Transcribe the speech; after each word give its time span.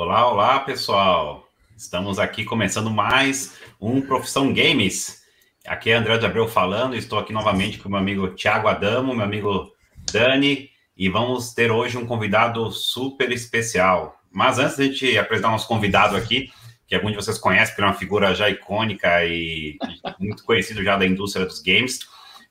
Olá, 0.00 0.30
olá, 0.30 0.60
pessoal. 0.60 1.48
Estamos 1.76 2.20
aqui 2.20 2.44
começando 2.44 2.88
mais 2.88 3.58
um 3.80 4.00
Profissão 4.00 4.54
Games. 4.54 5.24
Aqui 5.66 5.90
é 5.90 5.94
André 5.94 6.16
de 6.18 6.24
Abreu 6.24 6.46
falando, 6.46 6.94
estou 6.94 7.18
aqui 7.18 7.32
novamente 7.32 7.78
com 7.78 7.88
meu 7.88 7.98
amigo 7.98 8.28
Thiago 8.28 8.68
Adamo, 8.68 9.12
meu 9.12 9.24
amigo 9.24 9.72
Dani, 10.12 10.70
e 10.96 11.08
vamos 11.08 11.52
ter 11.52 11.72
hoje 11.72 11.98
um 11.98 12.06
convidado 12.06 12.70
super 12.70 13.32
especial. 13.32 14.20
Mas 14.30 14.60
antes 14.60 14.76
de 14.76 14.82
a 14.82 14.86
gente 14.86 15.18
apresentar 15.18 15.50
nosso 15.50 15.66
convidado 15.66 16.16
aqui, 16.16 16.48
que 16.86 16.94
alguns 16.94 17.10
de 17.10 17.16
vocês 17.16 17.36
conhecem, 17.36 17.74
porque 17.74 17.82
é 17.82 17.86
uma 17.86 17.98
figura 17.98 18.32
já 18.36 18.48
icônica 18.48 19.24
e 19.24 19.78
muito 20.20 20.44
conhecido 20.44 20.80
já 20.84 20.96
da 20.96 21.06
indústria 21.06 21.44
dos 21.44 21.60
games, 21.60 21.98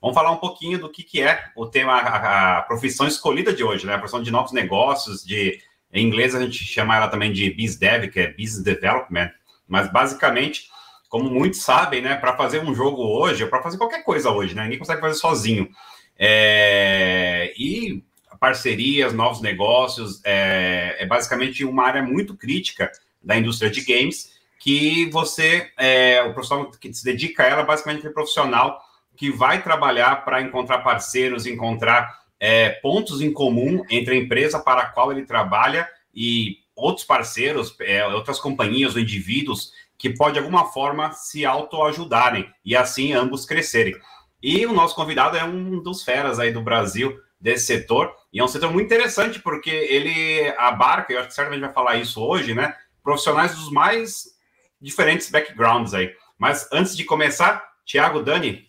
vamos 0.02 0.14
falar 0.14 0.32
um 0.32 0.36
pouquinho 0.36 0.78
do 0.78 0.90
que, 0.90 1.02
que 1.02 1.22
é 1.22 1.46
o 1.56 1.64
tema, 1.64 1.94
a, 1.94 2.58
a 2.58 2.62
profissão 2.64 3.06
escolhida 3.08 3.54
de 3.54 3.64
hoje, 3.64 3.86
né? 3.86 3.94
A 3.94 3.98
profissão 3.98 4.22
de 4.22 4.30
novos 4.30 4.52
negócios, 4.52 5.24
de 5.24 5.58
em 5.92 6.06
inglês 6.06 6.34
a 6.34 6.40
gente 6.40 6.64
chama 6.64 6.96
ela 6.96 7.08
também 7.08 7.32
de 7.32 7.50
BizDev, 7.50 8.08
que 8.08 8.20
é 8.20 8.32
Business 8.32 8.62
Development, 8.62 9.30
mas 9.66 9.90
basicamente, 9.90 10.68
como 11.08 11.30
muitos 11.30 11.62
sabem, 11.62 12.02
né, 12.02 12.16
para 12.16 12.36
fazer 12.36 12.60
um 12.60 12.74
jogo 12.74 13.02
hoje, 13.02 13.44
ou 13.44 13.50
para 13.50 13.62
fazer 13.62 13.78
qualquer 13.78 14.02
coisa 14.02 14.30
hoje, 14.30 14.54
né, 14.54 14.64
ninguém 14.64 14.78
consegue 14.78 15.00
fazer 15.00 15.14
sozinho. 15.14 15.68
É, 16.18 17.52
e 17.56 18.02
parcerias, 18.38 19.12
novos 19.12 19.40
negócios, 19.40 20.20
é, 20.24 20.96
é, 20.98 21.06
basicamente 21.06 21.64
uma 21.64 21.84
área 21.84 22.02
muito 22.02 22.36
crítica 22.36 22.90
da 23.22 23.36
indústria 23.36 23.70
de 23.70 23.80
games, 23.82 24.38
que 24.58 25.08
você, 25.10 25.70
é, 25.76 26.22
o 26.22 26.32
profissional 26.32 26.70
que 26.70 26.92
se 26.92 27.04
dedica 27.04 27.42
a 27.42 27.46
ela, 27.46 27.62
basicamente 27.62 28.06
é 28.06 28.10
profissional 28.10 28.80
que 29.16 29.30
vai 29.30 29.62
trabalhar 29.62 30.24
para 30.24 30.40
encontrar 30.40 30.78
parceiros, 30.78 31.46
encontrar 31.46 32.17
é, 32.40 32.70
pontos 32.70 33.20
em 33.20 33.32
comum 33.32 33.84
entre 33.90 34.14
a 34.14 34.18
empresa 34.18 34.58
para 34.58 34.82
a 34.82 34.86
qual 34.86 35.10
ele 35.10 35.24
trabalha 35.24 35.88
e 36.14 36.58
outros 36.74 37.04
parceiros, 37.04 37.74
é, 37.80 38.06
outras 38.06 38.38
companhias 38.38 38.94
ou 38.94 39.00
indivíduos 39.00 39.72
que 39.98 40.10
pode 40.10 40.34
de 40.34 40.38
alguma 40.38 40.66
forma 40.66 41.12
se 41.12 41.44
autoajudarem 41.44 42.48
e 42.64 42.76
assim 42.76 43.12
ambos 43.12 43.44
crescerem. 43.44 43.96
E 44.40 44.64
o 44.64 44.72
nosso 44.72 44.94
convidado 44.94 45.36
é 45.36 45.42
um 45.42 45.82
dos 45.82 46.04
feras 46.04 46.38
aí 46.38 46.52
do 46.52 46.62
Brasil 46.62 47.18
desse 47.40 47.66
setor, 47.66 48.12
e 48.32 48.40
é 48.40 48.44
um 48.44 48.48
setor 48.48 48.72
muito 48.72 48.86
interessante 48.86 49.40
porque 49.40 49.70
ele 49.70 50.48
abarca, 50.56 51.12
eu 51.12 51.18
acho 51.18 51.28
que 51.28 51.34
certamente 51.34 51.60
vai 51.60 51.72
falar 51.72 51.96
isso 51.96 52.20
hoje, 52.20 52.54
né? 52.54 52.74
Profissionais 53.02 53.54
dos 53.54 53.70
mais 53.70 54.24
diferentes 54.80 55.30
backgrounds 55.30 55.94
aí. 55.94 56.12
Mas 56.36 56.68
antes 56.72 56.96
de 56.96 57.04
começar, 57.04 57.64
Tiago, 57.84 58.22
Dani, 58.22 58.66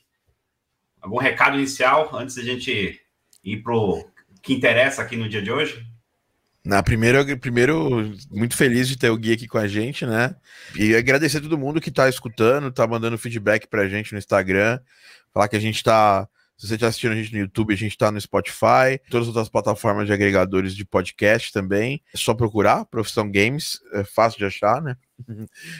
algum 1.02 1.18
recado 1.18 1.58
inicial 1.58 2.10
antes 2.14 2.36
de 2.36 2.42
a 2.42 2.44
gente 2.44 3.02
ir 3.44 3.64
para 3.64 3.76
o 3.76 4.06
que 4.42 4.54
interessa 4.54 5.02
aqui 5.02 5.16
no 5.16 5.30
dia 5.30 5.42
de 5.42 5.52
hoje? 5.52 5.86
Na 6.64 6.84
primeiro, 6.84 7.38
primeiro, 7.40 8.14
muito 8.30 8.56
feliz 8.56 8.88
de 8.88 8.98
ter 8.98 9.10
o 9.10 9.18
Gui 9.18 9.34
aqui 9.34 9.48
com 9.48 9.58
a 9.58 9.68
gente, 9.68 10.06
né? 10.06 10.36
E 10.76 10.96
agradecer 10.96 11.38
a 11.38 11.42
todo 11.42 11.58
mundo 11.58 11.82
que 11.82 11.90
está 11.90 12.10
escutando, 12.10 12.68
está 12.68 12.86
mandando 12.86 13.18
feedback 13.18 13.68
para 13.68 13.84
a 13.84 13.88
gente 13.88 14.12
no 14.12 14.20
Instagram, 14.20 14.80
falar 15.34 15.48
que 15.48 15.56
a 15.56 15.60
gente 15.60 15.78
está 15.78 16.28
se 16.60 16.68
você 16.68 16.76
está 16.76 16.88
assistindo 16.88 17.14
a 17.14 17.16
gente 17.16 17.32
no 17.32 17.40
YouTube, 17.40 17.74
a 17.74 17.78
gente 17.78 17.94
está 17.94 18.12
no 18.12 18.20
Spotify, 18.20 19.00
todas 19.10 19.30
as 19.30 19.34
outras 19.34 19.48
plataformas 19.48 20.08
de 20.08 20.12
agregadores 20.12 20.76
de 20.76 20.84
podcast 20.84 21.54
também. 21.54 22.04
É 22.14 22.18
só 22.18 22.34
procurar 22.34 22.84
Profissão 22.84 23.32
Games, 23.32 23.80
é 23.94 24.04
fácil 24.04 24.40
de 24.40 24.46
achar, 24.46 24.82
né? 24.82 24.98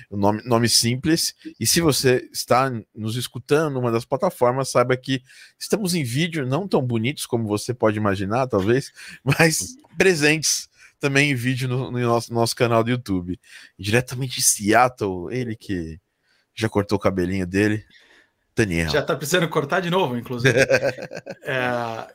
O 0.10 0.18
nome, 0.18 0.42
nome 0.46 0.70
simples. 0.70 1.36
E 1.60 1.66
se 1.66 1.82
você 1.82 2.30
está 2.32 2.72
nos 2.94 3.16
escutando 3.16 3.74
numa 3.74 3.92
das 3.92 4.06
plataformas, 4.06 4.70
saiba 4.70 4.96
que 4.98 5.22
estamos 5.58 5.94
em 5.94 6.04
vídeo, 6.04 6.46
não 6.46 6.68
tão 6.68 6.82
bonitos 6.82 7.26
como 7.26 7.48
você 7.48 7.74
pode 7.74 7.98
imaginar, 7.98 8.48
talvez, 8.48 8.92
mas 9.24 9.76
presentes 9.98 10.70
também 11.00 11.32
em 11.32 11.36
vídeo 11.36 11.68
no, 11.68 11.92
no 11.92 12.00
nosso, 12.00 12.34
nosso 12.34 12.56
canal 12.56 12.84
do 12.84 12.90
YouTube. 12.90 13.40
Diretamente 13.78 14.36
de 14.36 14.44
Seattle, 14.44 15.28
ele 15.32 15.56
que 15.56 16.00
já 16.54 16.68
cortou 16.68 16.98
o 16.98 17.02
cabelinho 17.02 17.48
dele. 17.48 17.86
Daniel. 18.56 18.90
Já 18.90 19.00
está 19.00 19.16
precisando 19.16 19.48
cortar 19.48 19.80
de 19.80 19.90
novo, 19.90 20.18
inclusive. 20.18 20.60
é... 21.44 22.08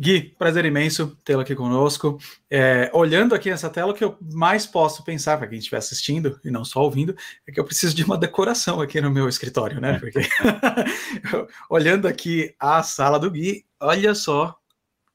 Gui, 0.00 0.34
prazer 0.38 0.64
imenso 0.64 1.14
tê-lo 1.22 1.42
aqui 1.42 1.54
conosco. 1.54 2.18
É, 2.50 2.90
olhando 2.94 3.34
aqui 3.34 3.50
nessa 3.50 3.68
tela, 3.68 3.92
o 3.92 3.94
que 3.94 4.02
eu 4.02 4.16
mais 4.32 4.64
posso 4.64 5.04
pensar, 5.04 5.36
para 5.36 5.46
quem 5.46 5.58
estiver 5.58 5.76
assistindo 5.76 6.40
e 6.42 6.50
não 6.50 6.64
só 6.64 6.80
ouvindo, 6.80 7.14
é 7.46 7.52
que 7.52 7.60
eu 7.60 7.64
preciso 7.66 7.94
de 7.94 8.02
uma 8.02 8.16
decoração 8.16 8.80
aqui 8.80 8.98
no 8.98 9.10
meu 9.10 9.28
escritório, 9.28 9.78
né? 9.78 9.98
Porque 9.98 10.20
olhando 11.68 12.08
aqui 12.08 12.54
a 12.58 12.82
sala 12.82 13.18
do 13.18 13.30
Gui, 13.30 13.66
olha 13.78 14.14
só 14.14 14.56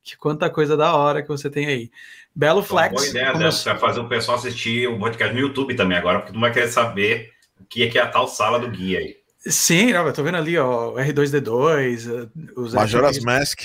que 0.04 0.16
quanta 0.16 0.52
coisa 0.52 0.78
da 0.78 0.96
hora 0.96 1.24
que 1.24 1.30
você 1.30 1.50
tem 1.50 1.66
aí. 1.66 1.90
Belo 2.36 2.62
Flex. 2.62 2.94
Boa 2.94 3.08
ideia, 3.08 3.32
eu... 3.32 3.64
para 3.64 3.80
fazer 3.80 4.00
o 4.02 4.08
pessoal 4.08 4.38
assistir 4.38 4.88
o 4.88 5.00
podcast 5.00 5.34
no 5.34 5.42
YouTube 5.42 5.74
também 5.74 5.98
agora, 5.98 6.20
porque 6.20 6.34
tu 6.34 6.40
vai 6.40 6.54
querer 6.54 6.68
saber 6.68 7.32
o 7.60 7.66
que 7.66 7.82
é, 7.82 7.88
que 7.88 7.98
é 7.98 8.04
a 8.04 8.08
tal 8.08 8.28
sala 8.28 8.60
do 8.60 8.70
Gui 8.70 8.96
aí. 8.96 9.18
Sim, 9.48 9.90
eu 9.90 10.14
tô 10.14 10.22
vendo 10.22 10.38
ali, 10.38 10.60
ó, 10.60 10.94
R2D2, 10.94 12.30
os 12.56 12.76
Majora's 12.76 13.20
Mask. 13.22 13.62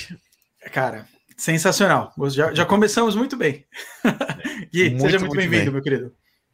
Cara, 0.72 1.06
sensacional. 1.36 2.12
Já, 2.28 2.52
já 2.52 2.64
começamos 2.64 3.14
muito 3.16 3.36
bem. 3.36 3.64
Gui, 4.72 4.90
muito, 4.90 5.02
seja 5.02 5.18
muito, 5.18 5.34
muito 5.34 5.40
bem-vindo, 5.40 5.64
bem. 5.64 5.72
meu 5.72 5.82
querido. 5.82 6.12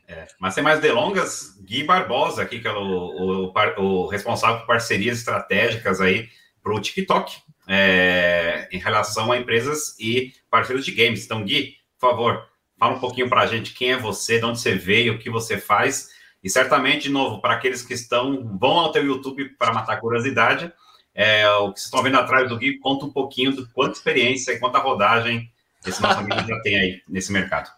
É, 0.09 0.27
mas 0.39 0.55
sem 0.55 0.63
mais 0.63 0.81
delongas, 0.81 1.57
Gui 1.65 1.83
Barbosa, 1.83 2.43
aqui, 2.43 2.61
que 2.61 2.69
é 2.69 2.73
o, 2.73 3.51
o, 3.51 3.53
o 3.79 4.07
responsável 4.07 4.61
por 4.61 4.67
parcerias 4.67 5.19
estratégicas 5.19 6.01
aí 6.01 6.29
para 6.63 6.75
o 6.75 6.81
TikTok, 6.81 7.37
é, 7.69 8.69
em 8.71 8.79
relação 8.79 9.33
a 9.33 9.39
empresas 9.39 9.99
e 9.99 10.33
parceiros 10.49 10.85
de 10.85 10.93
games. 10.93 11.25
Então, 11.25 11.45
Gui, 11.45 11.75
por 11.99 12.11
favor, 12.11 12.49
fala 12.79 12.95
um 12.95 13.01
pouquinho 13.01 13.29
para 13.29 13.41
a 13.41 13.47
gente 13.47 13.75
quem 13.75 13.93
é 13.93 13.97
você, 13.97 14.39
de 14.39 14.45
onde 14.45 14.61
você 14.61 14.75
veio, 14.77 15.15
o 15.15 15.19
que 15.19 15.29
você 15.29 15.59
faz 15.59 16.15
e 16.47 16.49
certamente, 16.49 17.09
de 17.09 17.11
novo, 17.11 17.41
para 17.41 17.55
aqueles 17.55 17.83
que 17.83 17.93
estão, 17.93 18.57
vão 18.57 18.79
ao 18.79 18.93
teu 18.93 19.05
YouTube 19.05 19.49
para 19.59 19.73
matar 19.73 20.01
curiosidade, 20.01 20.73
é, 21.17 21.49
o 21.49 21.73
que 21.73 21.81
vocês 21.81 21.87
estão 21.87 22.03
vendo 22.03 22.19
atrás 22.19 22.47
do 22.47 22.59
Gui, 22.59 22.79
conta 22.79 23.07
um 23.07 23.11
pouquinho 23.11 23.51
do 23.57 23.67
quanta 23.71 23.97
experiência 23.97 24.53
e 24.53 24.59
quanta 24.59 24.79
rodagem 24.79 25.51
esse 25.87 26.03
nosso 26.03 26.19
amigo 26.19 26.47
já 26.47 26.61
tem 26.61 26.77
aí 26.77 27.03
nesse 27.09 27.33
mercado. 27.33 27.71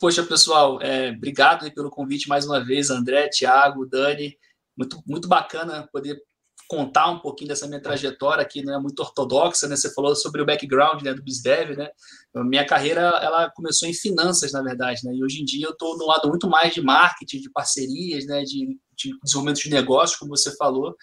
Poxa, 0.00 0.24
pessoal, 0.24 0.82
é, 0.82 1.10
obrigado 1.10 1.70
pelo 1.72 1.90
convite 1.90 2.28
mais 2.28 2.44
uma 2.44 2.62
vez, 2.62 2.90
André, 2.90 3.28
Thiago, 3.28 3.86
Dani. 3.86 4.36
Muito, 4.76 5.00
muito 5.06 5.28
bacana 5.28 5.88
poder 5.92 6.20
contar 6.68 7.08
um 7.08 7.20
pouquinho 7.20 7.48
dessa 7.48 7.68
minha 7.68 7.80
trajetória 7.80 8.42
aqui, 8.42 8.64
não 8.64 8.74
é 8.74 8.80
muito 8.80 8.98
ortodoxa, 9.00 9.68
né? 9.68 9.76
Você 9.76 9.94
falou 9.94 10.16
sobre 10.16 10.42
o 10.42 10.46
background 10.46 11.02
né, 11.02 11.14
do 11.14 11.22
BizDev, 11.22 11.76
né? 11.76 11.88
Minha 12.34 12.66
carreira 12.66 13.00
ela 13.22 13.48
começou 13.50 13.88
em 13.88 13.94
finanças, 13.94 14.52
na 14.52 14.62
verdade, 14.62 15.02
né? 15.04 15.14
E 15.14 15.22
hoje 15.22 15.40
em 15.40 15.44
dia 15.44 15.66
eu 15.66 15.70
estou 15.70 15.96
no 15.96 16.06
lado 16.06 16.28
muito 16.28 16.48
mais 16.48 16.74
de 16.74 16.82
marketing, 16.82 17.40
de 17.40 17.50
parcerias, 17.50 18.26
né? 18.26 18.42
De, 18.42 18.76
de 18.96 19.16
desenvolvimento 19.22 19.62
de 19.62 19.70
negócios, 19.70 20.18
como 20.18 20.36
você 20.36 20.54
falou. 20.56 20.96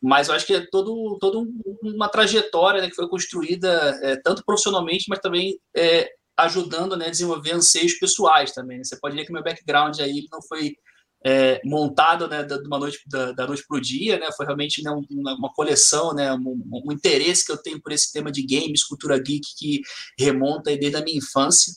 Mas 0.00 0.28
eu 0.28 0.34
acho 0.34 0.46
que 0.46 0.54
é 0.54 0.66
todo, 0.70 1.18
todo 1.20 1.46
uma 1.82 2.08
trajetória 2.08 2.80
né, 2.80 2.88
que 2.88 2.94
foi 2.94 3.08
construída 3.08 3.98
é, 4.02 4.16
tanto 4.16 4.44
profissionalmente, 4.44 5.06
mas 5.08 5.18
também 5.18 5.58
é, 5.76 6.08
ajudando 6.36 6.96
né, 6.96 7.06
a 7.06 7.10
desenvolver 7.10 7.52
anseios 7.52 7.94
pessoais 7.94 8.52
também. 8.52 8.78
Né? 8.78 8.84
Você 8.84 8.98
pode 8.98 9.16
ver 9.16 9.26
que 9.26 9.32
meu 9.32 9.42
background 9.42 9.98
aí 9.98 10.26
não 10.30 10.40
foi 10.42 10.76
é, 11.24 11.60
montado 11.64 12.28
né, 12.28 12.46
uma 12.64 12.78
noite 12.78 13.00
da, 13.06 13.32
da 13.32 13.46
noite 13.46 13.64
para 13.66 13.76
o 13.76 13.80
dia, 13.80 14.18
né, 14.18 14.28
foi 14.36 14.46
realmente 14.46 14.82
né, 14.82 14.90
uma, 14.90 15.34
uma, 15.34 15.52
coleção, 15.52 16.14
né, 16.14 16.32
um, 16.32 16.82
um, 16.86 16.92
interesse 16.92 17.44
que 17.44 17.50
eu 17.50 17.60
tenho 17.60 17.80
por 17.82 17.90
esse 17.90 18.12
tema 18.12 18.30
de 18.30 18.46
games, 18.46 18.84
cultura 18.84 19.18
geek 19.18 19.42
que 19.56 19.80
remonta 20.18 20.76
desde 20.76 20.96
a 20.96 21.02
minha 21.02 21.18
infância. 21.18 21.72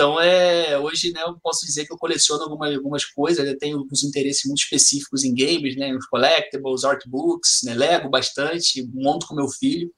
Então, 0.00 0.18
é, 0.18 0.78
hoje 0.78 1.12
né, 1.12 1.20
eu 1.26 1.38
posso 1.42 1.66
dizer 1.66 1.84
que 1.84 1.92
eu 1.92 1.98
coleciono 1.98 2.42
algumas, 2.42 2.74
algumas 2.74 3.04
coisas, 3.04 3.46
eu 3.46 3.58
tenho 3.58 3.86
uns 3.92 4.02
interesses 4.02 4.46
muito 4.46 4.60
específicos 4.60 5.24
em 5.24 5.34
games, 5.34 5.76
né, 5.76 5.94
os 5.94 6.06
collectibles, 6.06 6.84
artbooks, 6.84 7.60
né, 7.64 7.74
Lego 7.74 8.08
bastante, 8.08 8.82
monto 8.94 9.26
com 9.26 9.34
meu 9.34 9.46
filho. 9.46 9.92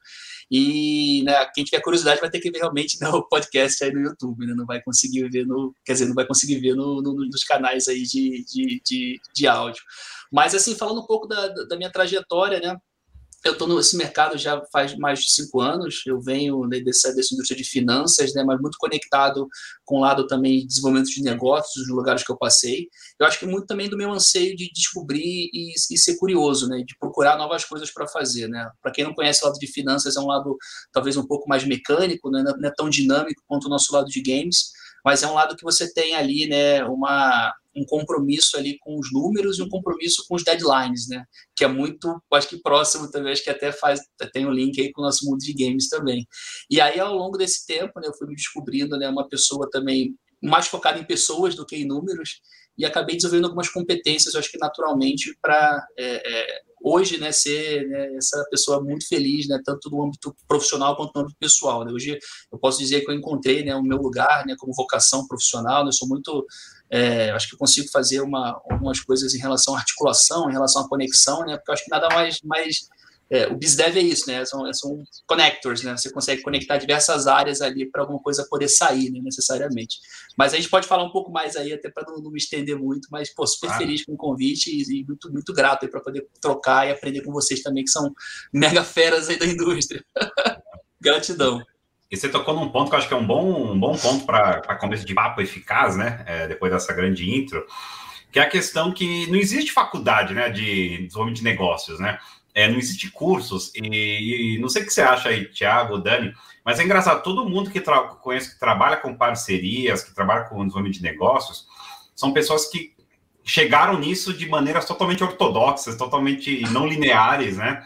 E 0.50 1.22
né, 1.22 1.46
quem 1.54 1.62
tiver 1.62 1.80
curiosidade 1.80 2.20
vai 2.20 2.28
ter 2.28 2.40
que 2.40 2.50
ver 2.50 2.58
realmente 2.58 3.00
né, 3.00 3.08
o 3.14 3.22
podcast 3.28 3.84
aí 3.84 3.92
no 3.92 4.00
YouTube, 4.00 4.44
né? 4.44 4.54
Não 4.56 4.66
vai 4.66 4.82
conseguir 4.82 5.28
ver 5.30 5.46
no. 5.46 5.72
Quer 5.84 5.92
dizer, 5.92 6.06
não 6.06 6.14
vai 6.14 6.26
conseguir 6.26 6.58
ver 6.58 6.74
no, 6.74 7.00
no 7.00 7.14
nos 7.14 7.44
canais 7.44 7.86
aí 7.86 8.02
de, 8.02 8.44
de, 8.44 8.82
de, 8.84 9.20
de 9.32 9.46
áudio. 9.46 9.82
Mas 10.32 10.52
assim, 10.52 10.74
falando 10.74 11.00
um 11.00 11.06
pouco 11.06 11.28
da, 11.28 11.46
da 11.46 11.76
minha 11.76 11.92
trajetória, 11.92 12.58
né? 12.58 12.76
Eu 13.44 13.52
estou 13.52 13.66
nesse 13.66 13.96
mercado 13.96 14.38
já 14.38 14.62
faz 14.72 14.96
mais 14.96 15.20
de 15.20 15.30
cinco 15.32 15.60
anos, 15.60 16.02
eu 16.06 16.20
venho 16.20 16.64
né, 16.66 16.80
dessa, 16.80 17.12
dessa 17.12 17.34
indústria 17.34 17.56
de 17.56 17.64
finanças, 17.64 18.32
né, 18.34 18.44
mas 18.44 18.60
muito 18.60 18.78
conectado 18.78 19.48
com 19.84 19.96
o 19.96 20.00
lado 20.00 20.26
também 20.26 20.60
de 20.60 20.66
desenvolvimento 20.66 21.10
de 21.10 21.22
negócios, 21.22 21.88
nos 21.88 21.96
lugares 21.96 22.22
que 22.22 22.30
eu 22.30 22.36
passei. 22.36 22.88
Eu 23.18 23.26
acho 23.26 23.38
que 23.38 23.46
muito 23.46 23.66
também 23.66 23.88
do 23.88 23.96
meu 23.96 24.12
anseio 24.12 24.54
de 24.56 24.70
descobrir 24.72 25.50
e, 25.52 25.72
e 25.72 25.98
ser 25.98 26.16
curioso, 26.18 26.68
né, 26.68 26.84
de 26.86 26.96
procurar 26.98 27.36
novas 27.36 27.64
coisas 27.64 27.90
para 27.92 28.06
fazer. 28.06 28.48
Né. 28.48 28.70
Para 28.80 28.92
quem 28.92 29.04
não 29.04 29.14
conhece 29.14 29.42
o 29.42 29.46
lado 29.46 29.58
de 29.58 29.66
finanças, 29.66 30.16
é 30.16 30.20
um 30.20 30.26
lado 30.26 30.56
talvez 30.92 31.16
um 31.16 31.26
pouco 31.26 31.48
mais 31.48 31.64
mecânico, 31.64 32.30
né, 32.30 32.44
não 32.44 32.68
é 32.68 32.72
tão 32.72 32.88
dinâmico 32.88 33.42
quanto 33.48 33.66
o 33.66 33.70
nosso 33.70 33.92
lado 33.92 34.06
de 34.06 34.22
games, 34.22 34.70
mas 35.04 35.22
é 35.24 35.26
um 35.26 35.34
lado 35.34 35.56
que 35.56 35.64
você 35.64 35.92
tem 35.92 36.14
ali 36.14 36.46
né, 36.46 36.84
uma, 36.84 37.52
um 37.74 37.84
compromisso 37.84 38.56
ali 38.56 38.76
com 38.80 38.98
os 38.98 39.12
números 39.12 39.58
e 39.58 39.62
um 39.62 39.68
compromisso 39.68 40.24
com 40.28 40.34
os 40.34 40.44
deadlines, 40.44 41.08
né? 41.08 41.24
Que 41.56 41.64
é 41.64 41.68
muito, 41.68 42.20
acho 42.32 42.48
que 42.48 42.60
próximo 42.60 43.10
também, 43.10 43.32
acho 43.32 43.42
que 43.42 43.50
até 43.50 43.72
faz, 43.72 44.00
tem 44.32 44.46
um 44.46 44.52
link 44.52 44.80
aí 44.80 44.92
com 44.92 45.02
o 45.02 45.04
nosso 45.04 45.24
mundo 45.24 45.38
de 45.38 45.52
games 45.52 45.88
também. 45.88 46.26
E 46.70 46.80
aí, 46.80 47.00
ao 47.00 47.14
longo 47.14 47.38
desse 47.38 47.66
tempo, 47.66 48.00
né, 48.00 48.08
eu 48.08 48.14
fui 48.14 48.26
me 48.26 48.34
descobrindo, 48.34 48.96
né, 48.98 49.08
uma 49.08 49.28
pessoa 49.28 49.68
também 49.70 50.14
mais 50.42 50.66
focado 50.66 50.98
em 50.98 51.04
pessoas 51.04 51.54
do 51.54 51.64
que 51.64 51.76
em 51.76 51.86
números, 51.86 52.40
e 52.76 52.84
acabei 52.84 53.16
desenvolvendo 53.16 53.44
algumas 53.44 53.68
competências, 53.68 54.34
acho 54.34 54.50
que 54.50 54.58
naturalmente, 54.58 55.36
para 55.40 55.86
é, 55.96 56.40
é, 56.40 56.60
hoje 56.82 57.18
né, 57.18 57.30
ser 57.30 57.86
né, 57.88 58.16
essa 58.16 58.44
pessoa 58.50 58.82
muito 58.82 59.06
feliz, 59.06 59.46
né, 59.46 59.60
tanto 59.64 59.90
no 59.90 60.02
âmbito 60.02 60.34
profissional 60.48 60.96
quanto 60.96 61.12
no 61.14 61.20
âmbito 61.22 61.36
pessoal. 61.38 61.84
Né? 61.84 61.92
Hoje 61.92 62.18
eu 62.50 62.58
posso 62.58 62.78
dizer 62.78 63.02
que 63.02 63.10
eu 63.10 63.14
encontrei 63.14 63.64
né, 63.64 63.74
o 63.74 63.82
meu 63.82 63.98
lugar 63.98 64.44
né, 64.46 64.54
como 64.58 64.74
vocação 64.74 65.26
profissional, 65.26 65.82
né, 65.82 65.88
eu 65.88 65.92
sou 65.92 66.08
muito. 66.08 66.44
É, 66.92 67.30
acho 67.30 67.48
que 67.48 67.54
eu 67.54 67.58
consigo 67.58 67.88
fazer 67.90 68.20
uma, 68.20 68.60
algumas 68.70 69.00
coisas 69.00 69.34
em 69.34 69.38
relação 69.38 69.74
à 69.74 69.78
articulação, 69.78 70.50
em 70.50 70.52
relação 70.52 70.84
à 70.84 70.88
conexão, 70.88 71.40
né, 71.46 71.56
porque 71.56 71.70
eu 71.70 71.72
acho 71.72 71.84
que 71.84 71.90
nada 71.90 72.08
mais, 72.10 72.38
mais 72.42 72.86
é, 73.32 73.46
o 73.48 73.56
BizDev 73.56 73.96
é 73.96 74.02
isso, 74.02 74.28
né? 74.28 74.44
São, 74.44 74.70
são 74.74 75.02
connectors, 75.26 75.82
né? 75.82 75.96
Você 75.96 76.12
consegue 76.12 76.42
conectar 76.42 76.76
diversas 76.76 77.26
áreas 77.26 77.62
ali 77.62 77.90
para 77.90 78.02
alguma 78.02 78.18
coisa 78.18 78.46
poder 78.46 78.68
sair, 78.68 79.10
né, 79.10 79.20
necessariamente. 79.22 79.96
Mas 80.36 80.52
a 80.52 80.56
gente 80.56 80.68
pode 80.68 80.86
falar 80.86 81.02
um 81.02 81.10
pouco 81.10 81.32
mais 81.32 81.56
aí, 81.56 81.72
até 81.72 81.90
para 81.90 82.04
não, 82.06 82.18
não, 82.18 82.30
me 82.30 82.36
estender 82.36 82.76
muito, 82.76 83.08
mas, 83.10 83.34
pô, 83.34 83.46
super 83.46 83.70
feliz 83.78 84.04
com 84.04 84.12
o 84.12 84.18
convite 84.18 84.68
e, 84.70 85.00
e 85.00 85.04
muito, 85.06 85.32
muito 85.32 85.54
grato 85.54 85.88
para 85.88 86.02
poder 86.02 86.28
trocar 86.42 86.86
e 86.86 86.90
aprender 86.90 87.22
com 87.22 87.32
vocês 87.32 87.62
também, 87.62 87.84
que 87.84 87.90
são 87.90 88.14
mega 88.52 88.84
feras 88.84 89.30
aí 89.30 89.38
da 89.38 89.46
indústria. 89.46 90.04
Gratidão. 91.00 91.62
E 92.12 92.16
você 92.16 92.28
tocou 92.28 92.54
num 92.54 92.68
ponto 92.68 92.90
que 92.90 92.94
eu 92.94 92.98
acho 92.98 93.08
que 93.08 93.14
é 93.14 93.16
um 93.16 93.26
bom, 93.26 93.72
um 93.72 93.80
bom 93.80 93.96
ponto 93.96 94.26
para 94.26 94.76
começo 94.76 95.04
de 95.04 95.14
papo 95.14 95.40
eficaz, 95.40 95.96
né? 95.96 96.22
É, 96.26 96.46
depois 96.46 96.70
dessa 96.70 96.92
grande 96.92 97.34
intro, 97.34 97.66
que 98.30 98.38
é 98.38 98.42
a 98.42 98.48
questão 98.48 98.92
que 98.92 99.26
não 99.28 99.36
existe 99.36 99.72
faculdade, 99.72 100.34
né, 100.34 100.50
de 100.50 101.06
desenvolvimento 101.06 101.38
de 101.38 101.44
negócios, 101.44 101.98
né? 101.98 102.18
é, 102.54 102.68
não 102.68 102.78
existe 102.78 103.10
cursos, 103.10 103.72
e, 103.74 104.56
e, 104.56 104.58
não 104.58 104.68
sei 104.68 104.82
o 104.82 104.86
que 104.86 104.92
você 104.92 105.00
acha 105.00 105.30
aí, 105.30 105.46
Thiago, 105.46 105.98
Dani, 105.98 106.34
mas 106.64 106.78
é 106.78 106.84
engraçado, 106.84 107.22
todo 107.22 107.48
mundo 107.48 107.70
que 107.70 107.80
conhece, 108.20 108.52
que 108.52 108.60
trabalha 108.60 108.96
com 108.96 109.14
parcerias, 109.14 110.02
que 110.02 110.14
trabalha 110.14 110.44
com 110.44 110.58
desenvolvimento 110.58 110.96
de 110.96 111.02
negócios, 111.02 111.66
são 112.14 112.32
pessoas 112.32 112.66
que 112.66 112.94
chegaram 113.42 113.98
nisso 113.98 114.32
de 114.34 114.48
maneiras 114.48 114.84
totalmente 114.84 115.24
ortodoxas, 115.24 115.96
totalmente 115.96 116.62
não 116.70 116.86
lineares, 116.86 117.56
né? 117.56 117.82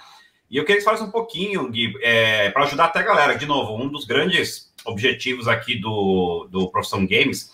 E 0.51 0.57
eu 0.57 0.65
queria 0.65 0.77
que 0.77 0.83
você 0.83 0.85
falasse 0.85 1.03
um 1.03 1.11
pouquinho, 1.11 1.69
Gui, 1.71 1.93
é, 2.03 2.51
para 2.51 2.65
ajudar 2.65 2.87
até 2.87 3.01
a 3.01 3.03
galera. 3.03 3.35
De 3.35 3.47
novo, 3.47 3.75
um 3.75 3.89
dos 3.89 4.05
grandes 4.05 4.73
objetivos 4.85 5.49
aqui 5.49 5.77
do, 5.81 6.49
do 6.51 6.71
Profissão 6.71 7.05
Games 7.07 7.51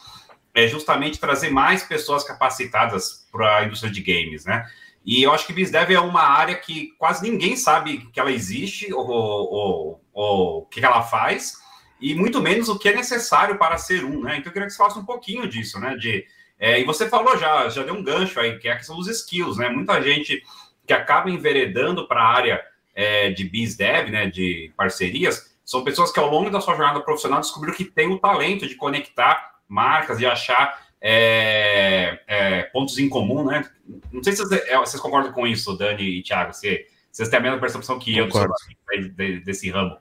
é 0.55 0.69
justamente 0.69 1.19
trazer 1.19 1.51
mais 1.51 1.83
pessoas 1.83 2.23
capacitadas 2.23 3.27
para 3.33 3.59
a 3.59 3.65
indústria 3.65 3.91
de 3.91 4.03
games, 4.03 4.45
né? 4.45 4.67
E 5.05 5.23
eu 5.23 5.33
acho 5.33 5.47
que 5.47 5.53
BizDev 5.53 5.93
é 5.93 6.01
uma 6.01 6.23
área 6.23 6.55
que 6.55 6.93
quase 6.99 7.29
ninguém 7.29 7.57
sabe 7.57 8.09
que 8.13 8.21
ela 8.21 8.31
existe 8.31 8.93
ou, 8.93 9.09
ou, 9.09 10.01
o 10.13 10.67
que 10.67 10.85
ela 10.85 11.03
faz, 11.03 11.55
e 12.01 12.15
muito 12.15 12.41
menos 12.41 12.69
o 12.69 12.79
que 12.79 12.89
é 12.89 12.95
necessário 12.95 13.59
para 13.59 13.79
ser 13.79 14.05
um, 14.05 14.21
né? 14.21 14.37
Então 14.37 14.51
eu 14.51 14.53
queria 14.53 14.67
que 14.67 14.73
você 14.73 14.79
falasse 14.79 14.99
um 14.99 15.05
pouquinho 15.05 15.49
disso, 15.49 15.81
né? 15.81 15.97
De, 15.97 16.25
é, 16.59 16.81
e 16.81 16.85
você 16.85 17.09
falou 17.09 17.37
já, 17.37 17.69
já 17.69 17.83
deu 17.83 17.95
um 17.95 18.05
gancho 18.05 18.39
aí, 18.39 18.59
que 18.59 18.69
é 18.69 18.73
a 18.73 18.77
questão 18.77 18.97
dos 18.97 19.09
skills, 19.09 19.57
né? 19.57 19.69
Muita 19.71 20.01
gente 20.03 20.43
que 20.87 20.93
acaba 20.93 21.31
enveredando 21.31 22.07
para 22.07 22.23
a 22.23 22.29
área 22.29 22.72
é, 22.95 23.31
de 23.31 23.45
BizDev, 23.45 24.11
né? 24.11 24.27
De 24.27 24.73
parcerias, 24.77 25.53
são 25.65 25.85
pessoas 25.85 26.13
que 26.13 26.21
ao 26.21 26.31
longo 26.31 26.51
da 26.51 26.61
sua 26.61 26.77
jornada 26.77 27.01
profissional 27.01 27.41
descobriram 27.41 27.77
que 27.77 27.85
tem 27.85 28.09
o 28.09 28.19
talento 28.19 28.67
de 28.67 28.75
conectar 28.75 29.53
marcas 29.69 30.21
e 30.21 30.27
achar 30.27 30.83
é, 31.01 32.21
é, 32.27 32.63
pontos 32.65 32.99
em 32.99 33.09
comum, 33.09 33.45
né? 33.45 33.69
Não 34.13 34.23
sei 34.23 34.35
se 34.35 34.45
vocês, 34.45 34.63
é, 34.69 34.77
vocês, 34.79 35.03
concordam 35.03 35.33
com 35.33 35.47
isso, 35.47 35.77
Dani 35.77 36.19
e 36.19 36.23
Thiago, 36.23 36.53
se 36.53 36.87
vocês 37.11 37.29
têm 37.29 37.39
a 37.39 37.43
mesma 37.43 37.59
percepção 37.59 37.99
que 37.99 38.21
Concordo. 38.21 38.55
eu 38.93 39.09
desse, 39.09 39.41
desse 39.41 39.71
ramo. 39.71 39.97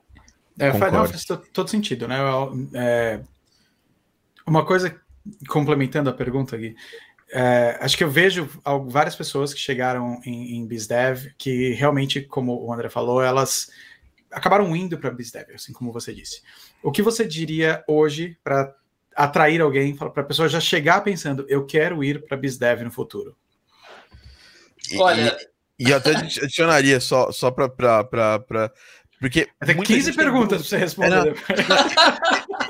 É, 0.60 0.72
faz, 0.74 0.94
não, 0.94 1.08
faz 1.08 1.26
todo 1.52 1.70
sentido, 1.70 2.08
né? 2.08 2.18
É, 2.76 3.20
uma 4.46 4.66
coisa, 4.66 4.96
complementando 5.48 6.10
a 6.10 6.14
pergunta 6.14 6.56
aqui, 6.56 6.76
é, 7.33 7.78
acho 7.80 7.98
que 7.98 8.04
eu 8.04 8.10
vejo 8.10 8.50
várias 8.88 9.16
pessoas 9.16 9.54
que 9.54 9.60
chegaram 9.60 10.22
em, 10.25 10.57
em 10.57 10.68
BizDev 10.68 11.33
que 11.38 11.72
realmente, 11.74 12.22
como 12.22 12.62
o 12.62 12.74
André 12.74 12.89
falou, 12.89 13.22
elas 13.22 13.72
acabaram 14.30 14.75
indo 14.75 14.98
para 14.98 15.12
BizDev, 15.12 15.54
assim 15.56 15.72
como 15.72 15.94
você 15.94 16.13
disse. 16.13 16.42
O 16.83 16.92
que 16.92 17.01
você 17.01 17.25
diria 17.25 17.83
hoje 17.88 18.38
para 18.44 18.74
atrair 19.16 19.62
alguém, 19.62 19.95
para 19.95 20.07
a 20.07 20.25
pessoa 20.25 20.50
já 20.50 20.60
chegar 20.60 21.01
pensando, 21.01 21.45
eu 21.48 21.66
quero 21.66 22.04
ir 22.04 22.25
para 22.25 22.38
BizDev 22.38 22.83
no 22.83 22.92
futuro? 22.92 23.36
Olha. 24.98 25.38
E, 25.80 25.88
e 25.88 25.94
até 25.94 26.12
adicionaria 26.44 27.00
só, 27.00 27.31
só 27.31 27.50
para. 27.50 27.69
Porque. 29.19 29.48
Tem 29.66 29.80
15 29.80 30.13
perguntas 30.13 30.62
para 30.62 30.68
você 30.68 30.77
responder. 30.77 31.36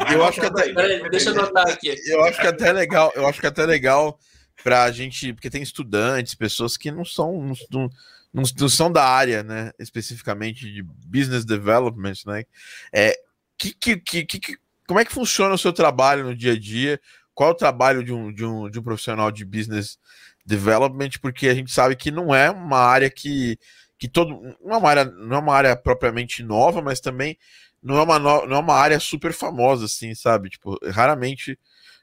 É, 0.07 0.13
eu 0.13 0.23
acho 0.23 0.39
que 0.39 0.45
até. 0.45 0.73
Peraí, 0.73 1.09
deixa 1.09 1.29
eu 1.29 1.39
anotar 1.39 1.67
aqui. 1.67 1.95
Eu 2.05 2.23
acho 2.25 2.39
que 2.39 2.47
até 2.47 2.71
legal, 2.71 3.11
eu 3.15 3.25
acho 3.25 3.39
que 3.39 3.47
até 3.47 3.65
legal 3.65 4.19
para 4.63 4.83
a 4.83 4.91
gente. 4.91 5.33
Porque 5.33 5.49
tem 5.49 5.61
estudantes, 5.61 6.35
pessoas 6.35 6.77
que 6.77 6.91
não 6.91 7.05
são. 7.05 7.41
Não, 7.41 7.89
não, 8.33 8.43
não 8.59 8.69
são 8.69 8.91
da 8.91 9.03
área, 9.03 9.43
né? 9.43 9.71
Especificamente 9.79 10.71
de 10.71 10.81
business 10.83 11.45
development, 11.45 12.13
né? 12.25 12.45
É, 12.93 13.15
que, 13.57 13.73
que, 13.73 13.97
que, 13.97 14.25
que, 14.25 14.57
como 14.87 14.99
é 14.99 15.05
que 15.05 15.13
funciona 15.13 15.53
o 15.53 15.57
seu 15.57 15.71
trabalho 15.71 16.23
no 16.23 16.35
dia 16.35 16.53
a 16.53 16.59
dia? 16.59 16.99
Qual 17.33 17.49
é 17.49 17.53
o 17.53 17.57
trabalho 17.57 18.03
de 18.03 18.11
um, 18.11 18.33
de 18.33 18.45
um, 18.45 18.69
de 18.69 18.79
um 18.79 18.83
profissional 18.83 19.31
de 19.31 19.45
business 19.45 19.97
development? 20.45 21.11
Porque 21.21 21.47
a 21.47 21.53
gente 21.53 21.71
sabe 21.71 21.95
que 21.95 22.11
não 22.11 22.33
é 22.33 22.49
uma 22.49 22.79
área 22.79 23.09
que, 23.09 23.57
que 23.97 24.07
todo. 24.07 24.55
Não 24.63 24.73
é 24.73 24.77
uma 24.77 24.89
área, 24.89 25.05
não 25.05 25.37
é 25.37 25.39
uma 25.39 25.55
área 25.55 25.75
propriamente 25.75 26.43
nova, 26.43 26.81
mas 26.81 26.99
também 26.99 27.37
não 27.81 27.97
é 27.97 28.03
uma, 28.03 28.19
não 28.19 28.55
é 28.55 28.59
uma 28.59 28.75
área 28.75 28.99
super 28.99 29.33
famosa, 29.33 29.85
assim, 29.85 30.13
sabe? 30.13 30.49
Tipo, 30.49 30.77
raramente. 30.91 31.57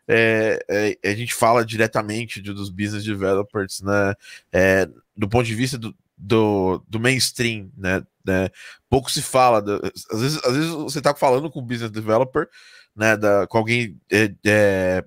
É, 0.09 0.59
é, 1.03 1.11
a 1.11 1.15
gente 1.15 1.35
fala 1.35 1.65
diretamente 1.65 2.41
de, 2.41 2.53
dos 2.53 2.71
business 2.71 3.05
developers, 3.05 3.83
né? 3.83 4.15
É, 4.53 4.89
do 5.17 5.29
ponto 5.29 5.45
de 5.45 5.55
vista 5.55 5.77
do, 5.77 5.95
do, 6.17 6.83
do 6.89 6.99
mainstream, 6.99 7.71
né? 7.77 8.03
né? 8.25 8.49
Pouco 8.89 9.11
se 9.11 9.21
fala. 9.21 9.61
Do, 9.61 9.81
às, 10.11 10.21
vezes, 10.21 10.45
às 10.45 10.57
vezes 10.57 10.71
você 10.71 10.99
está 10.99 11.15
falando 11.15 11.51
com 11.51 11.61
o 11.61 11.65
business 11.65 11.91
developer, 11.91 12.49
né, 12.97 13.17
da, 13.17 13.47
com 13.47 13.59
alguém, 13.59 14.01
é, 14.11 14.35
é, 14.45 15.05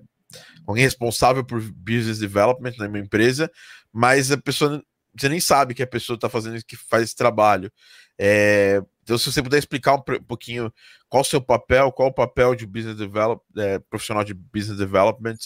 alguém 0.66 0.84
responsável 0.84 1.44
por 1.44 1.60
business 1.60 2.18
development 2.18 2.74
na 2.78 2.88
né, 2.88 3.00
empresa, 3.00 3.50
mas 3.92 4.30
a 4.30 4.38
pessoa 4.38 4.82
você 5.14 5.28
nem 5.28 5.40
sabe 5.40 5.74
que 5.74 5.82
a 5.82 5.86
pessoa 5.86 6.14
está 6.14 6.28
fazendo 6.28 6.62
que 6.64 6.76
faz 6.76 7.02
esse 7.02 7.16
trabalho. 7.16 7.70
É, 8.18 8.82
então, 9.02 9.18
se 9.18 9.30
você 9.30 9.42
puder 9.42 9.58
explicar 9.58 9.94
um, 9.94 10.00
pouquinho 10.00 10.72
qual 11.12 11.20
o 11.20 11.24
seu 11.26 11.42
papel, 11.42 11.92
qual 11.92 12.08
o 12.08 12.12
papel 12.12 12.54
de 12.54 12.64
business 12.64 12.96
develop, 12.96 13.42
é, 13.58 13.78
profissional 13.78 14.24
de 14.24 14.32
business 14.32 14.78
development. 14.78 15.36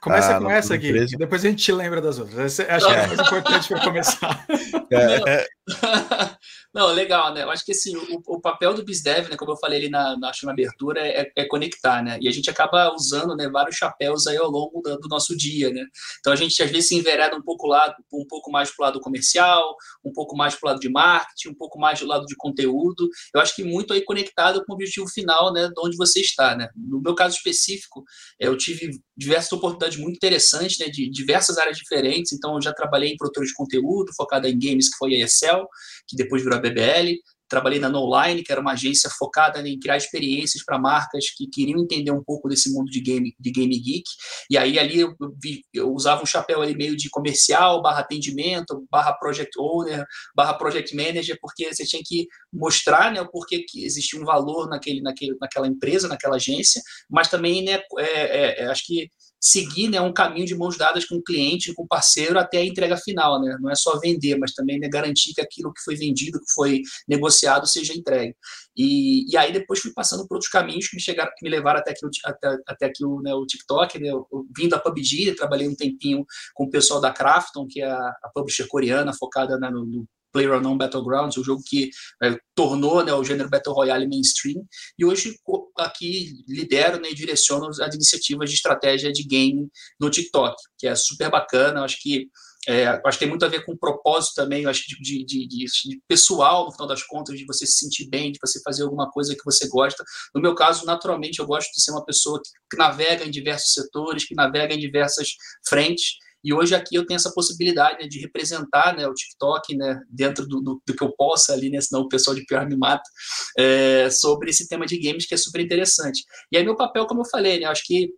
Começa 0.00 0.36
ah, 0.36 0.40
com 0.40 0.50
essa 0.50 0.74
aqui, 0.74 0.92
depois 1.16 1.44
a 1.44 1.48
gente 1.48 1.70
lembra 1.70 2.00
das 2.00 2.18
outras. 2.18 2.58
Acho 2.58 2.86
que 2.88 2.92
é 2.92 3.06
mais 3.06 3.20
importante 3.20 3.68
para 3.68 3.80
começar. 3.84 4.44
É, 4.90 5.30
é. 5.30 5.46
Não, 6.74 6.86
legal, 6.86 7.34
né? 7.34 7.42
Eu 7.42 7.50
acho 7.50 7.66
que 7.66 7.72
assim, 7.72 7.94
o, 7.94 8.22
o 8.26 8.40
papel 8.40 8.72
do 8.72 8.82
BizDev, 8.82 9.28
né, 9.28 9.36
como 9.36 9.52
eu 9.52 9.56
falei 9.58 9.78
ali 9.78 9.90
na, 9.90 10.16
na, 10.16 10.32
na 10.42 10.52
abertura, 10.52 11.00
é, 11.06 11.30
é, 11.36 11.44
conectar, 11.44 12.02
né? 12.02 12.18
E 12.18 12.26
a 12.26 12.32
gente 12.32 12.48
acaba 12.48 12.94
usando 12.94 13.36
né, 13.36 13.46
vários 13.50 13.76
chapéus 13.76 14.26
aí 14.26 14.38
ao 14.38 14.50
longo 14.50 14.80
do, 14.80 14.98
do, 14.98 15.08
nosso 15.08 15.36
dia, 15.36 15.70
né? 15.70 15.84
Então 16.18 16.32
a 16.32 16.36
gente 16.36 16.62
às 16.62 16.70
vezes 16.70 16.88
se 16.88 16.94
envereda 16.94 17.36
um 17.36 17.42
pouco 17.42 17.66
lado, 17.66 17.94
um 18.10 18.26
pouco 18.26 18.50
mais 18.50 18.70
para 18.70 18.84
o 18.84 18.86
lado 18.86 19.00
comercial, 19.00 19.76
um 20.02 20.12
pouco 20.14 20.34
mais 20.34 20.54
para 20.54 20.66
o 20.66 20.70
lado 20.70 20.80
de 20.80 20.88
marketing, 20.88 21.50
um 21.50 21.54
pouco 21.54 21.78
mais 21.78 22.00
do 22.00 22.06
lado 22.06 22.24
de 22.24 22.34
conteúdo. 22.36 23.06
Eu 23.34 23.42
acho 23.42 23.54
que 23.54 23.62
muito 23.62 23.92
aí 23.92 24.02
conectado 24.02 24.64
com 24.64 24.72
o 24.72 24.74
objetivo 24.74 25.06
final, 25.08 25.52
né? 25.52 25.68
De 25.68 25.78
onde 25.78 25.96
você 25.98 26.20
está, 26.20 26.56
né? 26.56 26.70
No 26.74 27.02
meu 27.02 27.14
caso 27.14 27.36
específico, 27.36 28.02
eu 28.40 28.56
tive 28.56 28.98
diversas 29.14 29.52
oportunidades 29.52 29.98
muito 29.98 30.16
interessantes, 30.16 30.78
né? 30.78 30.86
De 30.86 31.10
diversas 31.10 31.58
áreas 31.58 31.76
diferentes. 31.76 32.32
Então 32.32 32.54
eu 32.54 32.62
já 32.62 32.72
trabalhei 32.72 33.10
em 33.10 33.16
produtor 33.18 33.44
de 33.44 33.52
conteúdo, 33.52 34.10
focada 34.16 34.48
em 34.48 34.58
games, 34.58 34.88
que 34.88 34.96
foi 34.96 35.14
a 35.16 35.26
Excel, 35.26 35.68
que 36.08 36.16
depois 36.16 36.42
virou 36.42 36.61
BBL. 36.62 37.18
Trabalhei 37.48 37.78
na 37.78 37.90
NoLine, 37.90 38.42
que 38.42 38.50
era 38.50 38.62
uma 38.62 38.72
agência 38.72 39.10
focada 39.10 39.60
em 39.68 39.78
criar 39.78 39.98
experiências 39.98 40.64
para 40.64 40.78
marcas 40.78 41.26
que 41.36 41.46
queriam 41.48 41.80
entender 41.80 42.10
um 42.10 42.24
pouco 42.24 42.48
desse 42.48 42.72
mundo 42.72 42.90
de 42.90 42.98
game, 42.98 43.34
de 43.38 43.50
game 43.50 43.78
geek. 43.78 44.04
E 44.48 44.56
aí 44.56 44.78
ali 44.78 45.00
eu, 45.00 45.14
vi, 45.42 45.62
eu 45.74 45.92
usava 45.92 46.22
um 46.22 46.26
chapéu 46.26 46.62
ali 46.62 46.74
meio 46.74 46.96
de 46.96 47.10
comercial, 47.10 47.82
barra 47.82 48.00
atendimento, 48.00 48.86
barra 48.90 49.12
project 49.12 49.52
owner, 49.58 50.06
barra 50.34 50.54
project 50.54 50.96
manager, 50.96 51.36
porque 51.42 51.74
você 51.74 51.84
tinha 51.84 52.00
que 52.02 52.26
mostrar 52.52 53.12
né, 53.12 53.20
o 53.20 53.30
porquê 53.30 53.64
que 53.66 53.84
existia 53.84 54.20
um 54.20 54.24
valor 54.24 54.68
naquele, 54.68 55.00
naquele, 55.00 55.36
naquela 55.40 55.66
empresa, 55.66 56.08
naquela 56.08 56.36
agência, 56.36 56.82
mas 57.08 57.28
também 57.28 57.64
né, 57.64 57.80
é, 57.98 58.04
é, 58.04 58.62
é 58.62 58.66
acho 58.66 58.86
que 58.86 59.08
seguir 59.42 59.88
né, 59.88 60.00
um 60.00 60.12
caminho 60.12 60.46
de 60.46 60.54
mãos 60.54 60.78
dadas 60.78 61.04
com 61.04 61.16
o 61.16 61.22
cliente, 61.22 61.74
com 61.74 61.82
o 61.82 61.88
parceiro, 61.88 62.38
até 62.38 62.58
a 62.58 62.64
entrega 62.64 62.96
final. 62.96 63.42
Né? 63.42 63.56
Não 63.60 63.68
é 63.68 63.74
só 63.74 63.98
vender, 63.98 64.36
mas 64.36 64.52
também 64.52 64.78
né, 64.78 64.88
garantir 64.88 65.34
que 65.34 65.40
aquilo 65.40 65.72
que 65.72 65.82
foi 65.82 65.96
vendido, 65.96 66.38
que 66.38 66.52
foi 66.54 66.80
negociado, 67.08 67.66
seja 67.66 67.92
entregue. 67.92 68.36
E, 68.76 69.28
e 69.28 69.36
aí 69.36 69.52
depois 69.52 69.80
fui 69.80 69.92
passando 69.92 70.28
por 70.28 70.36
outros 70.36 70.50
caminhos 70.50 70.86
que 70.86 70.94
me, 70.94 71.02
chegaram, 71.02 71.32
que 71.36 71.44
me 71.44 71.50
levaram 71.50 71.80
até 71.80 71.90
aqui, 71.90 72.06
até, 72.24 72.56
até 72.68 72.86
aqui 72.86 73.04
o, 73.04 73.20
né, 73.20 73.34
o 73.34 73.44
TikTok. 73.44 73.98
Né? 73.98 74.10
Eu, 74.10 74.28
eu, 74.32 74.46
vim 74.56 74.68
da 74.68 74.78
PUBG, 74.78 75.34
trabalhei 75.34 75.68
um 75.68 75.74
tempinho 75.74 76.24
com 76.54 76.64
o 76.64 76.70
pessoal 76.70 77.00
da 77.00 77.10
Crafton, 77.10 77.66
que 77.68 77.82
é 77.82 77.90
a, 77.90 77.98
a 78.22 78.30
publisher 78.32 78.68
coreana 78.68 79.12
focada 79.12 79.58
né, 79.58 79.68
no, 79.68 79.84
no 79.84 80.06
PlayerUnknown 80.32 80.78
Battlegrounds, 80.78 81.36
o 81.36 81.44
jogo 81.44 81.62
que 81.66 81.90
é, 82.22 82.36
tornou 82.54 83.04
né, 83.04 83.12
o 83.12 83.24
gênero 83.24 83.50
Battle 83.50 83.74
Royale 83.74 84.08
mainstream, 84.08 84.64
e 84.98 85.04
hoje 85.04 85.36
aqui 85.78 86.32
lidero 86.48 87.00
né, 87.00 87.10
e 87.10 87.14
direciono 87.14 87.68
as 87.68 87.94
iniciativas 87.94 88.50
de 88.50 88.56
estratégia 88.56 89.12
de 89.12 89.24
game 89.24 89.68
no 90.00 90.10
TikTok, 90.10 90.56
que 90.78 90.86
é 90.86 90.94
super 90.94 91.30
bacana, 91.30 91.84
acho 91.84 91.98
que 92.00 92.28
é, 92.68 92.86
acho 92.86 93.18
que 93.18 93.24
tem 93.24 93.28
muito 93.28 93.44
a 93.44 93.48
ver 93.48 93.64
com 93.64 93.72
o 93.72 93.78
propósito 93.78 94.34
também, 94.36 94.66
acho 94.66 94.84
que 94.84 94.94
de, 95.02 95.24
de, 95.24 95.48
de, 95.48 95.64
de, 95.64 96.02
pessoal, 96.06 96.66
no 96.66 96.72
final 96.72 96.86
das 96.86 97.02
contas, 97.02 97.36
de 97.36 97.44
você 97.44 97.66
se 97.66 97.78
sentir 97.78 98.08
bem, 98.08 98.30
de 98.30 98.38
você 98.40 98.60
fazer 98.62 98.84
alguma 98.84 99.10
coisa 99.10 99.34
que 99.34 99.44
você 99.44 99.68
gosta. 99.68 100.04
No 100.32 100.40
meu 100.40 100.54
caso, 100.54 100.86
naturalmente, 100.86 101.40
eu 101.40 101.46
gosto 101.46 101.72
de 101.72 101.82
ser 101.82 101.90
uma 101.90 102.04
pessoa 102.04 102.40
que, 102.40 102.50
que 102.70 102.76
navega 102.76 103.24
em 103.24 103.30
diversos 103.30 103.72
setores, 103.72 104.24
que 104.24 104.34
navega 104.34 104.74
em 104.74 104.78
diversas 104.78 105.30
frentes. 105.66 106.18
E 106.44 106.52
hoje 106.52 106.74
aqui 106.74 106.96
eu 106.96 107.06
tenho 107.06 107.16
essa 107.16 107.32
possibilidade 107.32 108.02
né, 108.02 108.08
de 108.08 108.18
representar 108.18 108.96
né, 108.96 109.06
o 109.06 109.14
TikTok 109.14 109.76
né, 109.76 110.00
dentro 110.08 110.46
do, 110.46 110.60
do, 110.60 110.82
do, 110.86 110.94
que 110.94 111.02
eu 111.02 111.12
possa 111.12 111.52
ali, 111.52 111.70
né, 111.70 111.80
senão 111.80 112.02
o 112.02 112.08
pessoal 112.08 112.34
de 112.34 112.44
pior 112.44 112.66
me 112.66 112.76
mata, 112.76 113.08
é, 113.56 114.10
sobre 114.10 114.50
esse 114.50 114.68
tema 114.68 114.86
de 114.86 114.98
games 114.98 115.26
que 115.26 115.34
é 115.34 115.36
super 115.36 115.60
interessante. 115.60 116.24
E 116.50 116.56
aí 116.56 116.64
meu 116.64 116.76
papel, 116.76 117.06
como 117.06 117.20
eu 117.20 117.30
falei, 117.30 117.60
né, 117.60 117.66
acho 117.66 117.84
que 117.86 118.10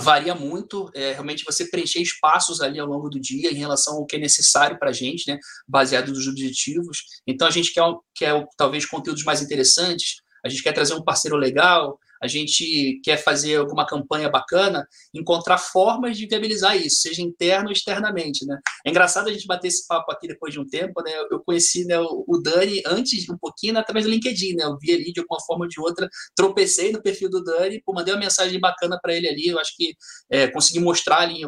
varia 0.00 0.34
muito, 0.34 0.90
é, 0.94 1.12
realmente 1.12 1.44
você 1.44 1.68
preencher 1.68 2.00
espaços 2.00 2.60
ali 2.60 2.78
ao 2.78 2.86
longo 2.86 3.08
do 3.08 3.18
dia 3.18 3.50
em 3.50 3.56
relação 3.56 3.96
ao 3.96 4.06
que 4.06 4.16
é 4.16 4.18
necessário 4.18 4.78
para 4.78 4.90
a 4.90 4.92
gente, 4.92 5.30
né, 5.30 5.38
baseado 5.66 6.12
nos 6.12 6.26
objetivos. 6.26 6.98
Então 7.26 7.48
a 7.48 7.50
gente 7.50 7.72
quer, 7.72 7.82
quer 8.14 8.46
talvez 8.56 8.86
conteúdos 8.86 9.24
mais 9.24 9.42
interessantes, 9.42 10.16
a 10.44 10.48
gente 10.48 10.62
quer 10.62 10.72
trazer 10.72 10.94
um 10.94 11.02
parceiro 11.02 11.36
legal, 11.36 11.98
a 12.22 12.26
gente 12.26 13.00
quer 13.04 13.16
fazer 13.16 13.56
alguma 13.56 13.86
campanha 13.86 14.28
bacana, 14.28 14.86
encontrar 15.14 15.58
formas 15.58 16.16
de 16.16 16.26
viabilizar 16.26 16.76
isso, 16.76 17.00
seja 17.00 17.22
interno 17.22 17.66
ou 17.66 17.72
externamente, 17.72 18.44
né? 18.46 18.58
É 18.86 18.90
engraçado 18.90 19.28
a 19.28 19.32
gente 19.32 19.46
bater 19.46 19.68
esse 19.68 19.86
papo 19.86 20.10
aqui 20.12 20.26
depois 20.26 20.52
de 20.52 20.60
um 20.60 20.66
tempo, 20.66 21.02
né? 21.02 21.12
Eu 21.30 21.40
conheci 21.40 21.84
né, 21.84 21.98
o 21.98 22.40
Dani 22.42 22.82
antes, 22.86 23.28
um 23.28 23.36
pouquinho, 23.36 23.78
através 23.78 24.04
do 24.04 24.10
LinkedIn, 24.10 24.54
né? 24.54 24.64
Eu 24.64 24.76
vi 24.78 24.92
ali 24.92 25.12
de 25.12 25.20
alguma 25.20 25.40
forma 25.40 25.64
ou 25.64 25.68
de 25.68 25.80
outra, 25.80 26.08
tropecei 26.34 26.92
no 26.92 27.02
perfil 27.02 27.30
do 27.30 27.42
Dani, 27.42 27.82
pô, 27.84 27.92
mandei 27.92 28.14
uma 28.14 28.20
mensagem 28.20 28.58
bacana 28.60 28.98
para 29.00 29.14
ele 29.14 29.28
ali, 29.28 29.48
eu 29.48 29.58
acho 29.58 29.74
que 29.76 29.94
é, 30.30 30.48
consegui 30.48 30.80
mostrar 30.80 31.20
ali 31.20 31.42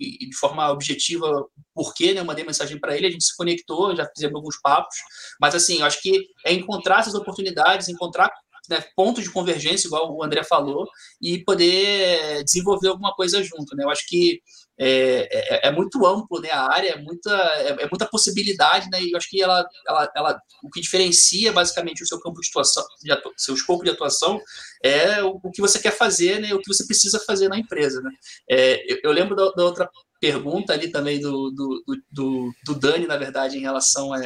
de 0.00 0.36
forma 0.36 0.70
objetiva 0.70 1.46
por 1.74 1.94
quê, 1.94 2.12
né? 2.12 2.20
Eu 2.20 2.24
mandei 2.24 2.44
mensagem 2.44 2.78
para 2.78 2.96
ele, 2.96 3.06
a 3.06 3.10
gente 3.10 3.24
se 3.24 3.36
conectou, 3.36 3.94
já 3.96 4.08
fizemos 4.14 4.36
alguns 4.36 4.60
papos, 4.60 4.96
mas 5.40 5.54
assim, 5.54 5.80
eu 5.80 5.86
acho 5.86 6.00
que 6.00 6.26
é 6.44 6.52
encontrar 6.52 7.00
essas 7.00 7.14
oportunidades, 7.14 7.88
encontrar 7.88 8.30
né, 8.68 8.84
pontos 8.96 9.22
de 9.22 9.30
convergência, 9.30 9.86
igual 9.86 10.14
o 10.14 10.22
André 10.22 10.42
falou, 10.42 10.88
e 11.20 11.38
poder 11.44 12.42
desenvolver 12.44 12.88
alguma 12.88 13.14
coisa 13.14 13.42
junto. 13.42 13.76
Né? 13.76 13.84
Eu 13.84 13.90
acho 13.90 14.06
que 14.06 14.40
é, 14.78 15.28
é, 15.30 15.68
é 15.68 15.70
muito 15.70 16.04
amplo 16.04 16.40
né, 16.40 16.50
a 16.50 16.72
área, 16.72 16.90
é 16.90 17.00
muita, 17.00 17.30
é, 17.30 17.84
é, 17.84 17.88
muita 17.88 18.06
possibilidade, 18.06 18.90
né, 18.90 19.00
e 19.00 19.12
eu 19.12 19.16
acho 19.16 19.28
que 19.28 19.40
ela, 19.40 19.64
ela, 19.86 20.12
ela, 20.16 20.40
o 20.62 20.70
que 20.70 20.80
diferencia 20.80 21.52
basicamente 21.52 22.02
o 22.02 22.06
seu 22.06 22.18
campo 22.20 22.40
de 22.40 22.48
atuação, 22.48 22.84
de 23.02 23.12
atu, 23.12 23.32
seu 23.36 23.54
escopo 23.54 23.84
de 23.84 23.90
atuação, 23.90 24.40
é 24.82 25.22
o, 25.22 25.38
o, 25.42 25.50
que 25.50 25.60
você 25.60 25.78
quer 25.78 25.96
fazer, 25.96 26.40
né, 26.40 26.52
o 26.52 26.58
que 26.58 26.72
você 26.72 26.84
precisa 26.86 27.20
fazer 27.20 27.48
na 27.48 27.58
empresa. 27.58 28.00
Né? 28.00 28.10
É, 28.50 28.92
eu, 28.92 28.98
eu, 29.04 29.12
lembro 29.12 29.36
da, 29.36 29.48
da, 29.52 29.64
outra 29.64 29.88
pergunta 30.20 30.72
ali 30.72 30.88
também 30.88 31.20
do, 31.20 31.50
do, 31.50 31.84
do, 32.10 32.52
do 32.64 32.74
Dani, 32.74 33.06
na 33.06 33.16
verdade, 33.16 33.58
em 33.58 33.62
relação 33.62 34.12
a 34.12 34.20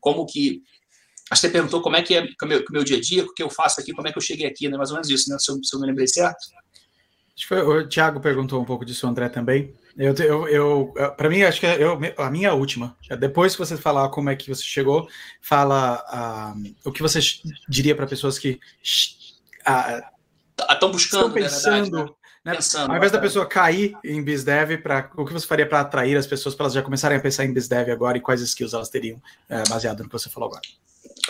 como 0.00 0.26
que 0.26 0.62
Acho 1.30 1.40
que 1.40 1.48
você 1.48 1.52
perguntou 1.52 1.82
como 1.82 1.96
é 1.96 2.02
que 2.02 2.14
é 2.14 2.22
o 2.40 2.46
meu, 2.46 2.64
meu, 2.70 2.84
dia 2.84 2.98
a 2.98 3.00
dia, 3.00 3.24
o 3.24 3.34
que 3.34 3.42
eu 3.42 3.50
faço 3.50 3.80
aqui, 3.80 3.92
como 3.92 4.06
é 4.06 4.12
que 4.12 4.18
eu 4.18 4.22
cheguei 4.22 4.46
aqui, 4.46 4.68
né? 4.68 4.76
Mais 4.76 4.90
ou 4.90 4.94
menos 4.94 5.10
isso, 5.10 5.28
né? 5.30 5.36
Se 5.38 5.50
eu, 5.50 5.62
se 5.62 5.74
eu 5.74 5.80
me 5.80 5.86
lembrei 5.86 6.06
certo. 6.06 6.46
Acho 7.36 7.46
que 7.46 7.46
foi, 7.46 7.60
o 7.60 7.88
Thiago 7.88 8.20
perguntou 8.20 8.60
um 8.60 8.64
pouco 8.64 8.84
disso, 8.84 9.06
o 9.06 9.10
André 9.10 9.28
também. 9.28 9.74
Eu, 9.96 10.14
eu, 10.14 10.48
eu 10.48 10.94
para 11.16 11.28
mim, 11.28 11.42
acho 11.42 11.58
que 11.58 11.66
é 11.66 11.82
eu, 11.82 11.98
a 12.18 12.30
minha 12.30 12.52
última. 12.52 12.96
Depois 13.18 13.54
que 13.54 13.58
você 13.58 13.76
falar 13.76 14.08
como 14.10 14.30
é 14.30 14.36
que 14.36 14.48
você 14.48 14.62
chegou, 14.62 15.08
fala 15.40 16.54
uh, 16.54 16.74
o 16.84 16.92
que 16.92 17.02
você 17.02 17.18
diria 17.68 17.96
para 17.96 18.06
pessoas 18.06 18.38
que 18.38 18.60
uh, 19.66 20.02
estão 20.70 20.90
buscando, 20.90 21.26
estão 21.26 21.32
pensando, 21.32 21.96
verdade, 21.96 22.10
né? 22.44 22.52
né? 22.52 22.54
Pensando, 22.54 22.90
Ao 22.90 22.96
invés 22.96 23.10
da 23.10 23.18
pessoa 23.18 23.46
cair 23.46 23.96
em 24.04 24.22
BizDev, 24.22 24.78
para 24.78 25.10
o 25.16 25.24
que 25.24 25.32
você 25.32 25.46
faria 25.46 25.66
para 25.66 25.80
atrair 25.80 26.16
as 26.16 26.26
pessoas 26.26 26.54
para 26.54 26.64
elas 26.64 26.74
já 26.74 26.82
começarem 26.82 27.16
a 27.16 27.20
pensar 27.20 27.46
em 27.46 27.52
BizDev 27.52 27.90
agora 27.90 28.18
e 28.18 28.20
quais 28.20 28.40
skills 28.42 28.74
elas 28.74 28.90
teriam, 28.90 29.16
uh, 29.16 29.68
baseado 29.68 30.02
no 30.02 30.08
que 30.08 30.12
você 30.12 30.28
falou 30.28 30.50
agora? 30.50 30.62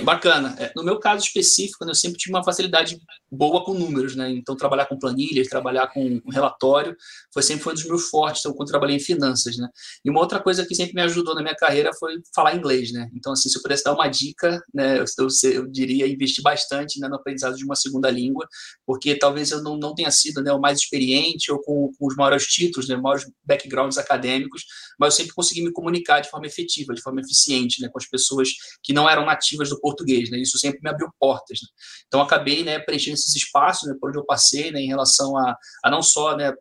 Bacana. 0.02 0.55
É, 0.59 0.73
no 0.76 0.83
meu 0.83 0.99
caso 0.99 1.25
específico, 1.25 1.85
né, 1.85 1.93
eu 1.93 1.95
sempre 1.95 2.19
tive 2.19 2.35
uma 2.35 2.45
facilidade 2.45 2.99
boa 3.31 3.64
com 3.64 3.73
números, 3.73 4.14
né? 4.14 4.31
Então, 4.31 4.55
trabalhar 4.55 4.87
com 4.87 4.99
planilhas, 4.99 5.49
trabalhar 5.49 5.87
com 5.88 6.21
relatório, 6.31 6.95
foi 7.33 7.43
sempre 7.43 7.62
foi 7.62 7.73
um 7.73 7.76
dos 7.76 7.85
meus 7.87 8.09
fortes, 8.09 8.40
então, 8.40 8.52
quando 8.55 8.69
trabalhei 8.69 8.97
em 8.97 9.00
finanças, 9.00 9.57
né? 9.57 9.69
E 10.05 10.11
uma 10.11 10.21
outra 10.21 10.38
coisa 10.40 10.66
que 10.66 10.75
sempre 10.75 10.95
me 10.95 11.02
ajudou 11.02 11.35
na 11.35 11.43
minha 11.43 11.55
carreira 11.55 11.93
foi 11.99 12.14
falar 12.35 12.55
inglês, 12.55 12.93
né? 12.93 13.09
Então, 13.14 13.33
assim, 13.33 13.49
se 13.49 13.57
eu 13.57 13.62
pudesse 13.62 13.85
dar 13.85 13.95
uma 13.95 14.09
dica, 14.09 14.62
né, 14.75 14.99
eu, 14.99 15.05
eu, 15.19 15.50
eu 15.50 15.66
diria 15.66 16.07
investir 16.07 16.43
bastante 16.43 17.00
né, 17.00 17.09
no 17.09 17.16
aprendizado 17.16 17.57
de 17.57 17.64
uma 17.64 17.75
segunda 17.75 18.11
língua, 18.11 18.47
porque 18.85 19.14
talvez 19.16 19.50
eu 19.50 19.62
não, 19.62 19.76
não 19.76 19.95
tenha 19.95 20.11
sido 20.11 20.43
né, 20.43 20.52
o 20.52 20.61
mais 20.61 20.78
experiente 20.81 21.50
ou 21.50 21.61
com, 21.62 21.90
com 21.99 22.07
os 22.07 22.16
maiores 22.16 22.47
títulos, 22.47 22.88
né, 22.88 22.97
maiores 22.97 23.26
backgrounds 23.45 23.99
acadêmicos, 23.99 24.64
mas 24.99 25.14
eu 25.14 25.16
sempre 25.19 25.35
consegui 25.35 25.62
me 25.62 25.73
comunicar 25.73 26.21
de 26.21 26.28
forma 26.28 26.47
efetiva, 26.47 26.95
de 26.95 27.00
forma 27.00 27.21
eficiente, 27.21 27.81
né, 27.81 27.88
com 27.88 27.99
as 27.99 28.07
pessoas 28.07 28.50
que 28.83 28.93
não 28.93 29.09
eram 29.09 29.25
nativas 29.25 29.69
do 29.69 29.75
português, 29.80 30.30
né? 30.30 30.38
Isso 30.38 30.59
sempre 30.59 30.80
me 30.83 30.90
abriu 30.90 31.09
portas. 31.18 31.59
Né? 31.62 31.68
Então 32.06 32.21
acabei, 32.21 32.64
né, 32.64 32.78
preenchendo 32.78 33.14
esses 33.14 33.35
espaços, 33.35 33.88
né, 33.88 33.95
por 34.00 34.11
onde 34.11 34.18
eu 34.18 34.25
passei, 34.25 34.71
né, 34.71 34.80
em 34.80 34.88
relação 34.88 35.37
a, 35.37 35.56
a 35.85 35.90
não 35.90 36.02
só, 36.02 36.37
né, 36.37 36.52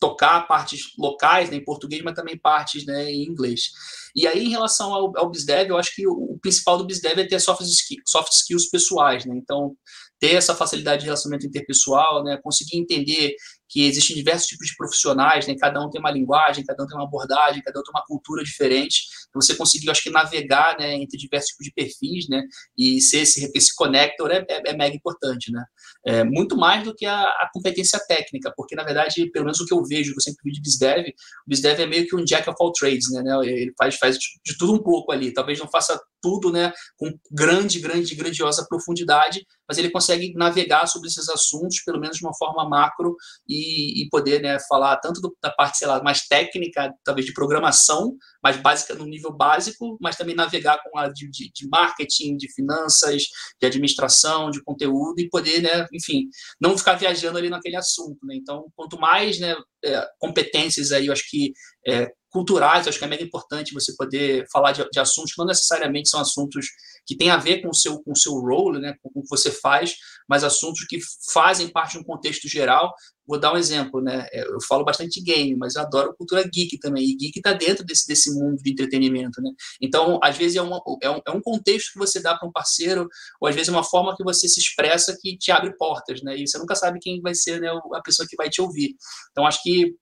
tocar 0.00 0.46
partes 0.46 0.92
locais 0.98 1.50
né, 1.50 1.56
em 1.56 1.64
português, 1.64 2.02
mas 2.02 2.14
também 2.14 2.38
partes 2.38 2.84
né, 2.84 3.10
em 3.10 3.24
inglês. 3.24 3.70
E 4.14 4.26
aí, 4.26 4.44
em 4.44 4.50
relação 4.50 4.92
ao, 4.92 5.12
ao 5.16 5.32
eu 5.66 5.78
acho 5.78 5.94
que 5.94 6.06
o, 6.06 6.12
o 6.12 6.38
principal 6.38 6.78
do 6.78 6.86
BizDev 6.86 7.20
é 7.20 7.26
ter 7.26 7.40
soft, 7.40 7.62
skills, 7.62 8.02
soft 8.06 8.32
skills 8.32 8.68
pessoais, 8.70 9.24
né? 9.24 9.34
Então, 9.36 9.76
ter 10.18 10.34
essa 10.34 10.54
facilidade 10.54 11.00
de 11.00 11.06
relacionamento 11.06 11.46
interpessoal, 11.46 12.22
né? 12.24 12.38
Conseguir 12.42 12.78
entender 12.78 13.34
que 13.68 13.86
existem 13.86 14.16
diversos 14.16 14.46
tipos 14.46 14.68
de 14.68 14.76
profissionais, 14.76 15.46
né? 15.46 15.54
Cada 15.58 15.84
um 15.84 15.90
tem 15.90 16.00
uma 16.00 16.10
linguagem, 16.10 16.64
cada 16.64 16.82
um 16.84 16.86
tem 16.86 16.96
uma 16.96 17.06
abordagem, 17.06 17.62
cada 17.62 17.80
um 17.80 17.82
tem 17.82 17.92
uma 17.92 18.04
cultura 18.04 18.42
diferente. 18.44 19.04
Então, 19.28 19.40
você 19.40 19.54
conseguiu, 19.54 19.90
acho 19.90 20.02
que, 20.02 20.10
navegar, 20.10 20.76
né? 20.78 20.94
Entre 20.94 21.18
diversos 21.18 21.50
tipos 21.50 21.66
de 21.66 21.72
perfis, 21.72 22.28
né? 22.28 22.42
E 22.76 23.00
ser 23.00 23.18
esse, 23.18 23.50
esse 23.54 23.74
connector 23.74 24.30
é, 24.30 24.44
é, 24.48 24.70
é 24.70 24.76
mega 24.76 24.94
importante, 24.94 25.50
né? 25.50 25.64
É, 26.06 26.24
muito 26.24 26.56
mais 26.56 26.84
do 26.84 26.94
que 26.94 27.04
a, 27.04 27.20
a, 27.20 27.50
competência 27.52 27.98
técnica, 28.06 28.52
porque, 28.56 28.76
na 28.76 28.84
verdade, 28.84 29.30
pelo 29.30 29.46
menos 29.46 29.60
o 29.60 29.66
que 29.66 29.74
eu 29.74 29.84
vejo, 29.84 30.12
que 30.12 30.18
eu 30.18 30.22
sempre 30.22 30.40
vi 30.44 30.52
de 30.52 30.60
BizDev, 30.60 31.08
o 31.08 31.48
BizDev 31.48 31.82
é 31.82 31.86
meio 31.86 32.06
que 32.06 32.14
um 32.14 32.24
jack 32.24 32.48
of 32.48 32.56
all 32.60 32.72
trades, 32.72 33.10
né? 33.10 33.22
Ele 33.44 33.72
faz, 33.76 33.96
faz 33.96 34.16
de 34.16 34.56
tudo 34.56 34.74
um 34.74 34.82
pouco 34.82 35.12
ali. 35.12 35.32
Talvez 35.32 35.58
não 35.58 35.68
faça 35.68 36.00
tudo, 36.26 36.50
né? 36.50 36.72
Com 36.96 37.16
grande, 37.30 37.78
grande, 37.78 38.16
grandiosa 38.16 38.66
profundidade, 38.68 39.46
mas 39.68 39.78
ele 39.78 39.90
consegue 39.90 40.34
navegar 40.34 40.86
sobre 40.88 41.08
esses 41.08 41.28
assuntos, 41.28 41.82
pelo 41.84 42.00
menos 42.00 42.16
de 42.16 42.24
uma 42.24 42.34
forma 42.34 42.68
macro, 42.68 43.16
e, 43.48 44.02
e 44.02 44.08
poder 44.08 44.42
né, 44.42 44.58
falar 44.68 44.96
tanto 44.96 45.20
do, 45.20 45.36
da 45.40 45.52
parte, 45.52 45.78
sei 45.78 45.86
lá, 45.86 46.02
mais 46.02 46.26
técnica, 46.26 46.92
talvez 47.04 47.26
de 47.26 47.32
programação, 47.32 48.16
mais 48.42 48.56
básica, 48.56 48.94
no 48.94 49.06
nível 49.06 49.32
básico, 49.32 49.96
mas 50.00 50.16
também 50.16 50.34
navegar 50.34 50.80
com 50.82 50.98
a 50.98 51.08
de, 51.08 51.30
de, 51.30 51.52
de 51.52 51.68
marketing, 51.68 52.36
de 52.36 52.52
finanças, 52.52 53.22
de 53.60 53.66
administração, 53.66 54.50
de 54.50 54.62
conteúdo, 54.62 55.20
e 55.20 55.28
poder, 55.28 55.62
né, 55.62 55.86
enfim, 55.92 56.28
não 56.60 56.76
ficar 56.76 56.94
viajando 56.94 57.38
ali 57.38 57.48
naquele 57.48 57.76
assunto. 57.76 58.18
Né? 58.26 58.34
Então, 58.34 58.66
quanto 58.74 58.98
mais 58.98 59.38
né, 59.38 59.54
é, 59.84 60.04
competências 60.18 60.90
aí, 60.90 61.06
eu 61.06 61.12
acho 61.12 61.28
que 61.30 61.52
é, 61.86 62.10
culturais, 62.36 62.86
acho 62.86 62.98
que 62.98 63.04
é 63.06 63.08
mega 63.08 63.22
importante 63.22 63.72
você 63.72 63.96
poder 63.96 64.44
falar 64.52 64.72
de, 64.72 64.86
de, 64.90 65.00
assuntos 65.00 65.32
que 65.32 65.38
não 65.38 65.46
necessariamente 65.46 66.10
são 66.10 66.20
assuntos 66.20 66.66
que 67.06 67.16
têm 67.16 67.30
a 67.30 67.38
ver 67.38 67.62
com 67.62 67.70
o 67.70 67.74
seu, 67.74 68.02
com 68.02 68.12
o 68.12 68.16
seu 68.16 68.34
role, 68.34 68.78
né, 68.78 68.94
com 69.02 69.08
o 69.14 69.22
que 69.22 69.30
você 69.30 69.50
faz, 69.50 69.94
mas 70.28 70.44
assuntos 70.44 70.84
que 70.86 70.98
fazem 71.32 71.68
parte 71.68 71.92
de 71.92 72.00
um 72.00 72.04
contexto 72.04 72.46
geral. 72.46 72.92
Vou 73.26 73.40
dar 73.40 73.54
um 73.54 73.56
exemplo, 73.56 74.02
né? 74.02 74.26
É, 74.30 74.46
eu 74.46 74.60
falo 74.68 74.84
bastante 74.84 75.20
game, 75.20 75.56
mas 75.56 75.74
eu 75.74 75.82
adoro 75.82 76.14
cultura 76.14 76.44
geek 76.44 76.78
também, 76.78 77.04
e 77.04 77.16
geek 77.16 77.38
está 77.38 77.54
dentro 77.54 77.84
desse, 77.84 78.06
desse 78.06 78.30
mundo 78.32 78.62
de 78.62 78.70
entretenimento, 78.70 79.40
né? 79.40 79.50
Então, 79.80 80.20
às 80.22 80.36
vezes 80.36 80.56
é, 80.56 80.62
uma, 80.62 80.80
é, 81.02 81.10
um, 81.10 81.20
é 81.26 81.30
um 81.30 81.40
contexto 81.40 81.92
que 81.92 81.98
você 81.98 82.20
dá 82.20 82.36
para 82.36 82.46
um 82.46 82.52
parceiro, 82.52 83.08
ou 83.40 83.48
às 83.48 83.54
vezes 83.54 83.68
é 83.68 83.72
uma 83.72 83.82
forma 83.82 84.14
que 84.14 84.22
você 84.22 84.46
se 84.46 84.60
expressa 84.60 85.16
que 85.18 85.38
te 85.38 85.50
abre 85.50 85.74
portas, 85.76 86.22
né? 86.22 86.36
E 86.36 86.46
você 86.46 86.58
nunca 86.58 86.74
sabe 86.74 86.98
quem 87.00 87.20
vai 87.22 87.34
ser 87.34 87.60
né, 87.60 87.68
a 87.94 88.02
pessoa 88.02 88.28
que 88.28 88.36
vai 88.36 88.50
te 88.50 88.60
ouvir. 88.60 88.94
Então, 89.32 89.46
acho 89.46 89.62
que 89.62 89.96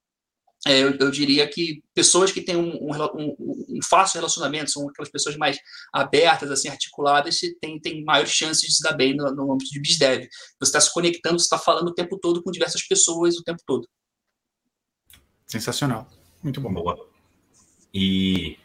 é, 0.66 0.83
eu, 0.83 0.97
eu, 0.99 1.11
diria 1.11 1.47
que 1.47 1.83
pessoas 1.92 2.33
que 2.33 2.40
têm 2.40 2.56
um, 2.56 2.75
um, 2.75 3.37
um, 3.38 3.78
fácil 3.83 4.18
relacionamento, 4.18 4.71
são 4.71 4.88
aquelas 4.88 5.11
pessoas 5.11 5.37
mais 5.37 5.59
abertas, 5.92 6.50
assim, 6.50 6.68
articuladas, 6.68 7.38
têm, 7.61 7.78
têm 7.78 8.02
maiores 8.02 8.33
chances 8.33 8.68
de 8.68 8.75
se 8.75 8.83
dar 8.83 8.94
bem 8.94 9.14
no, 9.14 9.30
no 9.35 9.52
âmbito 9.52 9.71
de 9.71 9.80
BizDev. 9.80 10.26
Você 10.59 10.68
está 10.71 10.80
se 10.80 10.92
conectando, 10.92 11.38
você 11.38 11.44
está 11.44 11.59
falando 11.59 11.88
o 11.88 11.94
tempo 11.94 12.18
todo 12.18 12.42
com 12.42 12.50
diversas 12.50 12.83
pessoas 12.87 13.37
o 13.37 13.44
tempo 13.44 13.62
todo. 13.66 13.87
Sensacional. 15.47 16.09
Muito 16.42 16.61
bom. 16.61 16.73
Boa. 16.73 17.09
E 17.92 18.59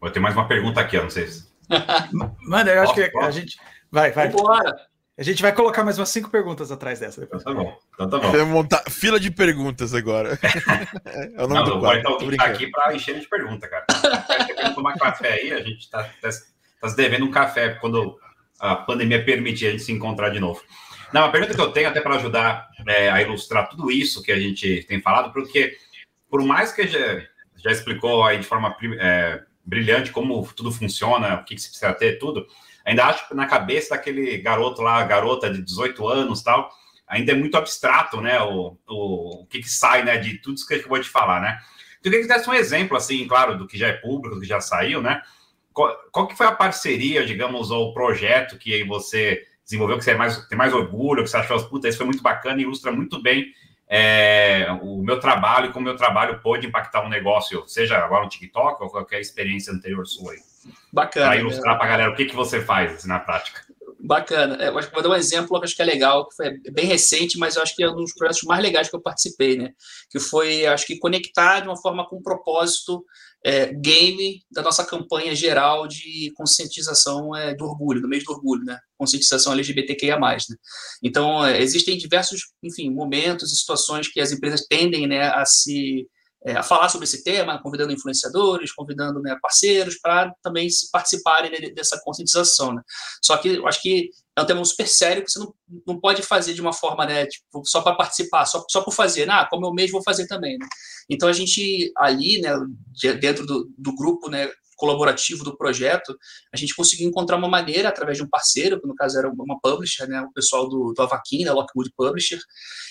vou 0.00 0.10
ter 0.10 0.20
mais 0.20 0.34
uma 0.34 0.48
pergunta 0.48 0.80
aqui, 0.80 0.96
eu 0.96 1.02
não 1.02 1.10
sei 1.10 1.28
se. 1.28 1.48
Mano, 2.42 2.70
eu 2.70 2.82
acho 2.82 2.94
que 2.94 3.02
a 3.18 3.30
gente. 3.30 3.56
Vai, 3.90 4.10
vai. 4.12 4.28
Bora. 4.28 4.89
A 5.20 5.22
gente 5.22 5.42
vai 5.42 5.52
colocar 5.52 5.84
mais 5.84 5.98
umas 5.98 6.08
cinco 6.08 6.30
perguntas 6.30 6.72
atrás 6.72 6.98
dessa. 6.98 7.20
Depois. 7.20 7.42
Então 7.42 7.54
tá 7.54 7.62
bom. 7.62 7.78
Então 7.92 8.08
tá 8.08 8.18
bom. 8.18 8.32
Vamos 8.32 8.54
montar 8.54 8.82
fila 8.88 9.20
de 9.20 9.30
perguntas 9.30 9.92
agora. 9.92 10.38
é 11.04 11.44
o 11.44 11.46
nome 11.46 11.54
não, 11.56 11.64
do 11.64 11.78
quadro. 11.78 12.00
Então, 12.00 12.36
tá 12.38 12.44
aqui 12.46 12.68
para 12.68 12.94
encher 12.94 13.20
de 13.20 13.28
pergunta, 13.28 13.68
cara. 13.68 13.84
Você 13.90 14.74
tomar 14.74 14.94
café 14.94 15.34
aí, 15.34 15.52
a 15.52 15.60
gente 15.60 15.90
tá, 15.90 16.04
tá, 16.22 16.30
tá 16.80 16.88
se 16.88 16.96
devendo 16.96 17.26
um 17.26 17.30
café 17.30 17.74
quando 17.74 18.18
a 18.58 18.74
pandemia 18.74 19.22
permitir 19.22 19.66
a 19.66 19.70
gente 19.72 19.82
se 19.82 19.92
encontrar 19.92 20.30
de 20.30 20.40
novo. 20.40 20.62
Não, 21.12 21.24
a 21.24 21.28
pergunta 21.28 21.52
que 21.52 21.60
eu 21.60 21.70
tenho, 21.70 21.90
até 21.90 22.00
para 22.00 22.14
ajudar 22.14 22.70
é, 22.88 23.10
a 23.10 23.20
ilustrar 23.20 23.68
tudo 23.68 23.90
isso 23.90 24.22
que 24.22 24.32
a 24.32 24.38
gente 24.38 24.84
tem 24.84 25.02
falado, 25.02 25.34
porque 25.34 25.76
por 26.30 26.42
mais 26.42 26.72
que 26.72 26.86
já, 26.86 27.22
já 27.56 27.70
explicou 27.70 28.24
aí 28.24 28.38
de 28.38 28.46
forma 28.46 28.74
é, 28.98 29.42
brilhante 29.66 30.12
como 30.12 30.42
tudo 30.54 30.72
funciona, 30.72 31.34
o 31.34 31.44
que, 31.44 31.56
que 31.56 31.60
se 31.60 31.68
precisa 31.68 31.92
ter, 31.92 32.18
tudo, 32.18 32.46
ainda 32.84 33.06
acho 33.06 33.28
que 33.28 33.34
na 33.34 33.46
cabeça 33.46 33.90
daquele 33.90 34.38
garoto 34.38 34.82
lá, 34.82 35.02
garota 35.04 35.50
de 35.50 35.62
18 35.62 36.08
anos 36.08 36.42
tal, 36.42 36.70
ainda 37.06 37.32
é 37.32 37.34
muito 37.34 37.56
abstrato, 37.56 38.20
né, 38.20 38.40
o, 38.40 38.76
o, 38.88 39.42
o 39.42 39.46
que, 39.46 39.60
que 39.60 39.68
sai, 39.68 40.02
né, 40.04 40.16
de 40.16 40.38
tudo 40.38 40.56
isso 40.56 40.66
que 40.66 40.74
eu 40.74 40.80
acabou 40.80 40.98
de 40.98 41.08
falar, 41.08 41.40
né. 41.40 41.58
Então, 41.98 42.10
eu 42.10 42.18
queria 42.18 42.28
que 42.28 42.34
desse 42.34 42.48
um 42.48 42.54
exemplo, 42.54 42.96
assim, 42.96 43.26
claro, 43.26 43.58
do 43.58 43.66
que 43.66 43.76
já 43.76 43.88
é 43.88 43.92
público, 43.92 44.36
do 44.36 44.40
que 44.40 44.46
já 44.46 44.60
saiu, 44.60 45.02
né, 45.02 45.20
qual, 45.72 45.96
qual 46.12 46.26
que 46.26 46.36
foi 46.36 46.46
a 46.46 46.52
parceria, 46.52 47.24
digamos, 47.26 47.70
ou 47.70 47.90
o 47.90 47.94
projeto 47.94 48.58
que 48.58 48.84
você 48.84 49.44
desenvolveu, 49.64 49.98
que 49.98 50.04
você 50.04 50.12
é 50.12 50.16
mais, 50.16 50.46
tem 50.46 50.58
mais 50.58 50.72
orgulho, 50.72 51.22
que 51.22 51.30
você 51.30 51.36
achou, 51.36 51.62
puta, 51.68 51.88
isso 51.88 51.98
foi 51.98 52.06
muito 52.06 52.22
bacana 52.22 52.60
e 52.60 52.64
ilustra 52.64 52.90
muito 52.90 53.22
bem 53.22 53.52
é, 53.92 54.68
o 54.82 55.02
meu 55.02 55.18
trabalho 55.18 55.72
como 55.72 55.84
o 55.84 55.88
meu 55.88 55.96
trabalho 55.96 56.40
pode 56.40 56.64
impactar 56.64 57.04
um 57.04 57.08
negócio, 57.08 57.66
seja 57.66 57.98
agora 57.98 58.22
no 58.22 58.28
TikTok 58.28 58.80
ou 58.80 58.88
qualquer 58.88 59.20
experiência 59.20 59.72
anterior 59.72 60.06
sua 60.06 60.32
aí. 60.32 60.38
Bacana. 60.92 61.26
Para 61.26 61.36
ilustrar 61.36 61.76
para 61.76 61.86
a 61.86 61.88
galera 61.88 62.10
o 62.10 62.16
que, 62.16 62.24
que 62.24 62.34
você 62.34 62.60
faz 62.60 62.92
assim, 62.92 63.08
na 63.08 63.20
prática. 63.20 63.60
Bacana. 64.02 64.56
É, 64.62 64.68
eu 64.68 64.78
acho 64.78 64.88
que 64.88 64.94
vou 64.94 65.02
dar 65.02 65.10
um 65.10 65.14
exemplo 65.14 65.58
que 65.58 65.64
acho 65.64 65.76
que 65.76 65.82
é 65.82 65.84
legal, 65.84 66.26
que 66.28 66.36
foi 66.36 66.58
bem 66.72 66.86
recente, 66.86 67.38
mas 67.38 67.56
eu 67.56 67.62
acho 67.62 67.76
que 67.76 67.82
é 67.82 67.90
um 67.90 67.96
dos 67.96 68.14
projetos 68.14 68.42
mais 68.44 68.62
legais 68.62 68.88
que 68.88 68.96
eu 68.96 69.00
participei, 69.00 69.58
né? 69.58 69.72
Que 70.10 70.18
foi, 70.18 70.66
acho 70.66 70.86
que 70.86 70.98
conectar 70.98 71.60
de 71.60 71.68
uma 71.68 71.76
forma 71.76 72.08
com 72.08 72.16
um 72.16 72.22
propósito 72.22 73.04
é, 73.44 73.72
game 73.72 74.42
da 74.50 74.62
nossa 74.62 74.84
campanha 74.84 75.34
geral 75.34 75.86
de 75.86 76.32
conscientização 76.34 77.34
é, 77.36 77.54
do 77.54 77.64
orgulho, 77.64 78.00
do 78.00 78.08
mês 78.08 78.24
do 78.24 78.32
orgulho, 78.32 78.64
né? 78.64 78.78
Conscientização 78.96 79.52
LGBTQIA+. 79.52 80.18
Né? 80.18 80.56
Então, 81.02 81.44
é, 81.44 81.60
existem 81.60 81.98
diversos, 81.98 82.52
enfim, 82.62 82.90
momentos 82.90 83.52
e 83.52 83.56
situações 83.56 84.08
que 84.08 84.20
as 84.20 84.32
empresas 84.32 84.66
tendem 84.66 85.06
né, 85.06 85.28
a 85.28 85.44
se 85.44 86.06
é, 86.44 86.52
a 86.52 86.62
falar 86.62 86.88
sobre 86.88 87.04
esse 87.04 87.22
tema, 87.22 87.60
convidando 87.62 87.92
influenciadores, 87.92 88.72
convidando 88.72 89.20
né, 89.20 89.36
parceiros 89.40 89.98
para 89.98 90.32
também 90.42 90.68
participarem 90.90 91.50
né, 91.50 91.70
dessa 91.70 92.00
conscientização. 92.02 92.74
Né? 92.74 92.82
Só 93.22 93.36
que 93.36 93.48
eu 93.56 93.68
acho 93.68 93.82
que 93.82 94.10
é 94.36 94.42
um 94.42 94.46
tema 94.46 94.64
super 94.64 94.88
sério 94.88 95.22
que 95.22 95.30
você 95.30 95.38
não, 95.38 95.54
não 95.86 96.00
pode 96.00 96.22
fazer 96.22 96.54
de 96.54 96.60
uma 96.60 96.72
forma, 96.72 97.04
né, 97.04 97.26
tipo, 97.26 97.62
só 97.64 97.82
para 97.82 97.94
participar, 97.94 98.46
só, 98.46 98.64
só 98.68 98.82
por 98.82 98.92
fazer, 98.92 99.28
ah, 99.28 99.46
como 99.50 99.66
eu 99.66 99.72
mesmo 99.72 99.92
vou 99.92 100.02
fazer 100.02 100.26
também. 100.26 100.56
Né? 100.58 100.66
Então 101.10 101.28
a 101.28 101.32
gente 101.32 101.92
ali, 101.96 102.40
né, 102.40 102.52
dentro 103.20 103.44
do, 103.44 103.70
do 103.76 103.94
grupo, 103.94 104.30
né, 104.30 104.50
colaborativo 104.80 105.44
do 105.44 105.54
projeto, 105.56 106.18
a 106.52 106.56
gente 106.56 106.74
conseguiu 106.74 107.06
encontrar 107.06 107.36
uma 107.36 107.48
maneira, 107.48 107.90
através 107.90 108.16
de 108.16 108.24
um 108.24 108.28
parceiro, 108.28 108.80
que 108.80 108.88
no 108.88 108.94
caso 108.94 109.18
era 109.18 109.28
uma 109.28 109.60
publisher, 109.60 110.08
né, 110.08 110.22
o 110.22 110.32
pessoal 110.32 110.66
do, 110.66 110.94
do 110.94 111.02
Avaquim, 111.02 111.44
da 111.44 111.52
Lockwood 111.52 111.92
Publisher, 111.94 112.40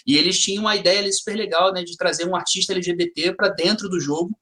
e 0.05 0.15
eles 0.15 0.39
tinham 0.39 0.61
uma 0.61 0.75
ideia 0.75 0.99
ali 0.99 1.11
super 1.11 1.35
legal 1.35 1.73
né, 1.73 1.83
de 1.83 1.97
trazer 1.97 2.25
um 2.25 2.35
artista 2.35 2.73
LGBT 2.73 3.33
para 3.33 3.49
dentro 3.49 3.89
do 3.89 3.99
jogo, 3.99 4.37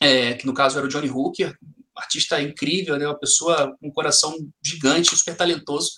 é, 0.00 0.34
que 0.34 0.46
no 0.46 0.52
caso 0.52 0.76
era 0.76 0.86
o 0.86 0.90
Johnny 0.90 1.08
Hooker, 1.08 1.56
um 1.62 2.00
artista 2.00 2.42
incrível, 2.42 2.98
né, 2.98 3.06
uma 3.06 3.18
pessoa 3.18 3.76
com 3.78 3.86
um 3.86 3.92
coração 3.92 4.36
gigante, 4.62 5.16
super 5.16 5.36
talentoso, 5.36 5.92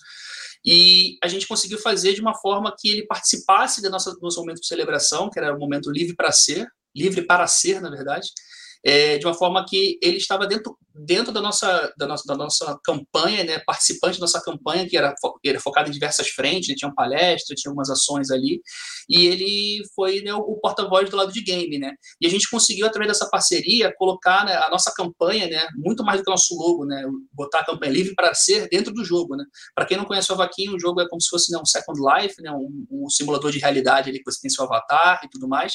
e 0.63 1.17
a 1.23 1.27
gente 1.27 1.47
conseguiu 1.47 1.79
fazer 1.79 2.13
de 2.13 2.21
uma 2.21 2.35
forma 2.35 2.75
que 2.77 2.87
ele 2.87 3.07
participasse 3.07 3.81
do 3.81 3.89
nosso, 3.89 4.13
do 4.13 4.21
nosso 4.21 4.39
momento 4.39 4.61
de 4.61 4.67
celebração, 4.67 5.29
que 5.29 5.39
era 5.39 5.55
o 5.55 5.59
momento 5.59 5.89
livre 5.89 6.15
para 6.15 6.31
ser, 6.31 6.67
livre 6.95 7.23
para 7.23 7.47
ser, 7.47 7.81
na 7.81 7.89
verdade, 7.89 8.29
é, 8.85 9.17
de 9.17 9.25
uma 9.25 9.33
forma 9.33 9.65
que 9.67 9.97
ele 10.01 10.17
estava 10.17 10.45
dentro, 10.47 10.77
dentro 10.93 11.31
da, 11.31 11.41
nossa, 11.41 11.93
da, 11.97 12.07
nossa, 12.07 12.23
da 12.25 12.35
nossa 12.35 12.79
campanha, 12.83 13.43
né, 13.43 13.59
participante 13.59 14.17
da 14.17 14.21
nossa 14.21 14.41
campanha, 14.41 14.87
que 14.87 14.97
era, 14.97 15.13
que 15.41 15.49
era 15.49 15.59
focada 15.59 15.89
em 15.89 15.91
diversas 15.91 16.29
frentes, 16.29 16.69
né, 16.69 16.75
tinha 16.75 16.93
palestra, 16.93 17.55
tinha 17.55 17.69
algumas 17.69 17.89
ações 17.89 18.31
ali, 18.31 18.61
e 19.09 19.27
ele 19.27 19.83
foi 19.95 20.21
né, 20.21 20.33
o, 20.33 20.39
o 20.39 20.59
porta-voz 20.59 21.09
do 21.09 21.17
lado 21.17 21.31
de 21.31 21.41
game, 21.41 21.77
né, 21.77 21.93
e 22.19 22.27
a 22.27 22.29
gente 22.29 22.49
conseguiu, 22.49 22.87
através 22.87 23.11
dessa 23.11 23.29
parceria, 23.29 23.93
colocar 23.97 24.45
né, 24.45 24.55
a 24.55 24.69
nossa 24.69 24.91
campanha, 24.95 25.47
né, 25.47 25.67
muito 25.75 26.03
mais 26.03 26.19
do 26.19 26.23
que 26.23 26.29
o 26.29 26.33
nosso 26.33 26.55
logo, 26.55 26.85
né, 26.85 27.03
botar 27.33 27.59
a 27.59 27.65
campanha 27.65 27.91
livre 27.91 28.15
para 28.15 28.33
ser 28.33 28.67
dentro 28.69 28.93
do 28.93 29.03
jogo, 29.03 29.35
né, 29.35 29.43
para 29.75 29.85
quem 29.85 29.97
não 29.97 30.05
conhece 30.05 30.31
o 30.31 30.35
Avaquinho, 30.35 30.75
o 30.75 30.79
jogo 30.79 31.01
é 31.01 31.07
como 31.07 31.21
se 31.21 31.29
fosse 31.29 31.51
né, 31.51 31.59
um 31.59 31.65
Second 31.65 31.99
Life, 31.99 32.41
né, 32.41 32.51
um, 32.51 32.85
um 32.89 33.09
simulador 33.09 33.51
de 33.51 33.59
realidade 33.59 34.09
ali 34.09 34.19
que 34.19 34.31
você 34.31 34.41
tem 34.41 34.49
seu 34.49 34.65
avatar 34.65 35.21
e 35.23 35.29
tudo 35.29 35.47
mais, 35.47 35.73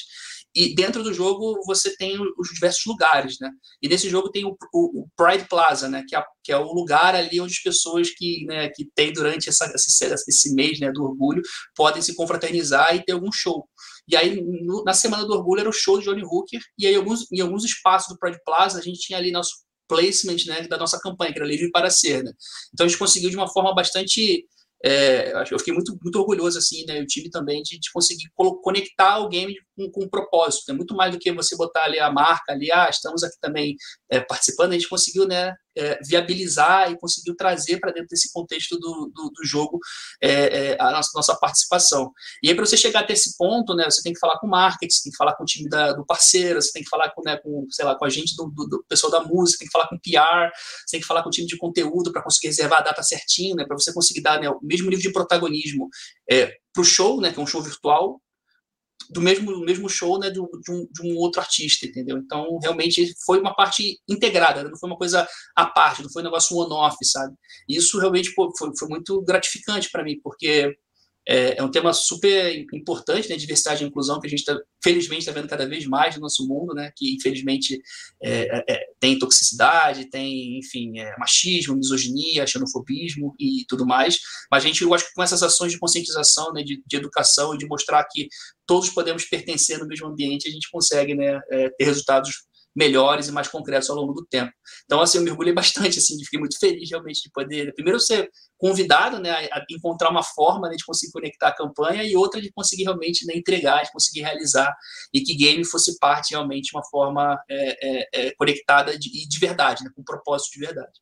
e 0.55 0.75
dentro 0.75 1.03
do 1.03 1.15
jogo 1.15 1.61
você 1.65 1.97
tem 1.97 2.19
os 2.39 2.49
diversos 2.49 2.85
lugares, 2.93 3.39
né? 3.41 3.51
E 3.83 3.89
nesse 3.89 4.09
jogo 4.09 4.31
tem 4.31 4.45
o, 4.45 4.57
o, 4.73 5.03
o 5.03 5.09
Pride 5.17 5.49
Plaza, 5.49 5.89
né? 5.89 6.05
Que 6.09 6.15
é, 6.15 6.25
que 6.45 6.53
é, 6.53 6.57
o 6.57 6.73
lugar 6.73 7.15
ali 7.15 7.41
onde 7.41 7.53
as 7.53 7.63
pessoas 7.63 8.11
que, 8.11 8.45
né, 8.47 8.69
que 8.69 8.85
tem 8.95 9.13
durante 9.13 9.49
essa, 9.49 9.71
esse, 9.75 10.05
esse 10.05 10.55
mês 10.55 10.79
né, 10.81 10.91
do 10.93 11.05
orgulho 11.05 11.43
podem 11.75 12.03
se 12.03 12.15
confraternizar 12.15 12.95
e 12.95 13.05
ter 13.05 13.13
algum 13.13 13.33
show. 13.33 13.69
E 14.09 14.17
aí, 14.17 14.41
no, 14.41 14.83
na 14.85 14.93
Semana 14.93 15.25
do 15.25 15.33
Orgulho, 15.33 15.61
era 15.61 15.69
o 15.69 15.73
show 15.73 15.99
de 15.99 16.05
Johnny 16.05 16.23
Hooker, 16.25 16.61
e 16.79 16.87
aí 16.87 16.95
alguns, 16.95 17.31
em 17.31 17.41
alguns 17.41 17.65
espaços 17.65 18.13
do 18.13 18.19
Pride 18.19 18.41
Plaza 18.45 18.79
a 18.79 18.83
gente 18.83 19.01
tinha 19.01 19.19
ali 19.19 19.31
nosso 19.31 19.53
placement 19.89 20.45
né, 20.47 20.67
da 20.67 20.77
nossa 20.77 20.99
campanha, 20.99 21.33
que 21.33 21.39
era 21.39 21.47
Livre 21.47 21.71
para 21.71 21.91
Ser. 21.91 22.25
Né? 22.25 22.33
Então 22.73 22.87
a 22.87 22.89
gente 22.89 22.99
conseguiu 22.99 23.31
de 23.31 23.37
uma 23.37 23.49
forma 23.49 23.75
bastante 23.75 24.47
é, 24.85 25.33
eu 25.51 25.59
fiquei 25.59 25.73
muito, 25.73 25.97
muito 26.03 26.19
orgulhoso, 26.19 26.59
assim, 26.59 26.85
né, 26.87 27.01
o 27.01 27.07
time 27.07 27.31
também, 27.31 27.63
de, 27.63 27.79
de 27.79 27.91
conseguir 27.93 28.31
conectar 28.63 29.19
o 29.19 29.29
game 29.29 29.55
com, 29.77 29.91
com 29.91 30.05
um 30.05 30.09
propósito. 30.09 30.71
É 30.71 30.75
muito 30.75 30.95
mais 30.95 31.13
do 31.13 31.19
que 31.19 31.33
você 31.33 31.57
botar 31.57 31.85
ali 31.85 31.99
a 31.99 32.11
marca 32.11 32.53
ali, 32.53 32.71
ah, 32.73 32.89
estamos 32.91 33.23
aqui 33.23 33.37
também 33.41 33.77
é, 34.11 34.21
participando, 34.21 34.71
a 34.71 34.75
gente 34.75 34.89
conseguiu, 34.89 35.27
né, 35.27 35.55
é, 35.77 35.99
viabilizar 36.03 36.91
e 36.91 36.99
conseguiu 36.99 37.35
trazer 37.37 37.79
para 37.79 37.93
dentro 37.93 38.09
desse 38.09 38.33
contexto 38.33 38.79
do, 38.79 39.11
do, 39.15 39.31
do 39.31 39.45
jogo 39.45 39.79
é, 40.21 40.73
é, 40.73 40.77
a 40.81 40.91
nossa, 40.91 41.11
nossa, 41.15 41.37
participação. 41.37 42.13
E 42.43 42.49
aí, 42.49 42.55
para 42.55 42.65
você 42.65 42.77
chegar 42.77 43.01
até 43.01 43.13
esse 43.13 43.37
ponto, 43.37 43.75
né, 43.75 43.85
você 43.85 44.03
tem 44.03 44.13
que 44.13 44.19
falar 44.19 44.39
com 44.39 44.47
o 44.47 44.51
marketing, 44.51 44.95
você 44.95 45.03
tem 45.05 45.13
que 45.13 45.17
falar 45.17 45.35
com 45.35 45.43
o 45.43 45.47
time 45.47 45.69
da, 45.69 45.93
do 45.93 46.05
parceiro, 46.05 46.61
você 46.61 46.73
tem 46.73 46.83
que 46.83 46.89
falar 46.89 47.11
com, 47.11 47.23
né, 47.23 47.37
com, 47.39 47.67
sei 47.71 47.85
lá, 47.85 47.95
com 47.95 48.05
a 48.05 48.11
gente 48.11 48.37
do, 48.37 48.47
do, 48.51 48.67
do 48.67 48.85
pessoal 48.89 49.11
da 49.11 49.21
música, 49.21 49.61
tem 49.61 49.69
que 49.69 49.73
falar 49.73 49.89
com 49.89 49.97
o 49.97 50.01
PR, 50.01 50.51
você 50.55 50.93
tem 50.93 51.01
que 51.01 51.07
falar 51.07 51.23
com 51.23 51.29
o 51.29 51.33
time 51.33 51.47
de 51.47 51.57
conteúdo 51.57 52.13
para 52.13 52.23
conseguir 52.23 52.49
reservar 52.49 52.81
a 52.81 52.83
data 52.83 53.03
certinho, 53.03 53.57
né, 53.57 53.65
para 53.65 53.79
você 53.79 53.93
conseguir 53.93 54.21
dar 54.21 54.41
né, 54.41 54.49
o 54.49 54.59
mesmo 54.63 54.91
nível 54.91 55.03
de 55.03 55.13
protagonismo 55.13 55.89
é, 56.31 56.53
para 56.73 56.81
o 56.81 56.85
show, 56.85 57.21
né, 57.21 57.33
que 57.33 57.39
é 57.39 57.43
um 57.43 57.47
show 57.47 57.63
virtual, 57.63 58.21
do 59.13 59.21
mesmo, 59.21 59.53
do 59.53 59.61
mesmo 59.61 59.89
show 59.89 60.19
né, 60.19 60.31
de, 60.31 60.41
um, 60.41 60.49
de 60.91 61.03
um 61.03 61.17
outro 61.17 61.41
artista, 61.41 61.87
entendeu? 61.87 62.19
Então, 62.19 62.59
realmente 62.63 63.15
foi 63.25 63.39
uma 63.41 63.55
parte 63.55 64.01
integrada, 64.09 64.65
não 64.65 64.79
foi 64.79 64.89
uma 64.89 64.97
coisa 64.97 65.29
à 65.55 65.67
parte, 65.67 66.03
não 66.03 66.11
foi 66.11 66.23
um 66.23 66.25
negócio 66.25 66.57
one-off, 66.57 66.97
sabe? 67.05 67.35
Isso 67.69 67.99
realmente 67.99 68.35
pô, 68.35 68.51
foi, 68.57 68.71
foi 68.77 68.89
muito 68.89 69.23
gratificante 69.23 69.91
para 69.91 70.03
mim, 70.03 70.19
porque 70.23 70.75
é, 71.29 71.59
é, 71.59 71.63
um 71.63 71.71
tema 71.71 71.93
super 71.93 72.67
importante, 72.73 73.29
né? 73.29 73.37
Diversidade 73.37 73.85
e 73.85 73.87
inclusão, 73.87 74.21
que 74.21 74.27
a 74.27 74.31
gente 74.31 74.41
está, 74.41 74.59
felizmente, 74.83 75.21
está 75.21 75.33
vendo 75.33 75.49
cada 75.49 75.67
vez 75.67 75.87
mais 75.87 76.17
no 76.17 76.23
nosso 76.23 76.47
mundo, 76.47 76.75
né? 76.75 76.93
Que, 76.97 77.15
infelizmente, 77.15 77.81
é, 78.23 78.59
é, 78.59 78.65
é 78.69 78.85
tem 78.99 79.19
toxicidade, 79.19 80.11
tem, 80.11 80.59
enfim, 80.59 80.99
é, 80.99 81.17
machismo, 81.19 81.77
misoginia, 81.77 82.47
xenofobismo 82.47 83.35
e 83.39 83.65
tudo 83.69 83.87
mais. 83.87 84.21
Mas 84.51 84.65
a 84.65 84.67
gente, 84.67 84.83
eu 84.83 84.93
acho 84.95 85.07
que 85.07 85.15
com 85.15 85.23
essas 85.23 85.43
ações 85.43 85.73
de 85.73 85.79
conscientização, 85.79 86.53
né? 86.53 86.63
De, 86.63 86.83
de 86.85 86.97
educação 86.97 87.55
e 87.55 87.59
de 87.59 87.67
mostrar 87.67 88.05
que 88.11 88.29
todos 88.67 88.91
podemos 88.91 89.25
pertencer 89.25 89.79
no 89.79 89.87
mesmo 89.87 90.09
ambiente, 90.09 90.49
a 90.49 90.53
gente 90.53 90.71
consegue, 90.71 91.15
né? 91.15 91.41
É, 91.51 91.69
ter 91.71 91.85
resultados 91.85 92.52
melhores 92.75 93.29
e 93.29 93.33
mais 93.33 93.49
concretos 93.49 93.91
ao 93.91 93.97
longo 93.97 94.13
do 94.13 94.27
tempo. 94.27 94.53
Então, 94.85 95.01
assim, 95.01 95.19
eu 95.19 95.25
mergulhei 95.25 95.53
bastante, 95.53 95.99
assim, 95.99 96.19
fiquei 96.25 96.41
muito 96.41 96.59
feliz 96.59 96.91
realmente 96.91 97.23
de 97.23 97.31
poder, 97.31 97.75
primeiro, 97.75 98.01
ser 98.01 98.31
convidado, 98.57 99.19
né, 99.19 99.31
a 99.31 99.65
encontrar 99.71 100.11
uma 100.11 100.23
forma 100.23 100.69
né, 100.69 100.77
de 100.77 100.85
conseguir 100.85 101.13
conectar 101.13 101.49
a 101.49 101.55
campanha 101.55 102.05
e 102.05 102.17
outra 102.17 102.41
de 102.41 102.53
conseguir 102.53 102.85
realmente 102.85 103.27
né, 103.27 103.35
entregar, 103.37 103.83
de 103.83 103.93
conseguir 103.93 104.21
realizar 104.21 104.73
e 105.13 105.21
que 105.21 105.35
game 105.35 105.65
fosse 105.65 105.99
parte 105.99 106.31
realmente 106.31 106.71
de 106.71 106.77
uma 106.77 106.85
forma 106.85 107.39
é, 107.51 107.77
é, 107.83 108.09
é, 108.15 108.35
conectada 108.37 108.97
de, 108.99 109.29
de 109.29 109.39
verdade, 109.39 109.83
né, 109.85 109.91
com 109.95 110.03
um 110.03 110.05
propósito 110.05 110.53
de 110.53 110.61
verdade. 110.61 110.93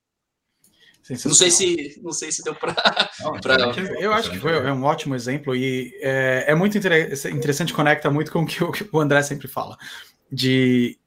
Não 1.25 1.35
sei 1.35 1.51
se 1.51 2.01
não 2.03 2.13
sei 2.13 2.31
se 2.31 2.43
deu 2.43 2.55
para. 2.55 2.75
Eu 3.99 4.13
acho 4.13 4.31
que 4.31 4.39
foi 4.39 4.71
um 4.71 4.85
ótimo 4.85 5.15
exemplo 5.15 5.57
e 5.57 5.93
é, 6.01 6.45
é 6.49 6.55
muito 6.55 6.79
interessante, 6.79 7.73
conecta 7.73 8.11
muito 8.11 8.31
com 8.31 8.43
o 8.43 8.47
que 8.47 8.63
o 8.63 9.01
André 9.01 9.23
sempre 9.23 9.49
fala. 9.49 9.77
De 10.31 11.00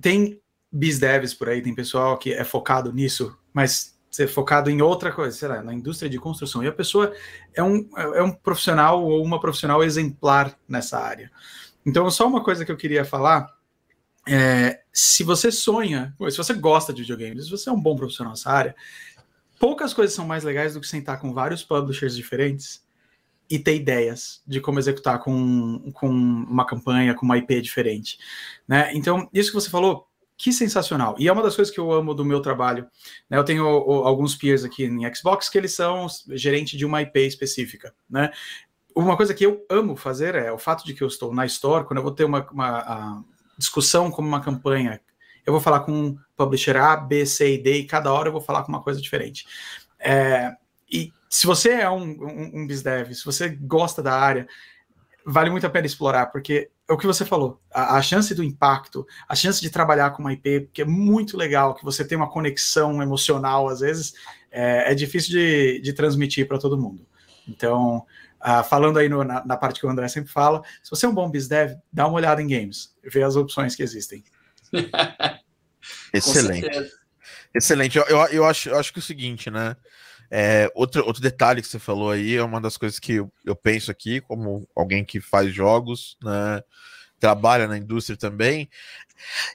tem 0.00 0.40
biz 0.70 0.98
devs 0.98 1.34
por 1.34 1.48
aí, 1.48 1.62
tem 1.62 1.74
pessoal 1.74 2.18
que 2.18 2.32
é 2.32 2.44
focado 2.44 2.92
nisso, 2.92 3.36
mas 3.52 3.96
ser 4.10 4.28
focado 4.28 4.70
em 4.70 4.80
outra 4.80 5.12
coisa, 5.12 5.36
sei 5.36 5.48
lá, 5.48 5.62
na 5.62 5.74
indústria 5.74 6.08
de 6.08 6.18
construção. 6.18 6.62
E 6.62 6.66
a 6.66 6.72
pessoa 6.72 7.12
é 7.54 7.62
um, 7.62 7.88
é 7.96 8.22
um 8.22 8.32
profissional 8.32 9.04
ou 9.04 9.22
uma 9.22 9.38
profissional 9.38 9.84
exemplar 9.84 10.58
nessa 10.66 10.98
área. 10.98 11.30
Então, 11.84 12.10
só 12.10 12.26
uma 12.26 12.42
coisa 12.42 12.64
que 12.64 12.72
eu 12.72 12.76
queria 12.76 13.04
falar. 13.04 13.54
É, 14.28 14.80
se 14.92 15.22
você 15.22 15.52
sonha, 15.52 16.12
se 16.30 16.36
você 16.36 16.52
gosta 16.54 16.92
de 16.92 17.02
videogames, 17.02 17.44
se 17.44 17.50
você 17.50 17.68
é 17.68 17.72
um 17.72 17.80
bom 17.80 17.94
profissional 17.94 18.32
nessa 18.32 18.50
área, 18.50 18.74
poucas 19.60 19.94
coisas 19.94 20.14
são 20.16 20.26
mais 20.26 20.42
legais 20.42 20.74
do 20.74 20.80
que 20.80 20.88
sentar 20.88 21.20
com 21.20 21.32
vários 21.32 21.62
publishers 21.62 22.16
diferentes 22.16 22.85
e 23.48 23.58
ter 23.58 23.76
ideias 23.76 24.42
de 24.46 24.60
como 24.60 24.78
executar 24.78 25.18
com, 25.20 25.90
com 25.92 26.08
uma 26.08 26.64
campanha, 26.64 27.14
com 27.14 27.24
uma 27.24 27.38
IP 27.38 27.60
diferente. 27.60 28.18
Né? 28.66 28.90
Então, 28.94 29.28
isso 29.32 29.50
que 29.50 29.54
você 29.54 29.70
falou, 29.70 30.08
que 30.36 30.52
sensacional. 30.52 31.14
E 31.18 31.28
é 31.28 31.32
uma 31.32 31.42
das 31.42 31.56
coisas 31.56 31.72
que 31.72 31.80
eu 31.80 31.92
amo 31.92 32.14
do 32.14 32.24
meu 32.24 32.40
trabalho. 32.40 32.86
Né? 33.28 33.38
Eu 33.38 33.44
tenho 33.44 33.64
o, 33.64 34.04
alguns 34.04 34.34
peers 34.34 34.64
aqui 34.64 34.84
em 34.84 35.14
Xbox 35.14 35.48
que 35.48 35.56
eles 35.56 35.74
são 35.74 36.06
gerente 36.30 36.76
de 36.76 36.84
uma 36.84 37.02
IP 37.02 37.20
específica. 37.20 37.94
Né? 38.08 38.30
Uma 38.94 39.16
coisa 39.16 39.34
que 39.34 39.44
eu 39.44 39.64
amo 39.70 39.96
fazer 39.96 40.34
é 40.34 40.52
o 40.52 40.58
fato 40.58 40.84
de 40.84 40.94
que 40.94 41.02
eu 41.02 41.08
estou 41.08 41.34
na 41.34 41.46
Store, 41.46 41.84
quando 41.84 41.98
eu 41.98 42.02
vou 42.02 42.12
ter 42.12 42.24
uma, 42.24 42.46
uma 42.50 43.24
discussão 43.56 44.10
como 44.10 44.28
uma 44.28 44.40
campanha, 44.40 45.00
eu 45.44 45.52
vou 45.52 45.60
falar 45.60 45.80
com 45.80 45.92
um 45.92 46.18
publisher 46.36 46.76
A, 46.76 46.96
B, 46.96 47.24
C 47.24 47.54
e 47.54 47.58
D, 47.58 47.78
e 47.78 47.86
cada 47.86 48.12
hora 48.12 48.28
eu 48.28 48.32
vou 48.32 48.40
falar 48.40 48.62
com 48.62 48.68
uma 48.68 48.82
coisa 48.82 49.00
diferente. 49.00 49.46
É, 49.98 50.52
e 50.90 51.12
se 51.28 51.46
você 51.46 51.70
é 51.70 51.90
um, 51.90 52.02
um, 52.02 52.50
um 52.54 52.66
BizDev, 52.66 53.14
se 53.14 53.24
você 53.24 53.48
gosta 53.48 54.02
da 54.02 54.12
área, 54.12 54.46
vale 55.24 55.50
muito 55.50 55.66
a 55.66 55.70
pena 55.70 55.86
explorar, 55.86 56.26
porque 56.26 56.70
é 56.88 56.92
o 56.92 56.96
que 56.96 57.06
você 57.06 57.24
falou, 57.24 57.60
a, 57.72 57.96
a, 57.96 58.02
chance 58.02 58.32
do 58.34 58.44
impacto, 58.44 59.04
a 59.28 59.34
chance 59.34 59.60
de 59.60 59.70
trabalhar 59.70 60.10
com 60.10 60.22
uma 60.22 60.32
IP, 60.32 60.70
que 60.72 60.82
é 60.82 60.84
muito 60.84 61.36
legal, 61.36 61.74
que 61.74 61.84
você 61.84 62.04
tem 62.04 62.16
uma 62.16 62.30
conexão 62.30 63.02
emocional, 63.02 63.68
às 63.68 63.80
vezes, 63.80 64.14
é, 64.50 64.92
é 64.92 64.94
difícil 64.94 65.32
de, 65.32 65.80
de 65.80 65.92
transmitir 65.92 66.46
para 66.46 66.58
todo 66.58 66.78
mundo. 66.78 67.04
Então, 67.48 68.06
uh, 68.40 68.62
falando 68.68 68.98
aí 68.98 69.08
no, 69.08 69.24
na, 69.24 69.44
na, 69.44 69.56
parte 69.56 69.80
que 69.80 69.86
o 69.86 69.90
André 69.90 70.06
sempre 70.06 70.30
fala, 70.30 70.62
se 70.82 70.90
você 70.90 71.06
é 71.06 71.08
um 71.08 71.14
bom 71.14 71.28
BizDev, 71.28 71.76
dá 71.92 72.06
uma 72.06 72.16
olhada 72.16 72.40
em 72.40 72.46
games, 72.46 72.94
vê 73.02 73.24
as 73.24 73.34
opções 73.34 73.74
que 73.74 73.82
existem. 73.82 74.22
Excelente. 76.12 76.92
Excelente. 77.52 77.98
Eu, 77.98 78.04
eu, 78.04 78.18
eu, 78.26 78.44
acho, 78.44 78.68
eu 78.68 78.78
acho 78.78 78.92
que 78.92 78.98
é 78.98 79.02
o 79.02 79.04
seguinte, 79.04 79.50
né? 79.50 79.76
É, 80.30 80.70
outro, 80.74 81.04
outro 81.06 81.22
detalhe 81.22 81.62
que 81.62 81.68
você 81.68 81.78
falou 81.78 82.10
aí 82.10 82.36
é 82.36 82.42
uma 82.42 82.60
das 82.60 82.76
coisas 82.76 82.98
que 82.98 83.14
eu, 83.14 83.32
eu 83.44 83.54
penso 83.54 83.90
aqui, 83.90 84.20
como 84.20 84.68
alguém 84.74 85.04
que 85.04 85.20
faz 85.20 85.52
jogos, 85.54 86.16
né, 86.22 86.62
trabalha 87.18 87.66
na 87.66 87.78
indústria 87.78 88.16
também, 88.16 88.68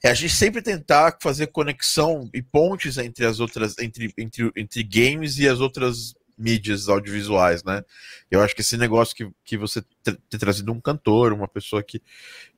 é 0.03 0.09
a 0.09 0.13
gente 0.13 0.33
sempre 0.33 0.61
tentar 0.61 1.17
fazer 1.21 1.47
conexão 1.47 2.29
e 2.33 2.41
pontes 2.41 2.97
entre 2.97 3.25
as 3.25 3.39
outras, 3.39 3.77
entre, 3.79 4.13
entre, 4.17 4.51
entre 4.55 4.83
games 4.83 5.37
e 5.37 5.47
as 5.47 5.59
outras 5.59 6.15
mídias 6.37 6.89
audiovisuais, 6.89 7.63
né? 7.63 7.83
Eu 8.29 8.41
acho 8.41 8.55
que 8.55 8.61
esse 8.61 8.75
negócio 8.75 9.15
que, 9.15 9.29
que 9.45 9.57
você 9.57 9.83
ter 10.03 10.37
trazido 10.39 10.71
um 10.71 10.81
cantor, 10.81 11.33
uma 11.33 11.47
pessoa 11.47 11.83
que, 11.83 12.01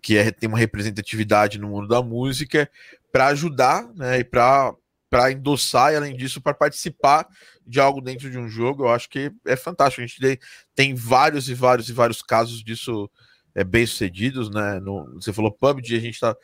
que 0.02 0.17
é, 0.17 0.32
tem 0.32 0.47
uma 0.47 0.58
representatividade 0.58 1.60
no 1.60 1.67
mundo 1.67 1.88
da 1.88 2.02
música, 2.02 2.69
para 3.12 3.28
ajudar, 3.28 3.86
né? 3.93 4.19
E 4.19 4.23
para 4.23 4.73
para 5.13 5.32
endossar 5.32 5.93
e, 5.93 5.95
além 5.95 6.17
disso, 6.17 6.41
para 6.41 6.56
participar 6.56 7.28
de 7.67 7.80
algo 7.80 8.02
dentro 8.02 8.32
de 8.32 8.39
um 8.39 8.49
jogo, 8.49 8.86
eu 8.86 8.89
acho 8.89 9.08
que 9.08 9.32
é 9.45 9.56
fantástico. 9.56 10.02
A 10.02 10.08
gente 10.08 10.39
tem 10.73 10.95
vários 10.95 11.47
e 11.49 11.54
vários 11.54 11.88
e 11.88 11.93
vários 11.93 12.23
casos 12.23 12.63
disso 12.63 13.08
é, 13.54 13.63
bem 13.63 13.86
sucedidos, 13.86 14.49
né? 14.49 14.80
No, 14.80 15.13
você 15.13 15.32
falou 15.32 15.52
PUBG, 15.52 15.97
a 15.97 15.99
gente 15.99 16.19
tá, 16.19 16.36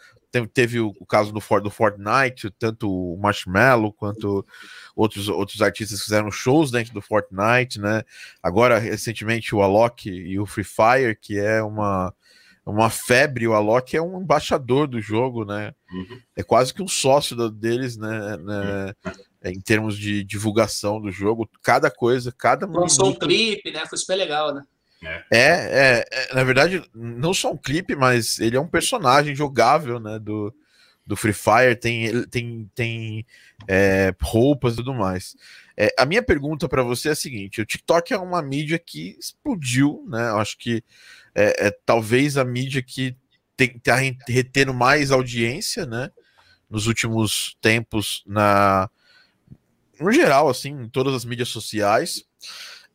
teve 0.54 0.80
o, 0.80 0.94
o 1.00 1.06
caso 1.06 1.34
do, 1.34 1.40
do 1.62 1.72
Fortnite, 1.72 2.52
tanto 2.60 2.88
o 2.88 3.18
Marshmallow 3.18 3.92
quanto 3.92 4.46
outros, 4.96 5.28
outros 5.30 5.64
artistas 5.64 6.04
fizeram 6.04 6.30
shows 6.30 6.70
dentro 6.70 6.94
do 6.94 7.02
Fortnite, 7.02 7.82
né? 7.82 8.04
Agora, 8.44 8.78
recentemente, 8.78 9.56
o 9.56 9.64
Alok 9.64 10.08
e 10.08 10.40
o 10.40 10.46
Free 10.46 10.64
Fire, 10.64 11.18
que 11.20 11.40
é 11.40 11.64
uma 11.64 12.14
uma 12.66 12.90
febre. 12.90 13.48
O 13.48 13.54
Alok 13.54 13.96
é 13.96 14.02
um 14.02 14.22
embaixador 14.22 14.88
do 14.88 15.02
jogo, 15.02 15.46
né? 15.46 15.74
Uhum. 15.92 16.20
É 16.36 16.44
quase 16.44 16.74
que 16.74 16.82
um 16.82 16.88
sócio 16.88 17.50
deles, 17.50 17.98
né? 17.98 18.38
né? 18.38 18.94
Em 19.44 19.62
termos 19.62 19.98
de 19.98 20.24
divulgação 20.24 21.02
do 21.02 21.12
jogo, 21.12 21.50
cada 21.62 21.90
coisa, 21.90 22.32
cada. 22.32 22.66
Lançou 22.66 23.10
um 23.10 23.16
clipe, 23.16 23.72
né? 23.72 23.86
Foi 23.88 23.98
super 23.98 24.16
legal, 24.16 24.54
né? 24.54 24.64
É. 25.02 25.24
é, 25.32 26.06
é, 26.12 26.34
na 26.34 26.44
verdade, 26.44 26.84
não 26.94 27.34
só 27.34 27.52
um 27.52 27.58
clipe, 27.58 27.96
mas 27.96 28.40
ele 28.40 28.58
é 28.58 28.60
um 28.60 28.68
personagem 28.68 29.34
jogável, 29.34 30.00
né? 30.00 30.20
Do, 30.20 30.54
do 31.06 31.16
Free 31.16 31.34
Fire, 31.34 31.76
tem, 31.76 32.24
tem, 32.26 32.70
tem 32.76 33.26
é, 33.68 34.14
roupas 34.22 34.74
e 34.74 34.78
tudo 34.78 34.94
mais. 34.94 35.36
É, 35.78 35.94
a 35.98 36.06
minha 36.06 36.22
pergunta 36.22 36.68
para 36.68 36.84
você 36.84 37.10
é 37.10 37.12
a 37.14 37.16
seguinte: 37.16 37.62
o 37.62 37.66
TikTok 37.66 38.14
é 38.14 38.18
uma 38.18 38.42
mídia 38.42 38.78
que 38.78 39.18
explodiu, 39.18 40.06
né? 40.10 40.30
Eu 40.30 40.38
acho 40.38 40.58
que 40.58 40.84
é, 41.40 41.68
é 41.68 41.72
talvez 41.86 42.36
a 42.38 42.44
mídia 42.44 42.84
que 42.84 43.16
está 43.58 43.96
retendo 44.28 44.74
mais 44.74 45.12
audiência, 45.12 45.86
né? 45.86 46.12
Nos 46.70 46.86
últimos 46.86 47.58
tempos, 47.62 48.24
na 48.26 48.90
no 50.00 50.12
geral, 50.12 50.50
assim, 50.50 50.70
em 50.70 50.90
todas 50.90 51.14
as 51.14 51.26
mídias 51.26 51.50
sociais. 51.50 52.26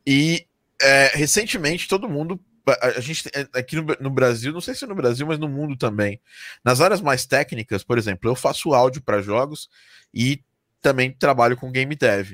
E 0.05 0.47
é, 0.81 1.11
recentemente 1.13 1.87
todo 1.87 2.09
mundo 2.09 2.39
a 2.81 2.99
gente 2.99 3.29
é, 3.33 3.47
aqui 3.59 3.75
no, 3.75 3.85
no, 3.99 4.09
Brasil, 4.09 4.51
não 4.51 4.61
sei 4.61 4.73
se 4.73 4.87
no 4.87 4.95
Brasil, 4.95 5.25
mas 5.27 5.37
no 5.37 5.47
mundo 5.47 5.75
também. 5.75 6.19
Nas 6.63 6.81
áreas 6.81 6.99
mais 6.99 7.25
técnicas, 7.25 7.83
por 7.83 7.97
exemplo, 7.97 8.29
eu 8.29 8.35
faço 8.35 8.73
áudio 8.73 9.03
para 9.03 9.21
jogos 9.21 9.69
e 10.11 10.43
também 10.81 11.11
trabalho 11.11 11.57
com 11.57 11.71
game 11.71 11.95
dev. 11.95 12.33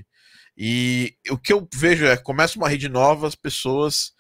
E 0.58 1.16
o 1.30 1.38
que 1.38 1.52
eu 1.52 1.68
vejo 1.74 2.06
é, 2.06 2.16
começa 2.16 2.58
uma 2.58 2.70
rede 2.70 2.88
nova, 2.88 3.28
as 3.28 3.36
pessoas 3.36 4.14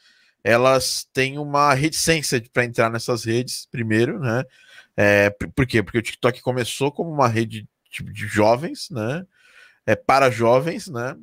elas 0.43 1.07
têm 1.13 1.37
uma 1.37 1.73
reticência 1.73 2.41
para 2.51 2.65
entrar 2.65 2.89
nessas 2.89 3.25
redes 3.25 3.67
primeiro, 3.71 4.19
né? 4.19 4.43
É, 4.97 5.29
por 5.29 5.65
quê? 5.65 5.81
Porque 5.81 5.97
o 5.97 6.01
TikTok 6.01 6.41
começou 6.41 6.91
como 6.91 7.11
uma 7.11 7.27
rede 7.27 7.67
tipo, 7.89 8.11
de 8.11 8.27
jovens, 8.27 8.89
né? 8.89 9.25
É, 9.85 9.95
para 9.95 10.29
jovens, 10.29 10.87
né? 10.87 11.15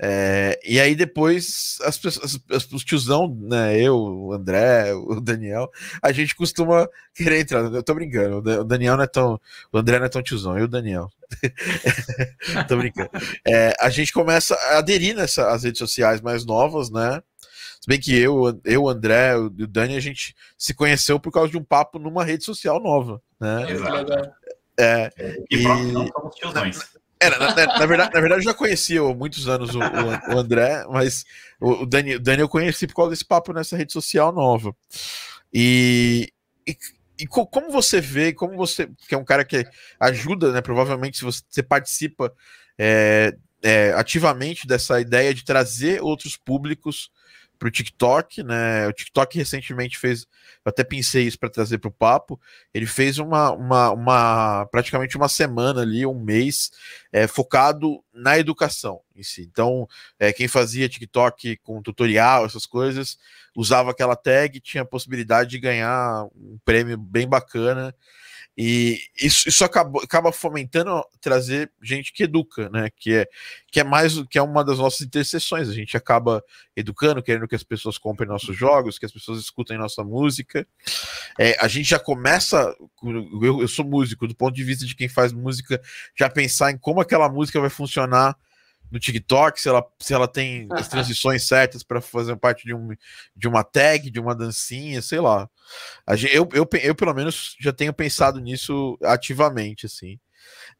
É, 0.00 0.60
e 0.64 0.78
aí 0.78 0.94
depois 0.94 1.78
as 1.82 1.98
pessoas, 1.98 2.38
os 2.72 2.84
tiozão, 2.84 3.36
né? 3.40 3.80
Eu, 3.80 3.96
o 3.96 4.32
André, 4.32 4.94
o 4.94 5.20
Daniel, 5.20 5.68
a 6.00 6.12
gente 6.12 6.36
costuma 6.36 6.88
querer 7.12 7.40
entrar. 7.40 7.64
Eu 7.64 7.82
tô 7.82 7.94
brincando, 7.94 8.36
o 8.36 8.64
Daniel 8.64 8.96
não 8.96 9.04
é 9.04 9.08
tão. 9.08 9.40
O 9.72 9.78
André 9.78 9.98
não 9.98 10.06
é 10.06 10.08
tão 10.08 10.22
tiozão, 10.22 10.54
eu 10.54 10.60
e 10.60 10.64
o 10.64 10.68
Daniel. 10.68 11.10
tô 12.68 12.76
brincando. 12.76 13.10
É, 13.44 13.74
a 13.80 13.90
gente 13.90 14.12
começa 14.12 14.54
a 14.54 14.78
aderir 14.78 15.16
nessas 15.16 15.64
redes 15.64 15.78
sociais 15.78 16.20
mais 16.20 16.44
novas, 16.44 16.90
né? 16.90 17.20
Se 17.80 17.86
bem 17.86 18.00
que 18.00 18.16
eu, 18.16 18.60
eu, 18.64 18.84
o 18.84 18.88
André 18.88 19.32
e 19.56 19.62
o 19.62 19.66
Dani, 19.66 19.96
a 19.96 20.00
gente 20.00 20.34
se 20.56 20.74
conheceu 20.74 21.18
por 21.20 21.32
causa 21.32 21.50
de 21.50 21.56
um 21.56 21.64
papo 21.64 21.98
numa 21.98 22.24
rede 22.24 22.44
social 22.44 22.80
nova, 22.80 23.22
né? 23.40 23.70
Exato. 23.70 24.12
É, 24.78 25.10
e, 25.50 25.56
e... 25.56 25.62
não 25.62 26.06
somos 26.06 26.34
tiozões. 26.36 26.78
É, 27.20 27.30
na, 27.30 27.38
na, 27.38 27.54
na, 27.54 27.86
verdade, 27.86 28.14
na 28.14 28.20
verdade, 28.20 28.40
eu 28.40 28.44
já 28.44 28.54
conhecia 28.54 29.00
há 29.00 29.14
muitos 29.14 29.48
anos 29.48 29.74
o, 29.74 29.80
o, 29.80 30.34
o 30.34 30.38
André, 30.38 30.84
mas 30.88 31.24
o, 31.60 31.82
o, 31.82 31.86
Dani, 31.86 32.14
o 32.14 32.20
Dani 32.20 32.42
eu 32.42 32.48
conheci 32.48 32.86
por 32.86 32.94
causa 32.94 33.10
desse 33.10 33.24
papo 33.24 33.52
nessa 33.52 33.76
rede 33.76 33.92
social 33.92 34.32
nova. 34.32 34.74
E, 35.52 36.32
e, 36.66 36.76
e 37.18 37.26
como 37.26 37.70
você 37.72 38.00
vê, 38.00 38.32
como 38.32 38.56
você, 38.56 38.88
que 39.08 39.14
é 39.14 39.18
um 39.18 39.24
cara 39.24 39.44
que 39.44 39.66
ajuda, 39.98 40.52
né? 40.52 40.60
Provavelmente, 40.60 41.18
se 41.18 41.24
você, 41.24 41.42
você 41.48 41.62
participa 41.62 42.32
é, 42.78 43.34
é, 43.62 43.92
ativamente 43.96 44.66
dessa 44.66 45.00
ideia 45.00 45.34
de 45.34 45.44
trazer 45.44 46.00
outros 46.00 46.36
públicos 46.36 47.10
para 47.58 47.68
o 47.68 47.70
TikTok, 47.70 48.42
né? 48.42 48.86
O 48.86 48.92
TikTok 48.92 49.36
recentemente 49.36 49.98
fez, 49.98 50.22
eu 50.64 50.70
até 50.70 50.84
pensei 50.84 51.24
isso 51.26 51.38
para 51.38 51.50
trazer 51.50 51.78
para 51.78 51.88
o 51.88 51.92
papo. 51.92 52.40
Ele 52.72 52.86
fez 52.86 53.18
uma, 53.18 53.50
uma, 53.50 53.90
uma, 53.90 54.66
praticamente 54.66 55.16
uma 55.16 55.28
semana 55.28 55.82
ali, 55.82 56.06
um 56.06 56.18
mês, 56.18 56.70
é, 57.12 57.26
focado 57.26 58.02
na 58.12 58.38
educação 58.38 59.00
em 59.14 59.22
si. 59.22 59.42
Então, 59.42 59.88
é, 60.18 60.32
quem 60.32 60.46
fazia 60.46 60.88
TikTok 60.88 61.56
com 61.58 61.82
tutorial, 61.82 62.46
essas 62.46 62.64
coisas, 62.64 63.18
usava 63.54 63.90
aquela 63.90 64.14
tag, 64.14 64.60
tinha 64.60 64.82
a 64.82 64.86
possibilidade 64.86 65.50
de 65.50 65.58
ganhar 65.58 66.26
um 66.36 66.58
prêmio 66.64 66.96
bem 66.96 67.28
bacana. 67.28 67.94
E 68.60 69.00
isso, 69.16 69.48
isso 69.48 69.64
acaba, 69.64 70.02
acaba 70.02 70.32
fomentando 70.32 71.00
trazer 71.20 71.70
gente 71.80 72.12
que 72.12 72.24
educa, 72.24 72.68
né? 72.68 72.90
Que 72.96 73.14
é, 73.14 73.28
que 73.70 73.78
é 73.78 73.84
mais 73.84 74.20
que 74.28 74.36
é 74.36 74.42
uma 74.42 74.64
das 74.64 74.80
nossas 74.80 75.02
interseções. 75.02 75.68
A 75.68 75.72
gente 75.72 75.96
acaba 75.96 76.42
educando, 76.74 77.22
querendo 77.22 77.46
que 77.46 77.54
as 77.54 77.62
pessoas 77.62 77.98
comprem 77.98 78.28
nossos 78.28 78.56
jogos, 78.56 78.98
que 78.98 79.06
as 79.06 79.12
pessoas 79.12 79.38
escutem 79.38 79.78
nossa 79.78 80.02
música. 80.02 80.66
É, 81.38 81.56
a 81.60 81.68
gente 81.68 81.88
já 81.88 82.00
começa. 82.00 82.74
Eu, 83.40 83.60
eu 83.60 83.68
sou 83.68 83.84
músico, 83.84 84.26
do 84.26 84.34
ponto 84.34 84.56
de 84.56 84.64
vista 84.64 84.84
de 84.84 84.96
quem 84.96 85.08
faz 85.08 85.32
música, 85.32 85.80
já 86.18 86.28
pensar 86.28 86.72
em 86.72 86.78
como 86.78 87.00
aquela 87.00 87.28
música 87.28 87.60
vai 87.60 87.70
funcionar 87.70 88.36
no 88.90 88.98
TikTok, 88.98 89.60
se 89.60 89.68
ela, 89.68 89.84
se 89.98 90.14
ela 90.14 90.28
tem 90.28 90.66
as 90.72 90.88
transições 90.88 91.46
certas 91.46 91.82
para 91.82 92.00
fazer 92.00 92.36
parte 92.36 92.64
de, 92.64 92.74
um, 92.74 92.88
de 93.36 93.48
uma 93.48 93.62
tag, 93.62 94.10
de 94.10 94.20
uma 94.20 94.34
dancinha, 94.34 95.02
sei 95.02 95.20
lá. 95.20 95.48
Eu, 96.32 96.48
eu, 96.52 96.68
eu, 96.82 96.94
pelo 96.94 97.14
menos, 97.14 97.56
já 97.60 97.72
tenho 97.72 97.92
pensado 97.92 98.40
nisso 98.40 98.98
ativamente, 99.02 99.86
assim. 99.86 100.18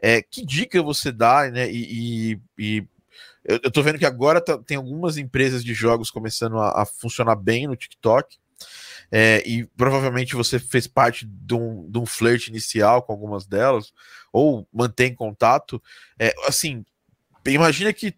É, 0.00 0.22
que 0.22 0.44
dica 0.44 0.82
você 0.82 1.10
dá, 1.10 1.50
né? 1.50 1.70
E, 1.70 2.32
e, 2.32 2.40
e 2.58 2.88
eu, 3.44 3.60
eu 3.64 3.70
tô 3.70 3.82
vendo 3.82 3.98
que 3.98 4.06
agora 4.06 4.40
tá, 4.40 4.58
tem 4.58 4.76
algumas 4.76 5.16
empresas 5.16 5.64
de 5.64 5.74
jogos 5.74 6.10
começando 6.10 6.58
a, 6.58 6.82
a 6.82 6.86
funcionar 6.86 7.36
bem 7.36 7.66
no 7.66 7.76
TikTok. 7.76 8.36
É, 9.10 9.42
e 9.48 9.64
provavelmente 9.76 10.34
você 10.34 10.58
fez 10.58 10.86
parte 10.86 11.26
de 11.26 11.54
um, 11.54 11.90
de 11.90 11.98
um 11.98 12.04
flirt 12.04 12.48
inicial 12.48 13.02
com 13.02 13.12
algumas 13.12 13.46
delas, 13.46 13.92
ou 14.32 14.68
mantém 14.72 15.14
contato. 15.14 15.82
É, 16.18 16.34
assim, 16.46 16.84
imagina 17.52 17.92
que 17.92 18.14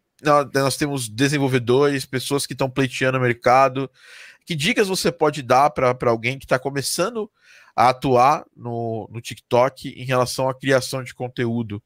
nós 0.55 0.77
temos 0.77 1.09
desenvolvedores, 1.09 2.05
pessoas 2.05 2.47
que 2.47 2.53
estão 2.53 2.71
pleiteando 2.71 3.19
o 3.19 3.21
mercado. 3.21 3.91
Que 4.45 4.55
dicas 4.55 4.89
você 4.89 5.11
pode 5.13 5.43
dar 5.43 5.71
para 5.71 5.97
alguém 6.11 6.39
que 6.39 6.45
está 6.45 6.59
começando 6.59 7.31
a 7.75 7.91
atuar 7.91 8.45
no, 8.57 9.09
no 9.11 9.21
TikTok 9.21 9.89
em 9.91 10.05
relação 10.05 10.49
à 10.49 10.55
criação 10.55 11.03
de 11.03 11.15
conteúdo 11.15 11.83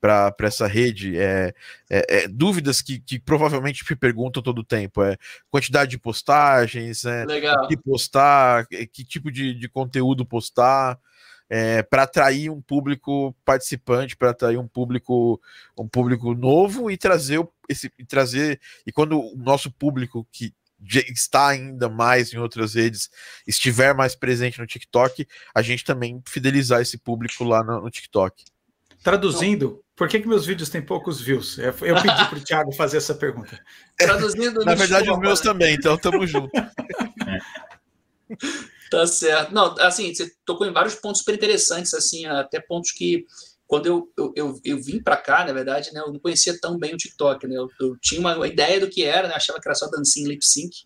para 0.00 0.34
essa 0.40 0.66
rede? 0.66 1.18
É, 1.18 1.54
é, 1.88 2.24
é 2.24 2.28
dúvidas 2.28 2.82
que, 2.82 2.98
que, 2.98 3.18
provavelmente 3.18 3.84
me 3.88 3.96
perguntam 3.96 4.42
todo 4.42 4.60
o 4.60 4.64
tempo. 4.64 5.02
É 5.02 5.16
quantidade 5.50 5.92
de 5.92 5.98
postagens, 5.98 7.04
é, 7.04 7.24
que 7.68 7.76
postar, 7.76 8.66
que 8.66 9.04
tipo 9.04 9.30
de, 9.30 9.54
de 9.54 9.68
conteúdo 9.68 10.26
postar 10.26 10.98
é, 11.54 11.82
para 11.82 12.04
atrair 12.04 12.48
um 12.48 12.62
público 12.62 13.36
participante, 13.44 14.16
para 14.16 14.30
atrair 14.30 14.58
um 14.58 14.66
público 14.66 15.38
um 15.76 15.86
público 15.86 16.32
novo 16.32 16.90
e 16.90 16.96
trazer 16.96 17.46
esse 17.68 17.92
e 17.98 18.06
trazer 18.06 18.58
e 18.86 18.90
quando 18.90 19.20
o 19.20 19.36
nosso 19.36 19.70
público 19.70 20.26
que 20.32 20.54
está 21.10 21.48
ainda 21.48 21.90
mais 21.90 22.32
em 22.32 22.38
outras 22.38 22.74
redes 22.74 23.10
estiver 23.46 23.94
mais 23.94 24.14
presente 24.14 24.58
no 24.58 24.66
TikTok, 24.66 25.28
a 25.54 25.60
gente 25.60 25.84
também 25.84 26.22
fidelizar 26.26 26.80
esse 26.80 26.96
público 26.96 27.44
lá 27.44 27.62
no, 27.62 27.82
no 27.82 27.90
TikTok. 27.90 28.44
Traduzindo, 29.02 29.84
por 29.94 30.08
que, 30.08 30.20
que 30.20 30.26
meus 30.26 30.46
vídeos 30.46 30.70
têm 30.70 30.80
poucos 30.80 31.20
views? 31.20 31.58
Eu 31.58 31.74
pedi 31.74 32.28
para 32.30 32.38
o 32.38 32.42
Thiago 32.42 32.72
fazer 32.72 32.96
essa 32.96 33.14
pergunta. 33.14 33.60
Traduzindo, 33.98 34.64
na 34.64 34.74
verdade, 34.74 35.10
os 35.10 35.18
meus 35.18 35.40
também, 35.40 35.74
então 35.74 35.96
estamos 35.96 36.30
juntos. 36.30 36.58
Tá 38.92 39.06
certo. 39.06 39.54
Não, 39.54 39.74
assim, 39.78 40.14
você 40.14 40.30
tocou 40.44 40.66
em 40.66 40.72
vários 40.72 40.94
pontos 40.96 41.20
super 41.20 41.34
interessantes, 41.34 41.94
assim, 41.94 42.26
até 42.26 42.60
pontos 42.60 42.92
que 42.92 43.24
quando 43.66 43.86
eu, 43.86 44.12
eu, 44.18 44.32
eu, 44.36 44.60
eu 44.62 44.82
vim 44.82 45.02
para 45.02 45.16
cá, 45.16 45.46
na 45.46 45.52
verdade, 45.54 45.94
né, 45.94 46.00
eu 46.00 46.12
não 46.12 46.20
conhecia 46.20 46.60
tão 46.60 46.78
bem 46.78 46.92
o 46.92 46.96
TikTok, 46.98 47.46
né? 47.46 47.56
Eu, 47.56 47.70
eu 47.80 47.96
tinha 48.02 48.20
uma 48.20 48.46
ideia 48.46 48.78
do 48.78 48.90
que 48.90 49.02
era, 49.02 49.28
né? 49.28 49.34
Achava 49.34 49.58
que 49.58 49.66
era 49.66 49.74
só 49.74 49.88
dancinha 49.88 50.28
lip 50.28 50.44
sync, 50.44 50.76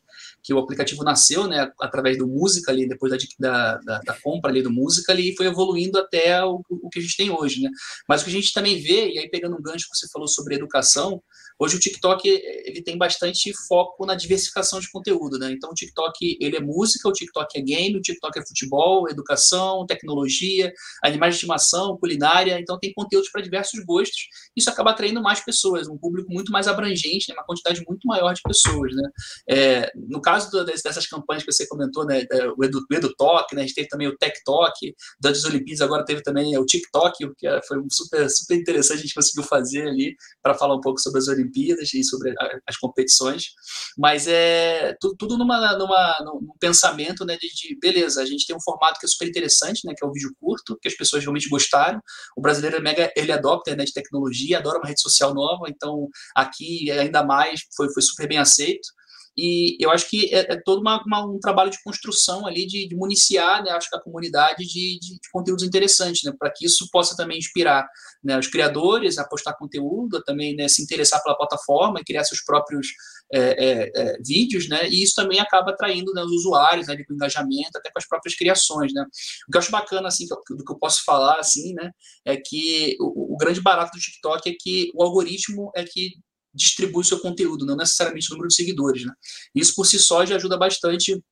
que 0.40 0.54
o 0.54 0.58
aplicativo 0.60 1.02
nasceu, 1.02 1.48
né, 1.48 1.68
através 1.80 2.16
do 2.16 2.28
Musical.ly, 2.28 2.88
depois 2.88 3.10
da, 3.40 3.78
da, 3.78 3.98
da, 3.98 4.16
compra 4.22 4.52
ali 4.52 4.62
do 4.62 4.70
Musical.ly, 4.70 5.32
e 5.32 5.36
foi 5.36 5.46
evoluindo 5.46 5.98
até 5.98 6.44
o, 6.44 6.62
o 6.70 6.88
que 6.88 7.00
a 7.00 7.02
gente 7.02 7.16
tem 7.16 7.28
hoje, 7.28 7.60
né? 7.60 7.70
Mas 8.08 8.20
o 8.20 8.24
que 8.24 8.30
a 8.30 8.34
gente 8.34 8.52
também 8.52 8.80
vê, 8.80 9.10
e 9.14 9.18
aí 9.18 9.28
pegando 9.28 9.56
um 9.56 9.62
gancho 9.62 9.88
que 9.90 9.96
você 9.96 10.06
falou 10.12 10.28
sobre 10.28 10.54
educação, 10.54 11.20
Hoje 11.58 11.76
o 11.76 11.80
TikTok 11.80 12.28
ele 12.28 12.82
tem 12.82 12.98
bastante 12.98 13.52
foco 13.66 14.04
na 14.04 14.14
diversificação 14.14 14.78
de 14.78 14.90
conteúdo, 14.90 15.38
né? 15.38 15.50
Então 15.52 15.70
o 15.70 15.74
TikTok 15.74 16.36
ele 16.38 16.56
é 16.56 16.60
música, 16.60 17.08
o 17.08 17.12
TikTok 17.12 17.58
é 17.58 17.62
game, 17.62 17.96
o 17.96 18.00
TikTok 18.02 18.38
é 18.38 18.46
futebol, 18.46 19.08
educação, 19.08 19.86
tecnologia, 19.86 20.70
animais 21.02 21.34
de 21.34 21.36
estimação, 21.38 21.96
culinária. 21.98 22.60
Então 22.60 22.78
tem 22.78 22.92
conteúdos 22.92 23.30
para 23.30 23.40
diversos 23.40 23.82
gostos. 23.84 24.28
Isso 24.54 24.68
acaba 24.68 24.90
atraindo 24.90 25.22
mais 25.22 25.40
pessoas, 25.42 25.88
um 25.88 25.96
público 25.96 26.30
muito 26.30 26.52
mais 26.52 26.68
abrangente, 26.68 27.28
né? 27.28 27.34
uma 27.34 27.44
quantidade 27.44 27.82
muito 27.86 28.06
maior 28.06 28.34
de 28.34 28.42
pessoas, 28.42 28.94
né? 28.94 29.08
É, 29.48 29.92
no 29.94 30.20
caso 30.20 30.50
do, 30.50 30.64
dessas 30.64 31.06
campanhas 31.06 31.42
que 31.42 31.50
você 31.50 31.66
comentou, 31.66 32.04
né? 32.04 32.26
É, 32.30 32.48
o 32.48 32.62
Edu, 32.62 32.84
o 32.90 32.94
Edu 32.94 33.14
Talk, 33.16 33.54
né? 33.54 33.62
A 33.62 33.66
gente 33.66 33.74
teve 33.74 33.88
também 33.88 34.08
o 34.08 34.16
Tech 34.18 34.38
Talk, 34.44 34.94
das 35.18 35.44
Olimpíadas 35.44 35.80
agora 35.80 36.04
teve 36.04 36.22
também 36.22 36.56
o 36.58 36.66
TikTok, 36.66 37.34
que 37.38 37.60
foi 37.62 37.78
super 37.90 38.28
super 38.28 38.56
interessante 38.56 38.98
a 38.98 39.02
gente 39.02 39.14
conseguiu 39.14 39.42
fazer 39.42 39.88
ali 39.88 40.14
para 40.42 40.54
falar 40.54 40.74
um 40.74 40.80
pouco 40.80 41.00
sobre 41.00 41.18
as 41.18 41.28
Olimpíadas 41.28 41.45
Olimpíadas 41.46 41.92
e 41.94 42.02
sobre 42.02 42.30
a, 42.30 42.58
as 42.68 42.76
competições, 42.76 43.52
mas 43.96 44.26
é 44.26 44.94
tudo, 45.00 45.16
tudo 45.16 45.38
numa, 45.38 45.76
numa, 45.76 46.16
num 46.24 46.52
pensamento 46.58 47.24
né, 47.24 47.36
de, 47.36 47.48
de, 47.48 47.78
beleza, 47.78 48.22
a 48.22 48.26
gente 48.26 48.46
tem 48.46 48.56
um 48.56 48.60
formato 48.60 48.98
que 48.98 49.06
é 49.06 49.08
super 49.08 49.28
interessante, 49.28 49.86
né, 49.86 49.94
que 49.96 50.04
é 50.04 50.08
o 50.08 50.12
vídeo 50.12 50.34
curto, 50.40 50.78
que 50.80 50.88
as 50.88 50.94
pessoas 50.94 51.22
realmente 51.22 51.48
gostaram. 51.48 52.00
O 52.36 52.40
brasileiro 52.40 52.76
é 52.76 52.80
mega 52.80 53.12
ele 53.16 53.32
adopter 53.32 53.76
né, 53.76 53.84
de 53.84 53.92
tecnologia, 53.92 54.58
adora 54.58 54.78
uma 54.78 54.88
rede 54.88 55.00
social 55.00 55.34
nova, 55.34 55.66
então 55.68 56.08
aqui 56.34 56.90
ainda 56.90 57.24
mais 57.24 57.60
foi, 57.76 57.92
foi 57.92 58.02
super 58.02 58.28
bem 58.28 58.38
aceito. 58.38 58.88
E 59.36 59.76
eu 59.78 59.90
acho 59.90 60.08
que 60.08 60.34
é, 60.34 60.54
é 60.54 60.56
todo 60.56 60.80
uma, 60.80 61.02
uma, 61.04 61.26
um 61.26 61.38
trabalho 61.38 61.70
de 61.70 61.82
construção 61.82 62.46
ali, 62.46 62.66
de, 62.66 62.88
de 62.88 62.96
municiar, 62.96 63.62
né, 63.62 63.70
acho 63.70 63.90
que 63.90 63.96
a 63.96 64.00
comunidade 64.00 64.64
de, 64.64 64.98
de, 64.98 65.20
de 65.20 65.30
conteúdos 65.30 65.62
interessantes, 65.62 66.22
né, 66.24 66.32
para 66.38 66.50
que 66.50 66.64
isso 66.64 66.88
possa 66.90 67.14
também 67.14 67.36
inspirar 67.36 67.86
né, 68.24 68.38
os 68.38 68.46
criadores 68.46 69.18
a 69.18 69.28
postar 69.28 69.52
conteúdo, 69.54 70.16
a 70.16 70.22
também 70.22 70.56
né, 70.56 70.68
se 70.68 70.82
interessar 70.82 71.22
pela 71.22 71.36
plataforma 71.36 72.00
e 72.00 72.04
criar 72.04 72.24
seus 72.24 72.42
próprios 72.42 72.88
é, 73.30 73.40
é, 73.40 73.92
é, 73.94 74.18
vídeos, 74.24 74.68
né, 74.68 74.88
e 74.88 75.02
isso 75.02 75.14
também 75.14 75.38
acaba 75.38 75.72
atraindo 75.72 76.14
né, 76.14 76.22
os 76.22 76.32
usuários, 76.32 76.86
né, 76.86 76.96
com 77.04 77.12
engajamento, 77.12 77.76
até 77.76 77.90
com 77.90 77.98
as 77.98 78.08
próprias 78.08 78.34
criações, 78.34 78.94
né. 78.94 79.04
O 79.48 79.52
que 79.52 79.58
eu 79.58 79.60
acho 79.60 79.70
bacana, 79.70 80.08
assim, 80.08 80.26
do 80.26 80.64
que 80.64 80.72
eu 80.72 80.78
posso 80.78 81.04
falar, 81.04 81.38
assim, 81.38 81.74
né, 81.74 81.90
é 82.24 82.36
que 82.36 82.96
o, 82.98 83.34
o 83.34 83.36
grande 83.36 83.60
barato 83.60 83.92
do 83.92 84.00
TikTok 84.00 84.48
é 84.48 84.54
que 84.58 84.90
o 84.94 85.02
algoritmo 85.02 85.70
é 85.76 85.84
que 85.84 86.12
distribui 86.56 87.04
seu 87.04 87.20
conteúdo, 87.20 87.66
não 87.66 87.76
necessariamente 87.76 88.28
o 88.30 88.32
número 88.32 88.48
de 88.48 88.54
seguidores. 88.54 89.04
Né? 89.04 89.12
Isso 89.54 89.74
por 89.74 89.86
si 89.86 89.98
só 89.98 90.24
já 90.24 90.36
ajuda 90.36 90.56
bastante 90.56 91.22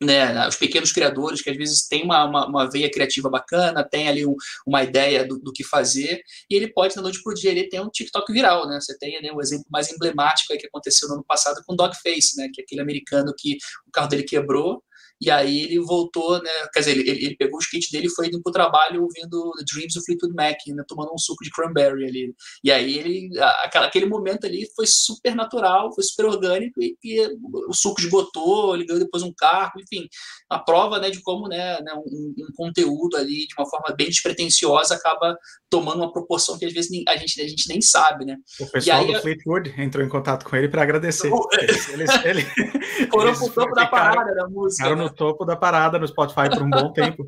né, 0.00 0.46
os 0.46 0.56
pequenos 0.56 0.92
criadores 0.92 1.42
que 1.42 1.50
às 1.50 1.56
vezes 1.56 1.88
têm 1.88 2.04
uma, 2.04 2.24
uma, 2.24 2.46
uma 2.46 2.70
veia 2.70 2.90
criativa 2.90 3.28
bacana, 3.28 3.82
tem 3.82 4.08
ali 4.08 4.24
um, 4.24 4.36
uma 4.66 4.82
ideia 4.84 5.26
do, 5.26 5.38
do, 5.38 5.52
que 5.52 5.64
fazer, 5.64 6.22
e 6.48 6.54
ele 6.54 6.72
pode, 6.72 6.94
na 6.94 7.02
noite 7.02 7.20
para 7.22 7.32
o 7.32 7.34
dia, 7.34 7.50
ele 7.50 7.68
tem 7.68 7.80
um 7.80 7.90
TikTok 7.90 8.32
viral, 8.32 8.68
né? 8.68 8.80
Você 8.80 8.96
tem 8.96 9.20
né, 9.20 9.32
um 9.32 9.40
exemplo 9.40 9.66
mais 9.68 9.90
emblemático 9.90 10.56
que 10.56 10.66
aconteceu 10.66 11.08
no 11.08 11.14
ano 11.14 11.24
passado 11.24 11.62
com 11.66 11.72
o 11.72 11.76
Dogface, 11.76 12.36
né? 12.36 12.48
Que 12.52 12.60
é 12.60 12.64
aquele 12.64 12.80
americano 12.80 13.34
que 13.36 13.58
o 13.86 13.90
carro 13.90 14.08
dele 14.08 14.22
quebrou, 14.22 14.82
e 15.20 15.30
aí 15.30 15.62
ele 15.62 15.80
voltou, 15.80 16.40
né? 16.40 16.50
Quer 16.72 16.80
dizer, 16.80 16.98
ele, 16.98 17.10
ele 17.10 17.36
pegou 17.36 17.58
os 17.58 17.66
kits 17.66 17.90
dele 17.90 18.06
e 18.06 18.14
foi 18.14 18.28
indo 18.28 18.40
pro 18.40 18.52
trabalho 18.52 19.02
ouvindo 19.02 19.52
Dreams 19.72 19.96
of 19.96 20.04
Fleetwood 20.04 20.34
Mac, 20.34 20.56
né, 20.68 20.84
tomando 20.86 21.12
um 21.12 21.18
suco 21.18 21.42
de 21.42 21.50
cranberry 21.50 22.04
ali. 22.04 22.34
E 22.62 22.70
aí 22.70 22.98
ele, 22.98 23.30
aquela, 23.64 23.86
aquele 23.86 24.06
momento 24.06 24.46
ali 24.46 24.68
foi 24.76 24.86
super 24.86 25.34
natural, 25.34 25.92
foi 25.92 26.04
super 26.04 26.26
orgânico 26.26 26.80
e, 26.80 26.96
e 27.02 27.20
o 27.68 27.72
suco 27.72 28.00
esgotou, 28.00 28.74
ele 28.74 28.86
ganhou 28.86 29.02
depois 29.02 29.22
um 29.22 29.32
carro, 29.36 29.72
enfim, 29.80 30.08
a 30.48 30.58
prova, 30.58 31.00
né, 31.00 31.10
de 31.10 31.20
como, 31.22 31.48
né, 31.48 31.80
né 31.80 31.92
um, 31.94 32.34
um, 32.38 32.52
conteúdo 32.54 33.16
ali 33.16 33.46
de 33.46 33.54
uma 33.58 33.68
forma 33.68 33.94
bem 33.96 34.08
despretensiosa 34.08 34.94
acaba 34.94 35.36
tomando 35.68 35.98
uma 35.98 36.12
proporção 36.12 36.58
que 36.58 36.64
às 36.64 36.72
vezes 36.72 36.90
a 37.08 37.16
gente, 37.16 37.40
a 37.42 37.48
gente 37.48 37.68
nem 37.68 37.80
sabe, 37.80 38.24
né? 38.24 38.36
O 38.60 38.66
pessoal 38.66 39.00
aí, 39.00 39.12
do 39.12 39.20
Fleetwood 39.20 39.74
entrou 39.78 40.04
em 40.04 40.08
contato 40.08 40.44
com 40.44 40.56
ele 40.56 40.68
para 40.68 40.82
agradecer. 40.82 41.30
Eles, 41.58 41.88
eles, 41.88 42.24
eles, 42.24 42.46
da 43.74 43.86
parada 43.86 44.34
da 44.34 44.48
música. 44.48 44.94
Né? 44.94 45.07
No 45.08 45.14
topo 45.14 45.44
da 45.44 45.56
parada 45.56 45.98
no 45.98 46.06
Spotify 46.06 46.48
por 46.50 46.62
um 46.62 46.70
bom 46.70 46.92
tempo. 46.92 47.26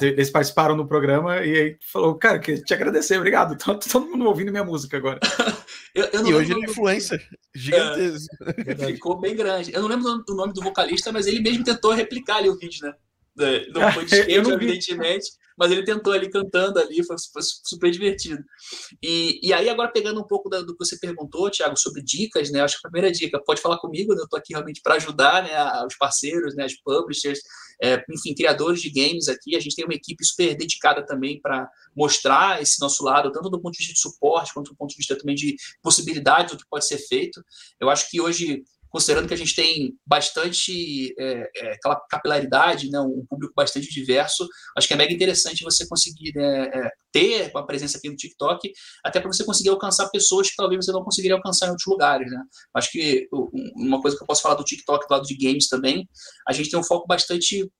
Eles 0.00 0.30
participaram 0.30 0.76
do 0.76 0.86
programa 0.86 1.44
e 1.44 1.58
aí 1.58 1.76
falou, 1.92 2.14
cara, 2.14 2.38
que 2.38 2.62
te 2.62 2.74
agradecer, 2.74 3.16
obrigado. 3.16 3.56
Tô, 3.56 3.74
todo 3.78 4.06
mundo 4.06 4.26
ouvindo 4.26 4.50
minha 4.50 4.64
música 4.64 4.96
agora. 4.96 5.20
eu, 5.94 6.04
eu 6.06 6.26
e 6.26 6.34
hoje 6.34 6.52
ele 6.52 6.66
é 6.66 6.70
influencer 6.70 7.28
gigantesco. 7.54 8.36
É, 8.66 8.86
ficou 8.92 9.18
bem 9.18 9.34
grande. 9.34 9.72
Eu 9.72 9.82
não 9.82 9.88
lembro 9.88 10.24
do 10.24 10.34
nome 10.34 10.52
do 10.52 10.62
vocalista, 10.62 11.12
mas 11.12 11.26
ele 11.26 11.40
mesmo 11.40 11.64
tentou 11.64 11.92
replicar 11.92 12.36
ali 12.36 12.48
o 12.48 12.56
vídeo, 12.56 12.86
né? 12.86 12.94
É, 13.40 13.68
não 13.70 13.92
foi 13.92 14.04
de 14.06 14.14
skate, 14.14 14.32
evidentemente 14.32 15.28
mas 15.58 15.72
ele 15.72 15.84
tentou 15.84 16.12
ali 16.12 16.30
cantando 16.30 16.78
ali, 16.78 17.04
foi, 17.04 17.16
foi 17.32 17.42
super 17.42 17.90
divertido. 17.90 18.42
E, 19.02 19.40
e 19.42 19.52
aí, 19.52 19.68
agora 19.68 19.90
pegando 19.90 20.20
um 20.20 20.26
pouco 20.26 20.48
da, 20.48 20.60
do 20.62 20.76
que 20.76 20.86
você 20.86 20.96
perguntou, 20.96 21.50
Thiago, 21.50 21.76
sobre 21.76 22.00
dicas, 22.00 22.50
né? 22.52 22.60
Acho 22.60 22.80
que 22.80 22.86
a 22.86 22.90
primeira 22.90 23.12
dica, 23.12 23.42
pode 23.44 23.60
falar 23.60 23.78
comigo, 23.78 24.14
né? 24.14 24.20
eu 24.20 24.24
estou 24.24 24.38
aqui 24.38 24.52
realmente 24.52 24.80
para 24.80 24.94
ajudar 24.94 25.42
né, 25.42 25.84
os 25.84 25.96
parceiros, 25.96 26.54
né, 26.54 26.64
os 26.64 26.76
publishers, 26.80 27.40
é, 27.82 28.02
enfim, 28.08 28.34
criadores 28.34 28.80
de 28.80 28.90
games 28.90 29.28
aqui. 29.28 29.56
A 29.56 29.60
gente 29.60 29.74
tem 29.74 29.84
uma 29.84 29.94
equipe 29.94 30.24
super 30.24 30.56
dedicada 30.56 31.04
também 31.04 31.40
para 31.40 31.68
mostrar 31.96 32.62
esse 32.62 32.80
nosso 32.80 33.02
lado, 33.02 33.32
tanto 33.32 33.50
do 33.50 33.60
ponto 33.60 33.72
de 33.72 33.78
vista 33.78 33.94
de 33.94 34.00
suporte, 34.00 34.54
quanto 34.54 34.70
do 34.70 34.76
ponto 34.76 34.90
de 34.90 34.96
vista 34.96 35.18
também 35.18 35.34
de 35.34 35.56
possibilidades 35.82 36.52
do 36.52 36.58
que 36.58 36.68
pode 36.70 36.86
ser 36.86 36.98
feito. 36.98 37.42
Eu 37.80 37.90
acho 37.90 38.08
que 38.08 38.20
hoje 38.20 38.62
considerando 38.90 39.28
que 39.28 39.34
a 39.34 39.36
gente 39.36 39.54
tem 39.54 39.94
bastante 40.06 41.14
é, 41.18 41.50
é, 41.56 41.76
capilaridade, 42.10 42.90
né, 42.90 43.00
um 43.00 43.24
público 43.28 43.52
bastante 43.54 43.88
diverso, 43.90 44.46
acho 44.76 44.88
que 44.88 44.94
é 44.94 44.96
mega 44.96 45.12
interessante 45.12 45.64
você 45.64 45.86
conseguir 45.86 46.32
né, 46.34 46.64
é, 46.72 46.90
ter 47.12 47.50
uma 47.50 47.66
presença 47.66 47.98
aqui 47.98 48.08
no 48.08 48.16
TikTok, 48.16 48.72
até 49.04 49.20
para 49.20 49.32
você 49.32 49.44
conseguir 49.44 49.70
alcançar 49.70 50.08
pessoas 50.10 50.48
que 50.50 50.56
talvez 50.56 50.84
você 50.84 50.92
não 50.92 51.04
conseguiria 51.04 51.36
alcançar 51.36 51.66
em 51.66 51.70
outros 51.70 51.86
lugares. 51.86 52.30
Né? 52.30 52.42
Acho 52.74 52.90
que 52.90 53.28
uma 53.76 54.00
coisa 54.00 54.16
que 54.16 54.22
eu 54.22 54.26
posso 54.26 54.42
falar 54.42 54.54
do 54.54 54.64
TikTok 54.64 55.06
do 55.06 55.12
lado 55.12 55.26
de 55.26 55.36
games 55.36 55.68
também, 55.68 56.08
a 56.46 56.52
gente 56.52 56.70
tem 56.70 56.78
um 56.78 56.84
foco 56.84 57.06
bastante 57.06 57.70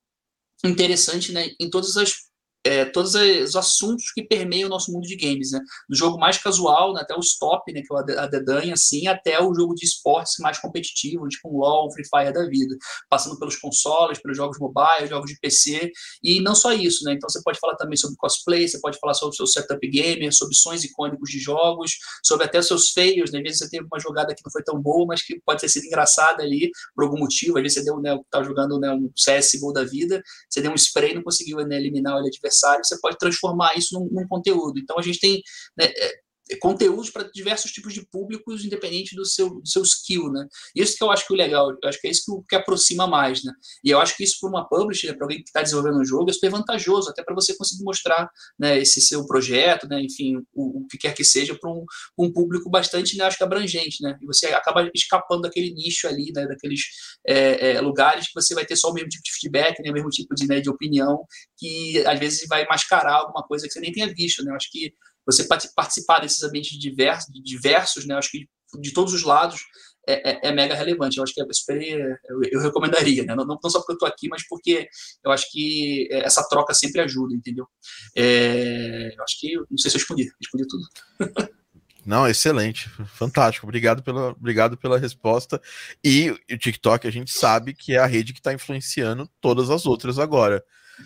interessante 0.63 1.31
né, 1.31 1.49
em 1.59 1.69
todas 1.69 1.95
as 1.95 2.28
é, 2.63 2.85
todos 2.85 3.15
os 3.15 3.55
assuntos 3.55 4.11
que 4.11 4.23
permeiam 4.23 4.67
o 4.67 4.69
nosso 4.69 4.91
mundo 4.91 5.07
de 5.07 5.15
games, 5.15 5.51
né? 5.51 5.61
Do 5.87 5.95
jogo 5.95 6.19
mais 6.19 6.37
casual, 6.37 6.93
né, 6.93 7.01
até 7.01 7.15
o 7.15 7.19
stop, 7.19 7.71
né, 7.71 7.81
que 7.81 8.11
é 8.11 8.19
a 8.19 8.27
dedanha, 8.27 8.73
assim, 8.73 9.07
até 9.07 9.41
o 9.41 9.53
jogo 9.53 9.73
de 9.73 9.85
esportes 9.85 10.35
mais 10.39 10.59
competitivo, 10.59 11.27
tipo 11.27 11.49
um 11.49 11.57
LoL, 11.57 11.91
Free 11.91 12.03
Fire 12.05 12.33
da 12.33 12.45
vida, 12.47 12.75
passando 13.09 13.39
pelos 13.39 13.55
consoles, 13.55 14.21
pelos 14.21 14.35
jogos 14.35 14.59
mobile, 14.59 15.07
jogos 15.07 15.31
de 15.31 15.39
PC, 15.39 15.91
e 16.21 16.41
não 16.41 16.53
só 16.53 16.73
isso, 16.73 17.05
né? 17.05 17.13
Então 17.13 17.29
você 17.29 17.41
pode 17.43 17.59
falar 17.59 17.75
também 17.75 17.95
sobre 17.95 18.17
cosplay, 18.17 18.67
você 18.67 18.79
pode 18.79 18.99
falar 18.99 19.13
sobre 19.13 19.33
o 19.33 19.37
seu 19.37 19.47
setup 19.47 19.87
gamer, 19.87 20.33
sobre 20.35 20.55
sons 20.55 20.83
icônicos 20.83 21.29
de 21.29 21.39
jogos, 21.39 21.97
sobre 22.23 22.45
até 22.45 22.61
seus 22.61 22.91
feios, 22.91 23.31
né? 23.31 23.39
Às 23.39 23.43
vezes 23.43 23.59
você 23.59 23.69
teve 23.69 23.87
uma 23.89 23.99
jogada 23.99 24.35
que 24.35 24.41
não 24.45 24.51
foi 24.51 24.63
tão 24.63 24.79
boa, 24.81 25.05
mas 25.07 25.23
que 25.23 25.39
pode 25.45 25.61
ter 25.61 25.69
sido 25.69 25.85
engraçada 25.85 26.43
ali, 26.43 26.69
por 26.93 27.05
algum 27.05 27.17
motivo, 27.17 27.57
às 27.57 27.63
vezes 27.63 27.77
você 27.79 27.85
deu, 27.85 27.99
né, 28.01 28.17
tá 28.29 28.43
jogando 28.43 28.79
né, 28.79 28.91
um 28.91 29.09
CSGO 29.15 29.71
da 29.71 29.83
vida, 29.83 30.21
você 30.49 30.61
deu 30.61 30.71
um 30.71 30.75
spray 30.75 31.11
e 31.11 31.15
não 31.15 31.23
conseguiu 31.23 31.57
né, 31.65 31.77
eliminar 31.77 32.15
o 32.15 32.17
adversário 32.17 32.48
adversário, 32.49 32.83
você 32.83 32.99
pode 32.99 33.17
transformar 33.17 33.77
isso 33.77 33.97
num, 33.97 34.09
num 34.11 34.27
conteúdo. 34.27 34.79
Então 34.79 34.97
a 34.97 35.01
gente 35.01 35.19
tem 35.19 35.41
né, 35.77 35.85
é, 35.85 36.19
conteúdos 36.57 37.09
para 37.09 37.29
diversos 37.31 37.71
tipos 37.71 37.93
de 37.93 38.05
públicos, 38.07 38.65
independente 38.65 39.15
do 39.15 39.25
seu, 39.25 39.49
do 39.61 39.67
seu 39.67 39.83
skill, 39.83 40.31
né? 40.31 40.47
Isso 40.75 40.95
que 40.97 41.03
eu 41.03 41.11
acho 41.11 41.27
que 41.27 41.33
é 41.33 41.35
o 41.35 41.37
legal, 41.37 41.69
eu 41.71 41.89
acho 41.89 41.99
que 41.99 42.07
é 42.07 42.11
isso 42.11 42.23
que, 42.25 42.47
que 42.49 42.55
aproxima 42.55 43.07
mais, 43.07 43.43
né? 43.43 43.51
E 43.83 43.89
eu 43.89 43.99
acho 43.99 44.15
que 44.17 44.23
isso 44.23 44.37
para 44.39 44.49
uma 44.49 44.67
publisher, 44.67 45.15
para 45.15 45.25
alguém 45.25 45.37
que 45.37 45.49
está 45.49 45.61
desenvolvendo 45.61 45.99
um 45.99 46.05
jogo, 46.05 46.29
é 46.29 46.33
super 46.33 46.49
vantajoso, 46.49 47.09
até 47.09 47.23
para 47.23 47.35
você 47.35 47.55
conseguir 47.55 47.83
mostrar, 47.83 48.29
né, 48.57 48.79
esse 48.79 49.01
seu 49.01 49.25
projeto, 49.25 49.87
né, 49.87 50.01
enfim, 50.01 50.37
o, 50.53 50.81
o 50.81 50.87
que 50.87 50.97
quer 50.97 51.13
que 51.13 51.23
seja 51.23 51.55
para 51.55 51.69
um, 51.69 51.85
um, 52.17 52.31
público 52.31 52.69
bastante, 52.69 53.17
né, 53.17 53.25
acho 53.25 53.37
que 53.37 53.43
abrangente, 53.43 54.01
né? 54.01 54.17
E 54.21 54.25
você 54.25 54.47
acaba 54.47 54.89
escapando 54.93 55.41
daquele 55.43 55.71
nicho 55.71 56.07
ali, 56.07 56.31
né, 56.33 56.47
daqueles 56.47 56.81
é, 57.27 57.71
é, 57.71 57.81
lugares 57.81 58.27
que 58.27 58.33
você 58.33 58.55
vai 58.55 58.65
ter 58.65 58.75
só 58.75 58.89
o 58.89 58.93
mesmo 58.93 59.09
tipo 59.09 59.23
de 59.23 59.31
feedback, 59.31 59.81
né, 59.81 59.91
o 59.91 59.93
mesmo 59.93 60.09
tipo 60.09 60.33
de, 60.33 60.47
né, 60.47 60.59
de 60.61 60.69
opinião, 60.69 61.25
que 61.57 62.03
às 62.05 62.19
vezes 62.19 62.47
vai 62.47 62.65
mascarar 62.65 63.15
alguma 63.15 63.43
coisa 63.43 63.67
que 63.67 63.73
você 63.73 63.79
nem 63.79 63.91
tenha 63.91 64.11
visto, 64.13 64.43
né? 64.43 64.51
Eu 64.51 64.55
acho 64.55 64.69
que 64.71 64.93
você 65.31 65.47
participar 65.75 66.19
desses 66.19 66.41
ambientes 66.43 66.77
diversos, 66.77 67.27
diversos 67.43 68.05
né? 68.05 68.15
Acho 68.15 68.31
que 68.31 68.47
de 68.79 68.93
todos 68.93 69.13
os 69.13 69.23
lados 69.23 69.61
é, 70.07 70.31
é, 70.31 70.49
é 70.49 70.51
mega 70.51 70.75
relevante. 70.75 71.17
Eu 71.17 71.23
acho 71.23 71.33
que 71.33 71.41
é 71.41 71.45
super, 71.51 71.81
eu, 71.81 72.41
eu 72.51 72.61
recomendaria, 72.61 73.23
né? 73.23 73.35
Não, 73.35 73.45
não, 73.45 73.57
só 73.69 73.79
porque 73.79 73.93
eu 73.93 73.95
estou 73.95 74.07
aqui, 74.07 74.27
mas 74.27 74.47
porque 74.47 74.87
eu 75.23 75.31
acho 75.31 75.49
que 75.51 76.07
essa 76.11 76.47
troca 76.47 76.73
sempre 76.73 77.01
ajuda, 77.01 77.35
entendeu? 77.35 77.67
É, 78.15 79.13
eu 79.15 79.23
acho 79.23 79.39
que, 79.39 79.55
não 79.69 79.77
sei 79.77 79.91
se 79.91 79.97
eu 79.97 79.99
respondi, 79.99 80.29
respondi 80.39 80.67
tudo. 80.67 80.83
Não, 82.05 82.27
excelente, 82.27 82.89
fantástico. 83.05 83.67
Obrigado 83.67 84.01
pela, 84.01 84.29
obrigado 84.29 84.75
pela 84.75 84.97
resposta. 84.97 85.61
E 86.03 86.31
o 86.31 86.57
TikTok 86.57 87.05
a 87.05 87.11
gente 87.11 87.29
sabe 87.29 87.71
que 87.73 87.93
é 87.93 87.99
a 87.99 88.07
rede 88.07 88.33
que 88.33 88.39
está 88.39 88.51
influenciando 88.51 89.29
todas 89.39 89.69
as 89.69 89.85
outras 89.85 90.17
agora. 90.17 90.63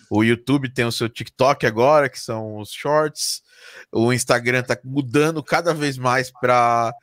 O 0.09 0.23
YouTube 0.23 0.73
tem 0.73 0.85
o 0.85 0.91
seu 0.91 1.09
TikTok 1.09 1.65
agora, 1.65 2.07
que 2.07 2.19
são 2.19 2.57
os 2.57 2.71
shorts. 2.71 3.41
O 3.91 4.11
Instagram 4.13 4.59
está 4.59 4.77
mudando 4.83 5.43
cada 5.43 5.73
vez 5.73 5.97
mais 5.97 6.31
para 6.31 6.93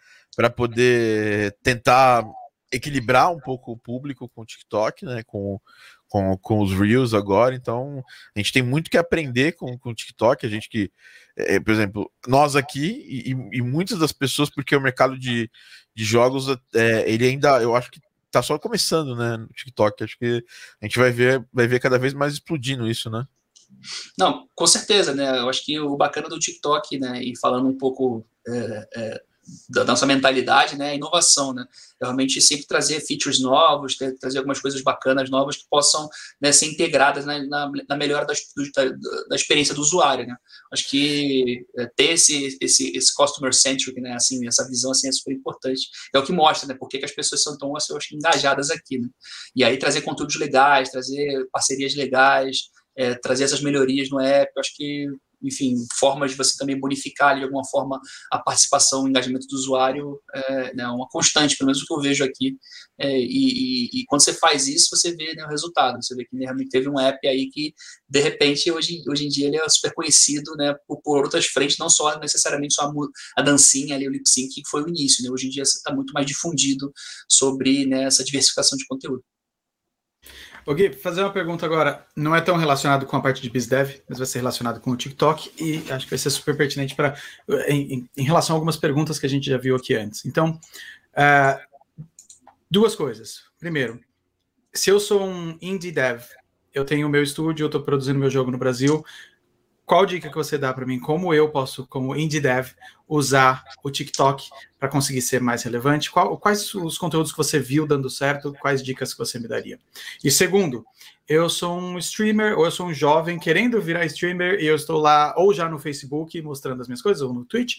poder 0.56 1.56
tentar 1.62 2.24
equilibrar 2.72 3.32
um 3.32 3.40
pouco 3.40 3.72
o 3.72 3.76
público 3.76 4.28
com 4.28 4.42
o 4.42 4.46
TikTok, 4.46 5.04
né? 5.04 5.22
Com, 5.24 5.60
com, 6.08 6.36
com 6.38 6.60
os 6.60 6.72
Reels 6.72 7.14
agora. 7.14 7.54
Então, 7.54 8.02
a 8.34 8.38
gente 8.38 8.52
tem 8.52 8.62
muito 8.62 8.90
que 8.90 8.98
aprender 8.98 9.52
com, 9.52 9.78
com 9.78 9.90
o 9.90 9.94
TikTok. 9.94 10.44
A 10.44 10.48
gente 10.48 10.68
que, 10.68 10.90
é, 11.36 11.58
por 11.60 11.72
exemplo, 11.72 12.10
nós 12.26 12.56
aqui 12.56 13.04
e, 13.08 13.30
e, 13.58 13.62
muitas 13.62 13.98
das 13.98 14.12
pessoas, 14.12 14.50
porque 14.50 14.74
o 14.74 14.80
mercado 14.80 15.18
de, 15.18 15.50
de 15.94 16.04
jogos, 16.04 16.48
é, 16.74 17.10
ele 17.10 17.26
ainda, 17.26 17.60
eu 17.62 17.74
acho 17.74 17.90
que 17.90 18.00
tá 18.30 18.42
só 18.42 18.58
começando, 18.58 19.16
né, 19.16 19.36
no 19.36 19.48
TikTok. 19.48 20.04
Acho 20.04 20.18
que 20.18 20.44
a 20.80 20.84
gente 20.84 20.98
vai 20.98 21.10
ver, 21.10 21.44
vai 21.52 21.66
ver 21.66 21.80
cada 21.80 21.98
vez 21.98 22.14
mais 22.14 22.34
explodindo 22.34 22.88
isso, 22.88 23.10
né? 23.10 23.26
Não, 24.18 24.46
com 24.54 24.66
certeza, 24.66 25.14
né? 25.14 25.38
Eu 25.38 25.48
acho 25.48 25.64
que 25.64 25.78
o 25.78 25.96
bacana 25.96 26.28
do 26.28 26.38
TikTok, 26.38 26.98
né, 26.98 27.22
e 27.22 27.36
falando 27.38 27.68
um 27.68 27.76
pouco 27.76 28.24
é, 28.46 28.88
é, 28.96 29.22
da 29.68 29.84
nossa 29.84 30.06
mentalidade, 30.06 30.76
né, 30.76 30.90
a 30.90 30.94
inovação, 30.94 31.52
né, 31.52 31.64
realmente 32.00 32.40
sempre 32.40 32.66
trazer 32.66 33.00
features 33.00 33.40
novos, 33.40 33.96
ter, 33.96 34.16
trazer 34.18 34.38
algumas 34.38 34.60
coisas 34.60 34.82
bacanas 34.82 35.30
novas 35.30 35.56
que 35.56 35.64
possam 35.68 36.08
né, 36.40 36.52
ser 36.52 36.66
integradas 36.66 37.24
na, 37.24 37.42
na, 37.46 37.70
na 37.88 37.96
melhora 37.96 38.26
da, 38.26 38.34
da, 39.28 39.36
experiência 39.36 39.74
do 39.74 39.80
usuário, 39.80 40.26
né, 40.26 40.36
acho 40.72 40.88
que 40.88 41.64
é, 41.76 41.86
ter 41.86 42.12
esse, 42.12 42.58
esse, 42.60 42.96
esse 42.96 43.14
customer 43.14 43.52
centric, 43.52 44.00
né, 44.00 44.12
assim, 44.12 44.46
essa 44.46 44.66
visão, 44.68 44.90
assim, 44.90 45.08
é 45.08 45.12
super 45.12 45.32
importante, 45.32 45.88
é 46.14 46.18
o 46.18 46.24
que 46.24 46.32
mostra, 46.32 46.68
né, 46.68 46.76
porque 46.78 46.98
que 46.98 47.04
as 47.04 47.12
pessoas 47.12 47.42
são 47.42 47.56
tão, 47.56 47.76
assim, 47.76 47.94
engajadas 48.12 48.70
aqui, 48.70 48.98
né, 48.98 49.08
e 49.54 49.64
aí 49.64 49.78
trazer 49.78 50.02
conteúdos 50.02 50.38
legais, 50.38 50.90
trazer 50.90 51.48
parcerias 51.52 51.94
legais, 51.94 52.70
é, 52.96 53.14
trazer 53.14 53.44
essas 53.44 53.62
melhorias 53.62 54.10
no 54.10 54.20
app, 54.20 54.52
eu 54.54 54.60
acho 54.60 54.74
que 54.76 55.06
enfim, 55.42 55.74
formas 55.98 56.32
de 56.32 56.36
você 56.36 56.56
também 56.56 56.78
bonificar 56.78 57.36
de 57.36 57.42
alguma 57.42 57.64
forma 57.64 58.00
a 58.30 58.38
participação, 58.38 59.04
o 59.04 59.08
engajamento 59.08 59.46
do 59.46 59.54
usuário, 59.54 60.20
é 60.34 60.74
né, 60.74 60.86
uma 60.88 61.08
constante, 61.08 61.56
pelo 61.56 61.68
menos 61.68 61.82
o 61.82 61.86
que 61.86 61.94
eu 61.94 62.00
vejo 62.00 62.24
aqui. 62.24 62.56
É, 62.98 63.18
e, 63.18 63.24
e, 63.24 64.00
e, 64.00 64.04
quando 64.06 64.22
você 64.22 64.34
faz 64.34 64.68
isso, 64.68 64.94
você 64.94 65.14
vê 65.14 65.34
né, 65.34 65.44
o 65.44 65.48
resultado. 65.48 66.02
Você 66.02 66.14
vê 66.14 66.24
que 66.24 66.36
realmente 66.36 66.68
teve 66.68 66.88
um 66.88 67.00
app 67.00 67.26
aí 67.26 67.48
que, 67.50 67.74
de 68.08 68.20
repente, 68.20 68.70
hoje, 68.70 69.02
hoje 69.08 69.26
em 69.26 69.28
dia 69.28 69.46
ele 69.46 69.56
é 69.56 69.68
super 69.68 69.92
conhecido 69.94 70.54
né, 70.56 70.74
por, 70.86 71.00
por 71.02 71.24
outras 71.24 71.46
frentes, 71.46 71.78
não 71.78 71.88
só 71.88 72.18
necessariamente 72.18 72.74
só 72.74 72.82
a, 72.82 72.92
a 73.38 73.42
dancinha 73.42 73.94
ali, 73.94 74.06
o 74.06 74.12
lip 74.12 74.28
sync, 74.28 74.52
que 74.52 74.68
foi 74.68 74.82
o 74.82 74.88
início. 74.88 75.24
Né? 75.24 75.30
Hoje 75.30 75.46
em 75.46 75.50
dia 75.50 75.62
está 75.62 75.94
muito 75.94 76.12
mais 76.12 76.26
difundido 76.26 76.92
sobre 77.28 77.86
né, 77.86 78.04
essa 78.04 78.22
diversificação 78.22 78.76
de 78.76 78.86
conteúdo. 78.86 79.24
Ô 80.70 80.74
Gui, 80.74 80.92
fazer 80.92 81.22
uma 81.22 81.32
pergunta 81.32 81.66
agora. 81.66 82.06
Não 82.14 82.32
é 82.32 82.40
tão 82.40 82.56
relacionado 82.56 83.04
com 83.04 83.16
a 83.16 83.20
parte 83.20 83.42
de 83.42 83.50
BizDev, 83.50 84.02
mas 84.08 84.18
vai 84.18 84.26
ser 84.28 84.38
relacionado 84.38 84.80
com 84.80 84.92
o 84.92 84.96
TikTok 84.96 85.50
e 85.60 85.78
acho 85.90 86.04
que 86.04 86.10
vai 86.10 86.18
ser 86.18 86.30
super 86.30 86.56
pertinente 86.56 86.94
para 86.94 87.16
em, 87.66 88.08
em, 88.16 88.22
relação 88.22 88.54
a 88.54 88.56
algumas 88.56 88.76
perguntas 88.76 89.18
que 89.18 89.26
a 89.26 89.28
gente 89.28 89.50
já 89.50 89.58
viu 89.58 89.74
aqui 89.74 89.96
antes. 89.96 90.24
Então, 90.24 90.60
uh, 91.16 91.60
duas 92.70 92.94
coisas. 92.94 93.46
Primeiro, 93.58 93.98
se 94.72 94.90
eu 94.90 95.00
sou 95.00 95.26
um 95.26 95.58
indie 95.60 95.90
dev, 95.90 96.22
eu 96.72 96.84
tenho 96.84 97.08
o 97.08 97.10
meu 97.10 97.24
estúdio, 97.24 97.64
eu 97.64 97.66
estou 97.66 97.82
produzindo 97.82 98.20
meu 98.20 98.30
jogo 98.30 98.52
no 98.52 98.56
Brasil, 98.56 99.04
qual 99.90 100.06
dica 100.06 100.28
que 100.28 100.36
você 100.36 100.56
dá 100.56 100.72
para 100.72 100.86
mim? 100.86 101.00
Como 101.00 101.34
eu 101.34 101.48
posso, 101.48 101.84
como 101.84 102.14
indie 102.14 102.38
dev, 102.38 102.68
usar 103.08 103.64
o 103.82 103.90
TikTok 103.90 104.48
para 104.78 104.88
conseguir 104.88 105.20
ser 105.20 105.40
mais 105.40 105.64
relevante? 105.64 106.12
Qual, 106.12 106.38
quais 106.38 106.72
os 106.76 106.96
conteúdos 106.96 107.32
que 107.32 107.36
você 107.36 107.58
viu 107.58 107.88
dando 107.88 108.08
certo? 108.08 108.54
Quais 108.60 108.84
dicas 108.84 109.12
que 109.12 109.18
você 109.18 109.40
me 109.40 109.48
daria? 109.48 109.80
E 110.22 110.30
segundo, 110.30 110.86
eu 111.28 111.50
sou 111.50 111.76
um 111.76 111.98
streamer 111.98 112.56
ou 112.56 112.66
eu 112.66 112.70
sou 112.70 112.86
um 112.86 112.94
jovem 112.94 113.36
querendo 113.36 113.82
virar 113.82 114.04
streamer 114.04 114.60
e 114.60 114.66
eu 114.66 114.76
estou 114.76 114.96
lá 114.96 115.34
ou 115.36 115.52
já 115.52 115.68
no 115.68 115.76
Facebook 115.76 116.40
mostrando 116.40 116.80
as 116.82 116.86
minhas 116.86 117.02
coisas 117.02 117.20
ou 117.20 117.34
no 117.34 117.44
Twitch. 117.44 117.78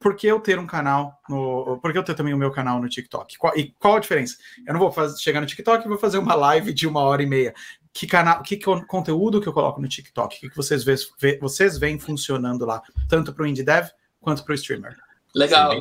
Por 0.00 0.16
que 0.16 0.26
eu 0.26 0.40
ter 0.40 0.58
um 0.58 0.66
canal 0.66 1.16
no. 1.28 1.78
Por 1.80 1.92
que 1.92 1.98
eu 1.98 2.02
ter 2.02 2.14
também 2.14 2.34
o 2.34 2.36
meu 2.36 2.50
canal 2.50 2.82
no 2.82 2.88
TikTok? 2.88 3.38
Qual, 3.38 3.56
e 3.56 3.72
qual 3.78 3.94
a 3.94 4.00
diferença? 4.00 4.36
Eu 4.66 4.72
não 4.72 4.80
vou 4.80 4.90
fazer, 4.90 5.16
chegar 5.20 5.40
no 5.40 5.46
TikTok 5.46 5.84
e 5.84 5.88
vou 5.88 5.96
fazer 5.96 6.18
uma 6.18 6.34
live 6.34 6.72
de 6.72 6.88
uma 6.88 7.02
hora 7.02 7.22
e 7.22 7.26
meia 7.26 7.54
que 7.92 8.06
canal, 8.06 8.42
que 8.42 8.58
conteúdo 8.86 9.40
que 9.40 9.48
eu 9.48 9.52
coloco 9.52 9.80
no 9.80 9.88
TikTok, 9.88 10.36
o 10.36 10.40
que, 10.40 10.50
que 10.50 10.56
vocês, 10.56 10.82
vê, 10.82 11.38
vocês 11.40 11.78
veem 11.78 11.98
funcionando 11.98 12.64
lá, 12.64 12.82
tanto 13.08 13.32
para 13.32 13.44
o 13.44 13.46
indie 13.46 13.62
dev 13.62 13.88
quanto 14.20 14.44
para 14.44 14.52
o 14.52 14.54
streamer. 14.54 14.96
Legal. 15.34 15.72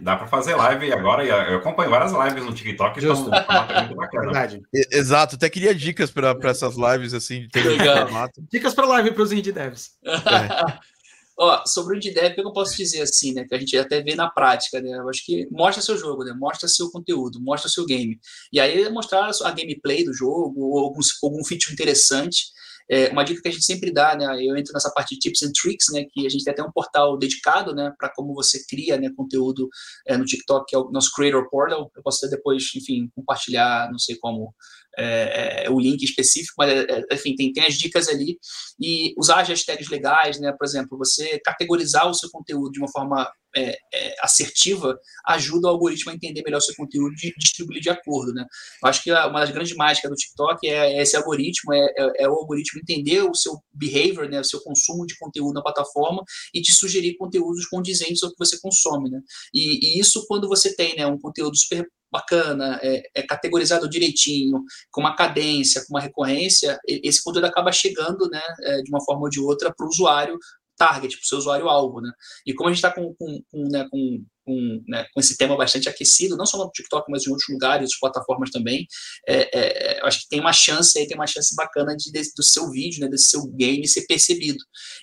Dá 0.00 0.16
para 0.16 0.26
fazer 0.26 0.54
live 0.54 0.90
agora. 0.92 1.22
Eu 1.24 1.58
acompanho 1.58 1.90
várias 1.90 2.12
lives 2.12 2.44
no 2.44 2.54
TikTok. 2.54 3.00
Justo. 3.00 3.28
Então, 3.28 3.80
muito 3.80 3.94
bacana. 3.94 4.24
Verdade. 4.24 4.62
Exato. 4.72 5.36
Até 5.36 5.50
queria 5.50 5.74
dicas 5.74 6.10
para 6.10 6.34
essas 6.44 6.74
lives 6.74 7.12
assim. 7.12 7.46
De 7.52 7.60
formato. 7.60 8.42
Dicas 8.50 8.74
para 8.74 8.86
live 8.86 9.12
para 9.12 9.22
os 9.22 9.32
indie 9.32 9.52
devs. 9.52 9.90
É. 10.08 10.97
Ó, 11.40 11.64
sobre 11.66 11.96
o 11.96 12.00
que 12.00 12.40
eu 12.40 12.52
posso 12.52 12.76
dizer 12.76 13.02
assim, 13.02 13.32
né? 13.32 13.44
Que 13.48 13.54
a 13.54 13.58
gente 13.58 13.76
até 13.78 14.02
vê 14.02 14.16
na 14.16 14.28
prática, 14.28 14.80
né? 14.80 14.90
Eu 14.98 15.08
acho 15.08 15.24
que 15.24 15.46
mostra 15.52 15.80
seu 15.80 15.96
jogo, 15.96 16.24
né? 16.24 16.32
Mostra 16.36 16.68
seu 16.68 16.90
conteúdo, 16.90 17.40
mostra 17.40 17.70
seu 17.70 17.86
game. 17.86 18.18
E 18.52 18.58
aí 18.58 18.88
mostrar 18.90 19.30
a 19.44 19.50
gameplay 19.52 20.04
do 20.04 20.12
jogo, 20.12 20.60
ou 20.60 20.78
algum, 20.80 21.44
feature 21.44 21.72
interessante. 21.72 22.46
É, 22.90 23.10
uma 23.10 23.22
dica 23.22 23.42
que 23.42 23.48
a 23.48 23.52
gente 23.52 23.64
sempre 23.64 23.92
dá, 23.92 24.16
né? 24.16 24.24
Eu 24.42 24.56
entro 24.56 24.72
nessa 24.72 24.90
parte 24.90 25.14
de 25.14 25.20
tips 25.20 25.42
and 25.42 25.52
tricks, 25.52 25.86
né? 25.92 26.06
Que 26.10 26.26
a 26.26 26.30
gente 26.30 26.42
tem 26.42 26.52
até 26.52 26.62
um 26.62 26.72
portal 26.72 27.16
dedicado, 27.16 27.72
né? 27.74 27.92
Para 27.98 28.08
como 28.08 28.34
você 28.34 28.64
cria, 28.66 28.96
né? 28.98 29.10
Conteúdo 29.14 29.68
é, 30.06 30.16
no 30.16 30.24
TikTok, 30.24 30.64
que 30.66 30.74
é 30.74 30.78
o 30.78 30.90
nosso 30.90 31.12
Creator 31.12 31.48
Portal. 31.50 31.92
Eu 31.94 32.02
posso 32.02 32.28
depois, 32.28 32.64
enfim, 32.74 33.08
compartilhar, 33.14 33.88
não 33.92 33.98
sei 33.98 34.16
como, 34.16 34.54
é, 34.96 35.64
é, 35.64 35.70
o 35.70 35.78
link 35.78 36.02
específico, 36.02 36.54
mas 36.58 36.70
é, 36.70 36.86
é, 36.90 37.14
enfim, 37.14 37.34
tem, 37.34 37.52
tem 37.52 37.64
as 37.64 37.74
dicas 37.74 38.08
ali 38.08 38.38
e 38.80 39.14
usar 39.18 39.40
as 39.40 39.48
hashtags 39.48 39.88
legais, 39.88 40.40
né? 40.40 40.52
Por 40.58 40.64
exemplo, 40.64 40.98
você 40.98 41.40
categorizar 41.44 42.08
o 42.08 42.14
seu 42.14 42.30
conteúdo 42.30 42.72
de 42.72 42.80
uma 42.80 42.90
forma 42.90 43.30
é, 43.58 43.76
é, 43.92 44.14
assertiva 44.22 44.98
ajuda 45.26 45.66
o 45.66 45.70
algoritmo 45.70 46.10
a 46.12 46.14
entender 46.14 46.42
melhor 46.42 46.58
o 46.58 46.62
seu 46.62 46.74
conteúdo 46.76 47.14
e 47.22 47.32
distribuir 47.38 47.80
de 47.80 47.90
acordo, 47.90 48.32
né? 48.32 48.46
Eu 48.82 48.88
acho 48.88 49.02
que 49.02 49.12
uma 49.12 49.40
das 49.40 49.50
grandes 49.50 49.74
mágicas 49.74 50.10
do 50.10 50.16
TikTok 50.16 50.66
é, 50.66 51.02
esse 51.02 51.16
algoritmo, 51.16 51.72
é, 51.72 52.28
o 52.28 52.34
algoritmo 52.34 52.80
entender 52.80 53.22
o 53.22 53.34
seu 53.34 53.58
behavior, 53.72 54.28
né? 54.28 54.40
O 54.40 54.44
seu 54.44 54.60
consumo 54.60 55.06
de 55.06 55.16
conteúdo 55.18 55.54
na 55.54 55.62
plataforma 55.62 56.22
e 56.54 56.60
te 56.62 56.72
sugerir 56.72 57.16
conteúdos 57.16 57.66
condizentes 57.66 58.22
ao 58.22 58.30
que 58.30 58.38
você 58.38 58.60
consome, 58.60 59.10
né? 59.10 59.20
E, 59.52 59.96
e 59.96 60.00
isso 60.00 60.24
quando 60.26 60.48
você 60.48 60.74
tem, 60.74 60.96
né? 60.96 61.06
Um 61.06 61.18
conteúdo 61.18 61.56
super 61.56 61.86
bacana, 62.10 62.78
é, 62.82 63.02
é, 63.14 63.22
categorizado 63.22 63.88
direitinho, 63.88 64.62
com 64.90 65.00
uma 65.00 65.14
cadência, 65.14 65.82
com 65.86 65.94
uma 65.94 66.00
recorrência, 66.00 66.78
esse 66.86 67.22
conteúdo 67.22 67.44
acaba 67.44 67.70
chegando, 67.70 68.28
né, 68.30 68.40
é, 68.62 68.82
de 68.82 68.90
uma 68.90 69.04
forma 69.04 69.22
ou 69.22 69.28
de 69.28 69.40
outra, 69.40 69.72
para 69.74 69.84
o 69.84 69.88
usuário 69.88 70.38
target, 70.78 71.16
para 71.16 71.24
o 71.24 71.26
seu 71.26 71.38
usuário 71.38 71.68
alvo, 71.68 72.00
né? 72.00 72.10
E 72.46 72.54
como 72.54 72.70
a 72.70 72.72
gente 72.72 72.78
está 72.84 72.92
com, 72.94 73.14
com, 73.14 73.42
com, 73.50 73.68
né, 73.70 73.86
com 73.90 74.24
com, 74.48 74.82
né, 74.88 75.04
com 75.12 75.20
esse 75.20 75.36
tema 75.36 75.54
bastante 75.56 75.88
aquecido, 75.88 76.36
não 76.36 76.46
só 76.46 76.56
no 76.56 76.70
TikTok, 76.70 77.10
mas 77.10 77.26
em 77.26 77.30
outros 77.30 77.48
lugares, 77.50 77.98
plataformas 78.00 78.50
também, 78.50 78.86
é, 79.28 79.48
é, 79.52 80.00
eu 80.00 80.06
acho 80.06 80.22
que 80.22 80.28
tem 80.28 80.40
uma 80.40 80.52
chance 80.52 80.98
aí, 80.98 81.06
tem 81.06 81.16
uma 81.16 81.26
chance 81.26 81.54
bacana 81.54 81.94
de, 81.94 82.10
de, 82.10 82.22
do 82.34 82.42
seu 82.42 82.70
vídeo, 82.70 83.00
né, 83.00 83.08
desse 83.08 83.26
seu 83.26 83.46
game 83.48 83.86
ser 83.86 84.06
percebido. 84.06 84.58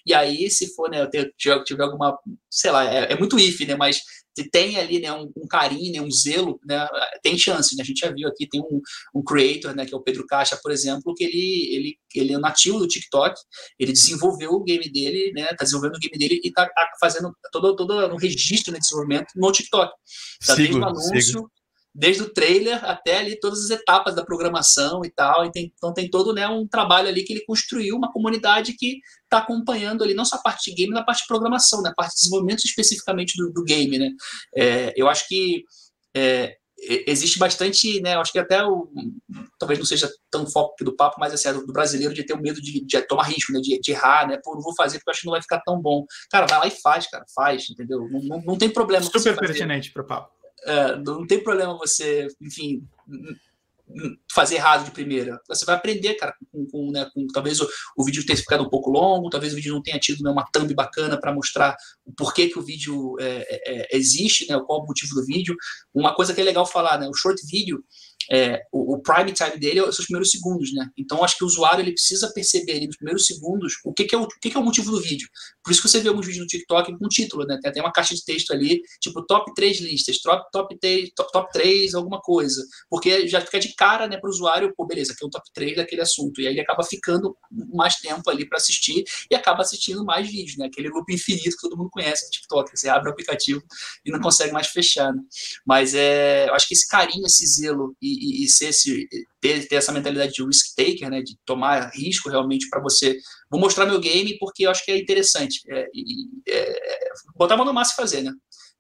E 0.05 0.13
aí, 0.13 0.49
se 0.49 0.73
for, 0.73 0.89
né, 0.89 1.01
eu 1.01 1.09
tiver, 1.37 1.63
tiver 1.63 1.83
alguma, 1.83 2.17
sei 2.49 2.71
lá, 2.71 2.91
é, 2.91 3.13
é 3.13 3.17
muito 3.17 3.39
if, 3.39 3.59
né, 3.61 3.75
mas 3.75 4.01
tem 4.43 4.77
ali 4.77 4.99
né, 4.99 5.11
um, 5.13 5.31
um, 5.37 5.47
carinho, 5.47 5.93
né, 5.93 6.01
um 6.01 6.11
zelo, 6.11 6.59
né, 6.65 6.87
tem 7.23 7.37
chance. 7.37 7.75
Né? 7.75 7.83
A 7.83 7.85
gente 7.85 7.99
já 7.99 8.11
viu 8.11 8.27
aqui, 8.27 8.47
tem 8.47 8.59
um, 8.59 8.81
um 9.13 9.23
creator, 9.23 9.73
né, 9.73 9.85
que 9.85 9.93
é 9.93 9.97
o 9.97 10.01
Pedro 10.01 10.25
Caixa, 10.25 10.59
por 10.61 10.71
exemplo, 10.71 11.13
que 11.15 11.23
ele, 11.23 11.75
ele, 11.75 11.97
ele 12.13 12.33
é 12.33 12.37
nativo 12.37 12.79
do 12.79 12.87
TikTok, 12.87 13.39
ele 13.79 13.93
desenvolveu 13.93 14.51
o 14.51 14.63
game 14.63 14.91
dele, 14.91 15.31
né, 15.33 15.47
tá 15.47 15.63
desenvolvendo 15.63 15.95
o 15.95 15.99
game 15.99 16.17
dele 16.17 16.41
e 16.43 16.51
tá, 16.51 16.65
tá 16.65 16.91
fazendo 16.99 17.33
todo, 17.51 17.75
todo 17.75 18.13
um 18.13 18.17
registro 18.17 18.73
de 18.73 18.79
desenvolvimento 18.79 19.27
no 19.35 19.51
TikTok. 19.51 19.91
Tá 20.45 20.55
sigo, 20.55 20.57
desde 20.57 20.79
o 20.79 20.83
anúncio, 20.85 21.21
sigo 21.21 21.51
desde 21.95 22.23
o 22.23 22.29
trailer 22.29 22.83
até 22.83 23.19
ali 23.19 23.39
todas 23.39 23.63
as 23.63 23.69
etapas 23.69 24.13
da 24.13 24.25
programação 24.25 25.05
e 25.05 25.09
tal. 25.09 25.45
E 25.45 25.51
tem, 25.51 25.73
então 25.73 25.93
tem 25.93 26.09
todo 26.09 26.33
né, 26.33 26.45
um 26.45 26.67
trabalho 26.67 27.07
ali 27.07 27.23
que 27.23 27.31
ele 27.31 27.45
construiu, 27.45 27.95
uma 27.95 28.11
comunidade 28.11 28.73
que 28.73 28.99
está 29.23 29.37
acompanhando 29.37 30.03
ali 30.03 30.13
não 30.13 30.25
só 30.25 30.35
a 30.35 30.41
parte 30.41 30.69
de 30.69 30.75
game, 30.75 30.91
mas 30.91 31.01
a 31.01 31.05
parte 31.05 31.21
de 31.21 31.27
programação, 31.27 31.81
né, 31.81 31.89
a 31.89 31.93
parte 31.93 32.15
de 32.15 32.21
desenvolvimento 32.21 32.65
especificamente 32.65 33.37
do, 33.37 33.49
do 33.53 33.63
game. 33.63 33.97
Né? 33.97 34.09
É, 34.53 34.93
eu 34.97 35.07
acho 35.07 35.25
que 35.29 35.63
é, 36.13 36.57
existe 36.77 37.39
bastante, 37.39 38.01
né? 38.01 38.15
Acho 38.15 38.31
que 38.31 38.39
até 38.39 38.63
o 38.65 38.89
talvez 39.57 39.79
não 39.79 39.85
seja 39.85 40.11
tão 40.29 40.45
foco 40.45 40.73
aqui 40.73 40.83
do 40.83 40.95
papo, 40.95 41.17
mas 41.19 41.33
assim, 41.33 41.47
é 41.47 41.53
do 41.53 41.65
brasileiro 41.67 42.13
de 42.13 42.23
ter 42.23 42.33
o 42.33 42.41
medo 42.41 42.61
de, 42.61 42.85
de 42.85 43.01
tomar 43.03 43.23
risco, 43.23 43.51
né? 43.53 43.59
De, 43.61 43.79
de, 43.79 43.91
errar, 43.91 44.27
né? 44.27 44.39
Pô, 44.43 44.55
não 44.55 44.61
vou 44.61 44.75
fazer 44.75 44.97
porque 44.97 45.09
eu 45.09 45.11
acho 45.11 45.21
que 45.21 45.27
não 45.27 45.33
vai 45.33 45.41
ficar 45.41 45.61
tão 45.61 45.79
bom. 45.79 46.05
Cara, 46.29 46.45
vai 46.45 46.59
lá 46.59 46.67
e 46.67 46.71
faz, 46.71 47.07
cara, 47.07 47.25
faz, 47.33 47.69
entendeu? 47.69 48.07
Não, 48.09 48.21
não, 48.21 48.41
não 48.41 48.57
tem 48.57 48.69
problema. 48.69 49.03
Super 49.03 49.37
pertinente 49.37 49.91
para 49.91 50.03
o 50.03 50.05
papo. 50.05 50.33
É, 50.65 50.95
não 50.97 51.25
tem 51.25 51.41
problema 51.41 51.77
você, 51.77 52.27
enfim, 52.41 52.83
fazer 54.31 54.55
errado 54.55 54.85
de 54.85 54.91
primeira. 54.91 55.39
Você 55.47 55.65
vai 55.65 55.75
aprender, 55.75 56.15
cara, 56.15 56.35
com, 56.51 56.65
com, 56.67 56.91
né, 56.91 57.09
com 57.13 57.27
talvez 57.27 57.59
o, 57.61 57.67
o, 57.97 58.03
vídeo 58.03 58.25
tenha 58.25 58.37
ficado 58.37 58.63
um 58.63 58.69
pouco 58.69 58.89
longo, 58.89 59.29
talvez 59.29 59.53
o 59.53 59.55
vídeo 59.55 59.73
não 59.73 59.81
tenha 59.81 59.99
tido 59.99 60.23
né, 60.23 60.29
uma 60.29 60.45
thumb 60.51 60.73
bacana 60.73 61.19
para 61.19 61.33
mostrar 61.33 61.75
o 62.05 62.11
porquê 62.13 62.49
que 62.49 62.59
o 62.59 62.61
vídeo 62.61 63.15
é, 63.19 63.25
é, 63.25 63.93
é, 63.93 63.97
existe, 63.97 64.47
né, 64.49 64.59
qual 64.65 64.81
o 64.81 64.85
motivo 64.85 65.15
do 65.15 65.25
vídeo. 65.25 65.55
Uma 65.93 66.13
coisa 66.15 66.33
que 66.33 66.41
é 66.41 66.43
legal 66.43 66.65
falar, 66.65 66.99
né, 66.99 67.07
o 67.07 67.13
short 67.13 67.41
video 67.47 67.83
é, 68.31 68.61
o, 68.71 68.95
o, 68.95 69.01
prime 69.01 69.31
time 69.31 69.57
dele 69.57 69.79
são 69.79 69.89
os 69.89 70.05
primeiros 70.05 70.31
segundos, 70.31 70.73
né? 70.73 70.89
Então 70.97 71.23
acho 71.23 71.37
que 71.37 71.43
o 71.43 71.47
usuário 71.47 71.81
ele 71.81 71.91
precisa 71.91 72.31
perceber 72.33 72.73
ali 72.73 72.87
nos 72.87 72.97
primeiros 72.97 73.25
segundos 73.25 73.73
o 73.83 73.93
que, 73.93 74.05
que 74.05 74.15
é 74.15 74.17
o, 74.17 74.23
o 74.23 74.27
que, 74.27 74.49
que, 74.49 74.57
é 74.57 74.59
o 74.59 74.63
motivo 74.63 74.91
do 74.91 75.01
vídeo. 75.01 75.27
Por 75.63 75.71
isso 75.71 75.81
que 75.81 75.87
você 75.87 75.99
vê 75.99 76.09
alguns 76.09 76.25
vídeos 76.25 76.43
no 76.43 76.47
TikTok 76.47 76.97
com 76.97 77.07
título, 77.07 77.45
né? 77.45 77.57
Tem 77.61 77.71
até 77.71 77.81
uma 77.81 77.91
caixa 77.91 78.15
de 78.15 78.23
texto 78.23 78.51
ali, 78.51 78.81
tipo 78.99 79.25
top 79.25 79.53
3 79.53 79.79
listas, 79.81 80.19
top, 80.19 80.49
top, 80.51 80.77
3, 80.79 81.11
top, 81.15 81.31
top 81.31 81.51
3, 81.51 81.95
alguma 81.95 82.19
coisa. 82.21 82.63
Porque 82.89 83.27
já 83.27 83.41
fica 83.41 83.59
de 83.59 83.73
cara, 83.75 84.07
né, 84.07 84.17
para 84.17 84.27
o 84.27 84.31
usuário, 84.31 84.73
pô, 84.75 84.85
beleza, 84.85 85.13
aqui 85.13 85.23
é 85.23 85.27
o 85.27 85.29
top 85.29 85.45
3 85.53 85.75
daquele 85.75 86.01
assunto. 86.01 86.41
E 86.41 86.47
aí 86.47 86.53
ele 86.53 86.61
acaba 86.61 86.83
ficando 86.83 87.35
mais 87.73 87.95
tempo 87.95 88.29
ali 88.29 88.47
para 88.47 88.57
assistir 88.57 89.03
e 89.29 89.35
acaba 89.35 89.61
assistindo 89.61 90.03
mais 90.03 90.29
vídeos, 90.29 90.57
né? 90.57 90.65
Aquele 90.67 90.89
loop 90.89 91.13
infinito 91.13 91.55
que 91.55 91.61
todo 91.61 91.77
mundo 91.77 91.89
conhece 91.89 92.25
no 92.25 92.31
TikTok. 92.31 92.71
Você 92.75 92.89
abre 92.89 93.09
o 93.09 93.11
aplicativo 93.11 93.61
e 94.05 94.11
não 94.11 94.19
consegue 94.19 94.51
mais 94.51 94.67
fechar, 94.67 95.13
né? 95.13 95.21
Mas 95.65 95.93
é, 95.93 96.49
eu 96.49 96.53
acho 96.53 96.67
que 96.67 96.73
esse 96.73 96.87
carinho, 96.87 97.25
esse 97.25 97.45
zelo 97.45 97.95
e 98.01 98.14
e, 98.15 98.43
e 98.43 98.49
ser 98.49 98.69
esse, 98.69 99.07
ter, 99.41 99.67
ter, 99.67 99.75
essa 99.75 99.91
mentalidade 99.91 100.33
de 100.33 100.43
risk 100.43 100.75
taker, 100.75 101.09
né, 101.09 101.21
de 101.21 101.37
tomar 101.45 101.91
risco 101.93 102.29
realmente 102.29 102.69
para 102.69 102.81
você. 102.81 103.17
Vou 103.49 103.59
mostrar 103.59 103.85
meu 103.85 103.99
game 103.99 104.37
porque 104.39 104.65
eu 104.65 104.71
acho 104.71 104.83
que 104.83 104.91
é 104.91 104.97
interessante. 104.97 105.61
É, 105.69 105.87
é, 106.49 106.79
botar 107.35 107.55
a 107.55 107.57
mão 107.57 107.65
na 107.65 107.73
massa 107.73 107.93
e 107.93 107.95
fazer, 107.95 108.21
né? 108.21 108.31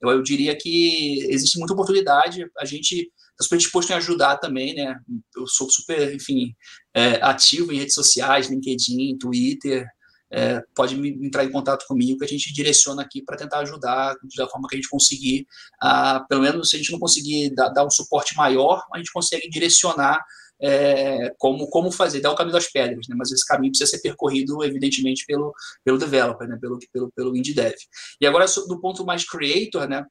Eu, 0.01 0.09
eu 0.09 0.21
diria 0.21 0.55
que 0.57 1.25
existe 1.29 1.57
muita 1.57 1.73
oportunidade. 1.73 2.45
A 2.57 2.65
gente 2.65 3.11
está 3.31 3.43
super 3.43 3.57
disposto 3.57 3.89
em 3.91 3.95
ajudar 3.95 4.37
também, 4.37 4.73
né? 4.73 4.95
Eu 5.35 5.47
sou 5.47 5.69
super, 5.69 6.13
enfim, 6.13 6.53
é, 6.93 7.15
ativo 7.21 7.71
em 7.71 7.77
redes 7.77 7.93
sociais, 7.93 8.49
LinkedIn, 8.49 9.17
Twitter 9.17 9.85
é, 10.35 10.61
pode 10.75 10.95
entrar 11.25 11.45
em 11.45 11.51
contato 11.51 11.85
comigo 11.87 12.19
que 12.19 12.25
a 12.25 12.27
gente 12.27 12.51
direciona 12.51 13.01
aqui 13.01 13.23
para 13.23 13.37
tentar 13.37 13.59
ajudar 13.59 14.13
da 14.35 14.49
forma 14.49 14.67
que 14.67 14.75
a 14.75 14.77
gente 14.77 14.89
conseguir. 14.89 15.47
Ah, 15.81 16.25
pelo 16.27 16.41
menos 16.41 16.69
se 16.69 16.75
a 16.75 16.79
gente 16.79 16.91
não 16.91 16.99
conseguir 16.99 17.55
dar, 17.55 17.69
dar 17.69 17.85
um 17.85 17.89
suporte 17.89 18.35
maior, 18.35 18.83
a 18.93 18.97
gente 18.97 19.13
consegue 19.13 19.49
direcionar 19.49 20.21
é, 20.61 21.33
como, 21.37 21.69
como 21.69 21.89
fazer, 21.89 22.19
dar 22.19 22.31
o 22.31 22.35
caminho 22.35 22.53
das 22.53 22.69
pedras, 22.69 23.07
né? 23.07 23.15
mas 23.17 23.31
esse 23.31 23.45
caminho 23.45 23.71
precisa 23.71 23.89
ser 23.89 24.01
percorrido, 24.01 24.61
evidentemente, 24.61 25.25
pelo, 25.25 25.53
pelo 25.85 25.97
developer, 25.97 26.47
né? 26.49 26.57
pelo, 26.59 26.79
pelo, 26.91 27.11
pelo 27.13 27.37
indie 27.37 27.53
dev. 27.53 27.73
E 28.19 28.27
agora, 28.27 28.45
do 28.67 28.81
ponto 28.81 29.05
mais 29.05 29.25
creator, 29.25 29.87
né? 29.87 30.05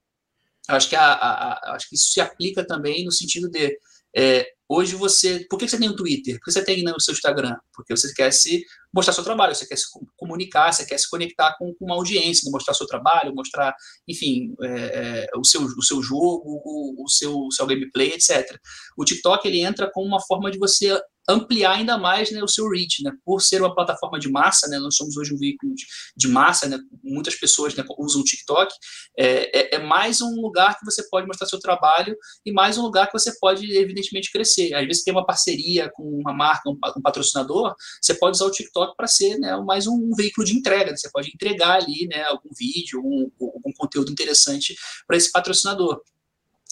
acho, 0.68 0.88
que 0.88 0.96
a, 0.96 1.12
a, 1.12 1.52
a, 1.52 1.74
acho 1.74 1.86
que 1.86 1.96
isso 1.96 2.10
se 2.10 2.20
aplica 2.22 2.66
também 2.66 3.04
no 3.04 3.12
sentido 3.12 3.50
de 3.50 3.78
é, 4.16 4.46
hoje 4.68 4.94
você. 4.96 5.46
Por 5.48 5.58
que 5.58 5.68
você 5.68 5.78
tem 5.78 5.88
o 5.88 5.96
Twitter? 5.96 6.38
Por 6.38 6.46
que 6.46 6.52
você 6.52 6.64
tem 6.64 6.82
no 6.82 7.00
seu 7.00 7.12
Instagram? 7.12 7.56
Porque 7.72 7.94
você 7.96 8.12
quer 8.12 8.32
se 8.32 8.64
mostrar 8.92 9.12
seu 9.12 9.24
trabalho, 9.24 9.54
você 9.54 9.66
quer 9.66 9.76
se 9.76 9.86
comunicar, 10.16 10.72
você 10.72 10.86
quer 10.86 10.98
se 10.98 11.10
conectar 11.10 11.56
com, 11.58 11.74
com 11.74 11.84
uma 11.84 11.96
audiência, 11.96 12.50
mostrar 12.50 12.74
seu 12.74 12.86
trabalho, 12.86 13.34
mostrar, 13.34 13.74
enfim, 14.06 14.54
é, 14.62 15.26
é, 15.26 15.26
o, 15.36 15.44
seu, 15.44 15.62
o 15.62 15.82
seu 15.82 16.00
jogo, 16.02 16.42
o, 16.64 17.04
o 17.04 17.08
seu, 17.08 17.36
o 17.36 17.52
seu 17.52 17.66
gameplay, 17.66 18.12
etc. 18.12 18.56
O 18.96 19.04
TikTok 19.04 19.46
ele 19.48 19.60
entra 19.60 19.90
como 19.90 20.06
uma 20.06 20.20
forma 20.20 20.50
de 20.50 20.58
você 20.58 21.00
ampliar 21.28 21.72
ainda 21.72 21.96
mais 21.96 22.30
né, 22.30 22.42
o 22.42 22.48
seu 22.48 22.68
reach, 22.68 23.02
né? 23.02 23.12
Por 23.24 23.40
ser 23.40 23.60
uma 23.60 23.74
plataforma 23.74 24.18
de 24.18 24.30
massa, 24.30 24.68
né? 24.68 24.78
Nós 24.78 24.96
somos 24.96 25.16
hoje 25.16 25.34
um 25.34 25.38
veículo 25.38 25.74
de, 26.16 26.28
massa, 26.28 26.68
né? 26.68 26.78
Muitas 27.02 27.34
pessoas 27.34 27.74
né, 27.74 27.84
usam 27.98 28.20
o 28.20 28.24
TikTok. 28.24 28.72
É, 29.18 29.58
é, 29.58 29.74
é, 29.76 29.78
mais 29.78 30.20
um 30.20 30.40
lugar 30.40 30.78
que 30.78 30.84
você 30.84 31.08
pode 31.08 31.26
mostrar 31.26 31.46
seu 31.46 31.58
trabalho 31.58 32.16
e 32.44 32.52
mais 32.52 32.76
um 32.76 32.82
lugar 32.82 33.06
que 33.06 33.18
você 33.18 33.32
pode, 33.38 33.70
evidentemente, 33.76 34.30
crescer. 34.30 34.74
Às 34.74 34.86
vezes 34.86 35.04
tem 35.04 35.12
uma 35.12 35.26
parceria 35.26 35.90
com 35.94 36.02
uma 36.02 36.32
marca, 36.32 36.68
um, 36.68 36.78
patrocinador, 37.02 37.74
você 38.00 38.14
pode 38.14 38.36
usar 38.36 38.46
o 38.46 38.50
TikTok 38.50 38.94
para 38.96 39.06
ser 39.06 39.38
né, 39.38 39.56
mais 39.64 39.86
um, 39.86 40.10
veículo 40.14 40.46
de 40.46 40.54
entrega. 40.54 40.96
Você 40.96 41.10
pode 41.10 41.28
entregar 41.28 41.82
ali 41.82 42.06
né, 42.06 42.22
algum 42.24 42.50
vídeo, 42.56 43.00
um, 43.00 43.30
algum 43.40 43.72
conteúdo 43.76 44.12
interessante 44.12 44.74
para 45.06 45.16
esse 45.16 45.32
patrocinador. 45.32 46.00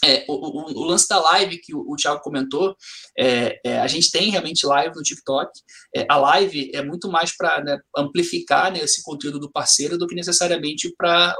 É, 0.04 0.24
o, 0.28 0.32
o, 0.32 0.80
o, 0.80 0.84
lance 0.84 1.08
da 1.08 1.20
live 1.20 1.58
que 1.58 1.72
o, 1.72 1.84
o 1.88 1.94
Thiago 1.94 2.20
comentou, 2.22 2.76
é, 3.16 3.60
é, 3.64 3.78
a 3.78 3.86
gente 3.86 4.10
tem 4.10 4.30
realmente 4.30 4.66
live 4.66 4.96
no 4.96 5.02
TikTok. 5.02 5.52
É, 5.94 6.04
a 6.08 6.16
live 6.16 6.72
é 6.74 6.82
muito 6.82 7.08
mais 7.08 7.36
para 7.36 7.62
né, 7.62 7.78
amplificar 7.96 8.72
né, 8.72 8.80
esse 8.80 9.00
conteúdo 9.02 9.38
do 9.38 9.50
parceiro 9.50 9.96
do 9.96 10.08
que 10.08 10.16
necessariamente 10.16 10.92
para 10.98 11.36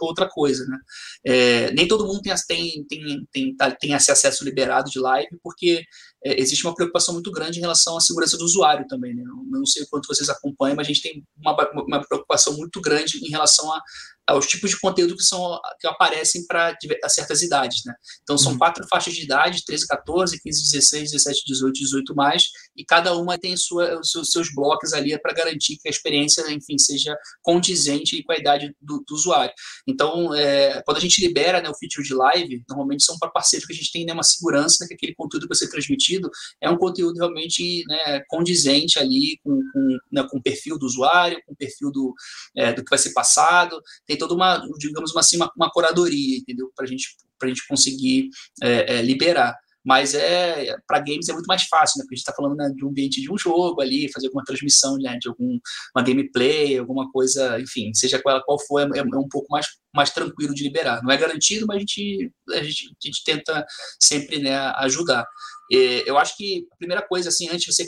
outra 0.00 0.28
coisa. 0.28 0.64
Né? 0.64 0.78
É, 1.26 1.72
nem 1.72 1.88
todo 1.88 2.06
mundo 2.06 2.20
tem, 2.22 2.34
tem, 2.46 2.86
tem, 2.86 3.26
tem, 3.32 3.56
tá, 3.56 3.76
acesso 3.96 4.44
liberado 4.44 4.88
de 4.88 5.00
live, 5.00 5.36
porque 5.42 5.82
é, 6.24 6.40
existe 6.40 6.64
uma 6.64 6.74
preocupação 6.74 7.12
muito 7.12 7.30
grande 7.30 7.58
em 7.58 7.60
relação 7.60 7.96
à 7.96 8.00
segurança 8.00 8.38
do 8.38 8.44
usuário 8.44 8.86
também. 8.88 9.14
Né? 9.14 9.22
Eu 9.22 9.58
não 9.58 9.66
sei 9.66 9.82
o 9.82 9.88
quanto 9.88 10.06
vocês 10.06 10.28
acompanham, 10.30 10.74
mas 10.74 10.86
a 10.86 10.88
gente 10.88 11.02
tem 11.02 11.24
uma, 11.36 11.54
uma 11.86 12.02
preocupação 12.02 12.56
muito 12.56 12.80
grande 12.80 13.18
em 13.18 13.28
relação 13.28 13.70
a, 13.70 13.82
aos 14.26 14.46
tipos 14.46 14.70
de 14.70 14.80
conteúdo 14.80 15.16
que 15.16 15.22
são 15.22 15.60
que 15.78 15.86
aparecem 15.86 16.46
para 16.46 16.74
certas 17.08 17.42
idades, 17.42 17.84
né? 17.84 17.94
Então 18.22 18.38
são 18.38 18.52
uhum. 18.52 18.58
quatro 18.58 18.86
faixas 18.88 19.12
de 19.12 19.22
idade, 19.22 19.64
13, 19.66 19.86
14, 19.86 20.40
15, 20.40 20.72
16, 20.72 21.10
17, 21.12 21.42
18, 21.46 21.72
18 21.74 22.14
mais, 22.14 22.44
e 22.76 22.84
cada 22.84 23.16
uma 23.16 23.38
tem 23.38 23.56
sua, 23.56 24.00
seus, 24.02 24.54
blocos 24.54 24.92
ali 24.92 25.18
para 25.20 25.32
garantir 25.32 25.76
que 25.76 25.88
a 25.88 25.90
experiência, 25.90 26.42
enfim, 26.50 26.78
seja 26.78 27.16
condizente 27.42 28.22
com 28.22 28.32
a 28.32 28.36
idade 28.36 28.74
do, 28.80 29.02
do 29.06 29.14
usuário. 29.14 29.52
Então, 29.86 30.34
é, 30.34 30.82
quando 30.84 30.98
a 30.98 31.00
gente 31.00 31.20
libera 31.20 31.60
né, 31.60 31.68
o 31.68 31.74
feature 31.74 32.06
de 32.06 32.14
live, 32.14 32.64
normalmente 32.68 33.04
são 33.04 33.18
para 33.18 33.30
parceiros 33.30 33.66
que 33.66 33.72
a 33.72 33.76
gente 33.76 33.92
tem 33.92 34.04
né, 34.04 34.12
uma 34.12 34.22
segurança 34.22 34.86
que 34.86 34.94
aquele 34.94 35.14
conteúdo 35.14 35.44
que 35.44 35.48
vai 35.48 35.56
ser 35.56 35.70
transmitido 35.70 36.30
é 36.60 36.68
um 36.70 36.76
conteúdo 36.76 37.16
realmente 37.18 37.84
né, 37.86 38.22
condizente 38.28 38.98
ali 38.98 39.38
com, 39.42 39.60
com, 39.72 39.98
né, 40.12 40.26
com 40.30 40.38
o 40.38 40.42
perfil 40.42 40.78
do 40.78 40.86
usuário, 40.86 41.40
com 41.46 41.52
o 41.52 41.56
perfil 41.56 41.90
do, 41.90 42.14
é, 42.56 42.72
do 42.72 42.84
que 42.84 42.90
vai 42.90 42.98
ser 42.98 43.12
passado, 43.12 43.80
tem 44.06 44.16
toda 44.16 44.34
uma, 44.34 44.62
digamos 44.78 45.14
assim, 45.16 45.36
uma, 45.36 45.50
uma 45.56 45.70
curadoria, 45.70 46.38
entendeu? 46.38 46.70
Para 46.74 46.86
gente, 46.86 47.16
a 47.42 47.46
gente 47.46 47.66
conseguir 47.66 48.30
é, 48.62 48.96
é, 48.96 49.02
liberar. 49.02 49.56
Mas 49.84 50.14
é 50.14 50.76
para 50.86 51.00
games 51.00 51.28
é 51.28 51.32
muito 51.32 51.46
mais 51.46 51.64
fácil, 51.64 51.98
né? 51.98 52.04
Porque 52.04 52.14
a 52.14 52.16
gente 52.16 52.26
está 52.26 52.32
falando 52.34 52.56
né, 52.56 52.70
de 52.74 52.84
um 52.84 52.88
ambiente 52.88 53.20
de 53.20 53.30
um 53.30 53.36
jogo 53.36 53.80
ali, 53.80 54.10
fazer 54.12 54.28
alguma 54.28 54.44
transmissão 54.44 54.96
né, 54.96 55.18
de 55.20 55.28
alguma 55.28 55.60
gameplay, 55.98 56.78
alguma 56.78 57.10
coisa, 57.10 57.60
enfim, 57.60 57.92
seja 57.94 58.20
qual, 58.22 58.42
qual 58.44 58.58
for, 58.66 58.80
é, 58.80 58.98
é, 58.98 59.02
um 59.02 59.28
pouco 59.28 59.46
mais, 59.50 59.66
mais 59.94 60.10
tranquilo 60.10 60.54
de 60.54 60.62
liberar. 60.62 61.02
Não 61.02 61.10
é 61.10 61.16
garantido, 61.16 61.66
mas 61.66 61.76
a 61.76 61.80
gente, 61.80 62.32
a 62.50 62.62
gente, 62.62 62.86
a 62.86 63.06
gente 63.06 63.24
tenta 63.24 63.66
sempre 64.00 64.38
né, 64.38 64.56
ajudar. 64.78 65.26
eu 65.70 66.16
acho 66.16 66.36
que 66.36 66.66
a 66.72 66.76
primeira 66.76 67.06
coisa, 67.06 67.28
assim, 67.28 67.48
antes 67.48 67.66
de 67.66 67.74
você 67.74 67.84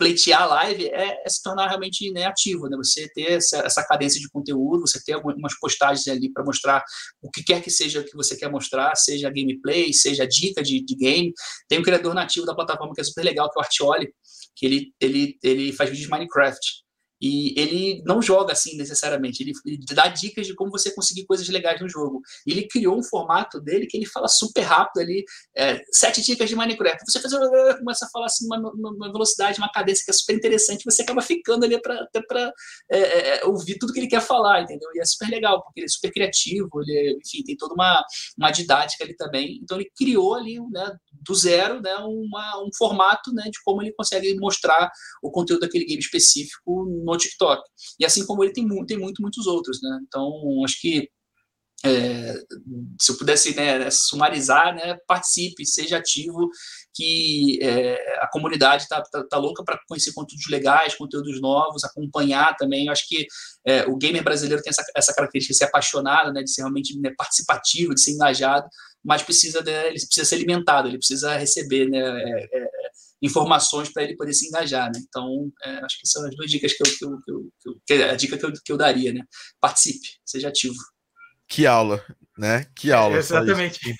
pleitear 0.00 0.44
a 0.44 0.46
live 0.46 0.86
é, 0.86 1.22
é, 1.22 1.28
se 1.28 1.42
tornar 1.42 1.68
realmente 1.68 2.10
né, 2.10 2.24
ativo, 2.24 2.70
né? 2.70 2.76
Você 2.78 3.06
ter 3.12 3.32
essa, 3.32 3.58
essa 3.58 3.86
cadência 3.86 4.18
de 4.18 4.30
conteúdo, 4.30 4.80
você 4.80 4.98
ter 5.04 5.12
algumas 5.12 5.58
postagens 5.58 6.08
ali 6.08 6.32
para 6.32 6.42
mostrar 6.42 6.82
o 7.20 7.30
que 7.30 7.44
quer 7.44 7.62
que 7.62 7.70
seja 7.70 8.02
que 8.02 8.16
você 8.16 8.34
quer 8.34 8.50
mostrar, 8.50 8.96
seja 8.96 9.28
gameplay, 9.28 9.92
seja 9.92 10.26
dica 10.26 10.62
de, 10.62 10.82
de 10.82 10.94
game. 10.94 11.34
Tem 11.68 11.78
um 11.78 11.82
criador 11.82 12.14
nativo 12.14 12.46
da 12.46 12.54
plataforma 12.54 12.94
que 12.94 13.02
é 13.02 13.04
super 13.04 13.22
legal, 13.22 13.50
que 13.50 13.58
é 13.58 13.60
o 13.60 13.62
Artioli, 13.62 14.10
que 14.56 14.64
ele, 14.64 14.94
ele, 14.98 15.38
ele 15.42 15.72
faz 15.74 15.90
vídeos 15.90 16.06
de 16.06 16.10
Minecraft. 16.10 16.60
E 17.20 17.58
ele 17.60 18.02
não 18.06 18.22
joga 18.22 18.52
assim 18.52 18.76
necessariamente, 18.76 19.42
ele, 19.42 19.52
ele, 19.66 19.84
dá 19.92 20.08
dicas 20.08 20.46
de 20.46 20.54
como 20.54 20.70
você 20.70 20.90
conseguir 20.94 21.26
coisas 21.26 21.48
legais 21.48 21.80
no 21.80 21.88
jogo. 21.88 22.22
Ele 22.46 22.66
criou 22.66 22.98
um 22.98 23.02
formato 23.02 23.60
dele 23.60 23.86
que 23.86 23.96
ele 23.96 24.06
fala 24.06 24.26
super 24.26 24.62
rápido 24.62 25.02
ali, 25.02 25.24
é, 25.56 25.80
sete 25.92 26.22
dicas 26.22 26.48
de 26.48 26.56
Minecraft. 26.56 27.04
Você 27.06 27.20
faz, 27.20 27.32
começa 27.78 28.06
a 28.06 28.08
falar 28.08 28.26
assim 28.26 28.46
uma, 28.46 28.58
uma, 28.58 29.12
velocidade, 29.12 29.58
uma 29.58 29.70
cadência 29.70 30.04
que 30.04 30.10
é 30.10 30.14
super 30.14 30.34
interessante, 30.34 30.84
você 30.84 31.02
acaba 31.02 31.20
ficando 31.20 31.64
ali 31.64 31.80
para 31.80 32.52
é, 32.90 32.98
é, 32.98 33.38
é, 33.38 33.44
ouvir 33.44 33.78
tudo 33.78 33.92
que 33.92 34.00
ele 34.00 34.08
quer 34.08 34.22
falar, 34.22 34.62
entendeu? 34.62 34.88
E 34.94 35.00
é 35.00 35.04
super 35.04 35.28
legal, 35.28 35.62
porque 35.62 35.80
ele 35.80 35.86
é 35.86 35.90
super 35.90 36.10
criativo, 36.10 36.68
ele, 36.86 37.18
enfim, 37.24 37.42
tem 37.44 37.56
toda 37.56 37.74
uma, 37.74 38.02
uma 38.38 38.50
didática 38.50 39.04
ali 39.04 39.14
também. 39.14 39.60
Então 39.62 39.78
ele 39.78 39.90
criou 39.96 40.34
ali, 40.34 40.58
né, 40.70 40.96
do 41.12 41.34
zero, 41.34 41.80
né, 41.82 41.94
uma, 41.96 42.62
um 42.62 42.70
formato 42.76 43.32
né, 43.32 43.44
de 43.44 43.58
como 43.62 43.82
ele 43.82 43.92
consegue 43.92 44.34
mostrar 44.36 44.90
o 45.22 45.30
conteúdo 45.30 45.60
daquele 45.60 45.84
game 45.84 46.00
específico 46.00 46.86
no 47.12 47.18
TikTok. 47.18 47.62
E 47.98 48.04
assim 48.04 48.24
como 48.26 48.44
ele 48.44 48.52
tem, 48.52 48.66
tem 48.86 48.98
muito, 48.98 49.22
muitos 49.22 49.46
outros, 49.46 49.80
né? 49.82 49.98
Então, 50.02 50.30
acho 50.64 50.80
que 50.80 51.08
é, 51.82 52.34
se 53.00 53.10
eu 53.10 53.16
pudesse 53.16 53.54
né, 53.56 53.90
sumarizar, 53.90 54.74
né, 54.74 54.98
participe, 55.06 55.64
seja 55.64 55.96
ativo, 55.96 56.50
que 56.94 57.58
é, 57.62 58.18
a 58.22 58.28
comunidade 58.28 58.82
está 58.82 59.00
tá, 59.00 59.24
tá 59.24 59.38
louca 59.38 59.64
para 59.64 59.80
conhecer 59.88 60.12
conteúdos 60.12 60.46
legais, 60.50 60.94
conteúdos 60.94 61.40
novos, 61.40 61.82
acompanhar 61.82 62.54
também. 62.56 62.86
Eu 62.86 62.92
acho 62.92 63.08
que 63.08 63.26
é, 63.66 63.86
o 63.86 63.96
gamer 63.96 64.22
brasileiro 64.22 64.62
tem 64.62 64.70
essa, 64.70 64.84
essa 64.94 65.14
característica 65.14 65.54
de 65.54 65.58
ser 65.58 65.64
apaixonado, 65.64 66.32
né, 66.32 66.42
de 66.42 66.52
ser 66.52 66.62
realmente 66.62 66.98
né, 66.98 67.12
participativo, 67.16 67.94
de 67.94 68.02
ser 68.02 68.12
engajado, 68.12 68.68
mas 69.02 69.22
precisa 69.22 69.62
de, 69.62 69.70
ele 69.70 69.94
precisa 69.94 70.24
ser 70.26 70.34
alimentado, 70.34 70.88
ele 70.88 70.98
precisa 70.98 71.34
receber 71.36 71.88
né, 71.88 71.98
é, 71.98 72.48
é, 72.52 72.70
informações 73.22 73.92
para 73.92 74.02
ele 74.02 74.16
poder 74.16 74.32
se 74.32 74.46
engajar. 74.48 74.86
Né? 74.86 75.00
Então, 75.06 75.50
é, 75.62 75.84
acho 75.84 76.00
que 76.00 76.08
são 76.08 76.24
as 76.26 76.34
duas 76.34 76.50
dicas 76.50 76.72
que 76.72 76.82
eu, 76.82 76.96
que 76.96 77.04
eu, 77.04 77.20
que 77.24 77.68
eu, 77.68 77.80
que 77.86 77.92
eu 77.94 78.10
a 78.10 78.14
dica 78.14 78.38
que 78.38 78.44
eu, 78.44 78.52
que 78.52 78.72
eu 78.72 78.76
daria. 78.76 79.12
Né? 79.12 79.22
Participe, 79.60 80.08
seja 80.24 80.48
ativo. 80.48 80.76
Que 81.48 81.66
aula, 81.66 82.04
né? 82.40 82.64
Que 82.74 82.90
aula. 82.90 83.16
É, 83.16 83.18
exatamente. 83.18 83.94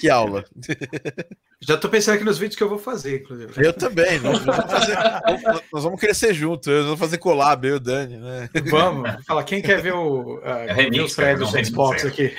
que 0.00 0.08
aula. 0.08 0.42
Já 1.60 1.74
estou 1.74 1.90
pensando 1.90 2.14
aqui 2.14 2.24
nos 2.24 2.38
vídeos 2.38 2.56
que 2.56 2.62
eu 2.62 2.68
vou 2.68 2.78
fazer, 2.78 3.20
inclusive. 3.20 3.52
Eu 3.56 3.74
também. 3.74 4.18
Nós 4.20 4.38
vamos, 4.38 4.72
fazer, 4.72 4.96
nós 5.72 5.84
vamos 5.84 6.00
crescer 6.00 6.32
junto. 6.32 6.70
Eu 6.70 6.86
vou 6.86 6.96
fazer 6.96 7.18
collab, 7.18 7.66
eu 7.66 7.74
e 7.74 7.76
o 7.76 7.80
Dani, 7.80 8.16
né? 8.16 8.48
Vamos. 8.70 9.10
Fala, 9.26 9.44
quem 9.44 9.60
quer 9.60 9.82
ver, 9.82 9.92
o, 9.92 10.36
uh, 10.36 10.40
é 10.46 10.72
remix, 10.72 11.14
do 11.14 11.64
Xbox 11.66 12.06
aqui? 12.06 12.34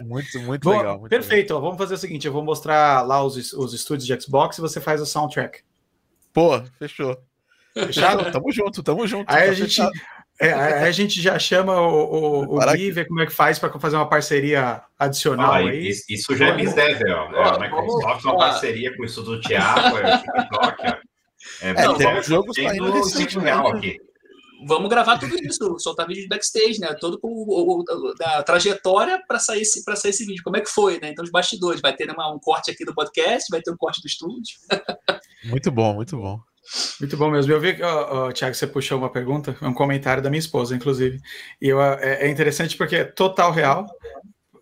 Muito, 0.00 0.38
muito 0.40 0.62
Bom, 0.62 0.78
legal. 0.78 0.98
Muito 1.00 1.10
perfeito. 1.10 1.52
Legal. 1.52 1.60
vamos 1.60 1.76
fazer 1.76 1.94
o 1.94 1.98
seguinte: 1.98 2.26
eu 2.26 2.32
vou 2.32 2.42
mostrar 2.42 3.02
lá 3.06 3.22
os, 3.22 3.52
os 3.52 3.74
estúdios 3.74 4.06
de 4.06 4.18
Xbox 4.18 4.56
e 4.56 4.62
você 4.62 4.80
faz 4.80 5.02
o 5.02 5.06
soundtrack. 5.06 5.60
Pô, 6.32 6.62
fechou. 6.78 7.18
Fechado? 7.74 8.30
Tamo 8.30 8.50
junto, 8.50 8.82
tamo 8.82 9.06
junto. 9.06 9.30
Aí 9.30 9.46
tá 9.46 9.50
a 9.50 9.54
gente. 9.54 9.76
Fechado. 9.76 9.92
É, 10.40 10.52
aí 10.52 10.84
a 10.84 10.90
gente 10.92 11.20
já 11.20 11.36
chama 11.36 11.80
o, 11.80 12.44
o, 12.44 12.58
o 12.58 12.72
Gui, 12.72 12.92
ver 12.92 13.08
como 13.08 13.20
é 13.20 13.26
que 13.26 13.32
faz 13.32 13.58
para 13.58 13.76
fazer 13.80 13.96
uma 13.96 14.08
parceria 14.08 14.82
adicional 14.96 15.52
ah, 15.52 15.56
aí. 15.56 15.90
Isso 16.08 16.36
já 16.36 16.48
é 16.48 16.56
mislével. 16.56 17.08
É, 17.08 17.56
o 17.56 17.60
Microsoft 17.60 18.24
uma 18.24 18.38
parceria 18.38 18.96
com 18.96 19.04
isso 19.04 19.22
do 19.22 19.40
Thiago, 19.40 19.98
é 19.98 20.14
o 20.14 20.18
TikTok. 20.18 20.82
É, 21.60 21.70
é, 21.70 21.74
tem 21.94 22.22
jogos 22.22 22.56
saindo 22.56 23.40
real 23.40 23.68
aqui. 23.68 23.96
Vamos 24.66 24.88
gravar 24.88 25.18
tudo 25.18 25.36
isso, 25.36 25.78
soltar 25.78 26.06
vídeo 26.06 26.22
de 26.22 26.28
backstage, 26.28 26.80
né? 26.80 26.92
Todo 26.94 27.18
com 27.18 27.28
o, 27.28 27.80
o, 27.80 27.84
a 28.20 28.42
trajetória 28.42 29.22
para 29.26 29.38
sair, 29.38 29.62
esse, 29.62 29.82
sair 29.82 30.10
esse 30.10 30.24
vídeo. 30.24 30.42
Como 30.42 30.56
é 30.56 30.60
que 30.60 30.68
foi, 30.68 30.98
né? 31.00 31.10
Então, 31.10 31.24
os 31.24 31.30
bastidores. 31.30 31.80
Vai 31.80 31.94
ter 31.94 32.10
uma, 32.10 32.32
um 32.32 32.40
corte 32.40 32.70
aqui 32.70 32.84
do 32.84 32.94
podcast, 32.94 33.48
vai 33.50 33.62
ter 33.62 33.70
um 33.70 33.76
corte 33.76 34.00
do 34.00 34.06
estúdio. 34.06 34.58
muito 35.44 35.70
bom, 35.70 35.94
muito 35.94 36.16
bom. 36.16 36.40
Muito 37.00 37.16
bom 37.16 37.30
mesmo. 37.30 37.52
Eu 37.52 37.60
vi 37.60 37.74
que, 37.74 37.82
oh, 37.82 38.28
oh, 38.28 38.32
você 38.32 38.66
puxou 38.66 38.98
uma 38.98 39.10
pergunta, 39.10 39.56
um 39.62 39.72
comentário 39.72 40.22
da 40.22 40.28
minha 40.30 40.38
esposa, 40.38 40.74
inclusive. 40.74 41.20
E 41.60 41.68
eu, 41.68 41.80
é, 41.80 42.26
é 42.26 42.28
interessante 42.28 42.76
porque 42.76 42.96
é 42.96 43.04
total 43.04 43.52
real 43.52 43.86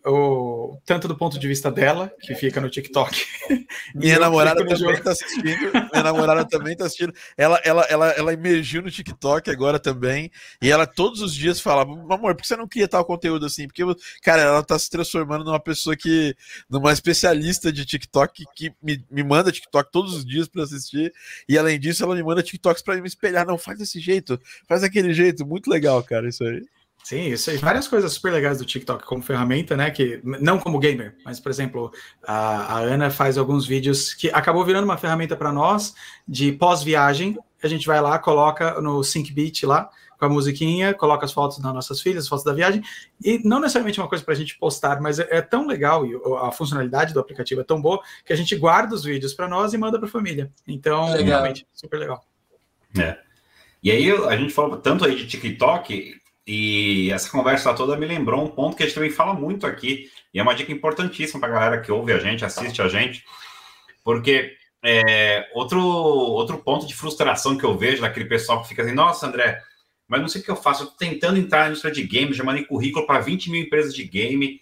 o, 0.09 0.81
tanto 0.87 1.09
do 1.09 1.17
ponto 1.17 1.37
de 1.37 1.49
vista 1.49 1.71
dela, 1.71 2.13
que 2.21 2.33
fica 2.37 2.61
no 2.61 2.71
TikTok. 2.71 3.25
Minha 3.93 4.21
namorada 4.21 4.65
também 4.65 4.95
está 4.95 5.11
assistindo. 5.11 5.73
Minha 5.93 6.03
namorada 6.05 6.45
também 6.49 6.73
está 6.75 6.87
assistindo. 6.87 7.13
Ela, 7.37 7.61
ela, 7.65 7.83
ela, 7.85 8.11
ela 8.11 8.33
emergiu 8.33 8.83
no 8.83 8.91
TikTok 8.91 9.51
agora 9.51 9.81
também. 9.81 10.31
E 10.63 10.71
ela 10.71 10.87
todos 10.87 11.21
os 11.21 11.35
dias 11.35 11.61
fala: 11.61 11.83
Amor, 11.83 12.35
por 12.35 12.37
que 12.37 12.47
você 12.47 12.57
não 12.57 12.69
cria 12.69 12.87
tal 12.87 13.05
conteúdo 13.05 13.47
assim? 13.47 13.67
Porque, 13.67 13.83
cara, 14.23 14.43
ela 14.43 14.61
está 14.61 14.79
se 14.79 14.89
transformando 14.89 15.45
numa 15.45 15.61
pessoa 15.61 15.97
que. 15.97 16.37
numa 16.71 16.93
especialista 16.93 17.73
de 17.73 17.85
TikTok 17.85 18.45
que 18.55 18.73
me, 18.81 19.05
me 19.11 19.25
manda 19.25 19.51
TikTok 19.51 19.91
todos 19.91 20.15
os 20.15 20.25
dias 20.25 20.47
para 20.47 20.63
assistir. 20.63 21.13
E 21.49 21.59
além 21.59 21.81
disso, 21.81 22.05
ela 22.05 22.15
me 22.15 22.23
manda 22.23 22.45
TikToks 22.45 22.83
para 22.83 23.01
me 23.01 23.09
espelhar. 23.09 23.45
Não, 23.45 23.59
faz 23.59 23.79
desse 23.79 23.99
jeito, 23.99 24.41
faz 24.69 24.83
daquele 24.83 25.13
jeito. 25.13 25.45
Muito 25.45 25.69
legal, 25.69 26.01
cara, 26.05 26.29
isso 26.29 26.45
aí. 26.45 26.63
Sim, 27.07 27.29
isso 27.29 27.51
aí. 27.51 27.57
Várias 27.57 27.87
coisas 27.87 28.15
super 28.15 28.33
legais 28.33 28.59
do 28.59 28.65
TikTok 28.65 29.05
como 29.05 29.23
ferramenta, 29.23 29.77
né? 29.77 29.93
Que 29.93 30.21
não 30.25 30.59
como 30.59 30.77
gamer, 30.81 31.15
mas, 31.25 31.39
por 31.39 31.51
exemplo, 31.51 31.93
a, 32.27 32.79
a 32.79 32.79
Ana 32.81 33.11
faz 33.11 33.39
alguns 33.39 33.65
vídeos 33.65 34.13
que 34.13 34.29
acabou 34.31 34.65
virando 34.65 34.87
uma 34.87 34.97
ferramenta 34.97 35.37
para 35.37 35.53
nós 35.53 35.95
de 36.27 36.51
pós-viagem. 36.51 37.39
A 37.63 37.69
gente 37.69 37.87
vai 37.87 38.01
lá, 38.01 38.19
coloca 38.19 38.81
no 38.81 39.05
SyncBeat 39.05 39.65
lá, 39.65 39.89
com 40.19 40.25
a 40.25 40.29
musiquinha, 40.29 40.95
coloca 40.95 41.25
as 41.25 41.33
fotos 41.33 41.61
das 41.61 41.73
nossas 41.73 42.01
filhas, 42.01 42.25
as 42.25 42.29
fotos 42.29 42.45
da 42.45 42.53
viagem, 42.53 42.83
e 43.25 43.39
não 43.47 43.61
necessariamente 43.61 44.01
uma 44.01 44.09
coisa 44.09 44.25
para 44.25 44.35
a 44.35 44.37
gente 44.37 44.59
postar, 44.59 45.01
mas 45.01 45.21
é, 45.21 45.29
é, 45.31 45.41
tão 45.41 45.65
legal 45.65 46.05
e 46.05 46.21
a 46.43 46.51
funcionalidade 46.51 47.15
do 47.15 47.21
aplicativo 47.21 47.61
é 47.61 47.65
tão 47.65 47.81
boa 47.81 48.03
que 48.25 48.33
a 48.33 48.37
gente 48.37 48.57
guarda 48.57 48.97
os 48.97 49.05
vídeos 49.05 49.33
para 49.33 49.47
nós 49.47 49.73
e 49.73 49.79
manda 49.79 49.97
para 49.97 50.09
a 50.09 50.11
família. 50.11 50.51
Então, 50.67 51.13
legal. 51.13 51.25
realmente, 51.25 51.69
super 51.73 52.01
legal. 52.01 52.25
É. 52.99 53.17
E 53.81 53.93
aí 53.93 54.11
a 54.11 54.37
gente 54.37 54.53
falou 54.53 54.77
tanto 54.79 55.05
aí 55.05 55.15
de 55.15 55.29
TikTok, 55.29 56.26
e 56.47 57.11
essa 57.11 57.31
conversa 57.31 57.75
toda 57.75 57.97
me 57.97 58.07
lembrou 58.07 58.45
um 58.45 58.49
ponto 58.49 58.77
que 58.77 58.83
a 58.83 58.87
gente 58.87 58.95
também 58.95 59.11
fala 59.11 59.35
muito 59.35 59.67
aqui, 59.67 60.11
e 60.33 60.39
é 60.39 60.43
uma 60.43 60.55
dica 60.55 60.71
importantíssima 60.71 61.41
para 61.41 61.49
a 61.49 61.53
galera 61.53 61.81
que 61.81 61.91
ouve 61.91 62.13
a 62.13 62.19
gente, 62.19 62.45
assiste 62.45 62.81
a 62.81 62.89
gente, 62.89 63.25
porque 64.05 64.55
é, 64.85 65.49
outro, 65.55 65.81
outro 65.81 66.59
ponto 66.59 66.87
de 66.87 66.95
frustração 66.95 67.59
que 67.59 67.65
eu 67.65 67.77
vejo 67.77 68.03
daquele 68.03 68.27
pessoal 68.27 68.63
que 68.63 68.69
fica 68.69 68.83
assim, 68.83 68.93
nossa, 68.93 69.27
André, 69.27 69.61
mas 70.07 70.21
não 70.21 70.29
sei 70.29 70.41
o 70.41 70.45
que 70.45 70.51
eu 70.51 70.57
faço, 70.57 70.83
eu 70.83 70.89
estou 70.89 70.99
tentando 70.99 71.39
entrar 71.39 71.63
na 71.63 71.69
indústria 71.69 71.93
de 71.93 72.05
games, 72.05 72.37
já 72.37 72.45
mandei 72.45 72.65
currículo 72.65 73.07
para 73.07 73.19
20 73.19 73.51
mil 73.51 73.63
empresas 73.63 73.93
de 73.95 74.05
game, 74.05 74.61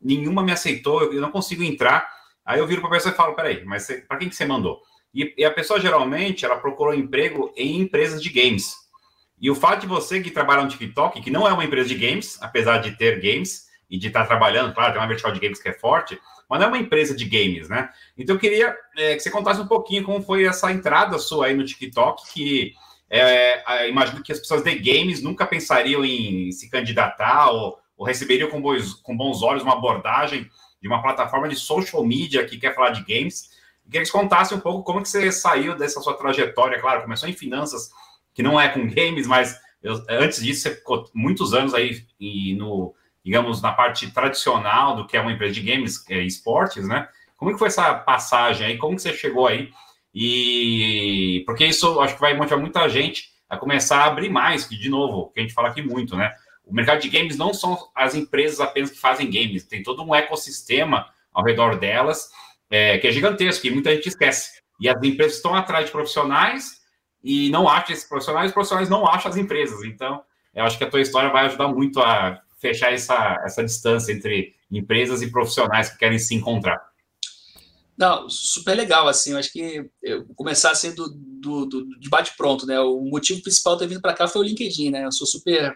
nenhuma 0.00 0.42
me 0.42 0.52
aceitou, 0.52 1.12
eu 1.12 1.20
não 1.20 1.30
consigo 1.30 1.62
entrar. 1.62 2.08
Aí 2.44 2.60
eu 2.60 2.66
viro 2.66 2.80
para 2.80 2.90
a 2.90 2.92
pessoa 2.92 3.12
e 3.12 3.16
falo, 3.16 3.34
peraí, 3.34 3.64
mas 3.64 3.86
para 4.08 4.18
quem 4.18 4.28
que 4.28 4.36
você 4.36 4.46
mandou? 4.46 4.80
E, 5.12 5.34
e 5.36 5.44
a 5.44 5.50
pessoa 5.50 5.80
geralmente, 5.80 6.44
ela 6.44 6.56
procurou 6.56 6.94
emprego 6.94 7.52
em 7.56 7.80
empresas 7.80 8.22
de 8.22 8.30
games. 8.30 8.74
E 9.40 9.50
o 9.50 9.54
fato 9.54 9.82
de 9.82 9.86
você 9.86 10.20
que 10.20 10.30
trabalha 10.30 10.62
no 10.62 10.68
TikTok, 10.68 11.20
que 11.20 11.30
não 11.30 11.46
é 11.46 11.52
uma 11.52 11.64
empresa 11.64 11.88
de 11.88 11.94
games, 11.94 12.38
apesar 12.40 12.78
de 12.78 12.92
ter 12.96 13.20
games 13.20 13.66
e 13.88 13.98
de 13.98 14.08
estar 14.08 14.26
trabalhando, 14.26 14.74
claro, 14.74 14.92
tem 14.92 15.00
uma 15.00 15.06
vertical 15.06 15.32
de 15.32 15.40
games 15.40 15.60
que 15.60 15.68
é 15.68 15.72
forte, 15.72 16.18
mas 16.48 16.60
não 16.60 16.66
é 16.66 16.68
uma 16.68 16.78
empresa 16.78 17.14
de 17.14 17.24
games, 17.24 17.68
né? 17.68 17.90
Então 18.16 18.36
eu 18.36 18.40
queria 18.40 18.74
é, 18.96 19.14
que 19.14 19.20
você 19.20 19.30
contasse 19.30 19.60
um 19.60 19.66
pouquinho 19.66 20.04
como 20.04 20.22
foi 20.22 20.44
essa 20.44 20.70
entrada 20.72 21.18
sua 21.18 21.46
aí 21.46 21.54
no 21.54 21.64
TikTok, 21.64 22.32
que 22.32 22.74
é, 23.10 23.88
imagino 23.88 24.22
que 24.22 24.32
as 24.32 24.38
pessoas 24.38 24.62
de 24.62 24.74
games 24.76 25.22
nunca 25.22 25.46
pensariam 25.46 26.04
em 26.04 26.50
se 26.50 26.70
candidatar 26.70 27.50
ou, 27.50 27.78
ou 27.96 28.06
receberiam 28.06 28.48
com 28.48 28.60
bons, 28.60 28.94
com 28.94 29.16
bons 29.16 29.42
olhos 29.42 29.62
uma 29.62 29.74
abordagem 29.74 30.48
de 30.80 30.88
uma 30.88 31.02
plataforma 31.02 31.48
de 31.48 31.56
social 31.56 32.04
media 32.04 32.44
que 32.44 32.58
quer 32.58 32.74
falar 32.74 32.90
de 32.90 33.02
games. 33.02 33.50
Eu 33.84 33.90
queria 33.90 34.00
que 34.02 34.06
você 34.06 34.12
contasse 34.12 34.54
um 34.54 34.60
pouco 34.60 34.82
como 34.82 35.02
que 35.02 35.08
você 35.08 35.30
saiu 35.30 35.76
dessa 35.76 36.00
sua 36.00 36.14
trajetória, 36.14 36.80
claro, 36.80 37.02
começou 37.02 37.28
em 37.28 37.32
finanças, 37.32 37.90
que 38.36 38.42
não 38.42 38.60
é 38.60 38.68
com 38.68 38.86
games, 38.86 39.26
mas 39.26 39.58
eu, 39.82 40.04
antes 40.10 40.44
disso 40.44 40.60
você 40.60 40.74
ficou 40.74 41.08
muitos 41.14 41.54
anos 41.54 41.72
aí 41.72 42.04
e 42.20 42.54
no, 42.54 42.94
digamos, 43.24 43.62
na 43.62 43.72
parte 43.72 44.10
tradicional 44.12 44.94
do 44.94 45.06
que 45.06 45.16
é 45.16 45.20
uma 45.20 45.32
empresa 45.32 45.54
de 45.54 45.62
games, 45.62 46.04
é, 46.10 46.22
esportes, 46.22 46.86
né? 46.86 47.08
Como 47.36 47.50
que 47.50 47.58
foi 47.58 47.68
essa 47.68 47.94
passagem 47.94 48.66
aí? 48.66 48.76
Como 48.76 48.94
que 48.94 49.00
você 49.00 49.14
chegou 49.14 49.46
aí? 49.46 49.70
E 50.14 51.42
porque 51.46 51.64
isso 51.64 51.98
acho 52.00 52.14
que 52.14 52.20
vai 52.20 52.34
motivar 52.34 52.60
muita 52.60 52.86
gente 52.90 53.30
a 53.48 53.56
começar 53.56 54.02
a 54.02 54.06
abrir 54.06 54.28
mais, 54.28 54.66
que 54.66 54.76
de 54.76 54.90
novo, 54.90 55.30
que 55.32 55.40
a 55.40 55.42
gente 55.42 55.54
fala 55.54 55.68
aqui 55.68 55.80
muito, 55.80 56.14
né? 56.14 56.32
O 56.64 56.74
mercado 56.74 57.00
de 57.00 57.08
games 57.08 57.38
não 57.38 57.54
são 57.54 57.78
as 57.94 58.14
empresas 58.14 58.60
apenas 58.60 58.90
que 58.90 58.98
fazem 58.98 59.30
games, 59.30 59.64
tem 59.64 59.82
todo 59.82 60.02
um 60.02 60.14
ecossistema 60.14 61.06
ao 61.32 61.42
redor 61.42 61.78
delas 61.78 62.28
é, 62.68 62.98
que 62.98 63.06
é 63.06 63.12
gigantesco 63.12 63.66
e 63.66 63.70
muita 63.70 63.94
gente 63.94 64.08
esquece. 64.08 64.60
E 64.78 64.88
as 64.88 65.02
empresas 65.02 65.36
estão 65.36 65.54
atrás 65.54 65.86
de 65.86 65.92
profissionais 65.92 66.85
e 67.26 67.50
não 67.50 67.68
acha 67.68 67.92
esses 67.92 68.04
profissionais, 68.04 68.50
os 68.50 68.54
profissionais 68.54 68.88
não 68.88 69.04
acham 69.04 69.28
as 69.28 69.36
empresas. 69.36 69.82
Então, 69.82 70.22
eu 70.54 70.62
acho 70.62 70.78
que 70.78 70.84
a 70.84 70.88
tua 70.88 71.00
história 71.00 71.28
vai 71.28 71.46
ajudar 71.46 71.66
muito 71.66 72.00
a 72.00 72.40
fechar 72.60 72.92
essa, 72.92 73.42
essa 73.44 73.64
distância 73.64 74.12
entre 74.12 74.54
empresas 74.70 75.22
e 75.22 75.30
profissionais 75.30 75.90
que 75.90 75.98
querem 75.98 76.20
se 76.20 76.36
encontrar. 76.36 76.80
Não, 77.98 78.30
super 78.30 78.76
legal, 78.76 79.08
assim, 79.08 79.32
eu 79.32 79.38
acho 79.38 79.52
que 79.52 79.90
eu 80.00 80.24
começar 80.36 80.70
assim 80.70 80.94
do, 80.94 81.08
do, 81.08 81.66
do 81.66 81.98
de 81.98 82.08
bate-pronto, 82.08 82.64
né, 82.64 82.78
o 82.78 83.00
motivo 83.00 83.42
principal 83.42 83.74
de 83.74 83.80
ter 83.80 83.88
vindo 83.88 84.02
para 84.02 84.12
cá 84.12 84.28
foi 84.28 84.42
o 84.42 84.44
LinkedIn, 84.44 84.90
né, 84.90 85.04
eu 85.04 85.10
sou 85.10 85.26
super 85.26 85.74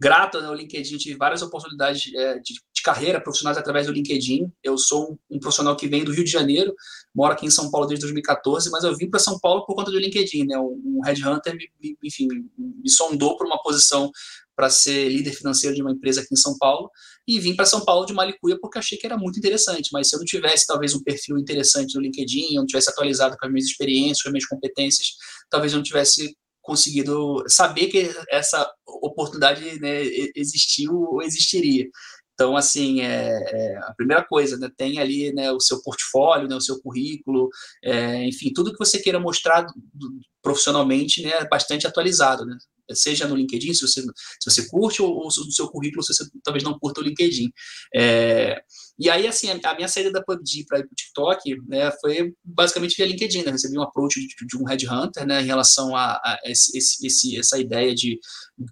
grato 0.00 0.40
né, 0.40 0.46
ao 0.46 0.54
LinkedIn, 0.54 0.96
tive 0.96 1.16
várias 1.16 1.42
oportunidades 1.42 2.12
é, 2.14 2.38
de, 2.38 2.54
de, 2.54 2.82
carreira 2.82 3.20
profissionais 3.20 3.58
através 3.58 3.86
do 3.86 3.92
LinkedIn. 3.92 4.50
Eu 4.62 4.78
sou 4.78 5.12
um, 5.12 5.36
um, 5.36 5.40
profissional 5.40 5.76
que 5.76 5.88
vem 5.88 6.04
do 6.04 6.12
Rio 6.12 6.24
de 6.24 6.30
Janeiro, 6.30 6.74
moro 7.14 7.32
aqui 7.32 7.46
em 7.46 7.50
São 7.50 7.70
Paulo 7.70 7.86
desde 7.86 8.02
2014, 8.02 8.70
mas 8.70 8.84
eu 8.84 8.96
vim 8.96 9.10
para 9.10 9.18
São 9.18 9.38
Paulo 9.40 9.66
por 9.66 9.74
conta 9.74 9.90
do 9.90 9.98
LinkedIn. 9.98 10.46
Né? 10.46 10.58
Um, 10.58 10.80
um 10.84 11.00
headhunter 11.04 11.54
me, 11.56 11.68
me, 11.82 11.98
enfim, 12.04 12.28
me 12.56 12.90
sondou 12.90 13.36
para 13.36 13.46
uma 13.46 13.60
posição 13.60 14.10
para 14.54 14.70
ser 14.70 15.08
líder 15.08 15.32
financeiro 15.32 15.74
de 15.76 15.82
uma 15.82 15.92
empresa 15.92 16.20
aqui 16.20 16.34
em 16.34 16.36
São 16.36 16.56
Paulo 16.58 16.90
e 17.26 17.38
vim 17.38 17.54
para 17.54 17.64
São 17.64 17.84
Paulo 17.84 18.06
de 18.06 18.12
Malicuia 18.12 18.58
porque 18.60 18.78
achei 18.78 18.98
que 18.98 19.06
era 19.06 19.16
muito 19.16 19.38
interessante. 19.38 19.90
Mas 19.92 20.08
se 20.08 20.16
eu 20.16 20.18
não 20.18 20.26
tivesse 20.26 20.66
talvez 20.66 20.94
um 20.94 21.02
perfil 21.02 21.38
interessante 21.38 21.94
no 21.94 22.00
LinkedIn, 22.00 22.54
eu 22.54 22.60
não 22.60 22.66
tivesse 22.66 22.90
atualizado 22.90 23.36
com 23.38 23.46
as 23.46 23.52
minhas 23.52 23.66
experiências, 23.66 24.22
com 24.22 24.28
as 24.28 24.32
minhas 24.32 24.46
competências, 24.46 25.08
talvez 25.48 25.72
eu 25.72 25.76
não 25.76 25.84
tivesse 25.84 26.36
conseguido 26.68 27.42
saber 27.48 27.86
que 27.88 28.10
essa 28.28 28.70
oportunidade 28.86 29.80
né, 29.80 30.02
existiu 30.36 30.92
ou 30.94 31.22
existiria. 31.22 31.88
Então, 32.34 32.56
assim, 32.56 33.00
é, 33.00 33.30
é, 33.32 33.78
a 33.78 33.94
primeira 33.96 34.22
coisa, 34.22 34.56
né, 34.58 34.70
tem 34.76 35.00
ali 35.00 35.32
né, 35.32 35.50
o 35.50 35.58
seu 35.58 35.82
portfólio, 35.82 36.46
né, 36.46 36.54
o 36.54 36.60
seu 36.60 36.80
currículo, 36.80 37.48
é, 37.82 38.22
enfim, 38.24 38.52
tudo 38.52 38.70
que 38.70 38.78
você 38.78 39.00
queira 39.00 39.18
mostrar 39.18 39.62
do, 39.62 39.72
do, 39.92 40.20
profissionalmente 40.40 41.20
né, 41.22 41.30
é 41.30 41.48
bastante 41.48 41.86
atualizado, 41.86 42.46
né? 42.46 42.56
Seja 42.92 43.26
no 43.26 43.36
LinkedIn, 43.36 43.74
se 43.74 43.86
você, 43.86 44.02
se 44.02 44.50
você 44.50 44.68
curte, 44.68 45.02
ou, 45.02 45.10
ou 45.14 45.24
no 45.24 45.52
seu 45.52 45.68
currículo, 45.68 46.02
se 46.02 46.14
você 46.14 46.24
talvez 46.42 46.64
não 46.64 46.78
curta 46.78 47.00
o 47.00 47.04
LinkedIn. 47.04 47.50
É, 47.94 48.60
e 48.98 49.08
aí, 49.08 49.26
assim, 49.26 49.48
a, 49.50 49.74
minha 49.74 49.88
saída 49.88 50.10
da 50.10 50.22
PUBG 50.22 50.66
para 50.66 50.80
o 50.80 50.94
TikTok 50.94 51.56
né, 51.68 51.90
foi 52.00 52.34
basicamente 52.44 52.96
via 52.96 53.06
LinkedIn. 53.06 53.44
Né? 53.44 53.52
Recebi 53.52 53.78
um 53.78 53.82
approach 53.82 54.20
de, 54.20 54.46
de 54.46 54.56
um 54.56 54.64
headhunter 54.64 55.26
né, 55.26 55.40
em 55.40 55.46
relação 55.46 55.94
a, 55.94 56.14
a 56.14 56.38
esse, 56.44 56.76
esse, 57.06 57.38
essa 57.38 57.58
ideia 57.58 57.94
de 57.94 58.18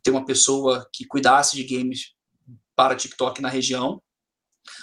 ter 0.03 0.11
uma 0.11 0.25
pessoa 0.25 0.89
que 0.93 1.07
cuidasse 1.07 1.55
de 1.55 1.65
games 1.65 2.13
para 2.75 2.97
TikTok 2.97 3.41
na 3.41 3.49
região. 3.49 4.03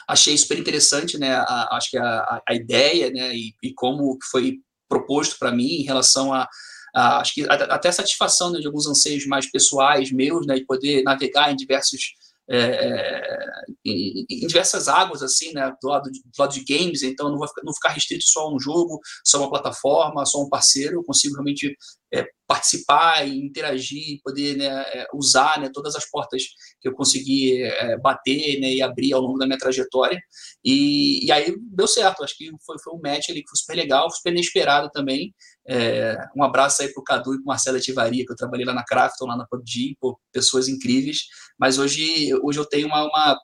Achei 0.07 0.37
super 0.37 0.57
interessante, 0.57 1.17
né? 1.17 1.35
A, 1.35 1.75
acho 1.75 1.91
que 1.91 1.97
a, 1.97 2.41
a 2.47 2.55
ideia, 2.55 3.11
né? 3.11 3.35
E, 3.35 3.53
e 3.61 3.73
como 3.73 4.17
foi 4.31 4.59
proposto 4.87 5.37
para 5.37 5.51
mim 5.51 5.67
em 5.67 5.83
relação 5.83 6.33
a, 6.33 6.47
a, 6.93 7.19
acho 7.19 7.33
que 7.33 7.45
até 7.49 7.91
satisfação 7.91 8.51
né, 8.51 8.59
de 8.59 8.67
alguns 8.67 8.87
anseios 8.87 9.25
mais 9.25 9.49
pessoais 9.49 10.11
meus, 10.11 10.45
né, 10.45 10.55
de 10.55 10.65
poder 10.65 11.03
navegar 11.03 11.51
em 11.51 11.55
diversos 11.55 12.13
é, 12.49 12.57
é, 12.57 13.47
em, 13.85 14.25
em, 14.29 14.47
diversas 14.47 14.89
águas, 14.89 15.23
assim, 15.23 15.53
né, 15.53 15.73
do 15.81 15.87
lado 15.87 16.11
de, 16.11 16.19
do 16.19 16.37
lado 16.37 16.53
de 16.53 16.63
games, 16.65 17.01
então 17.01 17.29
não 17.29 17.37
vou 17.37 17.47
ficar, 17.47 17.61
não 17.63 17.73
ficar 17.73 17.89
restrito 17.89 18.25
só 18.25 18.41
a 18.41 18.53
um 18.53 18.59
jogo, 18.59 18.99
só 19.23 19.39
uma 19.39 19.49
plataforma, 19.49 20.25
só 20.25 20.41
um 20.43 20.49
parceiro, 20.49 20.95
eu 20.95 21.03
consigo 21.05 21.35
realmente 21.35 21.73
é, 22.13 22.27
participar 22.45 23.25
e 23.25 23.39
interagir, 23.39 24.19
poder 24.23 24.57
né, 24.57 24.67
é, 24.67 25.07
usar 25.13 25.59
né, 25.59 25.69
todas 25.73 25.95
as 25.95 26.09
portas 26.09 26.43
que 26.81 26.87
eu 26.89 26.93
consegui 26.93 27.63
é, 27.63 27.97
bater 27.97 28.59
né, 28.59 28.73
e 28.73 28.81
abrir 28.81 29.13
ao 29.13 29.21
longo 29.21 29.39
da 29.39 29.45
minha 29.45 29.57
trajetória. 29.57 30.19
E, 30.63 31.25
e, 31.25 31.31
aí 31.31 31.55
deu 31.71 31.87
certo, 31.87 32.23
acho 32.23 32.37
que 32.37 32.51
foi, 32.65 32.77
foi 32.83 32.93
um 32.93 33.01
match 33.01 33.29
ali 33.29 33.41
que 33.41 33.49
foi 33.49 33.57
super 33.57 33.75
legal, 33.75 34.11
super 34.11 34.31
inesperado 34.31 34.89
também. 34.91 35.33
É, 35.67 36.17
um 36.35 36.43
abraço 36.43 36.81
aí 36.81 36.91
para 36.91 37.01
o 37.01 37.03
Cadu 37.03 37.33
e 37.33 37.37
para 37.37 37.45
Marcelo 37.45 37.77
Ativaria, 37.77 38.25
que 38.25 38.31
eu 38.31 38.35
trabalhei 38.35 38.65
lá 38.65 38.73
na 38.73 38.83
Crafton, 38.83 39.25
lá 39.25 39.37
na 39.37 39.47
PUBG, 39.47 39.95
pô, 39.99 40.19
pessoas 40.31 40.67
incríveis. 40.67 41.27
Mas 41.57 41.77
hoje, 41.77 42.33
hoje 42.41 42.59
eu 42.59 42.65
tenho 42.65 42.87
uma, 42.87 43.03
uma 43.03 43.39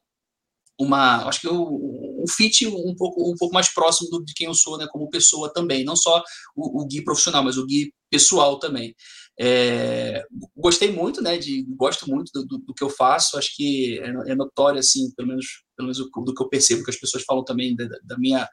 uma, 0.79 1.27
acho 1.27 1.41
que 1.41 1.49
um, 1.49 2.23
um 2.23 2.25
fit 2.27 2.65
um 2.65 2.95
pouco, 2.95 3.29
um 3.29 3.35
pouco 3.35 3.53
mais 3.53 3.67
próximo 3.73 4.09
do, 4.09 4.23
de 4.23 4.33
quem 4.33 4.47
eu 4.47 4.53
sou, 4.53 4.77
né, 4.77 4.87
como 4.89 5.09
pessoa 5.09 5.51
também, 5.53 5.83
não 5.83 5.95
só 5.95 6.23
o, 6.55 6.81
o 6.81 6.87
Gui 6.87 7.03
profissional, 7.03 7.43
mas 7.43 7.57
o 7.57 7.65
Gui 7.65 7.93
pessoal 8.09 8.57
também. 8.59 8.95
É, 9.37 10.25
gostei 10.55 10.91
muito, 10.91 11.21
né, 11.21 11.37
de, 11.37 11.65
gosto 11.75 12.09
muito 12.09 12.31
do, 12.33 12.45
do, 12.45 12.57
do 12.59 12.73
que 12.73 12.83
eu 12.83 12.89
faço, 12.89 13.37
acho 13.37 13.55
que 13.55 13.99
é, 13.99 14.31
é, 14.31 14.35
notório, 14.35 14.79
assim, 14.79 15.11
pelo 15.15 15.27
menos, 15.27 15.63
pelo 15.75 15.87
menos 15.87 15.97
do 15.97 16.33
que 16.33 16.43
eu 16.43 16.49
percebo, 16.49 16.83
que 16.83 16.91
as 16.91 16.99
pessoas 16.99 17.23
falam 17.23 17.43
também 17.43 17.75
da, 17.75 17.85
da 18.03 18.17
minha 18.17 18.47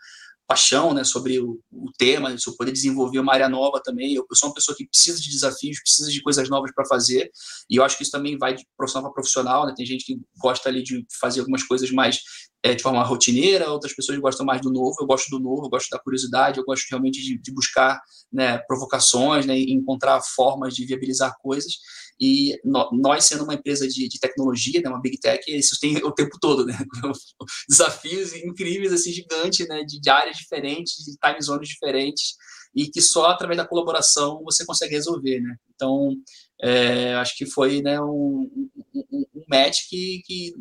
paixão, 0.46 0.94
né, 0.94 1.02
sobre 1.02 1.40
o, 1.40 1.60
o 1.72 1.90
tema, 1.98 2.30
né, 2.30 2.38
sobre 2.38 2.58
poder 2.58 2.72
desenvolver 2.72 3.18
uma 3.18 3.32
área 3.32 3.48
nova 3.48 3.80
também. 3.82 4.14
Eu, 4.14 4.26
eu, 4.30 4.36
sou 4.36 4.48
uma 4.48 4.54
pessoa 4.54 4.76
que 4.76 4.86
precisa 4.86 5.20
de 5.20 5.30
desafios, 5.30 5.80
precisa 5.80 6.10
de 6.10 6.22
coisas 6.22 6.48
novas 6.48 6.72
para 6.74 6.86
fazer, 6.86 7.30
e 7.68 7.76
eu 7.76 7.84
acho 7.84 7.96
que 7.96 8.02
isso 8.02 8.12
também 8.12 8.38
vai 8.38 8.54
de 8.54 8.64
profissional 8.76 9.10
para 9.10 9.14
profissional, 9.14 9.66
né? 9.66 9.74
Tem 9.76 9.84
gente 9.84 10.04
que 10.04 10.20
gosta 10.38 10.68
ali 10.68 10.82
de 10.82 11.04
fazer 11.20 11.40
algumas 11.40 11.62
coisas 11.64 11.90
mais 11.90 12.20
é, 12.62 12.74
de 12.74 12.82
forma 12.82 13.02
rotineira, 13.02 13.70
outras 13.70 13.94
pessoas 13.94 14.18
gostam 14.18 14.44
mais 14.44 14.60
do 14.60 14.72
novo, 14.72 14.96
eu 15.00 15.06
gosto 15.06 15.28
do 15.30 15.38
novo, 15.38 15.66
eu 15.66 15.70
gosto 15.70 15.88
da 15.90 15.98
curiosidade, 15.98 16.58
eu 16.58 16.64
gosto 16.64 16.86
realmente 16.90 17.22
de, 17.22 17.38
de 17.38 17.52
buscar 17.52 18.00
né, 18.32 18.58
provocações, 18.58 19.46
né, 19.46 19.56
encontrar 19.58 20.20
formas 20.20 20.74
de 20.74 20.84
viabilizar 20.84 21.36
coisas. 21.40 21.74
E 22.18 22.58
no, 22.64 22.90
nós, 22.92 23.26
sendo 23.26 23.44
uma 23.44 23.54
empresa 23.54 23.86
de, 23.86 24.08
de, 24.08 24.18
tecnologia, 24.18 24.80
né, 24.80 24.88
uma 24.88 25.00
big 25.00 25.18
tech, 25.18 25.44
isso 25.48 25.78
tem 25.78 25.96
o 25.98 26.12
tempo 26.12 26.38
todo, 26.40 26.64
né? 26.64 26.76
Desafios 27.68 28.32
incríveis, 28.34 28.92
assim, 28.92 29.12
gigantes, 29.12 29.68
né? 29.68 29.84
De, 29.84 30.00
de 30.00 30.10
áreas 30.10 30.36
diferentes, 30.36 31.04
de 31.04 31.16
time 31.16 31.42
zones 31.42 31.68
diferentes, 31.68 32.34
e 32.74 32.88
que 32.88 33.00
só 33.00 33.26
através 33.26 33.56
da 33.56 33.66
colaboração 33.66 34.42
você 34.44 34.64
consegue 34.64 34.94
resolver, 34.94 35.40
né? 35.40 35.56
Então, 35.74 36.14
é, 36.62 37.14
acho 37.14 37.36
que 37.36 37.46
foi 37.46 37.82
né, 37.82 38.00
um, 38.00 38.50
um, 38.94 39.24
um 39.34 39.44
match 39.48 39.88
que, 39.88 40.22
que 40.24 40.54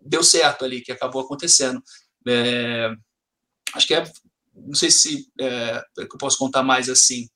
deu 0.00 0.22
certo 0.22 0.64
ali, 0.64 0.80
que 0.80 0.92
acabou 0.92 1.22
acontecendo. 1.22 1.82
É, 2.26 2.90
acho 3.74 3.86
que 3.86 3.94
é, 3.94 4.04
não 4.54 4.74
sei 4.74 4.90
se 4.90 5.26
é, 5.40 5.82
eu 5.98 6.08
posso 6.18 6.38
contar 6.38 6.62
mais 6.62 6.88
assim, 6.88 7.28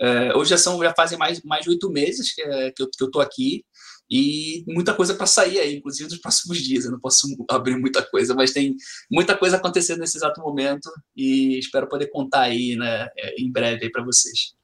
é, 0.00 0.34
hoje 0.36 0.50
já, 0.50 0.58
são, 0.58 0.82
já 0.82 0.92
fazem 0.94 1.18
mais, 1.18 1.42
mais 1.42 1.64
de 1.64 1.70
oito 1.70 1.90
meses 1.90 2.34
que, 2.34 2.42
é, 2.42 2.70
que, 2.70 2.82
eu, 2.82 2.90
que 2.90 3.02
eu 3.02 3.10
tô 3.10 3.20
aqui 3.20 3.64
e 4.10 4.62
muita 4.66 4.92
coisa 4.92 5.14
para 5.14 5.26
sair 5.26 5.58
aí, 5.58 5.76
inclusive 5.76 6.10
nos 6.10 6.18
próximos 6.18 6.58
dias. 6.58 6.84
Eu 6.84 6.92
não 6.92 7.00
posso 7.00 7.26
abrir 7.48 7.76
muita 7.78 8.02
coisa, 8.02 8.34
mas 8.34 8.52
tem 8.52 8.76
muita 9.10 9.36
coisa 9.36 9.56
acontecendo 9.56 10.00
nesse 10.00 10.18
exato 10.18 10.40
momento 10.40 10.90
e 11.16 11.58
espero 11.58 11.88
poder 11.88 12.08
contar 12.08 12.42
aí 12.42 12.76
né, 12.76 13.08
é, 13.16 13.40
em 13.40 13.50
breve 13.50 13.90
para 13.90 14.04
vocês. 14.04 14.54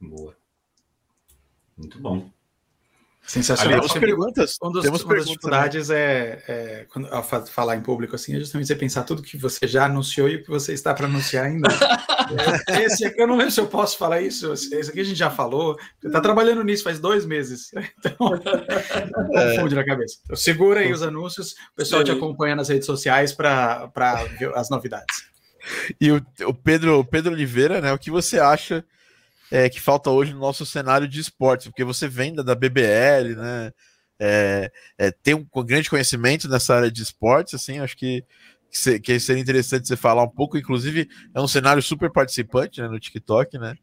Boa. 0.00 0.36
Muito 1.76 1.98
bom. 1.98 2.30
Sensacional. 3.32 3.80
Temos 3.80 3.92
perguntas. 3.94 4.56
Um 4.62 4.70
dos, 4.70 4.82
temos 4.82 5.02
uma 5.04 5.14
das 5.14 5.24
dificuldades 5.24 5.88
é, 5.88 6.42
é, 6.46 6.86
quando, 6.90 7.08
ao 7.10 7.22
falar 7.22 7.76
em 7.76 7.80
público 7.80 8.14
assim, 8.14 8.36
é 8.36 8.38
justamente 8.38 8.66
você 8.66 8.76
pensar 8.76 9.04
tudo 9.04 9.22
que 9.22 9.38
você 9.38 9.66
já 9.66 9.86
anunciou 9.86 10.28
e 10.28 10.36
o 10.36 10.42
que 10.42 10.50
você 10.50 10.74
está 10.74 10.92
para 10.92 11.06
anunciar 11.06 11.46
ainda. 11.46 11.68
É, 12.66 12.84
esse 12.84 13.04
aqui 13.04 13.20
eu 13.20 13.26
não 13.26 13.36
lembro 13.36 13.52
se 13.52 13.60
eu 13.60 13.66
posso 13.66 13.98
falar 13.98 14.22
isso. 14.22 14.52
Esse 14.52 14.90
aqui 14.90 15.00
a 15.00 15.04
gente 15.04 15.18
já 15.18 15.28
falou. 15.28 15.76
Você 16.00 16.06
está 16.06 16.18
trabalhando 16.18 16.64
nisso 16.64 16.82
faz 16.82 16.98
dois 16.98 17.26
meses. 17.26 17.70
Então, 17.98 18.34
é. 19.34 19.56
confunde 19.56 19.74
na 19.74 19.84
cabeça. 19.84 20.18
Então, 20.24 20.36
segura 20.36 20.80
aí 20.80 20.92
os 20.92 21.02
anúncios, 21.02 21.52
o 21.52 21.76
pessoal 21.76 22.02
te 22.02 22.10
acompanha 22.10 22.56
nas 22.56 22.68
redes 22.68 22.86
sociais 22.86 23.32
para 23.32 23.90
ver 24.38 24.54
as 24.54 24.70
novidades. 24.70 25.24
E 26.00 26.10
o, 26.10 26.24
o 26.46 26.54
Pedro, 26.54 27.00
o 27.00 27.04
Pedro 27.04 27.32
Oliveira, 27.32 27.80
né? 27.80 27.92
O 27.92 27.98
que 27.98 28.10
você 28.10 28.38
acha? 28.38 28.84
É, 29.52 29.68
que 29.68 29.78
falta 29.78 30.08
hoje 30.08 30.32
no 30.32 30.40
nosso 30.40 30.64
cenário 30.64 31.06
de 31.06 31.20
esportes, 31.20 31.66
porque 31.66 31.84
você 31.84 32.08
vem 32.08 32.34
da, 32.34 32.54
BBL, 32.54 33.36
né? 33.36 33.70
É, 34.18 34.72
é, 34.96 35.10
tem 35.10 35.34
um 35.34 35.46
grande 35.62 35.90
conhecimento 35.90 36.48
nessa 36.48 36.74
área 36.74 36.90
de 36.90 37.02
esportes, 37.02 37.52
assim, 37.52 37.78
acho 37.78 37.94
que, 37.94 38.24
que, 38.70 38.98
que 38.98 39.20
seria 39.20 39.42
interessante 39.42 39.86
você 39.86 39.94
falar 39.94 40.22
um 40.22 40.30
pouco, 40.30 40.56
inclusive 40.56 41.06
é 41.34 41.40
um 41.40 41.46
cenário 41.46 41.82
super 41.82 42.10
participante 42.10 42.80
né, 42.80 42.88
no 42.88 42.98
TikTok, 42.98 43.58
né? 43.58 43.74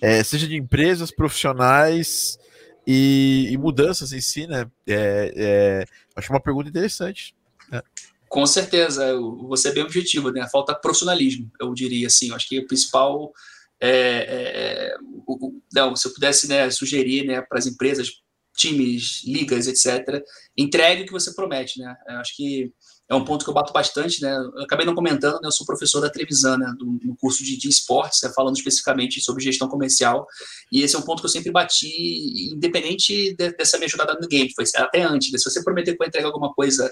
É, 0.00 0.22
seja 0.22 0.46
de 0.46 0.54
empresas, 0.54 1.10
profissionais 1.10 2.38
e, 2.86 3.48
e, 3.50 3.58
mudanças 3.58 4.12
em 4.12 4.20
si, 4.20 4.46
né? 4.46 4.70
É, 4.86 5.32
é, 5.36 5.84
acho 6.14 6.32
uma 6.32 6.40
pergunta 6.40 6.68
interessante. 6.68 7.34
Né? 7.72 7.82
Com 8.28 8.46
certeza, 8.46 9.18
você 9.48 9.70
é 9.70 9.72
bem 9.72 9.82
objetivo, 9.82 10.30
né? 10.30 10.46
Falta 10.48 10.76
profissionalismo, 10.76 11.50
eu 11.60 11.74
diria 11.74 12.06
assim. 12.06 12.32
Acho 12.32 12.48
que 12.48 12.60
o 12.60 12.66
principal 12.68 13.32
é, 13.80 14.90
é, 14.90 14.96
o, 15.26 15.60
não, 15.72 15.94
se 15.94 16.08
eu 16.08 16.12
pudesse 16.12 16.48
né, 16.48 16.70
sugerir 16.70 17.26
né, 17.26 17.40
para 17.42 17.58
as 17.58 17.66
empresas, 17.66 18.10
times, 18.56 19.22
ligas, 19.24 19.68
etc., 19.68 20.20
entregue 20.56 21.02
o 21.02 21.06
que 21.06 21.12
você 21.12 21.32
promete. 21.32 21.78
Né? 21.78 21.94
Eu 22.08 22.16
acho 22.16 22.34
que 22.36 22.72
é 23.08 23.14
um 23.14 23.24
ponto 23.24 23.44
que 23.44 23.50
eu 23.50 23.54
bato 23.54 23.72
bastante. 23.72 24.20
Né? 24.20 24.34
Eu 24.36 24.64
acabei 24.64 24.84
não 24.84 24.96
comentando, 24.96 25.34
né, 25.34 25.46
eu 25.46 25.52
sou 25.52 25.64
professor 25.64 26.00
da 26.00 26.10
Trevisan, 26.10 26.58
né, 26.58 26.74
do, 26.76 26.98
no 27.04 27.16
curso 27.16 27.44
de, 27.44 27.56
de 27.56 27.68
esportes, 27.68 28.20
né, 28.22 28.32
falando 28.34 28.56
especificamente 28.56 29.20
sobre 29.20 29.44
gestão 29.44 29.68
comercial, 29.68 30.26
e 30.72 30.82
esse 30.82 30.96
é 30.96 30.98
um 30.98 31.02
ponto 31.02 31.20
que 31.20 31.26
eu 31.26 31.30
sempre 31.30 31.52
bati, 31.52 32.52
independente 32.52 33.34
de, 33.34 33.52
dessa 33.52 33.78
minha 33.78 33.88
jornada 33.88 34.18
no 34.20 34.26
game, 34.26 34.52
foi 34.54 34.64
até 34.74 35.02
antes. 35.02 35.30
Né? 35.30 35.38
Se 35.38 35.48
você 35.48 35.62
prometer 35.62 35.92
que 35.92 35.98
vai 35.98 36.08
entregar 36.08 36.26
alguma 36.26 36.52
coisa 36.52 36.90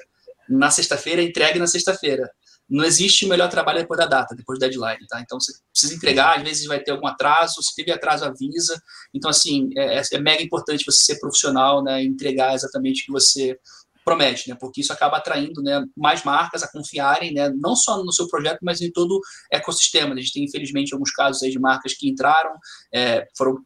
na 0.49 0.71
sexta-feira, 0.71 1.21
entregue 1.21 1.59
na 1.59 1.67
sexta-feira 1.67 2.31
não 2.69 2.85
existe 2.85 3.25
o 3.25 3.29
melhor 3.29 3.49
trabalho 3.49 3.79
depois 3.79 3.99
da 3.99 4.07
data, 4.07 4.35
depois 4.35 4.59
do 4.59 4.61
deadline, 4.61 5.07
tá? 5.07 5.21
Então 5.21 5.39
você 5.39 5.53
precisa 5.73 5.95
entregar, 5.95 6.37
às 6.37 6.43
vezes 6.43 6.67
vai 6.67 6.81
ter 6.81 6.91
algum 6.91 7.07
atraso, 7.07 7.63
se 7.63 7.75
teve 7.75 7.93
atraso, 7.93 8.25
avisa. 8.25 8.81
Então, 9.15 9.31
assim, 9.31 9.71
é, 9.77 9.99
é, 9.99 10.03
é 10.13 10.19
mega 10.19 10.43
importante 10.43 10.85
você 10.85 11.05
ser 11.05 11.21
profissional, 11.21 11.83
né? 11.83 12.03
Entregar 12.03 12.55
exatamente 12.55 13.03
o 13.03 13.07
que 13.07 13.13
você 13.13 13.59
promete, 14.05 14.49
né? 14.49 14.57
Porque 14.59 14.81
isso 14.81 14.93
acaba 14.93 15.17
atraindo 15.17 15.61
né, 15.63 15.85
mais 15.97 16.23
marcas 16.23 16.63
a 16.63 16.71
confiarem, 16.71 17.35
né? 17.35 17.51
Não 17.57 17.75
só 17.75 18.03
no 18.03 18.13
seu 18.13 18.29
projeto, 18.29 18.61
mas 18.63 18.81
em 18.81 18.91
todo 18.91 19.17
o 19.17 19.21
ecossistema. 19.51 20.15
A 20.15 20.17
gente 20.17 20.33
tem, 20.33 20.45
infelizmente, 20.45 20.93
alguns 20.93 21.11
casos 21.11 21.43
aí 21.43 21.51
de 21.51 21.59
marcas 21.59 21.95
que 21.95 22.09
entraram, 22.09 22.53
é, 22.95 23.27
foram 23.37 23.59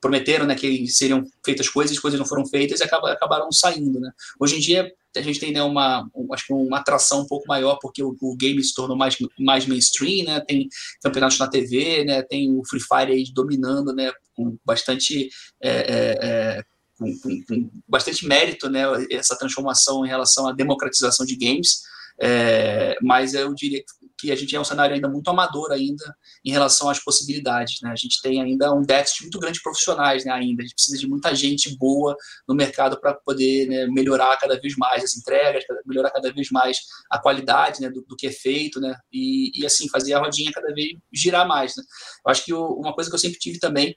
prometeram 0.00 0.44
né, 0.46 0.54
que 0.54 0.86
seriam 0.88 1.24
feitas 1.44 1.68
coisas, 1.68 1.96
as 1.96 2.02
coisas 2.02 2.20
não 2.20 2.26
foram 2.26 2.46
feitas 2.46 2.80
e 2.80 2.84
acabaram 2.84 3.50
saindo. 3.50 3.98
Né? 3.98 4.10
Hoje 4.38 4.56
em 4.56 4.60
dia 4.60 4.92
a 5.16 5.22
gente 5.22 5.40
tem 5.40 5.52
né, 5.52 5.62
uma, 5.62 6.06
acho 6.32 6.46
que 6.46 6.52
uma 6.52 6.78
atração 6.78 7.22
um 7.22 7.26
pouco 7.26 7.46
maior 7.46 7.78
porque 7.80 8.02
o, 8.02 8.16
o, 8.20 8.36
game 8.36 8.62
se 8.62 8.74
tornou 8.74 8.96
mais, 8.96 9.16
mais 9.38 9.64
mainstream, 9.66 10.26
né? 10.26 10.40
tem 10.40 10.68
campeonatos 11.02 11.38
na 11.38 11.48
TV, 11.48 12.04
né? 12.04 12.22
tem 12.22 12.50
o 12.50 12.62
Free 12.66 12.80
Fire 12.80 13.12
aí 13.12 13.24
dominando 13.32 13.94
né? 13.94 14.12
com 14.34 14.58
bastante 14.64 15.30
é, 15.62 15.70
é, 15.70 16.18
é, 16.20 16.62
com, 16.98 17.18
com, 17.20 17.42
com, 17.44 17.70
bastante 17.88 18.26
mérito 18.26 18.68
né? 18.68 18.82
essa 19.10 19.38
transformação 19.38 20.04
em 20.04 20.08
relação 20.08 20.46
à 20.46 20.52
democratização 20.52 21.24
de 21.24 21.36
games. 21.36 21.82
É, 22.20 22.96
mas 23.02 23.34
eu 23.34 23.52
diria 23.54 23.82
que 24.18 24.30
a 24.30 24.36
gente 24.36 24.54
é 24.54 24.60
um 24.60 24.64
cenário 24.64 24.94
ainda 24.94 25.08
muito 25.08 25.28
amador 25.28 25.72
ainda 25.72 26.16
em 26.44 26.52
relação 26.52 26.88
às 26.88 27.02
possibilidades, 27.02 27.80
né? 27.82 27.90
A 27.90 27.96
gente 27.96 28.22
tem 28.22 28.40
ainda 28.40 28.72
um 28.72 28.82
déficit 28.82 29.22
muito 29.22 29.38
grande 29.38 29.58
de 29.58 29.62
profissionais, 29.62 30.24
né? 30.24 30.32
Ainda 30.32 30.62
a 30.62 30.64
gente 30.64 30.74
precisa 30.74 30.98
de 30.98 31.08
muita 31.08 31.34
gente 31.34 31.76
boa 31.76 32.16
no 32.48 32.54
mercado 32.54 33.00
para 33.00 33.14
poder 33.14 33.66
né, 33.66 33.86
melhorar 33.88 34.36
cada 34.38 34.58
vez 34.60 34.76
mais 34.76 35.02
as 35.02 35.16
entregas, 35.16 35.64
melhorar 35.84 36.10
cada 36.10 36.32
vez 36.32 36.50
mais 36.50 36.78
a 37.10 37.18
qualidade 37.18 37.80
né, 37.80 37.90
do, 37.90 38.02
do 38.02 38.16
que 38.16 38.28
é 38.28 38.32
feito, 38.32 38.80
né? 38.80 38.94
E, 39.12 39.60
e, 39.60 39.66
assim 39.66 39.88
fazer 39.88 40.14
a 40.14 40.20
rodinha 40.20 40.52
cada 40.52 40.72
vez 40.72 40.90
girar 41.12 41.46
mais, 41.46 41.74
né? 41.76 41.82
Eu 42.26 42.30
acho 42.30 42.44
que 42.44 42.54
o, 42.54 42.74
uma 42.74 42.94
coisa 42.94 43.10
que 43.10 43.16
eu 43.16 43.20
sempre 43.20 43.38
tive 43.38 43.58
também 43.58 43.94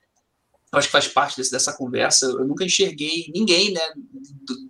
acho 0.74 0.88
que 0.88 0.92
faz 0.92 1.08
parte 1.08 1.38
desse, 1.38 1.52
dessa 1.52 1.76
conversa. 1.76 2.26
Eu 2.26 2.46
nunca 2.46 2.66
enxerguei 2.66 3.26
ninguém, 3.34 3.72
né, 3.72 3.82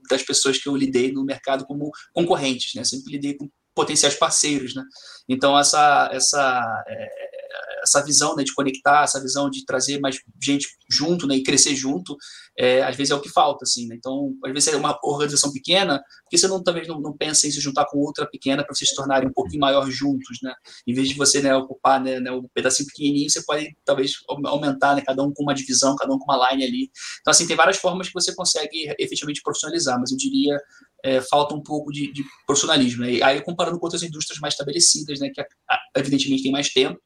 das 0.10 0.24
pessoas 0.24 0.58
que 0.58 0.70
eu 0.70 0.76
lidei 0.76 1.12
no 1.12 1.26
mercado 1.26 1.66
como 1.66 1.92
concorrentes, 2.14 2.74
né? 2.76 2.84
Sempre 2.84 3.14
lidei 3.14 3.36
com 3.36 3.50
potenciais 3.76 4.16
parceiros, 4.16 4.74
né? 4.76 4.84
Então 5.28 5.58
essa 5.58 6.10
essa 6.12 6.84
é, 6.88 7.27
essa 7.82 8.04
visão 8.04 8.36
né, 8.36 8.44
de 8.44 8.54
conectar, 8.54 9.04
essa 9.04 9.22
visão 9.22 9.50
de 9.50 9.66
trazer 9.66 10.00
mais 10.00 10.18
gente 10.42 10.68
junto, 10.90 11.26
né, 11.26 11.36
e 11.36 11.44
crescer 11.44 11.76
junto, 11.76 12.16
é, 12.58 12.82
às 12.84 12.96
vezes 12.96 13.12
é 13.12 13.16
o 13.16 13.22
que 13.22 13.30
falta, 13.30 13.64
assim, 13.64 13.88
né? 13.88 13.96
Então, 13.96 14.34
às 14.44 14.52
vezes 14.52 14.74
é 14.74 14.76
uma 14.76 14.98
organização 15.04 15.52
pequena, 15.52 16.02
porque 16.24 16.38
você 16.38 16.48
não 16.48 16.64
talvez 16.64 16.88
não, 16.88 17.00
não 17.00 17.16
pensa 17.16 17.48
em 17.48 17.52
se 17.52 17.60
juntar 17.60 17.86
com 17.86 18.00
outra 18.00 18.26
pequena 18.28 18.64
para 18.64 18.74
vocês 18.74 18.90
se 18.90 18.96
tornarem 18.96 19.30
um 19.30 19.34
pouquinho 19.34 19.62
maior 19.62 19.90
juntos, 19.90 20.40
né? 20.42 20.54
Em 20.88 20.94
vez 20.94 21.08
de 21.08 21.16
você 21.16 21.42
né, 21.42 21.56
ocupar 21.56 22.02
né, 22.02 22.20
né, 22.20 22.32
um 22.32 22.48
pedacinho 22.54 22.88
pequenininho, 22.88 23.30
você 23.30 23.44
pode 23.44 23.76
talvez 23.86 24.14
aumentar, 24.46 24.96
né, 24.96 25.04
cada 25.06 25.22
um 25.24 25.32
com 25.32 25.44
uma 25.44 25.54
divisão, 25.54 25.96
cada 25.96 26.12
um 26.14 26.18
com 26.18 26.32
uma 26.32 26.50
line 26.50 26.66
ali. 26.66 26.90
Então, 27.22 27.32
assim, 27.32 27.46
tem 27.46 27.56
várias 27.56 27.78
formas 27.78 28.08
que 28.08 28.14
você 28.14 28.34
consegue 28.34 28.94
efetivamente 28.98 29.42
profissionalizar, 29.44 30.00
mas 30.00 30.12
eu 30.12 30.18
diria 30.18 30.58
é, 31.04 31.22
falta 31.22 31.54
um 31.54 31.62
pouco 31.62 31.92
de, 31.92 32.12
de 32.12 32.24
profissionalismo. 32.48 33.06
Né? 33.06 33.22
Aí, 33.22 33.42
comparando 33.42 33.80
com 33.80 33.86
outras 33.86 34.02
indústrias 34.02 34.40
mais 34.40 34.56
estabelecidas, 34.56 35.20
né, 35.20 35.30
que 35.30 35.46
evidentemente 35.96 36.44
tem 36.44 36.52
mais 36.52 36.70
tempo, 36.70 37.00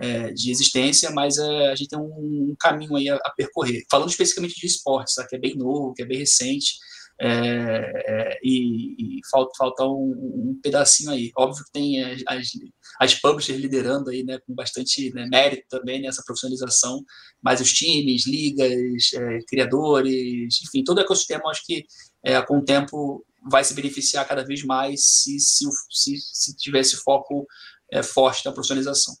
é, 0.00 0.32
de 0.32 0.50
existência, 0.50 1.10
mas 1.10 1.36
é, 1.36 1.70
a 1.70 1.74
gente 1.74 1.90
tem 1.90 1.98
um, 1.98 2.50
um 2.50 2.56
caminho 2.58 2.96
aí 2.96 3.08
a, 3.10 3.16
a, 3.16 3.30
percorrer. 3.36 3.84
Falando 3.90 4.08
especificamente 4.08 4.58
de 4.58 4.66
esportes, 4.66 5.14
tá? 5.14 5.26
que 5.26 5.36
é 5.36 5.38
bem 5.38 5.54
novo, 5.54 5.92
que 5.92 6.02
é 6.02 6.06
bem 6.06 6.18
recente, 6.18 6.78
é, 7.20 7.28
é 7.28 8.38
e, 8.42 9.18
e, 9.18 9.20
falta, 9.30 9.52
falta 9.58 9.84
um, 9.84 10.52
um, 10.52 10.60
pedacinho 10.62 11.10
aí. 11.10 11.30
Óbvio 11.36 11.62
que 11.64 11.72
tem 11.72 12.02
as, 12.02 12.22
as 12.98 13.14
publishers 13.14 13.60
liderando 13.60 14.08
aí, 14.08 14.24
né, 14.24 14.38
com 14.46 14.54
bastante 14.54 15.12
né, 15.12 15.26
mérito 15.30 15.64
também 15.68 16.00
nessa 16.00 16.22
profissionalização, 16.24 17.04
mas 17.42 17.60
os 17.60 17.70
times, 17.70 18.26
ligas, 18.26 19.10
é, 19.14 19.38
criadores, 19.46 20.62
enfim, 20.64 20.82
todo 20.82 20.96
o 20.96 21.02
ecossistema, 21.02 21.50
acho 21.50 21.66
que 21.66 21.84
é, 22.24 22.40
com 22.40 22.58
o 22.58 22.64
tempo 22.64 23.22
vai 23.50 23.64
se 23.64 23.74
beneficiar 23.74 24.26
cada 24.26 24.44
vez 24.44 24.64
mais 24.64 25.04
se, 25.04 25.38
se, 25.40 25.66
se, 25.90 26.16
se 26.18 26.56
tiver 26.56 26.80
esse 26.80 26.96
foco 26.96 27.46
é, 27.92 28.02
forte 28.02 28.46
na 28.46 28.52
profissionalização. 28.52 29.14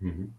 Uhum. 0.00 0.30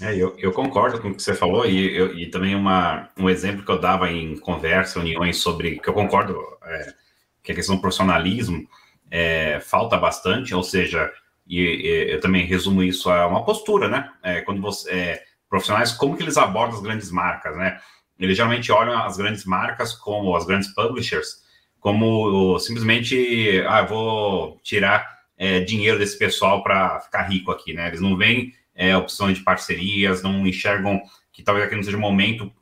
É, 0.00 0.14
eu, 0.16 0.34
eu, 0.38 0.52
concordo 0.52 1.00
com 1.00 1.08
o 1.08 1.14
que 1.14 1.22
você 1.22 1.34
falou 1.34 1.64
e, 1.64 1.96
eu, 1.96 2.18
e 2.18 2.26
também 2.26 2.54
uma, 2.54 3.08
um 3.16 3.30
exemplo 3.30 3.64
que 3.64 3.70
eu 3.70 3.78
dava 3.78 4.10
em 4.10 4.36
conversa, 4.36 5.00
uniões 5.00 5.38
sobre 5.38 5.78
que 5.78 5.88
eu 5.88 5.94
concordo 5.94 6.38
é, 6.64 6.94
que 7.42 7.52
a 7.52 7.54
questão 7.54 7.76
do 7.76 7.80
profissionalismo 7.80 8.68
é, 9.10 9.60
falta 9.60 9.96
bastante, 9.96 10.54
ou 10.54 10.62
seja, 10.62 11.10
e, 11.46 11.60
e, 11.60 12.12
eu 12.12 12.20
também 12.20 12.44
resumo 12.44 12.82
isso 12.82 13.10
a 13.10 13.26
uma 13.26 13.44
postura, 13.44 13.88
né? 13.88 14.10
É, 14.22 14.40
quando 14.42 14.60
você 14.60 14.90
é, 14.90 15.22
profissionais, 15.48 15.92
como 15.92 16.16
que 16.16 16.22
eles 16.22 16.36
abordam 16.36 16.76
as 16.76 16.82
grandes 16.82 17.10
marcas, 17.10 17.56
né? 17.56 17.80
Eles 18.18 18.36
geralmente 18.36 18.70
olham 18.70 19.02
as 19.02 19.16
grandes 19.16 19.44
marcas 19.44 19.92
como 19.94 20.36
as 20.36 20.44
grandes 20.44 20.68
publishers 20.74 21.42
como 21.82 22.60
simplesmente, 22.60 23.60
ah, 23.66 23.82
vou 23.82 24.60
tirar 24.62 25.04
é, 25.36 25.58
dinheiro 25.58 25.98
desse 25.98 26.16
pessoal 26.16 26.62
para 26.62 27.00
ficar 27.00 27.22
rico 27.22 27.50
aqui, 27.50 27.72
né? 27.72 27.88
Eles 27.88 28.00
não 28.00 28.16
veem 28.16 28.54
é, 28.74 28.96
opções 28.96 29.38
de 29.38 29.44
parcerias, 29.44 30.22
não 30.22 30.46
enxergam 30.46 31.00
que 31.32 31.42
talvez 31.42 31.66
aquele 31.66 31.80
não 31.80 31.84
seja 31.84 31.96
o 31.96 32.00
momento 32.00 32.52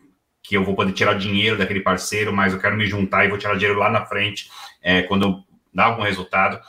que 0.43 0.57
eu 0.57 0.65
vou 0.65 0.75
poder 0.75 0.93
tirar 0.93 1.15
dinheiro 1.15 1.57
daquele 1.57 1.81
parceiro, 1.81 2.33
mas 2.33 2.53
eu 2.53 2.59
quero 2.59 2.77
me 2.77 2.87
juntar 2.87 3.25
e 3.25 3.29
vou 3.29 3.39
tirar 3.39 3.55
dinheiro 3.55 3.79
lá 3.79 3.91
na 3.91 4.07
frente, 4.07 4.51
é, 4.83 5.03
quando 5.03 5.45
dar 5.73 5.87
algum 5.87 6.03
resultado. 6.03 6.61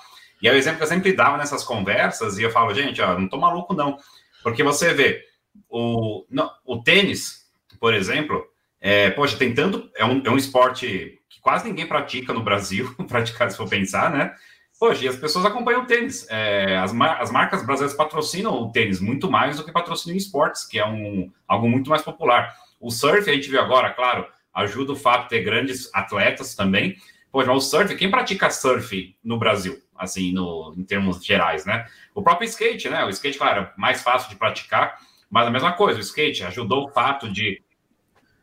E 0.41 0.47
é 0.47 0.51
o 0.51 0.55
exemplo 0.55 0.77
que 0.77 0.83
eu 0.83 0.87
sempre 0.87 1.13
dava 1.13 1.37
nessas 1.37 1.63
conversas, 1.63 2.37
e 2.37 2.43
eu 2.43 2.51
falo, 2.51 2.73
gente, 2.73 3.01
ó, 3.01 3.17
não 3.17 3.27
tô 3.27 3.37
maluco 3.37 3.73
não, 3.73 3.97
porque 4.43 4.63
você 4.63 4.93
vê, 4.93 5.23
o, 5.69 6.25
não, 6.29 6.51
o 6.65 6.81
tênis, 6.81 7.45
por 7.79 7.93
exemplo, 7.93 8.45
é, 8.79 9.11
poxa, 9.11 9.37
tem 9.37 9.53
tanto, 9.53 9.89
é 9.95 10.03
um, 10.03 10.21
é 10.25 10.29
um 10.29 10.37
esporte 10.37 11.19
que 11.29 11.39
quase 11.39 11.67
ninguém 11.67 11.87
pratica 11.87 12.33
no 12.33 12.43
Brasil, 12.43 12.93
praticar 13.07 13.49
se 13.51 13.57
for 13.57 13.69
pensar, 13.69 14.11
né? 14.11 14.33
Poxa, 14.81 15.05
e 15.05 15.07
as 15.07 15.15
pessoas 15.15 15.45
acompanham 15.45 15.83
o 15.83 15.85
tênis. 15.85 16.25
É, 16.27 16.75
as, 16.79 16.91
mar 16.91 17.21
as, 17.21 17.29
marcas 17.29 17.63
brasileiras 17.63 17.95
patrocinam 17.95 18.63
o 18.63 18.71
tênis 18.71 18.99
muito 18.99 19.29
mais 19.29 19.57
do 19.57 19.63
que 19.63 19.71
patrocinam 19.71 20.17
esportes, 20.17 20.65
que 20.65 20.79
é 20.79 20.87
um, 20.87 21.31
algo 21.47 21.69
muito 21.69 21.87
mais 21.87 22.01
popular. 22.01 22.51
O 22.79 22.89
surf, 22.89 23.29
a 23.29 23.33
gente 23.35 23.47
viu 23.47 23.61
agora, 23.61 23.91
claro, 23.91 24.25
ajuda 24.51 24.93
o 24.93 24.95
fato 24.95 25.25
de 25.25 25.29
ter 25.29 25.43
grandes 25.43 25.87
atletas 25.93 26.55
também. 26.55 26.97
Poxa, 27.31 27.53
mas 27.53 27.63
o 27.63 27.69
surf, 27.69 27.95
quem 27.95 28.09
pratica 28.09 28.49
surf 28.49 29.15
no 29.23 29.37
Brasil? 29.37 29.79
Assim, 29.95 30.33
no, 30.33 30.73
em 30.75 30.83
termos 30.83 31.23
gerais, 31.23 31.63
né? 31.63 31.85
O 32.15 32.23
próprio 32.23 32.47
skate, 32.47 32.89
né? 32.89 33.05
O 33.05 33.09
skate, 33.11 33.37
claro, 33.37 33.61
é 33.61 33.71
mais 33.77 34.01
fácil 34.01 34.31
de 34.31 34.35
praticar, 34.35 34.97
mas 35.29 35.45
a 35.45 35.51
mesma 35.51 35.73
coisa, 35.73 35.99
o 35.99 36.01
skate 36.01 36.43
ajudou 36.43 36.87
o 36.87 36.89
fato 36.89 37.31
de, 37.31 37.61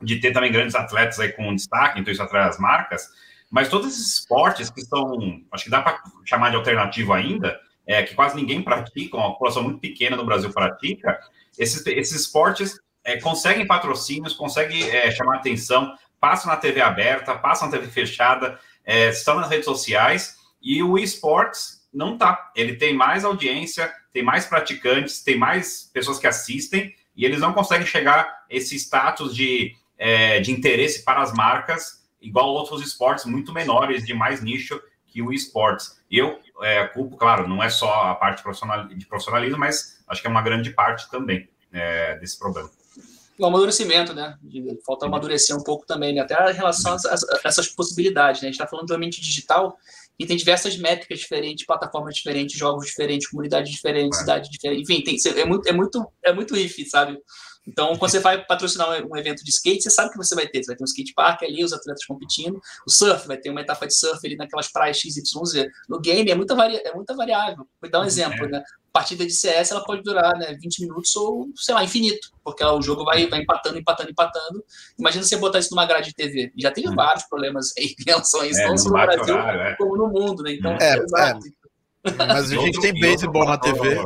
de 0.01 0.21
ter 0.21 0.31
também 0.31 0.53
grandes 0.53 0.77
atletas 0.77 1.19
aí 1.19 1.33
com 1.33 1.53
destaque, 1.53 1.99
então 1.99 2.13
isso 2.13 2.23
atrai 2.23 2.49
as 2.49 2.61
marcas. 2.61 3.09
Mas 3.51 3.69
todos 3.69 3.89
esses 3.89 4.19
esportes 4.19 4.71
que 4.71 4.83
são, 4.83 5.43
acho 5.51 5.65
que 5.65 5.71
dá 5.71 5.81
para 5.81 6.03
chamar 6.25 6.51
de 6.51 6.57
alternativo 6.57 7.13
ainda, 7.13 7.59
é, 7.87 8.03
que 8.03 8.15
quase 8.15 8.37
ninguém 8.37 8.63
pratica, 8.63 9.17
uma 9.17 9.33
população 9.33 9.63
muito 9.63 9.81
pequena 9.81 10.17
no 10.17 10.27
Brasil 10.27 10.53
pratica, 10.53 11.19
esses, 11.59 11.85
esses 11.87 12.21
esportes 12.21 12.79
é, 13.03 13.19
conseguem 13.19 13.67
patrocínios, 13.67 14.35
conseguem 14.35 14.83
é, 14.91 15.11
chamar 15.11 15.37
atenção, 15.37 15.95
passam 16.21 16.51
na 16.51 16.57
TV 16.59 16.81
aberta, 16.83 17.35
passam 17.35 17.69
na 17.69 17.77
TV 17.77 17.91
fechada, 17.91 18.59
é, 18.85 19.09
estão 19.09 19.37
nas 19.37 19.49
redes 19.49 19.65
sociais, 19.65 20.37
e 20.61 20.83
o 20.83 20.99
esportes 20.99 21.89
não 21.93 22.19
tá. 22.19 22.51
Ele 22.55 22.77
tem 22.77 22.95
mais 22.95 23.25
audiência, 23.25 23.91
tem 24.13 24.23
mais 24.23 24.45
praticantes, 24.45 25.23
tem 25.23 25.39
mais 25.39 25.91
pessoas 25.93 26.19
que 26.19 26.27
assistem, 26.27 26.95
e 27.17 27.25
eles 27.25 27.41
não 27.41 27.55
conseguem 27.55 27.87
chegar 27.87 28.21
a 28.21 28.39
esse 28.51 28.77
status 28.77 29.35
de, 29.35 29.75
é, 29.97 30.41
de 30.41 30.53
interesse 30.53 31.05
para 31.05 31.23
as 31.23 31.33
marcas 31.33 32.07
igual 32.21 32.49
outros 32.49 32.83
esportes 32.83 33.25
muito 33.25 33.53
menores, 33.53 34.05
de 34.05 34.15
mais 34.15 34.43
nicho 34.43 34.81
que 35.07 35.23
o 35.23 35.33
esportes. 35.33 35.99
Eu 36.11 36.39
é, 36.63 36.87
culpo, 36.87 37.17
claro, 37.17 37.49
não 37.49 37.63
é 37.63 37.71
só 37.71 38.11
a 38.11 38.15
parte 38.15 38.43
profissional, 38.43 38.87
de 38.89 39.07
profissionalismo, 39.07 39.59
mas 39.59 40.03
acho 40.07 40.21
que 40.21 40.27
é 40.27 40.31
uma 40.31 40.43
grande 40.43 40.71
parte 40.71 41.11
também 41.11 41.49
é, 41.73 42.19
desse 42.19 42.39
problema. 42.39 42.71
O 43.39 43.47
amadurecimento, 43.47 44.13
né? 44.13 44.37
Falta 44.85 45.07
amadurecer 45.07 45.57
um 45.57 45.63
pouco 45.63 45.87
também, 45.87 46.13
né? 46.13 46.23
Até 46.23 46.51
em 46.51 46.55
relação 46.55 46.95
a, 46.95 47.15
essas 47.45 47.69
possibilidades, 47.69 48.43
né? 48.43 48.49
A 48.49 48.51
gente 48.51 48.61
está 48.61 48.67
falando 48.67 48.87
do 48.87 48.95
ambiente 48.95 49.21
digital 49.21 49.79
e 50.19 50.27
tem 50.27 50.37
diversas 50.37 50.77
métricas 50.77 51.21
diferentes, 51.21 51.65
plataformas 51.65 52.17
diferentes, 52.17 52.59
jogos 52.59 52.87
diferentes, 52.87 53.29
comunidades 53.29 53.71
diferentes, 53.71 54.19
é. 54.19 54.21
cidades 54.23 54.51
diferentes, 54.51 54.91
enfim, 54.91 55.05
tem, 55.05 55.41
é 55.41 55.45
muito, 55.45 55.69
é 55.69 55.73
muito, 55.73 56.13
é 56.25 56.33
muito 56.33 56.57
if, 56.57 56.77
sabe? 56.89 57.17
Então, 57.69 57.95
quando 57.97 58.11
você 58.11 58.19
vai 58.19 58.43
patrocinar 58.45 58.89
um 59.07 59.17
evento 59.17 59.45
de 59.45 59.51
skate, 59.51 59.83
você 59.83 59.91
sabe 59.91 60.11
que 60.11 60.17
você 60.17 60.35
vai 60.35 60.49
ter. 60.49 60.63
Você 60.63 60.69
vai 60.69 60.77
ter 60.77 60.83
um 60.83 60.87
skate 60.87 61.13
park 61.13 61.43
ali, 61.43 61.63
os 61.63 61.73
atletas 61.73 62.05
competindo. 62.07 62.59
O 62.87 62.91
surf, 62.91 63.29
vai 63.29 63.37
ter 63.37 63.51
uma 63.51 63.61
etapa 63.61 63.87
de 63.87 63.95
surf 63.95 64.27
ali 64.27 64.37
naquelas 64.37 64.73
praias 64.73 64.99
XYZ. 64.99 65.67
No 65.89 66.01
game 66.01 66.31
é 66.31 66.35
muita, 66.35 66.55
vari... 66.55 66.77
é 66.77 66.95
muita 66.95 67.15
variável. 67.15 67.69
Vou 67.81 67.91
dar 67.91 67.99
um 67.99 68.01
uhum. 68.03 68.07
exemplo, 68.07 68.47
é. 68.47 68.49
né? 68.49 68.63
partida 68.91 69.25
de 69.25 69.33
CS 69.33 69.71
ela 69.71 69.85
pode 69.85 70.03
durar 70.03 70.37
né, 70.37 70.57
20 70.61 70.81
minutos 70.81 71.15
ou, 71.15 71.49
sei 71.55 71.75
lá, 71.75 71.85
infinito, 71.85 72.31
porque 72.43 72.65
o 72.65 72.83
jogo 72.83 73.05
vai, 73.05 73.29
vai 73.29 73.41
empatando, 73.41 73.79
empatando, 73.79 74.11
empatando. 74.11 74.65
Imagina 74.99 75.23
você 75.23 75.37
botar 75.37 75.61
isso 75.61 75.71
numa 75.71 75.87
grade 75.87 76.09
de 76.09 76.15
TV. 76.15 76.51
Já 76.57 76.73
teve 76.73 76.89
hum. 76.89 76.95
vários 76.97 77.25
problemas 77.25 77.73
aí 77.79 77.95
em 77.99 78.05
relação 78.05 78.41
a 78.41 78.47
isso, 78.47 78.61
é, 78.61 78.69
não 78.69 78.77
só 78.77 78.89
no 78.89 78.95
Brasil, 78.95 79.35
horário, 79.35 79.61
é. 79.61 79.77
como 79.77 79.97
no 79.97 80.09
mundo, 80.09 80.43
né? 80.43 80.55
Então, 80.55 80.73
é, 80.81 80.97
é, 80.97 82.15
Mas 82.17 82.51
a 82.51 82.57
gente 82.57 82.81
tem 82.81 82.93
beisebol 82.93 83.45
na 83.45 83.59
TV. 83.59 84.01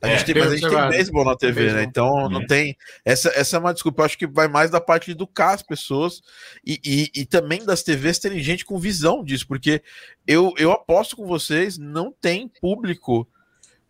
A 0.00 0.08
gente 0.08 0.30
é, 0.30 0.34
tem, 0.34 0.42
mas 0.42 0.52
a 0.52 0.56
gente 0.56 0.68
tem 0.68 0.88
beisebol 0.88 1.24
na 1.24 1.36
TV, 1.36 1.72
né? 1.72 1.82
Então 1.82 2.28
não 2.28 2.46
tem. 2.46 2.76
Essa, 3.04 3.30
essa 3.30 3.56
é 3.56 3.58
uma 3.58 3.74
desculpa, 3.74 4.02
eu 4.02 4.06
acho 4.06 4.18
que 4.18 4.26
vai 4.26 4.46
mais 4.46 4.70
da 4.70 4.80
parte 4.80 5.06
de 5.06 5.12
educar 5.12 5.54
as 5.54 5.62
pessoas 5.62 6.20
e, 6.64 6.80
e, 6.84 7.20
e, 7.20 7.26
também 7.26 7.64
das 7.64 7.82
TVs 7.82 8.18
terem 8.18 8.40
gente 8.40 8.64
com 8.64 8.78
visão 8.78 9.24
disso, 9.24 9.46
porque 9.46 9.82
eu, 10.26 10.54
eu 10.56 10.70
aposto 10.70 11.16
com 11.16 11.26
vocês, 11.26 11.78
não 11.78 12.12
tem 12.12 12.48
público 12.60 13.28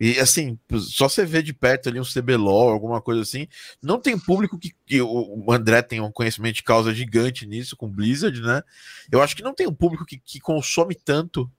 E 0.00 0.18
assim, 0.18 0.58
só 0.78 1.08
você 1.08 1.26
vê 1.26 1.42
de 1.42 1.52
perto 1.52 1.88
ali 1.90 2.00
um 2.00 2.04
CBLOL, 2.04 2.70
alguma 2.70 3.02
coisa 3.02 3.20
assim. 3.20 3.46
Não 3.82 4.00
tem 4.00 4.18
público 4.18 4.58
que, 4.58 4.72
que, 4.86 5.02
o 5.02 5.52
André 5.52 5.82
tem 5.82 6.00
um 6.00 6.12
conhecimento 6.12 6.56
de 6.56 6.62
causa 6.62 6.94
gigante 6.94 7.46
nisso 7.46 7.76
com 7.76 7.90
Blizzard, 7.90 8.40
né? 8.40 8.62
Eu 9.12 9.20
acho 9.20 9.36
que 9.36 9.42
não 9.42 9.54
tem 9.54 9.66
um 9.66 9.74
público 9.74 10.06
que, 10.06 10.18
que 10.18 10.40
consome 10.40 10.94
tanto 10.94 11.50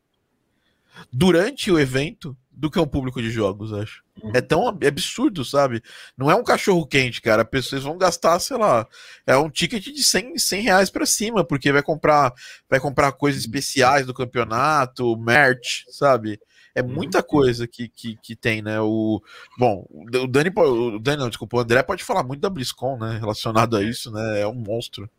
durante 1.11 1.71
o 1.71 1.79
evento 1.79 2.35
do 2.59 2.69
que 2.69 2.77
um 2.77 2.85
público 2.85 3.21
de 3.21 3.29
jogos, 3.29 3.71
acho. 3.71 4.03
Uhum. 4.21 4.31
É 4.35 4.41
tão 4.41 4.67
absurdo, 4.67 5.45
sabe? 5.45 5.81
Não 6.17 6.29
é 6.29 6.35
um 6.35 6.43
cachorro 6.43 6.85
quente, 6.85 7.21
cara. 7.21 7.43
As 7.43 7.47
pessoas 7.47 7.83
vão 7.83 7.97
gastar, 7.97 8.37
sei 8.39 8.57
lá, 8.57 8.85
é 9.25 9.37
um 9.37 9.49
ticket 9.49 9.81
de 9.81 10.03
100, 10.03 10.37
100 10.37 10.61
reais 10.63 10.89
para 10.89 11.05
cima, 11.05 11.41
porque 11.41 11.71
vai 11.71 11.81
comprar, 11.81 12.33
vai 12.69 12.77
comprar 12.77 13.13
coisas 13.13 13.39
especiais 13.39 14.05
do 14.05 14.13
campeonato, 14.13 15.17
merch, 15.17 15.85
sabe? 15.87 16.37
É 16.75 16.81
uhum. 16.81 16.89
muita 16.89 17.23
coisa 17.23 17.65
que, 17.65 17.87
que, 17.87 18.17
que 18.21 18.35
tem, 18.35 18.61
né? 18.61 18.81
O, 18.81 19.21
bom, 19.57 19.87
o 19.89 20.27
Dani, 20.27 20.51
o 20.53 20.99
Dani, 20.99 21.17
não, 21.17 21.29
desculpa, 21.29 21.55
o 21.55 21.59
André 21.61 21.81
pode 21.81 22.03
falar 22.03 22.23
muito 22.23 22.41
da 22.41 22.49
BlizzCon, 22.49 22.97
né? 22.97 23.17
Relacionado 23.19 23.77
a 23.77 23.81
isso, 23.81 24.11
né? 24.11 24.41
É 24.41 24.47
um 24.47 24.53
monstro. 24.53 25.09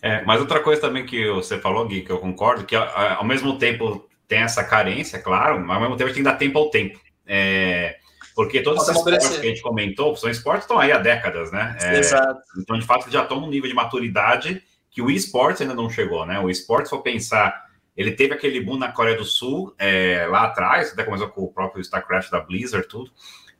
É, 0.00 0.24
mas 0.24 0.40
outra 0.40 0.58
coisa 0.58 0.80
também 0.80 1.04
que 1.04 1.30
você 1.32 1.58
falou, 1.58 1.86
Gui, 1.86 2.00
que 2.00 2.10
eu 2.10 2.18
concordo, 2.18 2.64
que 2.64 2.74
ao 2.74 3.24
mesmo 3.24 3.58
tempo 3.58 4.08
tem 4.28 4.40
essa 4.40 4.64
carência, 4.64 5.18
claro, 5.18 5.60
mas 5.60 5.76
ao 5.76 5.82
mesmo 5.82 5.96
tempo 5.96 6.10
a 6.10 6.12
gente 6.12 6.22
tem 6.22 6.24
que 6.24 6.30
dar 6.30 6.38
tempo 6.38 6.58
ao 6.58 6.70
tempo. 6.70 7.00
É, 7.26 7.96
porque 8.34 8.62
todos 8.62 8.82
esses 8.82 8.96
esportes 8.96 9.28
que 9.28 9.46
a 9.46 9.48
gente 9.48 9.62
comentou 9.62 10.16
são 10.16 10.30
esportes 10.30 10.66
que 10.66 10.72
estão 10.72 10.78
aí 10.78 10.90
há 10.90 10.98
décadas, 10.98 11.52
né? 11.52 11.76
É, 11.80 11.98
Exato. 11.98 12.40
Então, 12.58 12.78
de 12.78 12.86
fato, 12.86 13.10
já 13.10 13.22
estão 13.22 13.40
num 13.40 13.48
nível 13.48 13.68
de 13.68 13.74
maturidade 13.74 14.62
que 14.90 15.02
o 15.02 15.10
esportes 15.10 15.62
ainda 15.62 15.74
não 15.74 15.88
chegou, 15.88 16.26
né? 16.26 16.38
O 16.40 16.50
esportes, 16.50 16.88
se 16.88 16.96
for 16.96 17.02
pensar, 17.02 17.66
ele 17.96 18.12
teve 18.12 18.34
aquele 18.34 18.60
boom 18.60 18.78
na 18.78 18.90
Coreia 18.92 19.16
do 19.16 19.24
Sul 19.24 19.74
é, 19.78 20.26
lá 20.28 20.44
atrás, 20.44 20.92
até 20.92 21.04
começou 21.04 21.28
com 21.28 21.42
o 21.42 21.52
próprio 21.52 21.80
StarCraft 21.80 22.30
da 22.30 22.40
Blizzard, 22.40 22.86
tudo. 22.88 23.10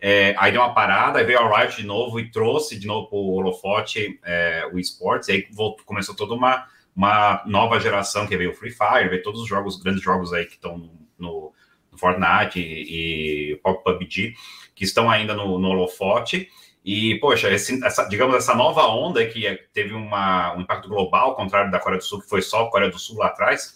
É, 0.01 0.35
aí 0.37 0.51
deu 0.51 0.61
uma 0.61 0.75
parada, 0.75 1.19
aí 1.19 1.25
veio 1.25 1.39
a 1.39 1.61
Riot 1.61 1.77
de 1.77 1.87
novo 1.87 2.19
e 2.19 2.31
trouxe 2.31 2.79
de 2.79 2.87
novo 2.87 3.09
para 3.09 3.19
o 3.19 3.35
holofote 3.35 4.19
é, 4.25 4.69
o 4.73 4.79
esportes, 4.79 5.29
aí 5.29 5.47
voltou, 5.53 5.85
começou 5.85 6.15
toda 6.17 6.35
uma 6.35 6.67
uma 6.95 7.43
nova 7.47 7.81
geração 7.81 8.27
que 8.27 8.37
veio 8.37 8.51
o 8.51 8.55
Free 8.55 8.71
Fire, 8.71 9.09
veio 9.09 9.23
todos 9.23 9.41
os 9.41 9.49
jogos, 9.49 9.81
grandes 9.81 10.03
jogos 10.03 10.33
aí 10.33 10.45
que 10.45 10.55
estão 10.55 10.77
no, 10.77 10.93
no, 11.19 11.53
Fortnite 11.97 12.59
e, 12.59 13.53
e 13.53 13.57
PUBG, 13.57 14.35
que 14.75 14.85
estão 14.85 15.11
ainda 15.11 15.35
no, 15.35 15.59
no 15.59 15.69
holofote. 15.69 16.49
E, 16.85 17.19
poxa, 17.21 17.51
esse, 17.51 17.85
essa, 17.85 18.05
digamos, 18.05 18.35
essa 18.35 18.55
nova 18.55 18.87
onda 18.87 19.25
que 19.27 19.47
é, 19.47 19.57
teve 19.73 19.95
uma, 19.95 20.55
um 20.57 20.63
impacto 20.63 20.89
global, 20.89 21.31
ao 21.31 21.37
contrário 21.37 21.71
da 21.71 21.79
Coreia 21.79 21.99
do 21.99 22.05
Sul, 22.05 22.21
que 22.21 22.29
foi 22.29 22.43
só 22.43 22.65
a 22.67 22.71
Coreia 22.71 22.91
do 22.91 22.99
Sul 22.99 23.19
lá 23.19 23.27
atrás, 23.27 23.75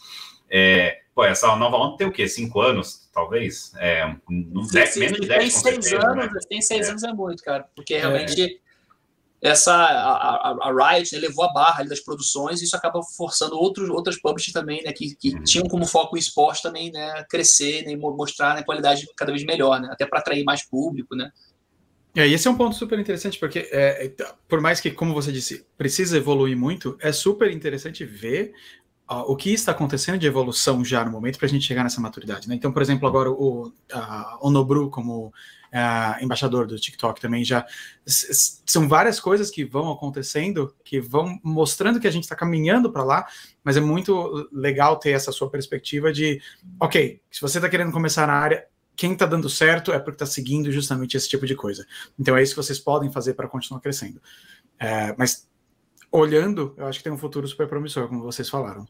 é, 0.51 1.01
pô, 1.15 1.25
essa 1.25 1.55
nova 1.57 1.77
onda 1.77 1.97
tem 1.97 2.07
o 2.07 2.13
quê? 2.13 2.27
Cinco 2.27 2.61
anos, 2.61 3.09
talvez? 3.13 3.73
É, 3.77 4.13
não 4.29 4.65
sim, 4.65 4.75
deve, 4.75 4.87
sim, 4.89 5.01
menos 5.01 5.21
de 5.21 5.29
dez, 5.29 5.39
tem 5.39 5.51
seis 5.51 5.85
certeza, 5.85 6.11
anos, 6.11 6.33
né? 6.33 6.41
tem 6.49 6.61
seis 6.61 6.87
é. 6.87 6.91
anos 6.91 7.03
é 7.05 7.13
muito, 7.13 7.43
cara, 7.43 7.69
porque 7.75 7.95
é. 7.95 8.01
realmente 8.01 8.61
essa 9.47 9.73
a, 9.73 10.51
a, 10.51 10.69
a 10.69 10.93
Riot 10.95 11.15
né, 11.15 11.21
levou 11.21 11.45
a 11.45 11.53
barra 11.53 11.85
das 11.85 12.01
produções 12.01 12.61
e 12.61 12.65
isso 12.65 12.77
acaba 12.77 13.01
forçando 13.17 13.57
outros, 13.57 13.89
outras 13.89 14.21
publishers 14.21 14.53
também, 14.53 14.83
né, 14.83 14.93
que, 14.93 15.15
que 15.17 15.35
uhum. 15.35 15.43
tinham 15.43 15.69
como 15.69 15.87
foco 15.87 16.17
o 16.17 16.19
esporte 16.19 16.63
também, 16.63 16.91
né, 16.91 17.25
crescer 17.29 17.85
né, 17.85 17.93
e 17.93 17.97
mostrar 17.97 18.55
né, 18.55 18.63
qualidade 18.63 19.07
cada 19.17 19.33
vez 19.33 19.45
melhor, 19.45 19.81
né, 19.81 19.89
até 19.91 20.07
para 20.07 20.19
atrair 20.19 20.45
mais 20.45 20.69
público, 20.69 21.15
né. 21.15 21.31
É, 22.15 22.27
esse 22.27 22.49
é 22.49 22.51
um 22.51 22.57
ponto 22.57 22.75
super 22.75 22.99
interessante, 22.99 23.39
porque 23.39 23.69
é, 23.71 24.11
por 24.49 24.59
mais 24.59 24.81
que, 24.81 24.91
como 24.91 25.13
você 25.13 25.31
disse, 25.31 25.67
precisa 25.77 26.17
evoluir 26.17 26.57
muito, 26.57 26.97
é 26.99 27.13
super 27.13 27.51
interessante 27.51 28.07
ver 28.07 28.55
uh, 29.11 29.31
o 29.31 29.37
que 29.37 29.53
está 29.53 29.73
acontecendo 29.73 30.19
de 30.19 30.27
evolução 30.27 30.85
já 30.85 31.05
no 31.05 31.11
momento 31.11 31.39
para 31.39 31.47
a 31.47 31.49
gente 31.49 31.67
chegar 31.67 31.83
nessa 31.83 32.01
maturidade. 32.01 32.49
Né? 32.49 32.55
Então, 32.55 32.73
por 32.73 32.83
exemplo, 32.83 33.07
agora 33.07 33.31
o 33.31 33.69
uh, 33.69 33.73
Onobru 34.41 34.91
como 34.91 35.33
uh, 35.77 36.25
embaixador 36.25 36.67
do 36.67 36.79
TikTok 36.79 37.21
também 37.21 37.45
já. 37.45 37.67
São 38.07 38.89
várias 38.89 39.21
coisas 39.21 39.51
que 39.51 39.65
vão 39.65 39.93
acontecendo, 39.93 40.75
que 40.83 41.01
vão 41.01 41.39
mostrando 41.43 42.01
que 42.01 42.09
a 42.09 42.11
gente 42.11 42.23
está 42.23 42.35
caminhando 42.35 42.91
para 42.91 43.05
lá, 43.05 43.27
mas 43.63 43.77
é 43.77 43.81
muito 43.81 44.49
legal 44.51 44.97
ter 44.97 45.11
essa 45.11 45.31
sua 45.31 45.51
perspectiva 45.51 46.13
de, 46.13 46.41
ok, 46.81 47.21
se 47.31 47.41
você 47.41 47.59
está 47.59 47.69
querendo 47.69 47.93
começar 47.93 48.27
na 48.27 48.35
área, 48.35 48.67
quem 48.95 49.13
está 49.13 49.27
dando 49.27 49.51
certo 49.51 49.93
é 49.93 49.99
porque 49.99 50.15
está 50.15 50.27
seguindo 50.27 50.73
justamente 50.73 51.17
esse 51.17 51.29
tipo 51.29 51.45
de 51.47 51.55
coisa. 51.55 51.87
Então 52.19 52.35
é 52.35 52.43
isso 52.43 52.55
que 52.55 52.63
vocês 52.63 52.79
podem 52.79 53.13
fazer 53.13 53.35
para 53.35 53.47
continuar 53.47 53.81
crescendo. 53.81 54.21
É, 54.79 55.15
mas 55.19 55.47
olhando, 56.11 56.75
eu 56.79 56.87
acho 56.87 56.99
que 56.99 57.05
tem 57.05 57.13
um 57.13 57.19
futuro 57.19 57.47
super 57.47 57.69
promissor, 57.69 58.09
como 58.09 58.23
vocês 58.23 58.49
falaram. 58.49 58.89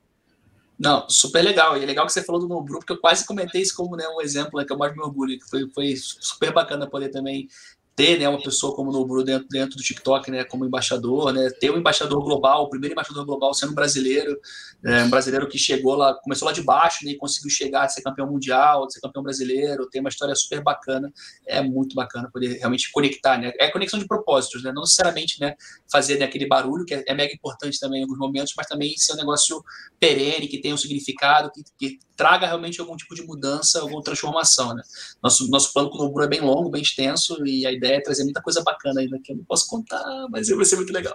Não, 0.78 1.08
super 1.08 1.42
legal. 1.42 1.76
E 1.76 1.82
é 1.82 1.86
legal 1.86 2.06
que 2.06 2.12
você 2.12 2.22
falou 2.22 2.40
do 2.40 2.48
Nobru, 2.48 2.78
porque 2.78 2.92
eu 2.92 3.00
quase 3.00 3.26
comentei 3.26 3.62
isso 3.62 3.74
como 3.74 3.96
né, 3.96 4.06
um 4.08 4.20
exemplo 4.20 4.58
né, 4.58 4.66
que 4.66 4.72
eu 4.72 4.76
mais 4.76 4.94
me 4.94 5.02
orgulho, 5.02 5.38
que 5.38 5.48
foi, 5.48 5.68
foi 5.74 5.94
super 5.96 6.52
bacana 6.52 6.88
poder 6.88 7.08
também 7.08 7.48
ter 7.97 8.18
né, 8.18 8.28
uma 8.28 8.40
pessoa 8.40 8.76
como 8.76 8.90
o 8.90 8.92
Nobru 8.92 9.24
dentro, 9.24 9.49
dentro 9.49 9.74
do 9.74 9.82
TikTok, 9.82 10.30
né, 10.30 10.44
como 10.44 10.66
embaixador, 10.66 11.32
né, 11.32 11.49
ter 11.59 11.70
um 11.70 11.78
embaixador 11.78 12.22
global, 12.22 12.64
o 12.64 12.68
primeiro 12.68 12.92
embaixador 12.92 13.24
global 13.24 13.55
sendo 13.55 13.74
brasileiro, 13.74 14.38
é, 14.84 15.03
um 15.03 15.09
brasileiro 15.09 15.49
que 15.49 15.59
chegou 15.59 15.94
lá, 15.94 16.12
começou 16.12 16.44
lá 16.44 16.53
de 16.53 16.62
baixo 16.62 17.07
né, 17.07 17.12
e 17.12 17.16
conseguiu 17.16 17.49
chegar 17.49 17.84
a 17.84 17.88
ser 17.88 18.03
campeão 18.03 18.30
mundial, 18.30 18.88
ser 18.90 19.01
campeão 19.01 19.22
brasileiro, 19.22 19.88
tem 19.88 20.03
uma 20.03 20.11
história 20.11 20.34
super 20.34 20.62
bacana, 20.62 21.11
é 21.47 21.62
muito 21.62 21.94
bacana 21.94 22.28
poder 22.30 22.59
realmente 22.59 22.92
conectar, 22.92 23.38
né, 23.38 23.51
é 23.59 23.70
conexão 23.70 23.99
de 23.99 24.07
propósitos, 24.07 24.62
né, 24.62 24.70
não 24.74 24.82
necessariamente 24.82 25.40
né, 25.40 25.55
fazer 25.90 26.18
né, 26.18 26.26
aquele 26.26 26.47
barulho, 26.47 26.84
que 26.84 26.92
é, 26.92 27.03
é 27.09 27.14
mega 27.14 27.32
importante 27.32 27.80
também 27.80 28.01
em 28.01 28.03
alguns 28.03 28.18
momentos, 28.18 28.53
mas 28.55 28.66
também 28.66 28.94
ser 28.99 29.14
um 29.14 29.16
negócio 29.16 29.64
perene, 29.99 30.49
que 30.49 30.61
tenha 30.61 30.74
um 30.74 30.78
significado, 30.78 31.51
que, 31.51 31.64
que 31.78 31.99
traga 32.14 32.47
realmente 32.47 32.78
algum 32.78 32.97
tipo 32.97 33.14
de 33.14 33.22
mudança, 33.22 33.80
alguma 33.80 34.03
transformação, 34.03 34.74
né. 34.74 34.82
Nosso, 35.22 35.49
nosso 35.51 35.72
plano 35.72 35.88
com 35.88 35.97
o 35.97 36.05
Nobru 36.05 36.24
é 36.24 36.28
bem 36.28 36.40
longo, 36.40 36.70
bem 36.70 36.82
extenso, 36.82 37.42
e 37.47 37.66
a 37.66 37.72
ideia 37.72 37.86
ideia 37.87 37.99
é 37.99 38.01
trazer 38.01 38.24
muita 38.24 38.43
coisa 38.43 38.62
bacana 38.62 39.01
ainda 39.01 39.18
que 39.22 39.32
eu 39.32 39.37
não 39.37 39.45
posso 39.45 39.68
contar, 39.68 40.03
mas 40.30 40.49
vai 40.49 40.64
ser 40.64 40.76
muito 40.76 40.93
legal. 40.93 41.14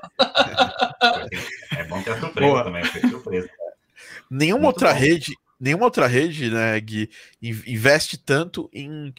é 1.78 1.84
bom 1.86 2.02
ter 2.02 2.12
a 2.12 2.20
surpresa 2.20 2.52
Boa. 2.52 2.64
também, 2.64 2.84
foi 2.86 3.02
surpresa. 3.02 3.50
Nenhuma 4.30 4.64
muito 4.64 4.76
outra 4.76 4.94
bom. 4.94 5.00
rede, 5.00 5.36
nenhuma 5.60 5.86
outra 5.86 6.08
rede, 6.08 6.50
né, 6.50 6.80
Gui, 6.80 7.10
investe 7.42 8.18
tanto 8.18 8.70
em, 8.74 9.14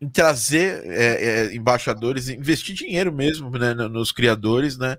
em 0.00 0.08
trazer 0.08 0.82
é, 0.84 1.24
é, 1.24 1.54
embaixadores, 1.54 2.28
investir 2.28 2.74
dinheiro 2.74 3.12
mesmo 3.12 3.50
né, 3.50 3.74
nos 3.74 4.12
criadores, 4.12 4.76
né? 4.76 4.96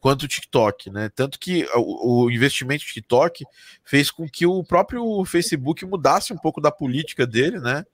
Quanto 0.00 0.22
o 0.22 0.28
TikTok, 0.28 0.88
né? 0.88 1.10
Tanto 1.14 1.38
que 1.38 1.68
o, 1.74 2.24
o 2.24 2.30
investimento 2.30 2.82
do 2.82 2.86
TikTok 2.86 3.44
fez 3.84 4.10
com 4.10 4.26
que 4.26 4.46
o 4.46 4.64
próprio 4.64 5.22
Facebook 5.26 5.84
mudasse 5.84 6.32
um 6.32 6.38
pouco 6.38 6.58
da 6.58 6.72
política 6.72 7.26
dele, 7.26 7.60
né? 7.60 7.84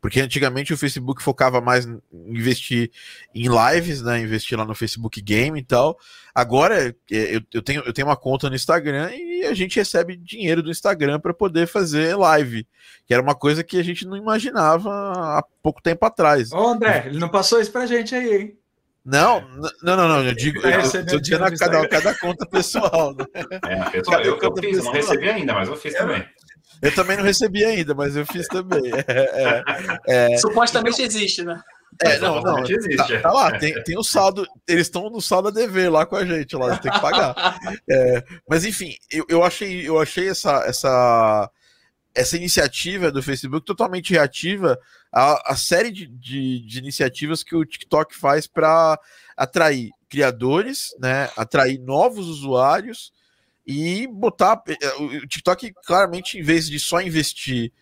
Porque 0.00 0.20
antigamente 0.20 0.72
o 0.72 0.78
Facebook 0.78 1.22
focava 1.22 1.60
mais 1.60 1.86
em 1.86 2.00
investir 2.12 2.90
em 3.34 3.46
lives, 3.48 4.02
né? 4.02 4.20
Investir 4.20 4.58
lá 4.58 4.64
no 4.64 4.74
Facebook 4.74 5.20
Game 5.20 5.58
e 5.58 5.62
tal. 5.62 5.98
Agora 6.34 6.88
é, 6.88 6.94
eu, 7.10 7.42
eu, 7.52 7.62
tenho, 7.62 7.82
eu 7.82 7.92
tenho 7.92 8.08
uma 8.08 8.16
conta 8.16 8.48
no 8.48 8.56
Instagram 8.56 9.10
e 9.12 9.44
a 9.44 9.54
gente 9.54 9.76
recebe 9.76 10.16
dinheiro 10.16 10.62
do 10.62 10.70
Instagram 10.70 11.20
para 11.20 11.34
poder 11.34 11.66
fazer 11.66 12.16
live. 12.16 12.66
Que 13.06 13.12
era 13.12 13.22
uma 13.22 13.34
coisa 13.34 13.62
que 13.62 13.78
a 13.78 13.82
gente 13.82 14.06
não 14.06 14.16
imaginava 14.16 14.90
há 14.90 15.44
pouco 15.62 15.82
tempo 15.82 16.04
atrás. 16.06 16.50
Ô, 16.52 16.68
André, 16.68 17.04
ele 17.06 17.18
não 17.18 17.28
passou 17.28 17.60
isso 17.60 17.72
pra 17.72 17.86
gente 17.86 18.14
aí, 18.14 18.36
hein? 18.36 18.60
Não, 19.04 19.40
não, 19.82 19.96
não, 19.96 20.08
não, 20.08 20.24
eu 20.24 20.34
digo, 20.34 20.60
eu, 20.60 20.70
eu 20.70 21.06
tô 21.06 21.18
dizendo 21.18 21.44
a 21.44 21.56
cada, 21.56 21.88
cada 21.88 22.14
conta 22.18 22.46
pessoal. 22.46 23.14
Né? 23.14 23.24
É, 23.66 23.90
pessoal, 23.90 24.20
eu, 24.20 24.38
eu, 24.38 24.56
fiz, 24.56 24.84
não 24.84 24.92
recebi 24.92 25.28
ainda, 25.28 25.54
mas 25.54 25.68
eu 25.68 25.76
fiz 25.76 25.94
também. 25.94 26.24
Eu 26.82 26.94
também 26.94 27.16
não 27.16 27.24
recebi 27.24 27.64
ainda, 27.64 27.94
mas 27.94 28.16
eu 28.16 28.24
fiz 28.26 28.46
também. 28.48 28.90
É, 29.06 29.62
é, 30.06 30.32
é. 30.32 30.36
Supostamente 30.38 31.02
existe, 31.02 31.42
né? 31.42 31.60
É, 32.02 32.18
não, 32.18 32.40
não, 32.40 32.64
existe. 32.64 32.96
Tá, 32.96 33.20
tá 33.20 33.32
lá, 33.32 33.58
tem, 33.58 33.82
tem 33.82 33.98
o 33.98 34.02
saldo, 34.02 34.46
eles 34.66 34.86
estão 34.86 35.10
no 35.10 35.20
saldo 35.20 35.48
a 35.48 35.50
dever 35.50 35.90
lá 35.90 36.06
com 36.06 36.16
a 36.16 36.24
gente, 36.24 36.56
lá, 36.56 36.76
tem 36.78 36.90
que 36.90 37.00
pagar. 37.00 37.58
É, 37.90 38.24
mas 38.48 38.64
enfim, 38.64 38.94
eu, 39.10 39.26
eu 39.28 39.42
achei, 39.42 39.86
eu 39.86 40.00
achei 40.00 40.28
essa, 40.28 40.64
essa, 40.64 41.50
essa 42.14 42.36
iniciativa 42.36 43.10
do 43.10 43.22
Facebook 43.22 43.66
totalmente 43.66 44.12
reativa 44.12 44.78
à, 45.12 45.52
à 45.52 45.56
série 45.56 45.90
de, 45.90 46.06
de, 46.06 46.64
de 46.64 46.78
iniciativas 46.78 47.42
que 47.42 47.56
o 47.56 47.64
TikTok 47.64 48.16
faz 48.16 48.46
para 48.46 48.98
atrair 49.36 49.90
criadores, 50.08 50.94
né, 51.00 51.28
atrair 51.36 51.78
novos 51.78 52.28
usuários 52.28 53.12
e 53.70 54.08
botar 54.08 54.60
eh, 54.66 54.94
o 54.98 55.28
TikTok 55.28 55.72
claramente 55.86 56.36
em 56.36 56.42
vez 56.42 56.68
de 56.68 56.80
só 56.80 57.00
investir 57.00 57.72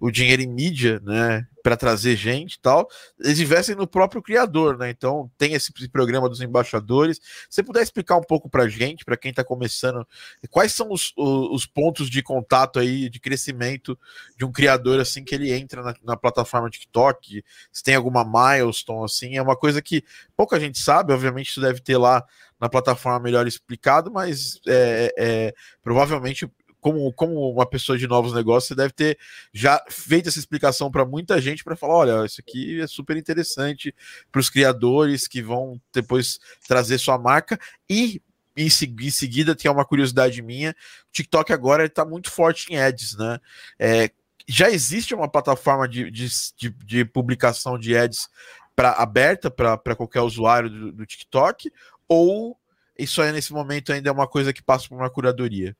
o 0.00 0.10
dinheiro 0.10 0.42
em 0.42 0.46
mídia, 0.46 1.00
né, 1.00 1.46
para 1.62 1.76
trazer 1.76 2.16
gente 2.16 2.54
e 2.54 2.60
tal, 2.60 2.88
eles 3.20 3.40
investem 3.40 3.74
no 3.74 3.86
próprio 3.86 4.22
criador, 4.22 4.78
né? 4.78 4.88
Então 4.90 5.30
tem 5.36 5.54
esse 5.54 5.72
programa 5.90 6.28
dos 6.28 6.40
embaixadores. 6.40 7.18
Se 7.50 7.56
você 7.56 7.62
puder 7.62 7.82
explicar 7.82 8.16
um 8.16 8.22
pouco 8.22 8.48
para 8.48 8.68
gente, 8.68 9.04
para 9.04 9.16
quem 9.16 9.30
está 9.30 9.44
começando, 9.44 10.06
quais 10.50 10.72
são 10.72 10.90
os, 10.90 11.12
os, 11.16 11.66
pontos 11.66 12.08
de 12.08 12.22
contato 12.22 12.78
aí, 12.78 13.10
de 13.10 13.20
crescimento 13.20 13.98
de 14.36 14.44
um 14.44 14.52
criador 14.52 15.00
assim 15.00 15.22
que 15.22 15.34
ele 15.34 15.52
entra 15.52 15.82
na, 15.82 15.94
na 16.02 16.16
plataforma 16.16 16.70
TikTok? 16.70 17.44
Se 17.72 17.82
tem 17.82 17.96
alguma 17.96 18.24
milestone 18.24 19.04
assim, 19.04 19.36
é 19.36 19.42
uma 19.42 19.56
coisa 19.56 19.82
que 19.82 20.02
pouca 20.36 20.58
gente 20.58 20.78
sabe. 20.78 21.12
Obviamente 21.12 21.50
isso 21.50 21.60
deve 21.60 21.80
ter 21.80 21.98
lá 21.98 22.24
na 22.58 22.68
plataforma 22.68 23.20
melhor 23.20 23.46
explicado, 23.46 24.10
mas 24.10 24.60
é, 24.66 25.14
é, 25.18 25.54
provavelmente 25.82 26.50
como, 26.88 27.12
como 27.12 27.50
uma 27.50 27.66
pessoa 27.66 27.98
de 27.98 28.06
novos 28.06 28.32
negócios, 28.32 28.68
você 28.68 28.74
deve 28.74 28.92
ter 28.92 29.18
já 29.52 29.82
feito 29.90 30.28
essa 30.28 30.38
explicação 30.38 30.90
para 30.90 31.04
muita 31.04 31.40
gente 31.40 31.62
para 31.62 31.76
falar: 31.76 31.94
olha, 31.94 32.24
isso 32.24 32.40
aqui 32.40 32.80
é 32.80 32.86
super 32.86 33.16
interessante 33.16 33.94
para 34.32 34.40
os 34.40 34.48
criadores 34.48 35.28
que 35.28 35.42
vão 35.42 35.80
depois 35.92 36.38
trazer 36.66 36.98
sua 36.98 37.18
marca 37.18 37.58
e 37.88 38.22
em, 38.56 38.68
seguida, 38.68 39.54
tem 39.54 39.70
uma 39.70 39.84
curiosidade 39.84 40.42
minha: 40.42 40.70
o 40.70 41.12
TikTok 41.12 41.52
agora 41.52 41.84
está 41.84 42.04
muito 42.04 42.30
forte 42.30 42.72
em 42.72 42.78
ads, 42.78 43.16
né? 43.16 43.38
É, 43.78 44.10
já 44.48 44.70
existe 44.70 45.14
uma 45.14 45.28
plataforma 45.28 45.86
de, 45.86 46.10
de, 46.10 46.28
de, 46.56 46.70
de 46.70 47.04
publicação 47.04 47.78
de 47.78 47.96
ads 47.96 48.28
pra, 48.74 48.92
aberta 48.92 49.50
para 49.50 49.94
qualquer 49.94 50.22
usuário 50.22 50.70
do, 50.70 50.92
do 50.92 51.06
TikTok? 51.06 51.70
Ou 52.08 52.58
isso 52.98 53.20
aí 53.22 53.30
nesse 53.30 53.52
momento 53.52 53.92
ainda 53.92 54.08
é 54.08 54.12
uma 54.12 54.26
coisa 54.26 54.52
que 54.52 54.62
passa 54.62 54.88
por 54.88 54.96
uma 54.96 55.10
curadoria? 55.10 55.76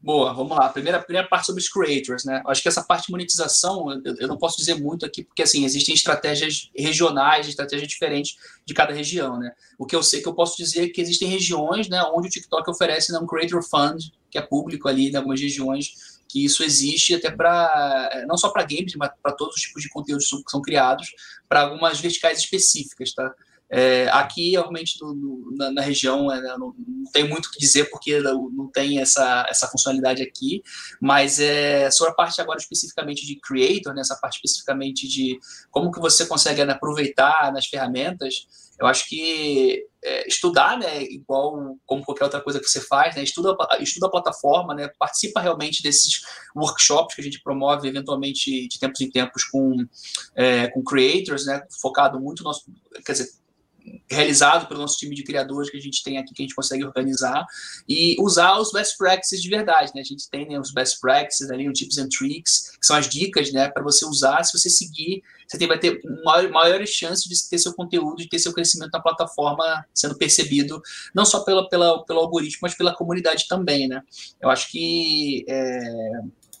Boa, 0.00 0.32
vamos 0.32 0.56
lá. 0.56 0.68
Primeira, 0.68 1.02
primeira 1.02 1.26
parte 1.26 1.46
sobre 1.46 1.60
os 1.60 1.68
creators, 1.68 2.24
né? 2.24 2.40
Acho 2.46 2.62
que 2.62 2.68
essa 2.68 2.84
parte 2.84 3.06
de 3.06 3.10
monetização, 3.10 3.90
eu, 4.04 4.14
eu, 4.20 4.28
não 4.28 4.38
posso 4.38 4.56
dizer 4.56 4.74
muito 4.74 5.04
aqui, 5.04 5.24
porque 5.24 5.42
assim, 5.42 5.64
existem 5.64 5.92
estratégias 5.92 6.70
regionais, 6.74 7.48
estratégias 7.48 7.88
diferentes 7.88 8.36
de 8.64 8.74
cada 8.74 8.94
região, 8.94 9.38
né? 9.38 9.52
O 9.76 9.84
que 9.84 9.96
eu 9.96 10.02
sei 10.02 10.22
que 10.22 10.28
eu 10.28 10.34
posso 10.34 10.56
dizer 10.56 10.84
é 10.84 10.88
que 10.88 11.00
existem 11.00 11.28
regiões, 11.28 11.88
né, 11.88 12.00
onde 12.14 12.28
o 12.28 12.30
TikTok 12.30 12.70
oferece 12.70 13.12
né, 13.12 13.18
um 13.18 13.26
creator 13.26 13.60
fund, 13.60 14.12
que 14.30 14.38
é 14.38 14.42
público 14.42 14.88
ali 14.88 15.10
em 15.10 15.16
algumas 15.16 15.40
regiões, 15.40 16.20
que 16.28 16.44
isso 16.44 16.62
existe 16.62 17.14
até 17.14 17.30
para 17.30 18.24
não 18.28 18.36
só 18.36 18.50
para 18.50 18.62
games, 18.62 18.94
mas 18.94 19.10
para 19.20 19.32
todos 19.32 19.56
os 19.56 19.62
tipos 19.62 19.82
de 19.82 19.88
conteúdos 19.88 20.28
que 20.28 20.50
são 20.50 20.62
criados, 20.62 21.08
para 21.48 21.62
algumas 21.62 21.98
verticais 21.98 22.38
específicas, 22.38 23.12
tá? 23.12 23.34
É, 23.70 24.08
aqui, 24.08 24.52
realmente, 24.52 24.98
na, 25.56 25.70
na, 25.70 25.82
região, 25.82 26.32
é, 26.32 26.40
não, 26.56 26.74
não 26.76 27.04
tem 27.12 27.28
muito 27.28 27.46
o 27.46 27.50
que 27.50 27.58
dizer, 27.58 27.90
porque 27.90 28.18
não, 28.20 28.70
tem 28.72 28.98
essa, 28.98 29.46
essa 29.48 29.68
funcionalidade 29.68 30.22
aqui, 30.22 30.62
mas 31.00 31.38
é, 31.38 31.90
sobre 31.90 32.12
a 32.12 32.14
parte 32.14 32.40
agora 32.40 32.58
especificamente 32.58 33.26
de 33.26 33.38
creator, 33.40 33.94
né, 33.94 34.00
essa 34.00 34.16
parte 34.16 34.36
especificamente 34.36 35.06
de 35.06 35.38
como 35.70 35.90
que 35.90 36.00
você 36.00 36.24
consegue 36.24 36.64
né, 36.64 36.72
aproveitar 36.72 37.52
nas 37.52 37.66
ferramentas, 37.66 38.46
eu 38.80 38.86
acho 38.86 39.08
que 39.08 39.84
é, 40.02 40.28
estudar, 40.28 40.78
né, 40.78 41.02
igual 41.02 41.76
como 41.84 42.04
qualquer 42.04 42.24
outra 42.24 42.40
coisa 42.40 42.60
que 42.60 42.66
você 42.66 42.80
faz, 42.80 43.16
né, 43.16 43.22
estuda, 43.22 43.54
estuda 43.80 44.06
a 44.06 44.10
plataforma, 44.10 44.74
né, 44.74 44.88
participa 44.98 45.40
realmente 45.40 45.82
desses 45.82 46.22
workshops 46.56 47.14
que 47.14 47.20
a 47.20 47.24
gente 47.24 47.42
promove 47.42 47.88
eventualmente 47.88 48.66
de 48.66 48.78
tempos 48.78 49.00
em 49.00 49.10
tempos 49.10 49.44
com, 49.44 49.76
é, 50.34 50.68
com 50.68 50.82
creators, 50.82 51.44
né, 51.44 51.60
focado 51.82 52.18
muito 52.18 52.42
no 52.42 52.50
nosso, 52.50 52.62
quer 53.04 53.12
dizer, 53.12 53.28
realizado 54.10 54.66
pelo 54.68 54.80
nosso 54.80 54.98
time 54.98 55.14
de 55.14 55.22
criadores 55.22 55.70
que 55.70 55.76
a 55.76 55.80
gente 55.80 56.02
tem 56.02 56.18
aqui, 56.18 56.34
que 56.34 56.42
a 56.42 56.44
gente 56.44 56.54
consegue 56.54 56.84
organizar, 56.84 57.44
e 57.88 58.16
usar 58.20 58.58
os 58.58 58.72
best 58.72 58.96
practices 58.96 59.42
de 59.42 59.48
verdade, 59.48 59.92
né? 59.94 60.00
A 60.00 60.04
gente 60.04 60.28
tem 60.30 60.48
né, 60.48 60.58
os 60.58 60.72
best 60.72 61.00
practices 61.00 61.50
ali, 61.50 61.68
os 61.68 61.78
tips 61.78 61.98
and 61.98 62.08
tricks, 62.08 62.76
que 62.80 62.86
são 62.86 62.96
as 62.96 63.08
dicas, 63.08 63.52
né, 63.52 63.68
para 63.68 63.82
você 63.82 64.04
usar, 64.04 64.42
se 64.44 64.56
você 64.56 64.70
seguir, 64.70 65.22
você 65.46 65.56
tem, 65.56 65.66
vai 65.66 65.78
ter 65.78 66.00
maior, 66.24 66.50
maiores 66.50 66.90
chances 66.90 67.24
de 67.24 67.48
ter 67.48 67.58
seu 67.58 67.72
conteúdo, 67.74 68.16
de 68.16 68.28
ter 68.28 68.38
seu 68.38 68.52
crescimento 68.52 68.90
na 68.92 69.00
plataforma 69.00 69.84
sendo 69.94 70.16
percebido, 70.16 70.80
não 71.14 71.24
só 71.24 71.40
pela, 71.40 71.68
pela, 71.68 72.04
pelo 72.04 72.20
algoritmo, 72.20 72.60
mas 72.62 72.74
pela 72.74 72.94
comunidade 72.94 73.46
também, 73.48 73.88
né? 73.88 74.02
Eu 74.40 74.50
acho 74.50 74.70
que 74.70 75.44
é, 75.48 75.80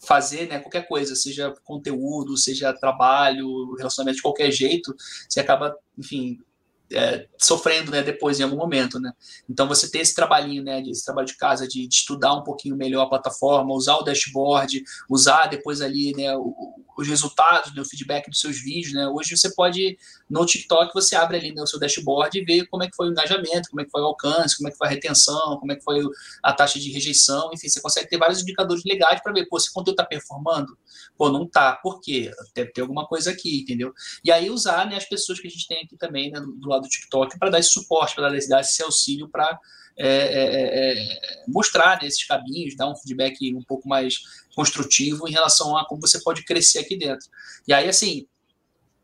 fazer 0.08 0.48
né, 0.48 0.58
qualquer 0.58 0.88
coisa, 0.88 1.14
seja 1.14 1.54
conteúdo, 1.64 2.36
seja 2.36 2.72
trabalho, 2.72 3.74
relacionamento 3.74 4.16
de 4.16 4.22
qualquer 4.22 4.50
jeito, 4.50 4.94
você 5.28 5.40
acaba, 5.40 5.76
enfim, 5.98 6.38
é, 6.92 7.26
sofrendo 7.36 7.90
né, 7.90 8.02
depois 8.02 8.40
em 8.40 8.42
algum 8.42 8.56
momento, 8.56 8.98
né? 8.98 9.12
Então 9.48 9.68
você 9.68 9.90
ter 9.90 9.98
esse 9.98 10.14
trabalhinho, 10.14 10.62
né, 10.62 10.80
esse 10.82 11.04
trabalho 11.04 11.26
de 11.26 11.36
casa 11.36 11.66
de, 11.68 11.86
de, 11.86 11.94
estudar 11.94 12.34
um 12.34 12.42
pouquinho 12.42 12.76
melhor 12.76 13.02
a 13.02 13.08
plataforma, 13.08 13.74
usar 13.74 13.96
o 13.96 14.02
dashboard, 14.02 14.82
usar 15.08 15.46
depois 15.46 15.80
ali 15.80 16.14
né, 16.16 16.34
o, 16.36 16.54
os 16.98 17.06
resultados, 17.06 17.72
né, 17.72 17.80
o 17.80 17.84
feedback 17.84 18.28
dos 18.28 18.40
seus 18.40 18.60
vídeos, 18.60 18.92
né? 18.92 19.06
Hoje 19.06 19.36
você 19.36 19.54
pode 19.54 19.96
no 20.28 20.44
TikTok 20.44 20.92
você 20.92 21.14
abre 21.14 21.36
ali 21.36 21.54
né, 21.54 21.62
o 21.62 21.66
seu 21.66 21.78
dashboard 21.78 22.36
e 22.36 22.44
vê 22.44 22.66
como 22.66 22.82
é 22.82 22.88
que 22.88 22.96
foi 22.96 23.06
o 23.06 23.12
engajamento, 23.12 23.70
como 23.70 23.80
é 23.80 23.84
que 23.84 23.90
foi 23.90 24.02
o 24.02 24.06
alcance, 24.06 24.56
como 24.56 24.68
é 24.68 24.72
que 24.72 24.76
foi 24.76 24.88
a 24.88 24.90
retenção, 24.90 25.58
como 25.60 25.70
é 25.70 25.76
que 25.76 25.84
foi 25.84 26.02
a 26.42 26.52
taxa 26.52 26.80
de 26.80 26.90
rejeição, 26.90 27.50
enfim, 27.54 27.68
você 27.68 27.80
consegue 27.80 28.08
ter 28.08 28.18
vários 28.18 28.42
indicadores 28.42 28.82
legais 28.84 29.22
para 29.22 29.32
ver, 29.32 29.46
pô, 29.46 29.60
se 29.60 29.70
o 29.70 29.72
conteúdo 29.72 29.94
está 29.94 30.04
performando, 30.04 30.76
pô, 31.16 31.30
não 31.30 31.46
tá, 31.46 31.74
por 31.74 32.00
quê? 32.00 32.32
Deve 32.52 32.72
ter 32.72 32.80
alguma 32.80 33.06
coisa 33.06 33.30
aqui, 33.30 33.60
entendeu? 33.60 33.94
E 34.24 34.32
aí 34.32 34.50
usar 34.50 34.84
né, 34.84 34.96
as 34.96 35.08
pessoas 35.08 35.38
que 35.38 35.46
a 35.46 35.50
gente 35.50 35.68
tem 35.68 35.84
aqui 35.84 35.96
também 35.96 36.32
né, 36.32 36.40
do, 36.40 36.50
do 36.52 36.68
lado 36.68 36.82
do 36.82 36.88
TikTok 36.88 37.38
para 37.38 37.50
dar 37.50 37.60
esse 37.60 37.70
suporte, 37.70 38.16
para 38.16 38.28
dar, 38.28 38.38
dar 38.48 38.60
esse 38.60 38.82
auxílio 38.82 39.28
para 39.28 39.56
é, 39.98 40.06
é, 40.06 40.42
é, 40.44 40.92
é, 40.92 41.44
mostrar 41.48 42.00
né, 42.00 42.06
esses 42.06 42.24
caminhos, 42.24 42.76
dar 42.76 42.88
um 42.88 42.96
feedback 42.96 43.52
um 43.54 43.62
pouco 43.62 43.88
mais 43.88 44.46
construtivo 44.54 45.28
em 45.28 45.32
relação 45.32 45.76
a 45.76 45.84
como 45.86 46.00
você 46.00 46.20
pode 46.20 46.44
crescer 46.44 46.78
aqui 46.78 46.96
dentro. 46.96 47.26
E 47.66 47.72
aí, 47.72 47.88
assim, 47.88 48.26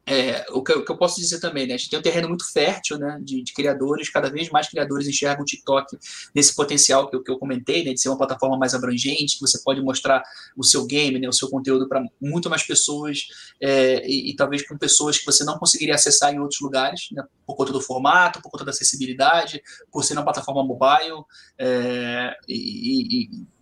é, 0.07 0.45
o, 0.51 0.63
que 0.63 0.71
eu, 0.71 0.81
o, 0.81 0.85
que 0.85 0.93
eu, 0.93 0.99
posso 0.99 1.19
dizer 1.19 1.41
também, 1.41 1.67
né? 1.67 1.75
A 1.75 1.77
gente 1.79 1.89
tem 1.89 1.99
um 1.99 2.03
terreno 2.03 2.29
muito 2.29 2.51
fértil, 2.53 2.99
né? 2.99 3.19
De, 3.23 3.43
de, 3.43 3.53
criadores, 3.55 4.11
cada 4.11 4.29
vez 4.29 4.51
mais 4.51 4.69
criadores 4.69 5.09
enxergam 5.09 5.43
o 5.43 5.47
TikTok 5.47 5.97
nesse 6.35 6.55
potencial 6.55 7.09
que 7.09 7.17
eu, 7.17 7.23
que 7.23 7.31
eu 7.31 7.39
comentei, 7.39 7.83
né? 7.85 7.95
De 7.95 8.01
ser 8.01 8.11
uma 8.11 8.19
plataforma 8.19 8.59
mais 8.59 8.75
abrangente, 8.75 9.39
que 9.39 9.41
você 9.41 9.59
pode 9.63 9.81
mostrar 9.81 10.23
o 10.57 10.63
seu 10.63 10.87
game, 10.87 11.19
né? 11.19 11.27
O 11.27 11.33
seu 11.33 11.49
conteúdo 11.49 11.89
para 11.89 12.05
muito 12.21 12.51
mais 12.51 12.63
pessoas 12.63 13.27
é, 13.61 14.07
e, 14.07 14.31
e, 14.31 14.37
talvez 14.37 14.67
com 14.67 14.77
pessoas 14.77 15.19
que 15.19 15.25
você 15.25 15.43
não 15.43 15.59
conseguiria 15.59 15.95
acessar 15.95 16.35
em 16.35 16.39
outros 16.39 16.61
lugares, 16.61 17.09
né? 17.13 17.25
Por 17.47 17.57
conta 17.57 17.73
do 17.73 17.81
formato, 17.81 18.43
por 18.43 18.51
conta 18.51 18.65
da 18.65 18.73
acessibilidade, 18.73 19.63
por 19.91 20.05
ser 20.05 20.13
uma 20.15 20.25
plataforma 20.25 20.63
mobile 20.63 21.25
é, 21.59 22.37
e, 22.47 23.25
e 23.25 23.54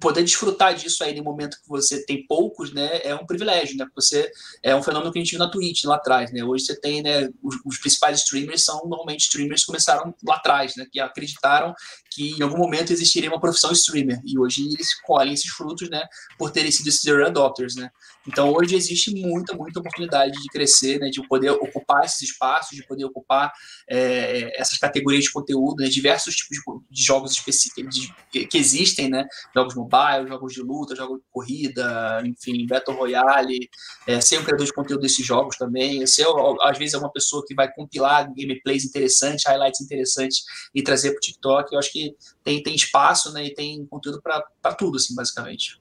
poder 0.00 0.22
desfrutar 0.22 0.74
disso 0.74 1.04
aí 1.04 1.14
no 1.14 1.22
momento 1.22 1.58
que 1.60 1.68
você 1.68 2.04
tem 2.04 2.26
poucos, 2.26 2.72
né, 2.72 3.00
é 3.04 3.14
um 3.14 3.26
privilégio, 3.26 3.76
né? 3.76 3.86
Você 3.94 4.30
é 4.62 4.74
um 4.74 4.82
fenômeno 4.82 5.12
que 5.12 5.18
a 5.18 5.22
gente 5.22 5.30
viu 5.30 5.38
na 5.38 5.50
Twitch 5.50 5.84
lá 5.84 5.96
atrás, 5.96 6.32
né? 6.32 6.42
Hoje 6.42 6.64
você 6.64 6.80
tem, 6.80 7.02
né, 7.02 7.28
os, 7.42 7.56
os 7.64 7.78
principais 7.78 8.18
streamers 8.18 8.64
são 8.64 8.80
normalmente 8.86 9.20
streamers 9.20 9.60
que 9.60 9.66
começaram 9.66 10.14
lá 10.26 10.36
atrás, 10.36 10.74
né, 10.76 10.86
que 10.90 10.98
acreditaram 10.98 11.74
que 12.10 12.32
em 12.32 12.42
algum 12.42 12.58
momento 12.58 12.92
existiria 12.92 13.30
uma 13.30 13.40
profissão 13.40 13.72
streamer 13.72 14.20
e 14.24 14.38
hoje 14.38 14.66
eles 14.66 15.00
colhem 15.02 15.32
esses 15.32 15.50
frutos, 15.50 15.88
né, 15.88 16.02
por 16.36 16.50
terem 16.50 16.70
sido 16.70 16.88
esses 16.88 17.04
early 17.06 17.26
adopters, 17.26 17.74
né? 17.76 17.90
Então 18.26 18.52
hoje 18.52 18.74
existe 18.74 19.14
muita, 19.14 19.54
muita 19.56 19.80
oportunidade 19.80 20.32
de 20.32 20.48
crescer, 20.48 20.98
né, 20.98 21.08
de 21.08 21.26
poder 21.26 21.50
ocupar 21.50 22.04
esses 22.04 22.22
espaços, 22.22 22.76
de 22.76 22.86
poder 22.86 23.04
ocupar 23.04 23.52
é, 23.88 24.60
essas 24.60 24.78
categorias 24.78 25.24
de 25.24 25.32
conteúdo, 25.32 25.82
né, 25.82 25.88
diversos 25.88 26.34
tipos 26.34 26.58
de, 26.90 27.02
jogos 27.02 27.32
específicos 27.32 27.94
de, 27.94 28.46
que, 28.46 28.58
existem, 28.58 29.08
né, 29.08 29.26
jogos 29.54 29.74
mobile, 29.74 30.28
jogos 30.28 30.52
de 30.52 30.62
luta, 30.62 30.94
jogos 30.94 31.18
de 31.18 31.24
corrida, 31.32 32.22
enfim, 32.24 32.66
battle 32.66 32.96
royale, 32.96 33.68
é, 34.06 34.20
ser 34.20 34.38
um 34.38 34.44
criador 34.44 34.66
de 34.66 34.72
conteúdo 34.72 35.02
desses 35.02 35.24
jogos 35.24 35.56
também, 35.56 36.06
ser 36.06 36.26
às 36.62 36.78
vezes 36.78 36.94
é 36.94 36.98
uma 36.98 37.12
pessoa 37.12 37.44
que 37.46 37.54
vai 37.54 37.72
compilar 37.72 38.30
gameplays 38.34 38.84
interessantes, 38.84 39.44
highlights 39.46 39.80
interessantes 39.80 40.42
e 40.74 40.82
trazer 40.82 41.10
para 41.10 41.18
o 41.18 41.20
TikTok. 41.20 41.72
Eu 41.72 41.78
acho 41.78 41.92
que 41.92 41.99
tem, 42.42 42.62
tem 42.62 42.74
espaço, 42.74 43.32
né, 43.32 43.46
e 43.46 43.54
tem 43.54 43.84
conteúdo 43.86 44.20
para 44.22 44.74
tudo, 44.74 44.96
assim, 44.96 45.14
basicamente. 45.14 45.80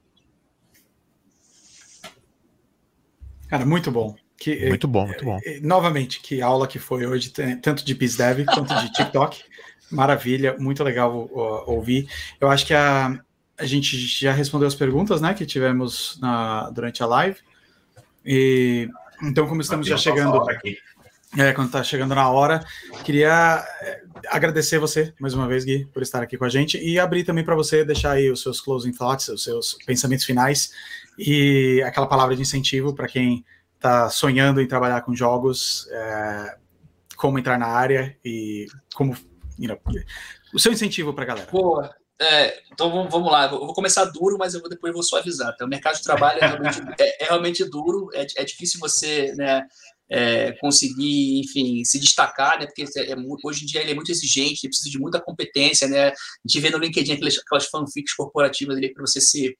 Cara, 3.47 3.65
muito 3.65 3.91
bom. 3.91 4.15
Que, 4.37 4.67
muito 4.69 4.87
bom, 4.87 5.05
muito 5.05 5.25
bom. 5.25 5.37
Novamente, 5.61 6.21
que 6.21 6.41
aula 6.41 6.67
que 6.67 6.79
foi 6.79 7.05
hoje, 7.05 7.31
tanto 7.61 7.83
de 7.83 7.93
BizDev 7.93 8.45
quanto 8.45 8.73
de 8.73 8.91
TikTok. 8.93 9.43
Maravilha, 9.91 10.55
muito 10.57 10.83
legal 10.83 11.29
ouvir. 11.65 12.07
Eu 12.39 12.49
acho 12.49 12.65
que 12.65 12.73
a, 12.73 13.19
a 13.57 13.65
gente 13.65 13.97
já 13.97 14.31
respondeu 14.31 14.67
as 14.67 14.75
perguntas, 14.75 15.19
né, 15.19 15.33
que 15.33 15.45
tivemos 15.45 16.17
na, 16.21 16.69
durante 16.69 17.03
a 17.03 17.05
live. 17.05 17.39
E 18.25 18.87
então, 19.21 19.47
como 19.47 19.61
estamos 19.61 19.85
já 19.85 19.97
chegando, 19.97 20.41
é, 21.37 21.53
quando 21.53 21.67
está 21.67 21.83
chegando 21.83 22.15
na 22.15 22.29
hora, 22.29 22.65
queria 23.03 23.63
é, 23.81 24.01
agradecer 24.27 24.79
você 24.79 25.13
mais 25.19 25.33
uma 25.33 25.47
vez, 25.47 25.63
Gui, 25.63 25.85
por 25.93 26.01
estar 26.01 26.23
aqui 26.23 26.37
com 26.37 26.45
a 26.45 26.49
gente 26.49 26.77
e 26.77 26.97
abrir 26.97 27.23
também 27.23 27.43
para 27.43 27.55
você 27.55 27.85
deixar 27.85 28.13
aí 28.13 28.31
os 28.31 28.41
seus 28.41 28.59
closing 28.59 28.91
thoughts, 28.91 29.27
os 29.27 29.43
seus 29.43 29.73
pensamentos 29.85 30.25
finais 30.25 30.71
e 31.17 31.83
aquela 31.85 32.07
palavra 32.07 32.35
de 32.35 32.41
incentivo 32.41 32.95
para 32.95 33.07
quem 33.07 33.45
está 33.75 34.09
sonhando 34.09 34.59
em 34.59 34.67
trabalhar 34.67 35.01
com 35.01 35.15
jogos, 35.15 35.87
é, 35.91 36.57
como 37.15 37.37
entrar 37.37 37.59
na 37.59 37.67
área 37.67 38.17
e 38.25 38.65
como 38.95 39.15
you 39.59 39.67
know, 39.67 39.79
o 40.53 40.59
seu 40.59 40.71
incentivo 40.71 41.13
para 41.13 41.23
a 41.25 41.27
galera. 41.27 41.51
Boa. 41.51 41.93
É, 42.21 42.61
então 42.73 43.07
vamos, 43.09 43.31
lá, 43.31 43.45
eu 43.45 43.51
vou 43.51 43.73
começar 43.73 44.03
duro, 44.03 44.37
mas 44.37 44.53
eu 44.53 44.59
vou, 44.59 44.69
depois 44.69 44.91
vou 44.91 45.01
suavizar. 45.01 45.55
Tá? 45.55 45.63
O 45.63 45.69
mercado 45.69 45.95
de 45.95 46.03
trabalho 46.03 46.39
é 46.41 46.47
realmente, 46.47 46.81
é, 46.99 47.23
é 47.23 47.27
realmente 47.27 47.63
duro, 47.63 48.09
é, 48.13 48.27
é 48.35 48.43
difícil 48.43 48.79
você 48.79 49.33
né, 49.35 49.65
é, 50.11 50.53
conseguir, 50.53 51.39
enfim, 51.39 51.83
se 51.83 51.99
destacar, 51.99 52.59
né? 52.59 52.65
Porque 52.65 52.83
é, 52.97 53.11
é 53.11 53.15
hoje 53.43 53.63
em 53.63 53.67
dia 53.67 53.81
ele 53.81 53.91
é 53.91 53.95
muito 53.95 54.11
exigente, 54.11 54.61
ele 54.63 54.69
precisa 54.69 54.89
de 54.89 54.99
muita 54.99 55.21
competência, 55.21 55.87
né? 55.87 56.09
A 56.09 56.13
gente 56.47 56.59
vê 56.59 56.69
no 56.69 56.77
LinkedIn 56.77 57.13
aquelas, 57.13 57.37
aquelas 57.37 57.65
fanfics 57.67 58.13
corporativas 58.13 58.77
ali 58.77 58.93
para 58.93 59.05
você 59.05 59.21
se, 59.21 59.55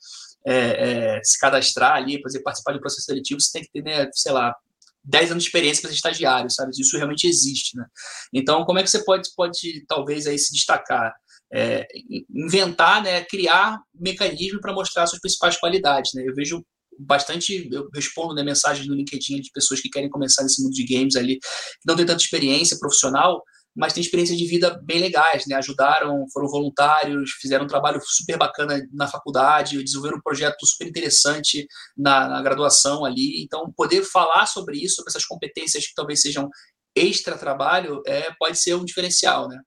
é, 0.48 1.18
é, 1.18 1.24
se 1.24 1.40
cadastrar 1.40 1.94
ali, 1.94 2.22
para 2.22 2.32
participar 2.42 2.72
de 2.72 2.78
um 2.78 2.82
processo 2.82 3.06
seletivo, 3.06 3.40
você 3.40 3.52
tem 3.52 3.64
que 3.64 3.72
ter, 3.72 3.84
né, 3.84 4.10
sei 4.14 4.32
lá, 4.32 4.56
10 5.04 5.32
anos 5.32 5.44
de 5.44 5.50
experiência 5.50 5.82
para 5.82 5.92
ser 5.92 5.96
estagiário, 5.96 6.50
sabe? 6.50 6.72
Isso 6.78 6.98
realmente 6.98 7.28
existe, 7.28 7.78
né? 7.78 7.86
Então, 8.34 8.66
como 8.66 8.80
é 8.80 8.84
que 8.84 8.90
você 8.90 9.04
pode, 9.04 9.30
pode 9.36 9.86
talvez, 9.88 10.28
aí 10.28 10.38
se 10.38 10.54
destacar? 10.54 11.14
é, 11.52 11.88
inventar, 12.30 13.02
né, 13.02 13.24
criar 13.24 13.80
mecanismo 13.94 14.62
para 14.62 14.74
mostrar 14.74 15.08
suas 15.08 15.22
principais 15.22 15.58
qualidades. 15.58 16.12
Né? 16.14 16.24
Eu 16.26 16.36
vejo 16.36 16.64
bastante, 17.00 17.70
eu 17.72 17.88
respondo 17.94 18.34
né, 18.34 18.44
mensagens 18.44 18.88
no 18.88 18.96
LinkedIn 18.96 19.42
de 19.42 19.52
pessoas 19.52 19.80
que 19.80 19.90
querem 19.90 20.10
começar 20.10 20.44
nesse 20.44 20.62
mundo 20.62 20.74
de 20.74 20.86
games 20.86 21.16
ali, 21.16 21.40
que 21.40 21.88
não 21.88 21.96
tem 21.96 22.06
tanta 22.06 22.22
experiência 22.22 22.78
profissional, 22.78 23.42
mas 23.76 23.94
tem 23.94 24.02
experiências 24.02 24.38
de 24.38 24.46
vida 24.46 24.78
bem 24.84 25.00
legais, 25.00 25.46
né? 25.48 25.56
Ajudaram, 25.56 26.26
foram 26.34 26.50
voluntários, 26.50 27.32
fizeram 27.40 27.66
um 27.66 27.68
trabalho 27.68 28.02
super 28.04 28.38
bacana 28.38 28.82
na 28.92 29.08
faculdade, 29.08 29.82
desenvolveram 29.82 30.18
um 30.18 30.22
projeto 30.22 30.66
super 30.66 30.88
interessante 30.88 31.66
na, 31.96 32.28
na 32.28 32.42
graduação 32.42 33.06
ali. 33.06 33.42
Então, 33.42 33.72
poder 33.78 34.04
falar 34.04 34.48
sobre 34.48 34.78
isso, 34.78 34.96
sobre 34.96 35.12
essas 35.12 35.26
competências 35.26 35.88
que 35.88 35.94
talvez 35.96 36.20
sejam 36.22 36.50
extra 36.96 37.38
trabalho, 37.38 38.02
é, 38.06 38.30
pode 38.38 38.60
ser 38.60 38.76
um 38.76 38.84
diferencial, 38.84 39.48
né? 39.48 39.58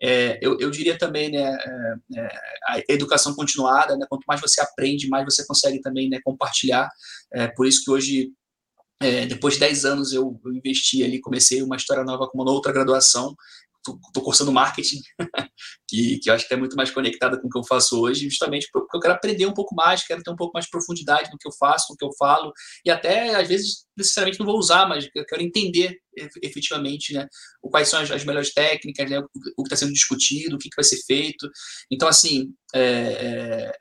É, 0.00 0.38
eu, 0.40 0.58
eu, 0.60 0.70
diria 0.70 0.96
também, 0.96 1.30
né, 1.30 1.42
é, 1.42 2.20
é, 2.20 2.28
a 2.68 2.82
educação 2.88 3.34
continuada, 3.34 3.96
né, 3.96 4.06
quanto 4.08 4.24
mais 4.26 4.40
você 4.40 4.60
aprende, 4.60 5.08
mais 5.08 5.24
você 5.24 5.44
consegue 5.46 5.80
também 5.80 6.08
né, 6.08 6.20
compartilhar. 6.22 6.88
É, 7.32 7.48
por 7.48 7.66
isso 7.66 7.84
que 7.84 7.90
hoje, 7.90 8.32
é, 9.00 9.26
depois 9.26 9.54
de 9.54 9.60
10 9.60 9.84
anos, 9.84 10.12
eu, 10.12 10.40
eu, 10.44 10.52
investi 10.52 11.02
ali, 11.02 11.20
comecei 11.20 11.62
uma 11.62 11.76
história 11.76 12.04
nova 12.04 12.28
com 12.28 12.40
uma 12.40 12.50
outra 12.50 12.72
graduação, 12.72 13.34
estou 14.06 14.22
cursando 14.22 14.52
marketing, 14.52 15.00
que, 15.88 16.18
que 16.18 16.30
eu 16.30 16.34
acho 16.34 16.46
que 16.46 16.54
é 16.54 16.56
muito 16.56 16.76
mais 16.76 16.90
conectada 16.90 17.40
com 17.40 17.46
o 17.46 17.50
que 17.50 17.58
eu 17.58 17.64
faço 17.64 18.00
hoje, 18.00 18.28
justamente 18.28 18.68
porque 18.72 18.96
eu 18.96 19.00
quero 19.00 19.14
aprender 19.14 19.46
um 19.46 19.54
pouco 19.54 19.74
mais, 19.74 20.06
quero 20.06 20.22
ter 20.22 20.30
um 20.30 20.36
pouco 20.36 20.52
mais 20.54 20.66
de 20.66 20.70
profundidade 20.70 21.30
no 21.30 21.38
que 21.38 21.48
eu 21.48 21.52
faço, 21.52 21.86
no 21.90 21.96
que 21.96 22.04
eu 22.04 22.10
falo, 22.18 22.52
e 22.84 22.90
até, 22.90 23.34
às 23.34 23.48
vezes, 23.48 23.86
necessariamente 23.96 24.38
não 24.38 24.46
vou 24.46 24.58
usar, 24.58 24.88
mas 24.88 25.08
eu 25.14 25.26
quero 25.26 25.42
entender 25.42 25.98
efetivamente 26.42 27.12
né, 27.12 27.26
quais 27.62 27.88
são 27.88 28.00
as, 28.00 28.10
as 28.10 28.24
melhores 28.24 28.52
técnicas, 28.52 29.08
né, 29.08 29.18
o, 29.18 29.62
que 29.62 29.68
está 29.68 29.76
sendo 29.76 29.92
discutido, 29.92 30.56
o 30.56 30.58
que, 30.58 30.68
que, 30.68 30.76
vai 30.76 30.84
ser 30.84 31.00
feito. 31.04 31.48
Então, 31.90 32.08
assim, 32.08 32.52
é, 32.74 32.80
é, 32.80 33.72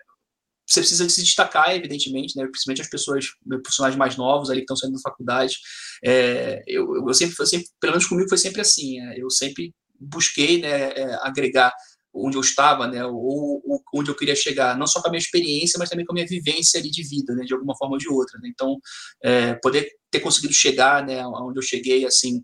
você 0.68 0.82
precisa 0.82 1.08
se 1.08 1.24
destacar, 1.24 1.74
evidentemente, 1.74 2.36
né, 2.36 2.46
principalmente 2.46 2.82
as 2.82 2.90
pessoas, 2.90 3.26
profissionais 3.64 3.96
mais 3.96 4.18
novos 4.18 4.50
ali 4.50 4.60
que 4.60 4.64
estão 4.64 4.76
saindo 4.76 4.96
da 4.96 5.02
faculdade. 5.02 5.58
É, 6.04 6.62
eu, 6.68 7.08
eu, 7.08 7.14
sempre, 7.14 7.36
eu 7.40 7.46
sempre, 7.46 7.68
pelo 7.80 7.94
menos 7.94 8.06
comigo 8.06 8.28
foi 8.28 8.38
sempre 8.38 8.62
assim, 8.62 9.00
é, 9.00 9.22
eu 9.22 9.30
sempre 9.30 9.74
busquei 10.00 10.62
né, 10.62 10.92
é, 10.92 11.18
agregar 11.22 11.74
onde 12.14 12.36
eu 12.36 12.42
estava, 12.42 12.88
né, 12.88 13.06
ou, 13.06 13.62
ou, 13.64 13.84
onde 13.94 14.10
eu 14.10 14.16
queria 14.16 14.36
chegar, 14.36 14.78
não 14.78 14.88
só 14.88 15.02
com 15.02 15.08
a 15.08 15.12
minha 15.12 15.20
experiência, 15.20 15.78
mas 15.78 15.90
também 15.90 16.06
com 16.06 16.14
a 16.14 16.16
minha 16.16 16.26
vivência 16.26 16.80
ali 16.80 16.90
de 16.90 17.04
vida, 17.04 17.36
né, 17.36 17.44
de 17.44 17.54
alguma 17.54 17.76
forma 17.78 17.94
ou 17.94 18.00
de 18.00 18.10
outra. 18.10 18.40
Né? 18.40 18.50
Então, 18.52 18.78
é, 19.24 19.54
poder 19.56 19.88
ter 20.10 20.20
conseguido 20.20 20.54
chegar, 20.54 21.06
né, 21.06 21.26
onde 21.28 21.60
eu 21.60 21.64
cheguei, 21.64 22.06
assim, 22.06 22.42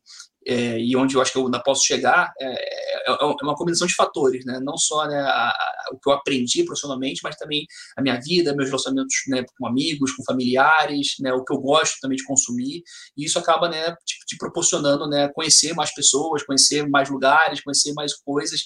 é, 0.48 0.80
e 0.80 0.96
onde 0.96 1.16
eu 1.16 1.22
acho 1.22 1.32
que 1.32 1.38
eu 1.38 1.46
ainda 1.46 1.62
posso 1.62 1.86
chegar, 1.86 2.32
é, 2.39 2.46
é, 2.46 3.12
é, 3.12 3.26
uma 3.44 3.56
combinação 3.56 3.88
de 3.88 3.96
fatores, 3.96 4.46
né? 4.46 4.60
Não 4.62 4.78
só 4.78 5.08
né, 5.08 5.20
a, 5.20 5.50
a, 5.50 5.89
o 5.91 6.00
que 6.00 6.10
eu 6.10 6.14
aprendi 6.14 6.64
profissionalmente, 6.64 7.22
mas 7.24 7.36
também 7.36 7.66
a 7.98 8.02
minha 8.02 8.20
vida, 8.20 8.56
meus 8.56 8.70
relacionamentos 8.70 9.16
né, 9.28 9.44
com 9.58 9.68
amigos, 9.68 10.12
com 10.14 10.24
familiares, 10.24 11.16
né, 11.20 11.34
o 11.34 11.44
que 11.44 11.54
eu 11.54 11.60
gosto 11.60 11.98
também 12.02 12.18
de 12.18 12.24
consumir, 12.24 12.84
e 13.18 13.26
isso 13.26 13.38
acaba 13.39 13.70
né, 13.70 13.91
te, 14.06 14.26
te 14.26 14.38
proporcionando 14.38 15.08
né, 15.08 15.30
conhecer 15.30 15.74
mais 15.74 15.94
pessoas, 15.94 16.44
conhecer 16.44 16.88
mais 16.88 17.10
lugares, 17.10 17.62
conhecer 17.62 17.94
mais 17.94 18.14
coisas. 18.16 18.62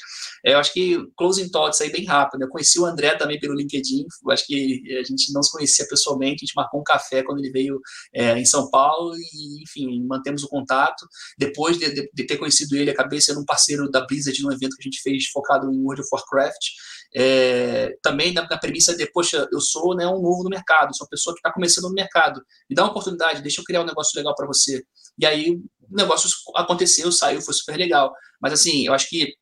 É, 0.46 0.54
eu 0.54 0.60
acho 0.60 0.74
que 0.74 0.98
closing 1.18 1.50
thoughts 1.50 1.82
aí 1.82 1.92
bem 1.92 2.06
rápido. 2.06 2.40
Né? 2.40 2.46
Eu 2.46 2.50
conheci 2.50 2.80
o 2.80 2.86
André 2.86 3.16
também 3.16 3.40
pelo 3.40 3.56
LinkedIn, 3.56 4.06
eu 4.26 4.32
acho 4.32 4.46
que 4.46 4.98
a 5.00 5.04
gente 5.04 5.34
não 5.34 5.42
se 5.42 5.52
conhecia 5.52 5.88
pessoalmente, 5.88 6.44
a 6.44 6.46
gente 6.46 6.56
marcou 6.56 6.80
um 6.80 6.84
café 6.84 7.24
quando 7.24 7.40
ele 7.40 7.52
veio 7.52 7.80
é, 8.14 8.38
em 8.38 8.46
São 8.46 8.70
Paulo, 8.70 9.16
e 9.16 9.64
enfim, 9.64 10.06
mantemos 10.06 10.44
o 10.44 10.48
contato. 10.48 11.06
Depois 11.38 11.67
depois 11.68 11.78
de, 11.78 11.94
de, 11.94 12.10
de, 12.14 12.24
ter 12.26 12.38
conhecido 12.38 12.76
ele, 12.76 12.90
acabei 12.90 13.20
sendo 13.20 13.42
um 13.42 13.46
parceiro 13.46 13.90
da 13.90 14.06
Blizzard 14.06 14.42
num 14.42 14.52
evento 14.52 14.76
que 14.76 14.84
a 14.84 14.90
gente 14.90 15.02
fez 15.02 15.28
focado 15.28 15.72
em 15.72 15.80
World 15.82 16.02
of 16.02 16.10
Warcraft. 16.12 16.66
É, 17.16 17.96
também 18.02 18.34
na, 18.34 18.48
na, 18.48 18.58
premissa 18.58 18.96
de, 18.96 19.06
poxa, 19.12 19.48
eu 19.52 19.60
sou 19.60 19.96
né, 19.96 20.08
um 20.08 20.22
novo 20.22 20.44
no 20.44 20.50
mercado, 20.50 20.96
sou 20.96 21.06
uma 21.06 21.10
pessoa 21.10 21.34
que 21.34 21.40
está 21.40 21.52
começando 21.52 21.86
no 21.86 21.94
mercado, 21.94 22.42
me 22.70 22.76
dá 22.76 22.84
uma 22.84 22.92
oportunidade, 22.92 23.42
deixa 23.42 23.62
eu 23.62 23.66
criar 23.66 23.82
um 23.82 23.86
negócio 23.86 24.18
legal 24.18 24.36
para 24.36 24.48
você. 24.48 24.84
E 25.18 25.26
aí 25.26 25.52
o 25.52 25.96
negócio 25.96 26.30
aconteceu, 26.56 27.12
saiu, 27.12 27.42
foi 27.42 27.54
super 27.54 27.78
legal. 27.78 28.14
Mas 28.42 28.54
assim, 28.54 28.86
eu 28.86 28.94
acho 28.94 29.10
que 29.10 29.34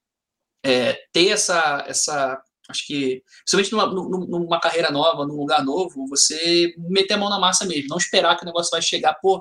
é, 0.64 0.98
ter 1.12 1.30
essa, 1.30 1.84
essa 1.88 2.42
Acho 2.68 2.86
que, 2.88 3.22
principalmente 3.46 3.72
numa, 3.72 4.40
numa, 4.40 4.60
carreira 4.60 4.90
nova, 4.90 5.26
num 5.26 5.36
lugar 5.36 5.64
novo, 5.64 6.08
você 6.08 6.74
meter 6.78 7.14
a 7.14 7.18
mão 7.18 7.30
na 7.30 7.40
massa 7.40 7.64
mesmo, 7.64 7.90
não 7.90 7.98
esperar 7.98 8.36
que 8.36 8.42
o 8.42 8.46
negócio 8.46 8.72
vai 8.72 8.82
chegar, 8.82 9.14
pô, 9.22 9.40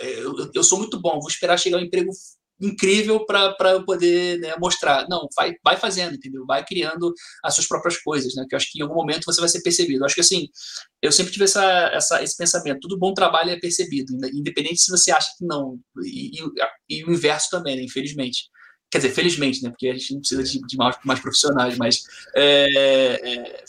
eu, 0.00 0.50
eu 0.54 0.64
sou 0.64 0.78
muito 0.78 1.00
bom, 1.00 1.20
vou 1.20 1.28
esperar 1.28 1.58
chegar 1.58 1.78
um 1.78 1.80
emprego 1.80 2.10
incrível 2.60 3.24
para 3.24 3.70
eu 3.72 3.84
poder 3.84 4.38
né, 4.38 4.54
mostrar. 4.58 5.08
Não, 5.08 5.26
vai, 5.34 5.54
vai 5.64 5.76
fazendo, 5.76 6.14
entendeu? 6.14 6.44
Vai 6.44 6.64
criando 6.64 7.12
as 7.42 7.54
suas 7.54 7.66
próprias 7.66 7.96
coisas, 7.98 8.34
né? 8.34 8.44
Que 8.48 8.54
eu 8.54 8.58
acho 8.58 8.70
que 8.70 8.78
em 8.78 8.82
algum 8.82 8.94
momento 8.94 9.24
você 9.24 9.40
vai 9.40 9.48
ser 9.48 9.62
percebido. 9.62 10.00
Eu 10.00 10.04
acho 10.06 10.14
que 10.14 10.20
assim, 10.20 10.48
eu 11.00 11.10
sempre 11.10 11.32
tive 11.32 11.44
essa, 11.44 11.64
essa, 11.92 12.22
esse 12.22 12.36
pensamento: 12.36 12.80
todo 12.80 12.98
bom 12.98 13.14
trabalho 13.14 13.50
é 13.50 13.58
percebido, 13.58 14.12
independente 14.32 14.80
se 14.80 14.90
você 14.90 15.10
acha 15.10 15.28
que 15.38 15.44
não. 15.44 15.78
E, 16.04 16.38
e, 16.38 16.98
e 16.98 17.04
o 17.04 17.12
inverso 17.12 17.48
também, 17.50 17.76
né, 17.76 17.82
infelizmente. 17.82 18.50
Quer 18.90 18.98
dizer, 18.98 19.10
felizmente, 19.12 19.62
né? 19.62 19.70
Porque 19.70 19.88
a 19.88 19.92
gente 19.92 20.12
não 20.12 20.20
precisa 20.20 20.42
de, 20.42 20.60
de 20.66 20.76
mais, 20.76 20.96
mais, 21.04 21.20
profissionais, 21.20 21.78
mas 21.78 22.02
é, 22.34 23.20
é, 23.22 23.64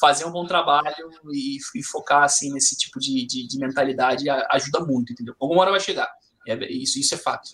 fazer 0.00 0.24
um 0.24 0.30
bom 0.30 0.46
trabalho 0.46 1.10
e, 1.32 1.58
e 1.74 1.82
focar 1.82 2.24
assim 2.24 2.52
nesse 2.52 2.76
tipo 2.76 2.98
de, 2.98 3.26
de, 3.26 3.46
de, 3.46 3.58
mentalidade 3.58 4.28
ajuda 4.28 4.80
muito, 4.80 5.12
entendeu? 5.12 5.34
Alguma 5.40 5.62
hora 5.62 5.70
vai 5.70 5.80
chegar. 5.80 6.08
É, 6.46 6.54
isso, 6.72 6.98
isso 6.98 7.14
é 7.14 7.18
fato. 7.18 7.50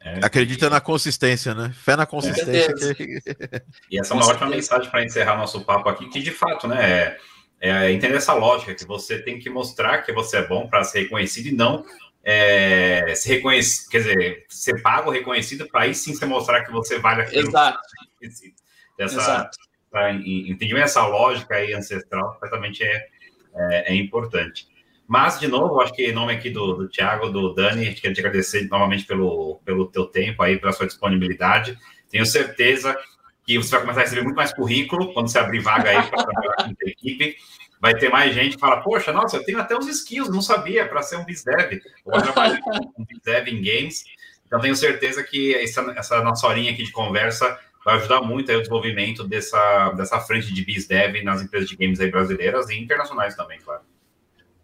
É, 0.00 0.20
Acredita 0.22 0.68
na 0.68 0.80
consistência, 0.80 1.54
né? 1.54 1.72
Fé 1.74 1.96
na 1.96 2.06
consistência. 2.06 2.94
Que... 2.94 3.20
E 3.90 3.98
essa 3.98 4.14
é 4.14 4.16
uma 4.16 4.26
ótima 4.26 4.50
mensagem 4.50 4.90
para 4.90 5.04
encerrar 5.04 5.36
nosso 5.36 5.64
papo 5.64 5.88
aqui, 5.88 6.08
que 6.08 6.20
de 6.20 6.30
fato, 6.30 6.68
né? 6.68 6.84
É, 6.84 7.18
é, 7.60 7.92
entender 7.92 8.16
essa 8.16 8.34
lógica, 8.34 8.74
que 8.74 8.84
você 8.84 9.22
tem 9.22 9.38
que 9.38 9.48
mostrar 9.48 10.02
que 10.02 10.12
você 10.12 10.38
é 10.38 10.46
bom 10.46 10.68
para 10.68 10.84
ser 10.84 11.02
reconhecido 11.02 11.46
e 11.46 11.52
não 11.52 11.84
é, 12.22 13.14
se 13.14 13.28
reconhecer, 13.28 13.88
quer 13.90 13.98
dizer, 13.98 14.46
ser 14.48 14.82
pago, 14.82 15.10
reconhecido, 15.10 15.68
para 15.68 15.82
aí 15.82 15.94
sim 15.94 16.14
você 16.14 16.24
mostrar 16.24 16.64
que 16.64 16.72
você 16.72 16.98
vale 16.98 17.22
aquilo. 17.22 17.48
Exato. 17.48 17.78
Essa, 18.98 19.16
Exato 19.16 19.58
para 19.94 20.12
entender 20.12 20.80
essa 20.80 21.06
lógica 21.06 21.54
aí 21.54 21.72
ancestral 21.72 22.36
certamente 22.40 22.82
é, 22.82 23.06
é, 23.54 23.92
é, 23.92 23.94
importante. 23.94 24.66
Mas, 25.06 25.38
de 25.38 25.46
novo, 25.46 25.80
acho 25.80 25.92
que 25.92 26.04
em 26.04 26.12
nome 26.12 26.32
aqui 26.32 26.50
do, 26.50 26.72
do 26.74 26.88
Tiago, 26.88 27.28
do 27.28 27.54
Dani, 27.54 27.82
a 27.82 27.84
gente 27.84 28.00
quer 28.00 28.12
te 28.12 28.18
agradecer 28.18 28.66
novamente 28.68 29.04
pelo, 29.04 29.60
pelo 29.64 29.86
teu 29.86 30.06
tempo 30.06 30.42
aí, 30.42 30.58
pela 30.58 30.72
sua 30.72 30.88
disponibilidade. 30.88 31.78
Tenho 32.10 32.26
certeza 32.26 32.96
que 33.46 33.56
você 33.56 33.70
vai 33.70 33.82
começar 33.82 34.00
a 34.00 34.02
receber 34.02 34.22
muito 34.22 34.34
mais 34.34 34.52
currículo 34.52 35.14
quando 35.14 35.28
você 35.28 35.38
abrir 35.38 35.60
vaga 35.60 35.90
aí 35.90 36.02
para 36.10 36.24
trabalhar 36.24 36.56
com 36.56 36.62
a 36.64 36.90
equipe. 36.90 37.36
Vai 37.80 37.94
ter 37.94 38.08
mais 38.08 38.34
gente 38.34 38.56
que 38.56 38.60
fala, 38.60 38.80
poxa, 38.80 39.12
nossa, 39.12 39.36
eu 39.36 39.44
tenho 39.44 39.60
até 39.60 39.78
os 39.78 39.86
skills, 39.86 40.28
não 40.28 40.42
sabia, 40.42 40.88
para 40.88 41.02
ser 41.02 41.18
um 41.18 41.24
BizDev. 41.24 41.80
Vou 42.04 42.20
trabalhar 42.20 42.58
com 42.60 42.72
BizDev 43.06 43.48
em 43.48 43.62
games. 43.62 44.02
Então, 44.44 44.58
tenho 44.58 44.74
certeza 44.74 45.22
que 45.22 45.54
essa, 45.54 45.82
essa 45.96 46.20
nossa 46.20 46.48
horinha 46.48 46.72
aqui 46.72 46.82
de 46.82 46.90
conversa 46.90 47.56
vai 47.84 47.96
ajudar 47.96 48.22
muito 48.22 48.50
aí 48.50 48.56
o 48.56 48.60
desenvolvimento 48.60 49.24
dessa, 49.24 49.90
dessa 49.92 50.18
frente 50.20 50.52
de 50.52 50.64
BizDev 50.64 51.22
nas 51.22 51.42
empresas 51.42 51.68
de 51.68 51.76
games 51.76 52.00
aí 52.00 52.10
brasileiras 52.10 52.68
e 52.70 52.78
internacionais 52.78 53.36
também, 53.36 53.58
claro. 53.60 53.82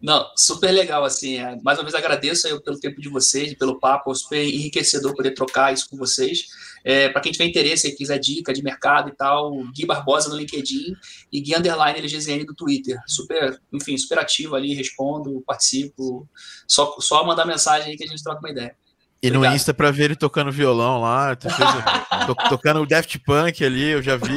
Não, 0.01 0.27
super 0.35 0.71
legal, 0.71 1.05
assim, 1.05 1.37
é, 1.37 1.61
mais 1.63 1.79
uma 1.79 1.85
vez 1.85 1.95
agradeço 1.95 2.47
aí 2.47 2.59
pelo 2.63 2.81
tempo 2.81 3.03
de 3.03 3.09
vocês, 3.11 3.53
pelo 3.53 3.79
papo, 3.79 4.11
é 4.11 4.15
super 4.15 4.43
enriquecedor 4.43 5.15
poder 5.15 5.33
trocar 5.33 5.75
isso 5.75 5.91
com 5.91 5.97
vocês. 5.99 6.47
É, 6.83 7.11
para 7.11 7.21
quem 7.21 7.31
tiver 7.31 7.45
interesse 7.45 7.87
e 7.87 7.95
quiser 7.95 8.19
dica 8.19 8.51
de 8.51 8.63
mercado 8.63 9.11
e 9.11 9.13
tal, 9.15 9.53
Gui 9.75 9.85
Barbosa 9.85 10.31
no 10.31 10.37
LinkedIn 10.37 10.97
e 11.31 11.41
Gui 11.43 11.55
Underline 11.55 11.99
LGZN 11.99 12.47
do 12.47 12.55
Twitter. 12.55 12.99
Super, 13.07 13.61
enfim, 13.71 13.95
super 13.99 14.19
ativo 14.19 14.57
ali, 14.57 14.73
respondo, 14.73 15.43
participo. 15.47 16.27
Só, 16.67 16.97
só 16.99 17.23
mandar 17.27 17.45
mensagem 17.45 17.91
aí 17.91 17.99
que 17.99 18.05
a 18.05 18.07
gente 18.07 18.25
troca 18.25 18.41
uma 18.41 18.51
ideia. 18.51 18.75
E 19.23 19.29
Obrigado. 19.29 19.51
no 19.51 19.57
Insta 19.57 19.75
pra 19.75 19.91
ver 19.91 20.05
ele 20.05 20.17
tocando 20.17 20.51
violão 20.51 21.03
lá, 21.03 21.37
tocando 22.49 22.81
o 22.81 22.87
Daft 22.87 23.19
Punk 23.19 23.63
ali, 23.65 23.91
eu 23.91 24.03
já 24.03 24.17
vi. 24.17 24.35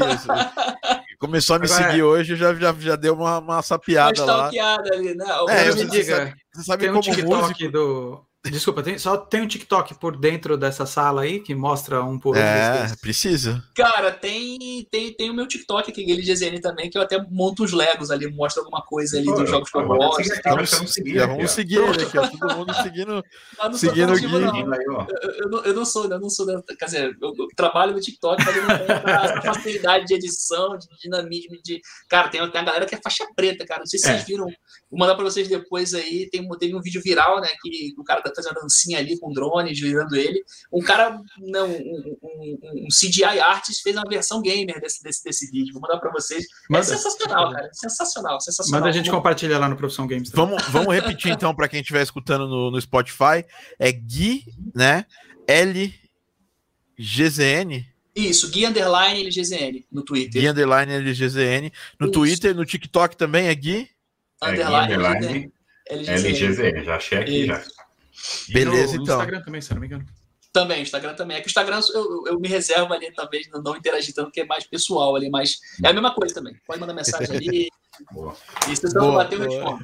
Começou 1.18 1.56
a 1.56 1.60
me 1.60 1.66
Agora, 1.66 1.84
seguir 1.86 2.04
hoje, 2.04 2.36
já, 2.36 2.54
já, 2.54 2.76
já 2.78 2.96
deu 2.98 3.14
uma, 3.14 3.40
uma 3.40 3.62
sapiada 3.62 4.26
lá. 4.26 4.48
ali, 4.48 5.16
né? 5.16 5.26
É, 5.48 5.74
me 5.74 5.86
diga, 5.86 6.36
você 6.54 6.64
sabe, 6.64 6.88
como 6.88 6.98
um 6.98 7.02
TikTok 7.02 7.26
músico... 7.26 7.72
do, 7.72 8.26
Desculpa, 8.46 8.84
tem, 8.84 8.98
só 8.98 9.16
tem 9.16 9.42
um 9.42 9.48
TikTok 9.48 9.96
por 9.96 10.18
dentro 10.18 10.58
dessa 10.58 10.86
sala 10.86 11.22
aí 11.22 11.40
que 11.40 11.56
mostra 11.56 12.04
um 12.04 12.20
por 12.20 12.36
É, 12.36 12.94
precisa. 13.00 13.64
Cara, 13.74 14.12
tem, 14.12 14.86
tem, 14.92 15.14
tem 15.14 15.30
o 15.30 15.34
meu 15.34 15.48
TikTok 15.48 15.90
aqui, 15.90 16.12
ele 16.12 16.22
GZN 16.22 16.60
também, 16.60 16.90
que 16.90 16.98
eu 16.98 17.02
até 17.02 17.26
monto 17.32 17.64
os 17.64 17.72
Legos 17.72 18.12
ali, 18.12 18.28
mostro 18.28 18.62
alguma 18.62 18.82
coisa 18.82 19.18
ali 19.18 19.28
Pô, 19.28 19.36
dos 19.36 19.50
jogos 19.50 19.72
que 19.72 19.78
eu 19.78 19.88
gosto. 19.88 20.24
Vamos, 20.44 20.92
seguir, 20.92 21.14
já 21.16 21.26
vamos 21.26 21.52
seguir 21.52 21.78
ele 21.78 22.04
aqui, 22.04 22.18
ó, 22.18 22.28
todo 22.28 22.58
mundo 22.58 22.74
seguindo, 22.74 23.24
seguindo 23.78 24.12
o 24.12 24.20
Gui. 24.20 24.26
Eu, 24.34 25.32
eu, 25.32 25.50
não, 25.50 25.64
eu 25.64 25.74
não 25.74 25.86
sou, 25.86 26.12
eu 26.12 26.20
não 26.20 26.30
sou, 26.30 26.46
quer 26.78 26.86
dizer, 26.86 27.18
eu, 27.22 27.34
eu 27.38 27.48
trabalho 27.56 27.94
no 27.94 28.02
TikTok, 28.02 28.44
mas 28.44 28.58
eu 28.58 28.64
não 28.64 28.78
tenho 28.78 28.92
essa 28.92 29.42
facilidade 29.54 30.06
de 30.06 30.16
edição, 30.16 30.78
de 30.78 30.88
dinamismo, 31.02 31.56
de... 31.64 31.80
Cara, 32.10 32.28
tem, 32.28 32.42
tem 32.52 32.62
a 32.62 32.66
galera 32.66 32.86
que 32.86 32.96
é 32.96 33.00
faixa 33.02 33.26
preta, 33.38 33.66
cara, 33.66 33.80
não 33.80 33.88
sei 33.88 34.00
se 34.00 34.10
é. 34.10 34.16
vocês 34.16 34.28
viram, 34.28 34.48
vou 34.92 35.00
mandar 35.00 35.16
pra 35.16 35.24
vocês 35.24 35.48
depois 35.48 35.94
aí, 35.94 36.30
tem, 36.30 36.46
teve 36.60 36.76
um 36.76 36.82
vídeo 36.82 37.02
viral, 37.02 37.40
né, 37.40 37.48
que 37.62 37.94
o 37.98 38.04
cara 38.04 38.22
fazendo 38.36 38.54
uma 38.54 38.62
dancinha 38.62 39.00
ali 39.00 39.18
com 39.20 39.30
o 39.30 39.34
drone, 39.34 39.74
girando 39.74 40.16
ele. 40.16 40.44
Um 40.72 40.82
cara, 40.82 41.20
não, 41.40 41.70
um, 41.70 42.18
um, 42.22 42.60
um, 42.64 42.88
CGI 42.88 43.40
artist 43.40 43.82
fez 43.82 43.96
uma 43.96 44.10
versão 44.10 44.42
gamer 44.42 44.80
desse, 44.80 45.04
desse, 45.04 45.24
desse 45.24 45.52
vídeo. 45.52 45.74
Vou 45.74 45.82
mandar 45.82 46.00
para 46.00 46.12
vocês. 46.12 46.44
É 46.44 46.48
Manda. 46.70 46.86
É 46.86 46.88
sensacional, 46.88 47.52
cara. 47.52 47.70
Sensacional, 47.74 48.42
sensacional. 48.42 48.82
Manda 48.82 48.90
a 48.90 48.94
gente 48.94 49.10
compartilhar 49.10 49.60
lá 49.60 49.70
no 49.70 49.76
Profissão 49.76 50.08
Games. 50.08 50.30
Vamos, 50.32 50.64
vamos 50.70 50.94
repetir 50.94 51.32
então 51.32 51.54
para 51.56 51.68
quem 51.68 51.82
estiver 51.82 52.02
escutando 52.02 52.48
no, 52.48 52.72
no 52.72 52.82
Spotify. 52.82 53.46
É 53.80 53.92
Gui, 53.92 54.44
né? 54.74 55.06
L 55.48 55.94
GZN. 56.98 57.86
Isso, 58.16 58.52
Gui 58.52 58.66
Underline 58.66 59.22
LGZN 59.22 59.86
no 59.92 60.04
Twitter. 60.04 60.42
Gui 60.42 60.48
Underline 60.48 60.94
LGZN. 60.94 61.72
No 62.00 62.08
Isso. 62.08 62.14
Twitter, 62.14 62.56
no 62.56 62.66
TikTok 62.66 63.18
também 63.18 63.48
é 63.48 63.56
Gui? 63.56 63.90
É, 64.42 64.50
underline, 64.50 64.94
underline 64.94 65.54
LGZN. 65.90 66.84
Já 66.84 66.96
achei 66.96 67.18
aqui, 67.18 67.46
já. 67.48 67.64
Beleza, 68.50 68.98
no, 68.98 69.04
então. 69.04 69.18
No 69.18 69.22
Instagram 69.22 69.42
também, 69.42 69.62
se 69.62 69.74
não 69.74 69.82
me 69.82 69.88
engano. 69.88 70.06
Também, 70.52 70.82
Instagram 70.84 71.16
também. 71.16 71.38
É 71.38 71.42
que 71.42 71.48
o 71.48 71.50
Instagram 71.50 71.80
eu, 71.94 72.28
eu 72.28 72.40
me 72.40 72.48
reservo 72.48 72.94
ali 72.94 73.12
também, 73.12 73.44
não, 73.52 73.62
não 73.62 73.76
interagir 73.76 74.14
tanto, 74.14 74.28
porque 74.28 74.42
é 74.42 74.46
mais 74.46 74.66
pessoal 74.66 75.16
ali, 75.16 75.30
mas 75.30 75.60
é 75.84 75.90
a 75.90 75.94
mesma 75.94 76.14
coisa 76.14 76.34
também. 76.36 76.56
Pode 76.66 76.80
mandar 76.80 76.94
mensagem 76.94 77.36
ali. 77.36 77.68
Boa. 78.12 78.36
Isso 78.68 78.92
boa, 78.92 79.18
bater 79.18 79.38
boa. 79.38 79.80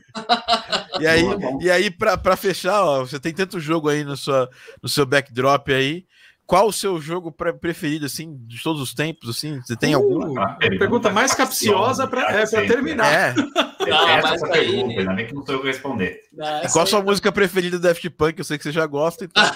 E 0.99 1.05
aí, 1.05 1.21
e 1.61 1.69
aí 1.69 1.91
para 1.91 2.35
fechar, 2.35 2.83
ó, 2.83 3.01
você 3.01 3.19
tem 3.19 3.31
tanto 3.31 3.59
jogo 3.59 3.87
aí 3.87 4.03
no, 4.03 4.17
sua, 4.17 4.49
no 4.81 4.89
seu 4.89 5.05
backdrop 5.05 5.71
aí 5.71 6.07
qual 6.49 6.67
o 6.67 6.73
seu 6.73 6.99
jogo 6.99 7.31
preferido, 7.31 8.07
assim, 8.07 8.35
de 8.47 8.63
todos 8.63 8.81
os 8.81 8.91
tempos, 8.91 9.29
assim? 9.29 9.61
Você 9.61 9.75
tem 9.75 9.95
uh, 9.95 9.99
algum? 9.99 10.41
Ah, 10.41 10.57
pergunta 10.57 11.11
mais 11.11 11.35
capciosa 11.35 12.07
para 12.07 12.41
é, 12.41 12.45
terminar. 12.65 13.05
É. 13.05 13.35
Não, 13.87 14.09
essa 14.09 14.29
mas 14.29 14.43
aí... 14.45 14.71
pergunta, 14.71 14.99
ainda 14.99 15.13
bem 15.13 15.27
que 15.27 15.33
não 15.33 15.45
sou 15.45 15.55
eu 15.55 15.61
que 15.61 15.67
responder. 15.67 16.21
Não, 16.33 16.61
qual 16.71 16.83
a 16.83 16.85
sua 16.85 17.01
música 17.01 17.31
preferida 17.31 17.77
do 17.77 17.81
Daft 17.81 18.07
Punk? 18.09 18.37
Eu 18.37 18.43
sei 18.43 18.57
que 18.57 18.63
você 18.63 18.71
já 18.71 18.85
gosta, 18.85 19.25
então... 19.25 19.43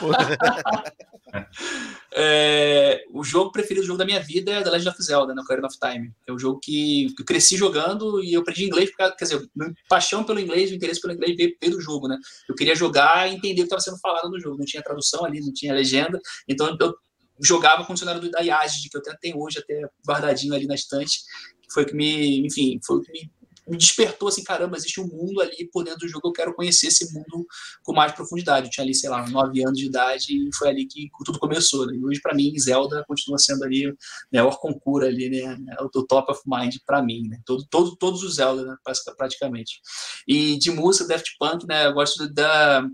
é, 2.15 3.03
o 3.11 3.23
jogo 3.23 3.51
preferido, 3.51 3.83
o 3.83 3.87
jogo 3.87 3.97
da 3.97 4.05
minha 4.05 4.19
vida 4.19 4.51
é 4.51 4.61
The 4.61 4.69
Legend 4.69 4.89
of 4.89 5.03
Zelda, 5.03 5.33
né, 5.33 5.41
Ocarina 5.41 5.67
of 5.67 5.77
Time. 5.79 6.13
É 6.27 6.31
um 6.31 6.37
jogo 6.37 6.59
que 6.59 7.07
eu 7.17 7.25
cresci 7.25 7.57
jogando 7.57 8.23
e 8.23 8.33
eu 8.33 8.41
aprendi 8.41 8.65
inglês, 8.65 8.89
porque, 8.89 9.15
quer 9.17 9.25
dizer, 9.25 9.49
minha 9.55 9.73
paixão 9.89 10.23
pelo 10.23 10.39
inglês, 10.39 10.71
o 10.71 10.75
interesse 10.75 11.01
pelo 11.01 11.13
inglês 11.13 11.35
veio 11.35 11.57
pelo 11.59 11.81
jogo, 11.81 12.07
né? 12.07 12.17
Eu 12.47 12.55
queria 12.55 12.75
jogar 12.75 13.29
e 13.29 13.35
entender 13.35 13.61
o 13.61 13.63
que 13.63 13.73
estava 13.73 13.81
sendo 13.81 13.97
falado 13.99 14.29
no 14.29 14.39
jogo. 14.39 14.57
Não 14.57 14.65
tinha 14.65 14.83
tradução 14.83 15.25
ali, 15.25 15.39
não 15.39 15.51
tinha 15.53 15.73
legenda. 15.73 16.19
Então 16.47 16.77
eu 16.79 16.93
jogava 17.41 17.83
com 17.83 17.93
o 17.93 17.95
dicionário 17.95 18.29
da 18.29 18.41
IAGE, 18.41 18.89
que 18.89 18.97
eu 18.97 19.01
até 19.01 19.15
tenho 19.19 19.39
hoje, 19.39 19.59
até 19.59 19.81
guardadinho 20.07 20.53
ali 20.53 20.67
na 20.67 20.75
estante, 20.75 21.19
que 21.61 21.73
foi 21.73 21.85
que 21.85 21.95
me, 21.95 22.45
enfim, 22.45 22.79
foi 22.85 23.01
que 23.01 23.11
me 23.11 23.31
me 23.67 23.77
despertou 23.77 24.27
assim, 24.27 24.43
caramba, 24.43 24.77
existe 24.77 24.99
um 24.99 25.07
mundo 25.07 25.41
ali 25.41 25.69
por 25.71 25.83
dentro 25.83 26.01
do 26.01 26.07
jogo, 26.07 26.27
eu 26.27 26.33
quero 26.33 26.53
conhecer 26.53 26.87
esse 26.87 27.13
mundo 27.13 27.45
com 27.83 27.93
mais 27.93 28.11
profundidade. 28.11 28.67
Eu 28.67 28.71
tinha 28.71 28.83
ali, 28.83 28.93
sei 28.93 29.09
lá, 29.09 29.27
nove 29.29 29.63
anos 29.63 29.77
de 29.77 29.85
idade 29.85 30.27
e 30.31 30.49
foi 30.55 30.69
ali 30.69 30.85
que 30.85 31.09
tudo 31.25 31.39
começou. 31.39 31.87
Né? 31.87 31.95
E 31.95 32.05
hoje, 32.05 32.21
para 32.21 32.35
mim, 32.35 32.53
Zelda 32.59 33.03
continua 33.07 33.37
sendo 33.37 33.63
ali 33.63 33.93
né, 34.31 34.43
o 34.43 34.51
concura 34.51 35.07
ali, 35.07 35.29
né, 35.29 35.57
o 35.79 35.89
top 36.05 36.31
of 36.31 36.41
mind 36.45 36.75
para 36.85 37.01
mim, 37.01 37.27
né? 37.27 37.39
Todo, 37.45 37.65
todo, 37.69 37.95
todos 37.95 38.23
os 38.23 38.35
Zelda, 38.35 38.63
né, 38.63 38.75
praticamente. 39.17 39.81
E 40.27 40.57
de 40.57 40.71
música, 40.71 41.07
Daft 41.07 41.35
Punk, 41.39 41.67
né, 41.67 41.87
eu 41.87 41.93
gosto 41.93 42.27
da 42.31 42.87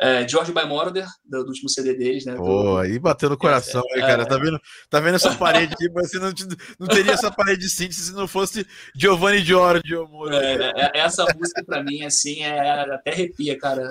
é, 0.00 0.26
George 0.28 0.52
by 0.52 0.64
Moroder, 0.64 1.06
do, 1.24 1.42
do, 1.42 1.48
último 1.48 1.68
CD 1.68 1.94
deles, 1.94 2.24
né? 2.24 2.36
Pô, 2.36 2.76
aí 2.76 2.98
bateu 2.98 3.28
no 3.28 3.36
coração, 3.36 3.82
é, 3.94 4.00
cara. 4.00 4.22
É, 4.22 4.26
tá, 4.26 4.38
vendo, 4.38 4.60
tá 4.88 5.00
vendo 5.00 5.16
essa 5.16 5.34
parede 5.34 5.74
aqui? 5.74 5.88
Mas 5.92 6.10
você 6.10 6.18
não, 6.18 6.32
não 6.78 6.86
teria 6.86 7.12
essa 7.12 7.30
parede 7.30 7.62
de 7.62 7.70
síntese 7.70 8.02
se 8.02 8.12
não 8.12 8.28
fosse 8.28 8.64
Giovanni 8.94 9.44
Giorgio. 9.44 10.08
É, 10.30 10.72
é, 10.76 11.00
essa 11.00 11.24
música, 11.36 11.64
pra 11.64 11.82
mim, 11.82 12.04
assim, 12.04 12.42
é, 12.42 12.80
até 12.82 13.10
arrepia, 13.10 13.58
cara. 13.58 13.82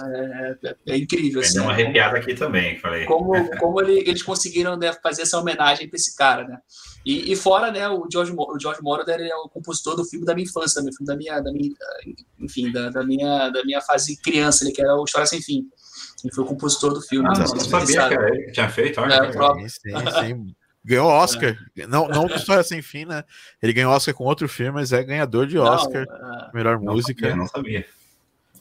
É, 0.86 0.98
incrível. 0.98 1.42
Assim, 1.42 1.60
uma 1.60 1.74
arrepiada 1.74 2.18
aqui 2.18 2.34
também, 2.34 2.80
falei. 2.80 3.06
Como, 3.06 3.58
como 3.58 3.82
ele, 3.82 4.00
eles 4.08 4.24
conseguiram 4.24 4.78
né, 4.78 4.94
fazer 5.04 5.24
essa 5.24 5.38
homenagem 5.38 5.90
pra 5.90 5.98
esse 5.98 6.16
cara, 6.16 6.48
né? 6.48 6.58
E, 7.06 7.32
e 7.32 7.36
fora, 7.36 7.72
né, 7.72 7.88
o 7.88 8.08
George, 8.12 8.34
o 8.36 8.60
George 8.60 8.82
Moroder 8.82 9.20
é 9.20 9.36
o 9.36 9.48
compositor 9.48 9.96
do 9.96 10.04
filme 10.04 10.26
da 10.26 10.34
minha 10.34 10.46
infância, 10.46 10.82
do 10.82 10.92
filme 10.92 11.06
da 11.06 11.16
minha, 11.16 11.40
da 11.40 11.52
minha 11.52 11.72
enfim, 12.40 12.72
da, 12.72 12.90
da, 12.90 13.04
minha, 13.04 13.50
da 13.50 13.64
minha 13.64 13.82
fase 13.82 14.18
criança, 14.22 14.64
ele 14.64 14.74
que 14.74 14.82
era 14.82 14.94
o 14.96 15.06
História 15.06 15.26
Sem 15.26 15.42
Fim. 15.42 15.66
Ele 16.24 16.34
foi 16.34 16.44
o 16.44 16.48
compositor 16.48 16.94
do 16.94 17.02
filme. 17.02 17.28
Ah, 17.28 17.34
não, 17.34 17.40
não 17.40 17.60
sabia 17.60 18.08
que 18.08 18.14
era 18.14 18.30
ele 18.30 18.46
que 18.46 18.52
tinha 18.52 18.70
feito. 18.70 19.00
Olha, 19.02 19.14
é, 19.14 19.70
sim, 19.70 19.92
sim, 20.20 20.56
Ganhou 20.84 21.10
Oscar. 21.10 21.58
É. 21.78 21.86
Não, 21.86 22.08
não 22.08 22.28
História 22.28 22.64
Sem 22.64 22.82
Fim, 22.82 23.06
né? 23.06 23.24
Ele 23.62 23.74
ganhou 23.74 23.92
Oscar 23.92 24.14
com 24.14 24.24
outro 24.24 24.48
filme, 24.48 24.72
mas 24.72 24.94
é 24.94 25.04
ganhador 25.04 25.46
de 25.46 25.58
Oscar. 25.58 26.06
Não, 26.08 26.40
é. 26.40 26.50
melhor 26.54 26.80
não 26.80 26.94
música. 26.94 27.28
Sabia, 27.28 27.36
não 27.36 27.48
sabia. 27.48 27.86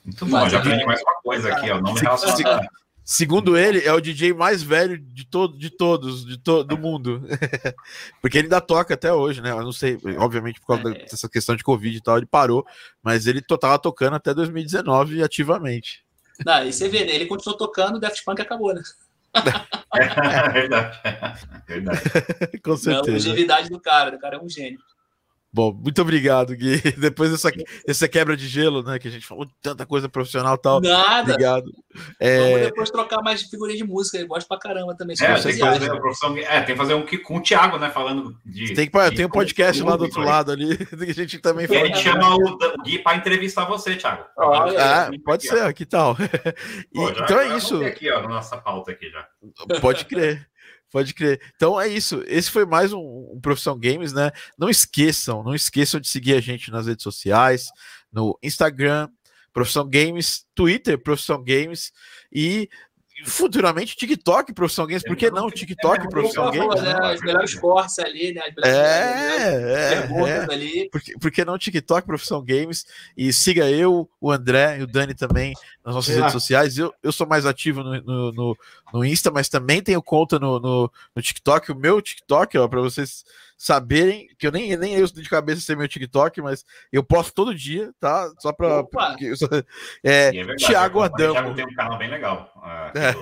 Muito 0.04 0.26
bom, 0.26 0.48
já 0.48 0.58
aprendi 0.58 0.84
mais 0.84 1.00
uma 1.02 1.14
coisa 1.22 1.52
aqui, 1.52 1.70
ó. 1.70 1.80
Não 1.80 1.94
me 1.94 2.00
relaciona. 2.00 2.68
Segundo 3.08 3.56
ele, 3.56 3.84
é 3.84 3.92
o 3.92 4.00
DJ 4.00 4.34
mais 4.34 4.64
velho 4.64 4.98
de, 4.98 5.24
todo, 5.24 5.56
de 5.56 5.70
todos, 5.70 6.26
de 6.26 6.36
to, 6.38 6.64
do 6.64 6.76
mundo. 6.76 7.22
Porque 8.20 8.36
ele 8.36 8.46
ainda 8.46 8.60
toca 8.60 8.94
até 8.94 9.12
hoje, 9.12 9.40
né? 9.40 9.52
Eu 9.52 9.62
não 9.62 9.70
sei, 9.70 9.96
obviamente, 10.18 10.58
por 10.60 10.66
causa 10.66 10.90
é. 10.90 11.04
dessa 11.04 11.28
questão 11.28 11.54
de 11.54 11.62
Covid 11.62 11.96
e 11.96 12.00
tal, 12.00 12.16
ele 12.16 12.26
parou, 12.26 12.66
mas 13.00 13.28
ele 13.28 13.40
tava 13.40 13.78
tocando 13.78 14.16
até 14.16 14.34
2019 14.34 15.22
ativamente. 15.22 16.04
Não, 16.44 16.64
e 16.64 16.72
você 16.72 16.88
vê, 16.88 17.04
né? 17.04 17.14
Ele 17.14 17.26
continuou 17.26 17.56
tocando, 17.56 17.96
o 17.96 18.00
Daft 18.00 18.24
Punk 18.24 18.40
acabou, 18.40 18.74
né? 18.74 18.82
é 19.94 20.48
verdade. 20.50 21.00
É 21.04 21.60
verdade. 21.66 22.00
Com 22.62 22.76
certeza. 22.76 23.10
A 23.10 23.12
longevidade 23.12 23.68
do 23.68 23.80
cara, 23.80 24.16
o 24.16 24.18
cara 24.18 24.36
é 24.36 24.40
um 24.40 24.48
gênio. 24.48 24.80
Bom, 25.56 25.72
muito 25.72 26.02
obrigado, 26.02 26.54
Gui. 26.54 26.82
Depois 27.00 27.30
dessa, 27.30 27.50
dessa 27.86 28.06
quebra 28.06 28.36
de 28.36 28.46
gelo, 28.46 28.82
né? 28.82 28.98
Que 28.98 29.08
a 29.08 29.10
gente 29.10 29.26
falou 29.26 29.46
de 29.46 29.52
tanta 29.62 29.86
coisa 29.86 30.06
profissional 30.06 30.54
e 30.54 30.58
tal. 30.58 30.82
Nada. 30.82 31.32
Obrigado. 31.32 31.64
É... 32.20 32.50
Vamos 32.50 32.66
depois 32.66 32.90
trocar 32.90 33.22
mais 33.22 33.40
de 33.40 33.48
figurinha 33.48 33.78
de 33.78 33.84
música. 33.84 34.18
Eu 34.18 34.26
gosto 34.26 34.46
pra 34.46 34.58
caramba 34.58 34.94
também. 34.94 35.16
É, 35.18 35.34
tem 35.40 35.54
que, 35.54 35.58
fazer 35.58 35.98
profissão... 35.98 36.36
é, 36.36 36.60
tem 36.60 36.74
que 36.74 36.76
fazer 36.76 36.92
um 36.92 37.06
com 37.24 37.38
o 37.38 37.40
Thiago, 37.40 37.78
né? 37.78 37.88
Falando 37.88 38.38
de. 38.44 38.74
Tem, 38.74 38.86
que, 38.86 39.10
tem 39.16 39.24
um 39.24 39.30
podcast 39.30 39.82
lá 39.82 39.96
do 39.96 40.04
outro 40.04 40.20
lado 40.20 40.52
ali, 40.52 40.76
que 40.84 41.10
a 41.10 41.14
gente 41.14 41.38
também 41.38 41.66
fala. 41.66 41.80
E 41.80 41.82
a 41.84 41.86
gente 41.86 42.00
chama 42.00 42.36
o, 42.36 42.82
Gui 42.84 42.98
para 42.98 43.16
entrevistar 43.16 43.64
você, 43.64 43.96
Thiago. 43.96 44.26
Ah, 44.38 45.08
pode 45.24 45.48
ser, 45.48 45.72
que 45.72 45.86
tal? 45.86 46.14
E, 46.92 46.98
Pô, 46.98 47.14
já, 47.14 47.24
então 47.24 47.40
é 47.40 47.56
isso. 47.56 47.82
Aqui, 47.82 48.10
ó, 48.10 48.28
nossa 48.28 48.58
pauta 48.58 48.90
aqui 48.90 49.10
já. 49.10 49.26
Pode 49.80 50.04
crer. 50.04 50.46
Pode 50.90 51.12
crer. 51.14 51.40
Então 51.56 51.80
é 51.80 51.88
isso. 51.88 52.22
Esse 52.26 52.50
foi 52.50 52.64
mais 52.64 52.92
um, 52.92 53.00
um, 53.34 53.40
Profissão 53.40 53.78
Games, 53.78 54.12
né? 54.12 54.30
Não 54.56 54.68
esqueçam, 54.68 55.42
não 55.42 55.54
esqueçam 55.54 56.00
de 56.00 56.08
seguir 56.08 56.34
a 56.34 56.40
gente 56.40 56.70
nas 56.70 56.86
redes 56.86 57.02
sociais, 57.02 57.68
no 58.12 58.38
Instagram, 58.42 59.08
Profissão 59.52 59.88
Games, 59.88 60.46
Twitter, 60.54 60.98
Profissão 60.98 61.42
Games 61.42 61.92
e 62.32 62.68
futuramente 63.24 63.96
TikTok 63.96 64.52
Profissão 64.52 64.86
Games, 64.86 65.02
por 65.02 65.16
que 65.16 65.30
não 65.30 65.50
TikTok 65.50 66.06
é, 66.06 66.08
Profissão 66.08 66.50
Games? 66.50 66.82
Né? 66.82 66.98
As 67.02 67.20
melhores 67.20 67.54
cortes 67.54 67.98
ali, 67.98 68.32
né? 68.32 68.42
É, 68.62 68.68
é, 68.68 70.08
é. 70.28 70.52
ali. 70.52 70.90
Por, 70.90 71.00
por 71.20 71.30
que 71.30 71.44
não 71.44 71.58
TikTok 71.58 72.06
Profissão 72.06 72.44
Games? 72.44 72.86
E 73.16 73.32
siga 73.32 73.70
eu, 73.70 74.08
o 74.20 74.30
André 74.30 74.78
e 74.78 74.82
o 74.82 74.86
Dani 74.86 75.14
também 75.14 75.54
nas 75.84 75.94
nossas 75.94 76.14
é. 76.14 76.18
redes 76.18 76.32
sociais. 76.32 76.76
Eu, 76.76 76.92
eu 77.02 77.12
sou 77.12 77.26
mais 77.26 77.46
ativo 77.46 77.82
no, 77.82 78.02
no, 78.02 78.32
no, 78.32 78.58
no 78.92 79.04
Insta, 79.04 79.30
mas 79.30 79.48
também 79.48 79.82
tenho 79.82 80.02
conta 80.02 80.38
no, 80.38 80.60
no, 80.60 80.92
no 81.14 81.22
TikTok. 81.22 81.72
O 81.72 81.76
meu 81.76 82.02
TikTok, 82.02 82.58
ó, 82.58 82.68
para 82.68 82.80
vocês 82.80 83.24
saberem 83.56 84.28
que 84.38 84.46
eu 84.46 84.52
nem, 84.52 84.76
nem 84.76 84.94
eu 84.94 85.06
de 85.06 85.28
cabeça 85.28 85.60
ser 85.60 85.76
meu 85.76 85.88
TikTok, 85.88 86.40
mas 86.42 86.64
eu 86.92 87.02
posto 87.02 87.32
todo 87.32 87.54
dia, 87.54 87.92
tá? 87.98 88.30
Só 88.38 88.52
para 88.52 88.84
é, 90.04 90.36
é 90.36 90.56
Thiago 90.56 91.00
Adamo. 91.00 91.32
Thiago 91.32 91.54
tem 91.54 91.64
um 91.64 91.74
canal 91.74 91.98
bem 91.98 92.10
legal. 92.10 92.52
Uh, 92.56 92.98
é. 92.98 93.16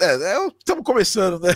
É, 0.00 0.46
estamos 0.58 0.80
é, 0.80 0.84
começando, 0.84 1.38
né? 1.38 1.50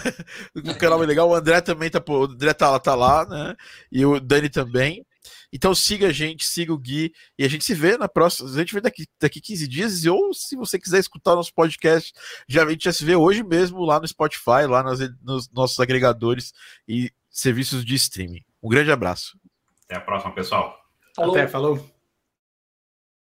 Um 0.56 0.74
canal 0.74 0.98
bem 0.98 1.08
legal. 1.08 1.28
O 1.28 1.34
André 1.34 1.60
também 1.62 1.88
tá, 1.88 2.02
o 2.06 2.24
André 2.24 2.52
tá, 2.52 2.78
tá 2.78 2.94
lá, 2.94 3.24
né? 3.24 3.54
E 3.90 4.04
o 4.04 4.20
Dani 4.20 4.50
também. 4.50 5.06
Então 5.50 5.74
siga 5.74 6.08
a 6.08 6.12
gente, 6.12 6.44
siga 6.44 6.72
o 6.72 6.78
Gui 6.78 7.12
e 7.38 7.44
a 7.44 7.48
gente 7.48 7.64
se 7.64 7.74
vê 7.74 7.96
na 7.96 8.08
próxima. 8.08 8.50
A 8.50 8.52
gente 8.52 8.74
vê 8.74 8.80
daqui, 8.80 9.06
daqui 9.20 9.40
15 9.40 9.68
dias. 9.68 10.04
Ou 10.04 10.34
se 10.34 10.56
você 10.56 10.78
quiser 10.78 10.98
escutar 10.98 11.34
nosso 11.34 11.54
podcast, 11.54 12.12
já 12.48 12.64
a 12.64 12.70
gente 12.70 12.84
já 12.84 12.92
se 12.92 13.04
vê 13.04 13.14
hoje 13.14 13.42
mesmo 13.42 13.84
lá 13.84 14.00
no 14.00 14.08
Spotify, 14.08 14.66
lá 14.68 14.82
nas, 14.82 14.98
nos 15.22 15.50
nossos 15.50 15.78
agregadores 15.78 16.52
e 16.88 17.10
serviços 17.34 17.84
de 17.84 17.96
streaming. 17.96 18.44
Um 18.62 18.68
grande 18.68 18.92
abraço. 18.92 19.36
Até 19.84 19.96
a 19.96 20.00
próxima, 20.00 20.32
pessoal. 20.32 20.78
Falou. 21.14 21.34
Até, 21.34 21.48
falou. 21.48 21.93